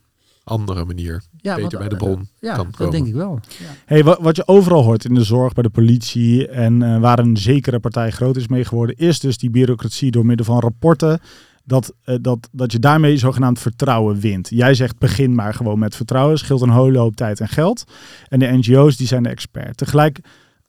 andere 0.48 0.86
manier 0.86 1.24
Ja, 1.38 1.56
beter 1.56 1.62
want, 1.62 1.78
bij 1.78 1.88
de 1.88 2.06
eh, 2.06 2.12
bron 2.12 2.28
Ja, 2.40 2.56
kan 2.56 2.66
dat 2.66 2.76
komen. 2.76 2.94
denk 2.94 3.08
ik 3.08 3.14
wel. 3.14 3.40
Ja. 3.60 3.66
Hey, 3.86 4.04
wat, 4.04 4.20
wat 4.22 4.36
je 4.36 4.48
overal 4.48 4.84
hoort 4.84 5.06
in 5.06 5.14
de 5.14 5.24
zorg, 5.24 5.54
bij 5.54 5.64
de 5.64 5.70
politie 5.70 6.48
en 6.48 6.84
eh, 6.84 7.00
waar 7.00 7.20
een 7.20 7.38
zekere 7.38 7.80
partij 7.80 8.12
groot 8.12 8.36
is 8.36 8.48
mee 8.48 8.66
geworden, 8.66 8.96
is 8.98 9.20
dus 9.20 9.38
die 9.38 9.50
bureaucratie 9.50 10.12
door 10.12 10.26
middel 10.26 10.46
van 10.46 10.60
rapporten. 10.60 11.20
Dat, 11.64 11.94
eh, 12.04 12.16
dat, 12.22 12.50
dat 12.52 12.72
je 12.72 12.80
daarmee 12.80 13.18
zogenaamd 13.18 13.60
vertrouwen 13.60 14.20
wint. 14.20 14.50
Jij 14.50 14.74
zegt 14.74 14.98
begin 14.98 15.36
maar 15.36 15.54
gewoon 15.54 15.80
met 15.80 15.96
vertrouwen. 15.96 16.38
Scheelt 16.38 16.62
een 16.62 16.74
hele 16.74 16.98
hoop 16.98 17.16
tijd 17.16 17.40
en 17.40 17.48
geld. 17.50 17.84
En 18.28 18.40
de 18.40 18.48
NGO's 18.58 18.98
die 18.98 19.08
zijn 19.08 19.24
de 19.24 19.30
expert. 19.30 19.78
Tegelijk 19.78 20.20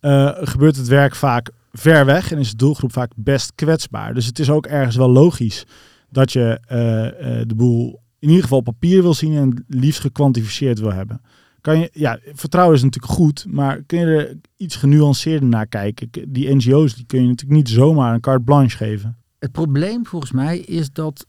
eh, 0.00 0.30
gebeurt 0.40 0.76
het 0.76 0.88
werk 0.88 1.14
vaak 1.14 1.50
ver 1.72 2.04
weg 2.06 2.32
en 2.32 2.38
is 2.38 2.50
de 2.50 2.56
doelgroep 2.56 2.92
vaak 2.92 3.12
best 3.16 3.52
kwetsbaar. 3.54 4.14
Dus 4.14 4.26
het 4.26 4.38
is 4.38 4.50
ook 4.50 4.66
ergens 4.66 4.96
wel 4.96 5.10
logisch 5.10 5.64
dat 6.10 6.32
je 6.32 6.60
eh, 6.66 7.06
eh, 7.40 7.48
de 7.48 7.54
boel 7.54 8.00
in 8.18 8.28
ieder 8.28 8.42
geval 8.42 8.60
papier 8.60 9.02
wil 9.02 9.14
zien 9.14 9.36
en 9.36 9.64
liefst 9.68 10.00
gekwantificeerd 10.00 10.78
wil 10.78 10.92
hebben. 10.92 11.20
Kan 11.60 11.78
je, 11.78 11.90
ja, 11.92 12.18
vertrouwen 12.32 12.76
is 12.76 12.82
natuurlijk 12.82 13.12
goed, 13.12 13.46
maar 13.48 13.82
kun 13.82 13.98
je 13.98 14.06
er 14.06 14.36
iets 14.56 14.76
genuanceerder 14.76 15.48
naar 15.48 15.66
kijken? 15.66 16.08
Die 16.28 16.54
NGO's 16.54 16.94
die 16.94 17.06
kun 17.06 17.22
je 17.22 17.28
natuurlijk 17.28 17.58
niet 17.58 17.68
zomaar 17.68 18.14
een 18.14 18.20
carte 18.20 18.44
blanche 18.44 18.76
geven. 18.76 19.16
Het 19.38 19.52
probleem 19.52 20.06
volgens 20.06 20.32
mij 20.32 20.58
is 20.58 20.92
dat 20.92 21.26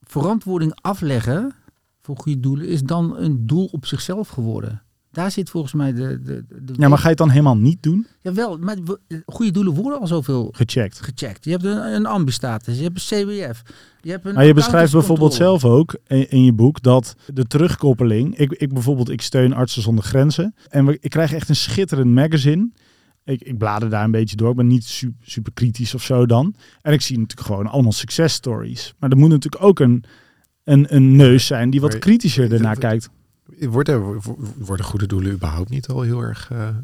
verantwoording 0.00 0.78
afleggen 0.80 1.54
voor 2.00 2.16
goede 2.16 2.40
doelen 2.40 2.68
is 2.68 2.82
dan 2.82 3.16
een 3.16 3.46
doel 3.46 3.68
op 3.72 3.86
zichzelf 3.86 4.28
geworden. 4.28 4.82
Daar 5.12 5.30
zit 5.30 5.50
volgens 5.50 5.72
mij 5.72 5.92
de... 5.92 6.20
de, 6.22 6.44
de 6.48 6.72
Ja, 6.76 6.88
maar 6.88 6.98
ga 6.98 7.02
je 7.02 7.08
het 7.08 7.18
dan 7.18 7.30
helemaal 7.30 7.56
niet 7.56 7.82
doen? 7.82 8.06
Jawel, 8.20 8.58
maar 8.58 8.76
we- 8.84 9.22
goede 9.26 9.50
doelen 9.50 9.74
worden 9.74 10.00
al 10.00 10.06
zoveel 10.06 10.48
Gecheckt. 10.56 11.00
gecheckt. 11.00 11.44
Je 11.44 11.50
hebt 11.50 11.64
een, 11.64 11.76
een 11.94 12.06
ambistatus, 12.06 12.76
je 12.76 12.82
hebt 12.82 13.10
een 13.10 13.24
CWF. 13.26 13.62
Je, 14.00 14.10
hebt 14.10 14.26
een 14.26 14.34
Maar 14.34 14.44
je 14.46 14.54
beschrijft 14.54 14.92
bijvoorbeeld 14.92 15.34
zelf 15.34 15.64
ook 15.64 15.96
in, 16.06 16.30
in 16.30 16.44
je 16.44 16.52
boek 16.52 16.82
dat 16.82 17.14
de 17.34 17.44
terugkoppeling. 17.44 18.36
Ik, 18.36 18.52
ik 18.52 18.72
bijvoorbeeld, 18.72 19.08
ik 19.10 19.20
steun 19.22 19.52
Artsen 19.52 19.82
zonder 19.82 20.04
Grenzen. 20.04 20.54
En 20.68 20.86
we, 20.86 20.98
ik 21.00 21.10
krijg 21.10 21.32
echt 21.32 21.48
een 21.48 21.56
schitterend 21.56 22.10
magazine. 22.10 22.70
Ik, 23.24 23.42
ik 23.42 23.58
blader 23.58 23.90
daar 23.90 24.04
een 24.04 24.10
beetje 24.10 24.36
door. 24.36 24.50
Ik 24.50 24.56
ben 24.56 24.66
niet 24.66 24.84
su- 24.84 25.14
super 25.20 25.52
kritisch 25.52 25.94
of 25.94 26.02
zo 26.02 26.26
dan. 26.26 26.54
En 26.82 26.92
ik 26.92 27.00
zie 27.00 27.18
natuurlijk 27.18 27.46
gewoon 27.46 27.66
allemaal 27.66 27.92
success 27.92 28.34
stories. 28.34 28.94
Maar 28.98 29.10
er 29.10 29.16
moet 29.16 29.28
natuurlijk 29.30 29.64
ook 29.64 29.80
een, 29.80 30.04
een, 30.64 30.94
een 30.94 31.16
neus 31.16 31.46
zijn 31.46 31.70
die 31.70 31.80
wat 31.80 31.98
kritischer 31.98 32.52
ernaar 32.52 32.78
kijkt. 32.78 33.10
Worden, 33.58 34.20
worden 34.56 34.84
goede 34.84 35.06
doelen 35.06 35.32
überhaupt 35.32 35.70
niet 35.70 35.86
al 35.86 36.00
heel 36.00 36.20
erg 36.20 36.48
eh, 36.50 36.68
eh, 36.68 36.74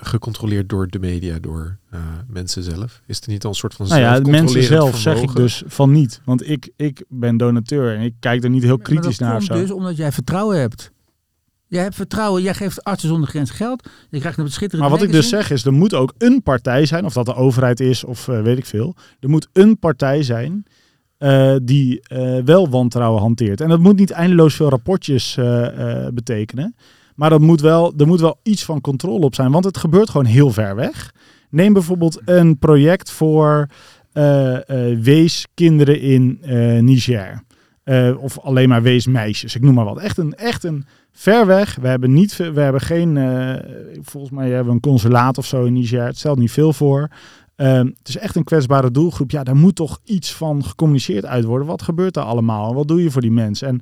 gecontroleerd 0.00 0.68
door 0.68 0.88
de 0.88 0.98
media, 0.98 1.38
door 1.38 1.76
eh, 1.90 2.00
mensen 2.28 2.62
zelf? 2.62 3.00
Is 3.06 3.16
het 3.16 3.26
niet 3.26 3.44
al 3.44 3.50
een 3.50 3.56
soort 3.56 3.74
van 3.74 3.88
Nou 3.88 4.00
ja, 4.00 4.20
mensen 4.20 4.62
zelf 4.62 4.98
zeg 4.98 5.22
ik 5.22 5.36
dus 5.36 5.62
van 5.66 5.92
niet. 5.92 6.20
Want 6.24 6.48
ik, 6.48 6.70
ik 6.76 7.04
ben 7.08 7.36
donateur 7.36 7.96
en 7.96 8.02
ik 8.02 8.14
kijk 8.20 8.44
er 8.44 8.50
niet 8.50 8.62
heel 8.62 8.70
Ja, 8.70 8.76
maar 8.76 8.86
kritisch 8.86 9.18
dat 9.18 9.28
naar 9.28 9.36
of 9.36 9.46
komt 9.46 9.58
zo. 9.58 9.66
dus 9.66 9.76
omdat 9.76 9.96
jij 9.96 10.12
vertrouwen 10.12 10.58
hebt. 10.58 10.90
Jij 11.70 11.82
hebt 11.82 11.94
vertrouwen, 11.94 12.42
jij 12.42 12.54
geeft 12.54 12.84
artsen 12.84 13.08
zonder 13.08 13.28
grens 13.28 13.50
geld. 13.50 13.88
Je 14.10 14.18
krijgt 14.18 14.38
een 14.38 14.50
schitterend 14.50 14.90
Maar 14.90 14.98
wat 14.98 15.08
ik 15.08 15.12
dus 15.12 15.28
zeg 15.28 15.50
is, 15.50 15.64
er 15.64 15.72
moet 15.72 15.94
ook 15.94 16.14
een 16.18 16.42
partij 16.42 16.86
zijn, 16.86 17.04
of 17.04 17.12
dat 17.12 17.26
de 17.26 17.34
overheid 17.34 17.80
is 17.80 18.04
of 18.04 18.28
eh, 18.28 18.42
weet 18.42 18.58
ik 18.58 18.66
veel. 18.66 18.94
Er 19.20 19.28
moet 19.28 19.48
een 19.52 19.78
partij 19.78 20.22
zijn 20.22 20.64
eh, 21.20 21.54
die 21.62 22.00
eh, 22.02 22.36
wel 22.44 22.68
wantrouwen 22.68 23.20
hanteert. 23.20 23.60
En 23.60 23.68
dat 23.68 23.80
moet 23.80 23.96
niet 23.96 24.10
eindeloos 24.10 24.54
veel 24.54 24.68
rapportjes 24.68 25.36
eh, 25.36 26.06
betekenen. 26.14 26.74
Maar 27.14 27.30
dat 27.30 27.40
moet 27.40 27.60
wel, 27.60 27.92
er 27.96 28.06
moet 28.06 28.20
wel 28.20 28.38
iets 28.42 28.64
van 28.64 28.80
controle 28.80 29.24
op 29.24 29.34
zijn, 29.34 29.50
want 29.50 29.64
het 29.64 29.76
gebeurt 29.76 30.10
gewoon 30.10 30.26
heel 30.26 30.50
ver 30.50 30.74
weg. 30.74 31.14
Neem 31.50 31.72
bijvoorbeeld 31.72 32.20
een 32.24 32.58
project 32.58 33.10
voor 33.10 33.68
weeskinderen 35.00 36.00
in 36.00 36.38
Niger. 36.84 37.42
Of 38.18 38.38
alleen 38.38 38.68
maar 38.68 38.82
weesmeisjes, 38.82 39.54
ik 39.54 39.62
noem 39.62 39.74
maar 39.74 39.84
wat. 39.84 39.98
Echt 39.98 40.18
een, 40.18 40.34
echt 40.34 40.64
een 40.64 40.84
ver 41.12 41.46
weg. 41.46 41.76
We 41.80 41.88
hebben, 41.88 42.12
niet, 42.12 42.36
we 42.36 42.60
hebben 42.60 42.80
geen, 42.80 43.18
volgens 44.02 44.32
mij 44.32 44.46
hebben 44.46 44.66
we 44.66 44.72
een 44.72 44.80
consulaat 44.80 45.38
of 45.38 45.46
zo 45.46 45.64
in 45.64 45.72
Niger. 45.72 46.04
Het 46.04 46.18
stelt 46.18 46.38
niet 46.38 46.52
veel 46.52 46.72
voor. 46.72 47.08
Ehm, 47.60 47.86
het 47.86 48.08
is 48.08 48.16
echt 48.16 48.36
een 48.36 48.44
kwetsbare 48.44 48.90
doelgroep. 48.90 49.30
Ja, 49.30 49.44
daar 49.44 49.56
moet 49.56 49.74
toch 49.74 50.00
iets 50.04 50.34
van 50.34 50.64
gecommuniceerd 50.64 51.24
uit 51.24 51.44
worden. 51.44 51.66
Wat 51.66 51.82
gebeurt 51.82 52.16
er 52.16 52.22
allemaal? 52.22 52.74
Wat 52.74 52.88
doe 52.88 53.02
je 53.02 53.10
voor 53.10 53.20
die 53.20 53.30
mensen? 53.30 53.68
En 53.68 53.80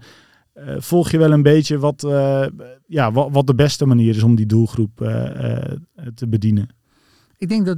eh, 0.52 0.74
volg 0.78 1.10
je 1.10 1.18
wel 1.18 1.32
een 1.32 1.42
beetje 1.42 1.78
wat, 1.78 2.04
eh, 2.04 2.46
ja, 2.86 3.12
wat, 3.12 3.28
wat 3.32 3.46
de 3.46 3.54
beste 3.54 3.86
manier 3.86 4.16
is 4.16 4.22
om 4.22 4.34
die 4.34 4.46
doelgroep 4.46 5.00
eh, 5.00 5.72
te 6.14 6.28
bedienen? 6.28 6.68
Ik 7.36 7.48
denk 7.48 7.66
dat 7.66 7.76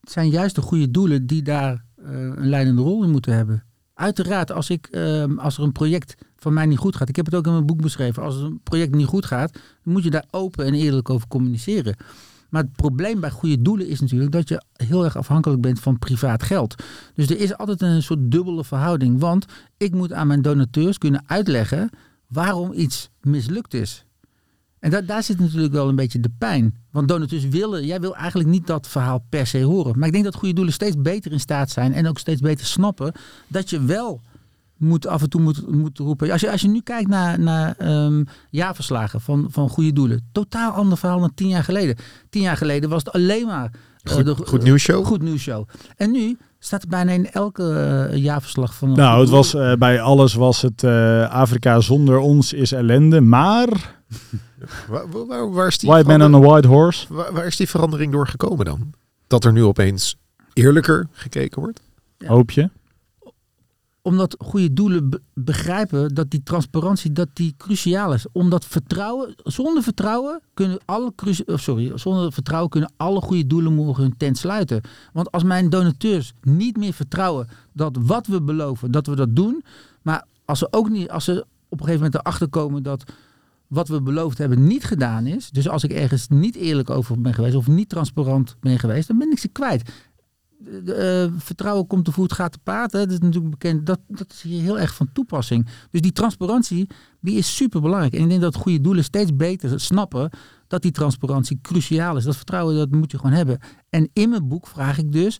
het 0.00 0.10
zijn 0.10 0.28
juist 0.28 0.54
de 0.54 0.60
goede 0.60 0.90
doelen 0.90 1.26
die 1.26 1.42
daar 1.42 1.84
een 1.96 2.48
leidende 2.48 2.82
rol 2.82 3.04
in 3.04 3.10
moeten 3.10 3.34
hebben. 3.34 3.64
Uiteraard, 3.94 4.52
als, 4.52 4.70
ik, 4.70 4.86
ehm, 4.86 5.38
als 5.38 5.58
er 5.58 5.62
een 5.62 5.72
project 5.72 6.14
van 6.36 6.52
mij 6.52 6.66
niet 6.66 6.78
goed 6.78 6.96
gaat, 6.96 7.08
ik 7.08 7.16
heb 7.16 7.24
het 7.24 7.34
ook 7.34 7.46
in 7.46 7.52
mijn 7.52 7.66
boek 7.66 7.82
beschreven, 7.82 8.22
als 8.22 8.36
een 8.36 8.60
project 8.62 8.94
niet 8.94 9.06
goed 9.06 9.26
gaat, 9.26 9.52
dan 9.52 9.92
moet 9.92 10.04
je 10.04 10.10
daar 10.10 10.26
open 10.30 10.64
en 10.64 10.74
eerlijk 10.74 11.10
over 11.10 11.28
communiceren. 11.28 11.96
Maar 12.48 12.62
het 12.62 12.72
probleem 12.72 13.20
bij 13.20 13.30
goede 13.30 13.62
doelen 13.62 13.88
is 13.88 14.00
natuurlijk 14.00 14.32
dat 14.32 14.48
je 14.48 14.62
heel 14.72 15.04
erg 15.04 15.16
afhankelijk 15.16 15.60
bent 15.60 15.80
van 15.80 15.98
privaat 15.98 16.42
geld. 16.42 16.74
Dus 17.14 17.30
er 17.30 17.40
is 17.40 17.56
altijd 17.56 17.82
een 17.82 18.02
soort 18.02 18.30
dubbele 18.30 18.64
verhouding. 18.64 19.20
Want 19.20 19.44
ik 19.76 19.94
moet 19.94 20.12
aan 20.12 20.26
mijn 20.26 20.42
donateurs 20.42 20.98
kunnen 20.98 21.22
uitleggen 21.26 21.90
waarom 22.26 22.72
iets 22.72 23.10
mislukt 23.20 23.74
is. 23.74 24.04
En 24.78 24.90
da- 24.90 25.00
daar 25.00 25.22
zit 25.22 25.38
natuurlijk 25.38 25.72
wel 25.72 25.88
een 25.88 25.96
beetje 25.96 26.20
de 26.20 26.30
pijn. 26.38 26.74
Want 26.90 27.08
donateurs 27.08 27.48
willen, 27.48 27.86
jij 27.86 28.00
wil 28.00 28.16
eigenlijk 28.16 28.48
niet 28.48 28.66
dat 28.66 28.88
verhaal 28.88 29.24
per 29.28 29.46
se 29.46 29.62
horen. 29.62 29.98
Maar 29.98 30.06
ik 30.06 30.12
denk 30.12 30.24
dat 30.24 30.34
goede 30.34 30.54
doelen 30.54 30.72
steeds 30.74 30.96
beter 30.98 31.32
in 31.32 31.40
staat 31.40 31.70
zijn 31.70 31.92
en 31.92 32.08
ook 32.08 32.18
steeds 32.18 32.40
beter 32.40 32.66
snappen 32.66 33.12
dat 33.48 33.70
je 33.70 33.82
wel 33.84 34.20
moet 34.78 35.06
af 35.06 35.22
en 35.22 35.28
toe 35.28 35.40
moet, 35.40 35.70
moet 35.72 35.98
roepen. 35.98 36.30
Als 36.30 36.40
je, 36.40 36.50
als 36.50 36.60
je 36.60 36.68
nu 36.68 36.80
kijkt 36.80 37.08
naar, 37.08 37.40
naar 37.40 37.74
ehm, 37.78 38.24
jaarverslagen 38.50 39.20
van, 39.20 39.46
van 39.50 39.68
goede 39.68 39.92
doelen, 39.92 40.28
totaal 40.32 40.72
ander 40.72 40.98
verhaal 40.98 41.20
dan 41.20 41.34
tien 41.34 41.48
jaar 41.48 41.64
geleden. 41.64 41.96
Tien 42.30 42.42
jaar 42.42 42.56
geleden 42.56 42.90
was 42.90 43.04
het 43.04 43.12
alleen 43.12 43.46
maar 43.46 43.70
eh, 44.02 44.12
Goed, 44.14 44.24
de- 44.24 44.34
goed 44.46 44.62
nieuws 44.62 44.82
show. 44.82 45.04
Goed 45.04 45.22
nieuws 45.22 45.40
show. 45.42 45.68
En 45.96 46.10
nu 46.10 46.36
staat 46.58 46.82
er 46.82 46.88
bijna 46.88 47.12
in 47.12 47.30
elke 47.30 47.72
eh, 48.10 48.16
jaarverslag 48.16 48.74
van. 48.74 48.92
Nou, 48.92 49.20
het 49.20 49.28
was 49.30 49.54
eh, 49.54 49.72
bij 49.74 50.00
alles 50.00 50.34
was 50.34 50.62
het 50.62 50.82
eh, 50.84 51.28
Afrika 51.30 51.80
zonder 51.80 52.18
ons 52.18 52.52
is 52.52 52.72
ellende. 52.72 53.20
Maar 53.20 53.68
Waar, 54.88 55.08
waar, 55.10 55.26
waar- 55.26 55.52
waar 55.52 55.66
is 55.66 55.78
die 55.78 55.90
White 55.90 56.08
Man 56.08 56.22
on 56.22 56.34
a 56.34 56.38
White 56.48 56.68
Horse. 56.68 57.06
waar, 57.14 57.32
waar 57.32 57.46
is 57.46 57.56
die 57.56 57.68
verandering 57.68 58.12
door 58.12 58.26
gekomen 58.28 58.64
dan? 58.64 58.92
Dat 59.26 59.44
er 59.44 59.52
nu 59.52 59.64
opeens 59.64 60.16
eerlijker 60.52 61.08
gekeken 61.12 61.60
wordt? 61.60 61.80
Ja. 62.18 62.28
Hoop 62.28 62.50
je? 62.50 62.70
Omdat 64.02 64.36
goede 64.38 64.72
doelen 64.72 65.10
be- 65.10 65.20
begrijpen 65.34 66.14
dat 66.14 66.30
die 66.30 66.42
transparantie 66.42 67.12
dat 67.12 67.28
die 67.32 67.54
cruciaal 67.56 68.14
is. 68.14 68.26
Omdat 68.32 68.64
vertrouwen, 68.64 69.34
zonder 69.44 69.82
vertrouwen 69.82 70.40
kunnen 70.54 70.78
alle 70.84 71.12
sorry, 71.44 71.98
zonder 71.98 72.32
vertrouwen 72.32 72.70
kunnen 72.70 72.92
alle 72.96 73.20
goede 73.20 73.46
doelen 73.46 73.74
morgen 73.74 74.02
hun 74.02 74.16
tent 74.16 74.38
sluiten. 74.38 74.80
Want 75.12 75.30
als 75.30 75.42
mijn 75.42 75.70
donateurs 75.70 76.32
niet 76.42 76.76
meer 76.76 76.92
vertrouwen 76.92 77.48
dat 77.72 77.96
wat 78.00 78.26
we 78.26 78.42
beloven, 78.42 78.90
dat 78.90 79.06
we 79.06 79.16
dat 79.16 79.36
doen, 79.36 79.64
maar 80.02 80.26
als 80.44 80.58
ze 80.58 80.68
ook 80.70 80.88
niet, 80.88 81.10
als 81.10 81.24
ze 81.24 81.46
op 81.68 81.80
een 81.80 81.86
gegeven 81.86 82.04
moment 82.04 82.14
erachter 82.14 82.48
komen 82.48 82.82
dat 82.82 83.04
wat 83.66 83.88
we 83.88 84.02
beloofd 84.02 84.38
hebben 84.38 84.66
niet 84.66 84.84
gedaan 84.84 85.26
is, 85.26 85.50
dus 85.50 85.68
als 85.68 85.84
ik 85.84 85.92
ergens 85.92 86.28
niet 86.28 86.54
eerlijk 86.56 86.90
over 86.90 87.20
ben 87.20 87.34
geweest 87.34 87.54
of 87.54 87.66
niet 87.66 87.88
transparant 87.88 88.56
ben 88.60 88.78
geweest, 88.78 89.08
dan 89.08 89.18
ben 89.18 89.30
ik 89.30 89.38
ze 89.38 89.48
kwijt 89.48 89.90
eh, 90.86 91.26
vertrouwen 91.38 91.86
komt 91.86 92.04
te 92.04 92.12
voet, 92.12 92.32
gaat 92.32 92.52
te 92.52 92.58
paard. 92.62 92.92
Hè. 92.92 92.98
Dat 92.98 93.10
is 93.10 93.18
natuurlijk 93.18 93.50
bekend. 93.50 93.86
Dat, 93.86 94.00
dat 94.06 94.30
is 94.32 94.42
hier 94.42 94.62
heel 94.62 94.78
erg 94.78 94.94
van 94.94 95.12
toepassing. 95.12 95.66
Dus 95.90 96.00
die 96.00 96.12
transparantie, 96.12 96.88
die 97.20 97.36
is 97.36 97.56
super 97.56 97.80
belangrijk. 97.80 98.14
En 98.14 98.22
ik 98.22 98.28
denk 98.28 98.40
dat 98.40 98.54
goede 98.54 98.80
doelen 98.80 99.04
steeds 99.04 99.36
beter 99.36 99.80
snappen 99.80 100.30
dat 100.66 100.82
die 100.82 100.90
transparantie 100.90 101.58
cruciaal 101.62 102.16
is. 102.16 102.24
Dat 102.24 102.36
vertrouwen, 102.36 102.76
dat 102.76 102.90
moet 102.90 103.10
je 103.10 103.18
gewoon 103.18 103.32
hebben. 103.32 103.58
En 103.90 104.08
in 104.12 104.28
mijn 104.28 104.48
boek 104.48 104.66
vraag 104.66 104.98
ik 104.98 105.12
dus 105.12 105.38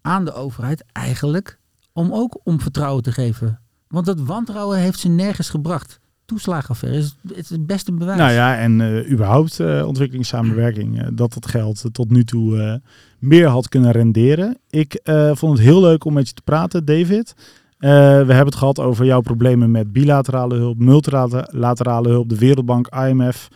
aan 0.00 0.24
de 0.24 0.32
overheid 0.32 0.84
eigenlijk 0.92 1.58
om 1.92 2.12
ook 2.12 2.40
om 2.44 2.60
vertrouwen 2.60 3.02
te 3.02 3.12
geven. 3.12 3.60
Want 3.88 4.06
dat 4.06 4.20
wantrouwen 4.20 4.78
heeft 4.78 4.98
ze 4.98 5.08
nergens 5.08 5.50
gebracht. 5.50 6.00
Toeslagenaffaire 6.24 6.98
is 6.98 7.16
het, 7.48 7.66
beste 7.66 7.92
bewijs. 7.92 8.18
Nou 8.18 8.32
ja, 8.32 8.58
en 8.58 8.80
eh, 8.80 9.10
überhaupt 9.10 9.60
eh, 9.60 9.86
ontwikkelingssamenwerking. 9.86 11.08
dat 11.14 11.32
dat 11.32 11.46
geld 11.46 11.84
eh, 11.84 11.90
tot 11.90 12.10
nu 12.10 12.24
toe 12.24 12.80
meer 13.20 13.46
had 13.46 13.68
kunnen 13.68 13.90
renderen. 13.90 14.58
Ik 14.70 14.94
eh, 14.94 15.30
vond 15.34 15.58
het 15.58 15.66
heel 15.66 15.80
leuk 15.80 16.04
om 16.04 16.12
met 16.12 16.28
je 16.28 16.34
te 16.34 16.42
praten, 16.42 16.84
David. 16.84 17.34
Eh, 17.78 17.90
we 18.00 18.32
hebben 18.32 18.44
het 18.44 18.54
gehad 18.54 18.80
over 18.80 19.04
jouw 19.04 19.20
problemen 19.20 19.70
met 19.70 19.92
bilaterale 19.92 20.54
hulp, 20.54 20.78
multilaterale 20.78 22.08
hulp, 22.08 22.28
de 22.28 22.38
Wereldbank, 22.38 22.88
IMF. 22.88 23.48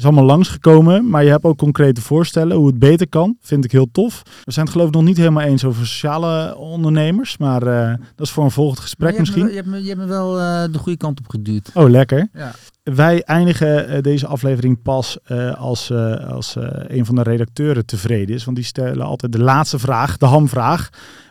Is 0.00 0.06
allemaal 0.06 0.24
langsgekomen, 0.24 1.08
maar 1.08 1.24
je 1.24 1.30
hebt 1.30 1.44
ook 1.44 1.58
concrete 1.58 2.00
voorstellen 2.00 2.56
hoe 2.56 2.66
het 2.66 2.78
beter 2.78 3.08
kan. 3.08 3.36
Vind 3.40 3.64
ik 3.64 3.72
heel 3.72 3.88
tof. 3.92 4.22
We 4.44 4.52
zijn 4.52 4.64
het 4.64 4.74
geloof 4.74 4.88
ik 4.88 4.94
nog 4.94 5.04
niet 5.04 5.16
helemaal 5.16 5.42
eens 5.42 5.64
over 5.64 5.86
sociale 5.86 6.56
ondernemers, 6.56 7.38
maar 7.38 7.62
eh, 7.62 7.88
dat 8.14 8.26
is 8.26 8.32
voor 8.32 8.44
een 8.44 8.50
volgend 8.50 8.80
gesprek 8.80 9.10
je 9.10 9.16
hebt 9.16 9.28
me 9.28 9.34
misschien. 9.34 9.54
je, 9.54 9.62
hebt 9.62 9.76
me, 9.76 9.82
je 9.82 9.88
hebt 9.88 10.00
me 10.00 10.06
wel 10.06 10.38
eh, 10.38 10.72
de 10.72 10.78
goede 10.78 10.98
kant 10.98 11.18
op 11.18 11.28
geduwd. 11.28 11.70
Oh, 11.74 11.88
lekker. 11.90 12.28
Ja. 12.32 12.52
Wij 12.82 13.22
eindigen 13.22 13.88
eh, 13.88 14.00
deze 14.02 14.26
aflevering 14.26 14.82
pas 14.82 15.18
eh, 15.24 15.54
als, 15.54 15.90
eh, 15.90 16.30
als 16.30 16.56
eh, 16.56 16.68
een 16.86 17.06
van 17.06 17.14
de 17.14 17.22
redacteuren 17.22 17.86
tevreden 17.86 18.34
is. 18.34 18.44
Want 18.44 18.56
die 18.56 18.66
stellen 18.66 19.06
altijd 19.06 19.32
de 19.32 19.42
laatste 19.42 19.78
vraag, 19.78 20.16
de 20.16 20.26
hamvraag. 20.26 20.88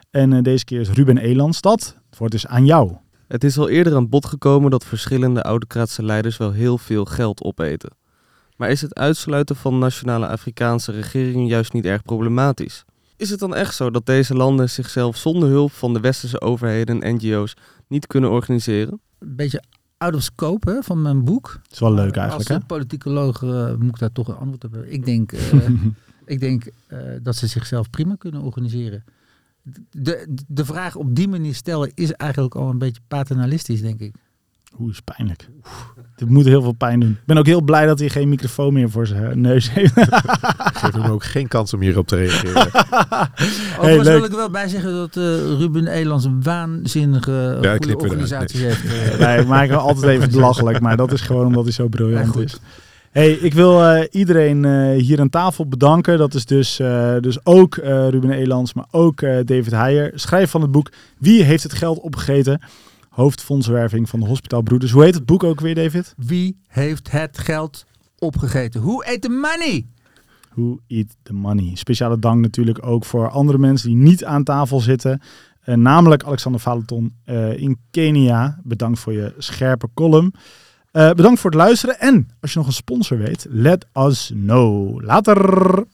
En 0.10 0.44
deze 0.44 0.66
keer 0.66 0.80
is 0.80 0.90
Ruben 0.90 1.18
Elandstad. 1.18 1.96
Het 2.10 2.20
woord 2.20 2.34
is 2.34 2.48
aan 2.48 2.66
jou. 2.66 2.92
Het 3.28 3.44
is 3.44 3.58
al 3.58 3.70
eerder 3.70 3.96
aan 3.96 4.10
bod 4.10 4.26
gekomen 4.26 4.72
dat 4.72 4.86
verschillende 4.86 5.42
autocratische 5.42 6.04
leiders 6.04 6.38
wel 6.38 6.52
heel 6.52 6.78
veel 6.78 7.06
geld 7.06 7.44
opeten. 7.44 7.98
Maar 8.60 8.70
is 8.70 8.82
het 8.82 8.96
uitsluiten 8.96 9.56
van 9.56 9.78
nationale 9.78 10.28
Afrikaanse 10.28 10.92
regeringen 10.92 11.46
juist 11.46 11.74
niet 11.74 11.86
erg 11.86 12.04
problematisch? 12.04 12.86
Is 13.16 13.30
het 13.30 13.40
dan 13.40 13.56
echt 13.56 13.76
zo 13.76 13.92
dat 13.92 14.06
deze 14.06 14.34
landen 14.34 14.70
zichzelf 14.70 15.18
zonder 15.18 15.50
hulp 15.50 15.72
van 15.72 15.94
de 15.94 16.00
westerse 16.00 16.42
overheden 16.42 17.02
en 17.02 17.16
NGO's 17.16 17.56
niet 17.88 18.08
kunnen 18.08 18.30
organiseren? 18.30 19.02
Een 19.20 19.36
beetje 19.36 19.64
out 19.98 20.16
of 20.16 20.22
scope 20.22 20.72
hè, 20.72 20.82
van 20.82 21.02
mijn 21.02 21.24
boek. 21.24 21.60
Dat 21.64 21.72
is 21.72 21.80
wel 21.80 21.94
leuk 21.94 22.16
eigenlijk, 22.16 22.50
hè? 22.50 22.56
Als 22.56 22.64
politicoloog 22.68 23.44
eh, 23.44 23.76
moet 23.76 23.90
ik 23.90 24.00
daar 24.00 24.12
toch 24.12 24.28
een 24.28 24.36
antwoord 24.36 24.64
op 24.64 24.72
hebben. 24.72 24.92
Ik 24.92 25.06
denk, 25.06 25.32
eh, 25.32 25.70
ik 26.26 26.40
denk 26.40 26.70
eh, 26.88 27.00
dat 27.22 27.36
ze 27.36 27.48
zichzelf 27.48 27.90
prima 27.90 28.16
kunnen 28.16 28.42
organiseren. 28.42 29.04
De, 29.90 30.36
de 30.48 30.66
vraag 30.66 30.96
op 30.96 31.16
die 31.16 31.28
manier 31.28 31.56
stellen 31.56 31.92
is 31.94 32.12
eigenlijk 32.12 32.56
al 32.56 32.70
een 32.70 32.78
beetje 32.78 33.02
paternalistisch, 33.08 33.82
denk 33.82 34.00
ik. 34.00 34.16
Oeh, 34.80 34.92
is 34.92 35.00
pijnlijk. 35.16 35.50
Dit 36.16 36.30
moet 36.30 36.46
heel 36.46 36.62
veel 36.62 36.72
pijn 36.72 37.00
doen. 37.00 37.10
Ik 37.10 37.26
ben 37.26 37.38
ook 37.38 37.46
heel 37.46 37.62
blij 37.62 37.86
dat 37.86 38.00
hij 38.00 38.10
geen 38.10 38.30
microfoon 38.30 38.74
meer 38.74 38.90
voor 38.90 39.08
zijn 39.08 39.42
neus 39.42 39.72
heeft. 39.72 39.94
Geef 40.80 40.94
hem 40.94 41.12
ook 41.12 41.24
geen 41.24 41.48
kans 41.48 41.74
om 41.74 41.82
hierop 41.82 42.08
te 42.08 42.16
reageren. 42.16 42.68
Overigens 43.80 44.08
leuk. 44.08 44.16
wil 44.18 44.24
ik 44.24 44.32
er 44.32 44.38
wel 44.38 44.50
bij 44.50 44.68
zeggen 44.68 44.94
dat 44.94 45.18
eh, 45.18 45.24
Ruben 45.60 45.88
Elands 45.88 46.26
een 46.26 46.44
waanzinnige 46.44 47.58
Ja, 47.62 47.78
organisatie 47.96 48.60
heeft. 48.66 48.84
eh. 48.86 49.20
Nee, 49.28 49.40
ik 49.40 49.48
maak 49.48 49.68
hem 49.70 49.78
altijd 49.78 50.12
even 50.12 50.32
belachelijk, 50.32 50.80
maar 50.80 50.98
dat 50.98 51.12
is 51.12 51.22
gewoon 51.22 51.46
omdat 51.46 51.64
hij 51.64 51.74
zo 51.74 51.88
briljant 51.88 52.36
Ja, 52.36 52.42
is. 52.42 52.60
Hey, 53.12 53.32
ik 53.32 53.54
wil 53.54 53.84
eh, 53.86 54.08
iedereen 54.12 54.66
eh, 54.66 55.02
hier 55.02 55.20
aan 55.20 55.30
tafel 55.30 55.68
bedanken. 55.68 56.18
Dat 56.18 56.34
is 56.34 56.46
dus, 56.46 56.80
eh, 56.80 57.16
dus 57.20 57.46
ook 57.46 57.76
eh, 57.78 58.08
Ruben 58.10 58.32
Elands, 58.32 58.74
maar 58.74 58.86
ook 58.92 59.22
eh, 59.22 59.38
David 59.46 59.72
Heijer. 59.72 60.12
Schrijf 60.16 60.50
van 60.50 60.62
het 60.62 60.72
boek 60.72 60.92
Wie 61.18 61.44
heeft 61.44 61.64
het 61.64 61.74
geld 61.74 62.00
opgegeten? 62.00 62.62
Hoofdfondswerving 63.20 64.10
van 64.10 64.20
de 64.20 64.26
Hospitaalbroeders. 64.26 64.92
Hoe 64.92 65.04
heet 65.04 65.16
het 65.16 65.26
boek 65.26 65.44
ook 65.44 65.60
weer, 65.60 65.76
David? 65.76 66.14
Wie 66.18 66.58
heeft 66.68 67.12
het 67.12 67.38
geld 67.38 67.86
opgegeten? 68.20 68.82
Who 68.82 69.04
ate 69.04 69.20
the 69.20 69.30
money? 69.30 69.86
Who 70.54 70.80
Eat 70.88 71.16
the 71.24 71.34
Money. 71.34 71.72
Speciale 71.76 72.20
dank 72.20 72.42
natuurlijk 72.42 72.86
ook 72.86 73.06
voor 73.06 73.30
andere 73.30 73.58
mensen 73.58 73.88
die 73.88 73.98
niet 73.98 74.26
aan 74.26 74.44
tafel 74.44 74.80
zitten. 74.80 75.22
Eh, 75.62 75.76
namelijk 75.76 76.24
Alexander 76.24 76.62
Valeton 76.62 77.16
eh, 77.24 77.58
in 77.58 77.78
Kenia. 77.92 78.60
Bedankt 78.64 79.00
voor 79.00 79.14
je 79.14 79.34
scherpe 79.38 79.90
column. 79.94 80.34
Eh, 80.92 81.12
bedankt 81.12 81.40
voor 81.40 81.50
het 81.50 81.60
luisteren. 81.60 82.00
En 82.00 82.28
als 82.42 82.54
je 82.54 82.58
nog 82.58 82.68
een 82.68 82.74
sponsor 82.74 83.18
weet, 83.18 83.46
let 83.50 83.86
us 83.94 84.32
know. 84.34 85.02
Later! 85.04 85.86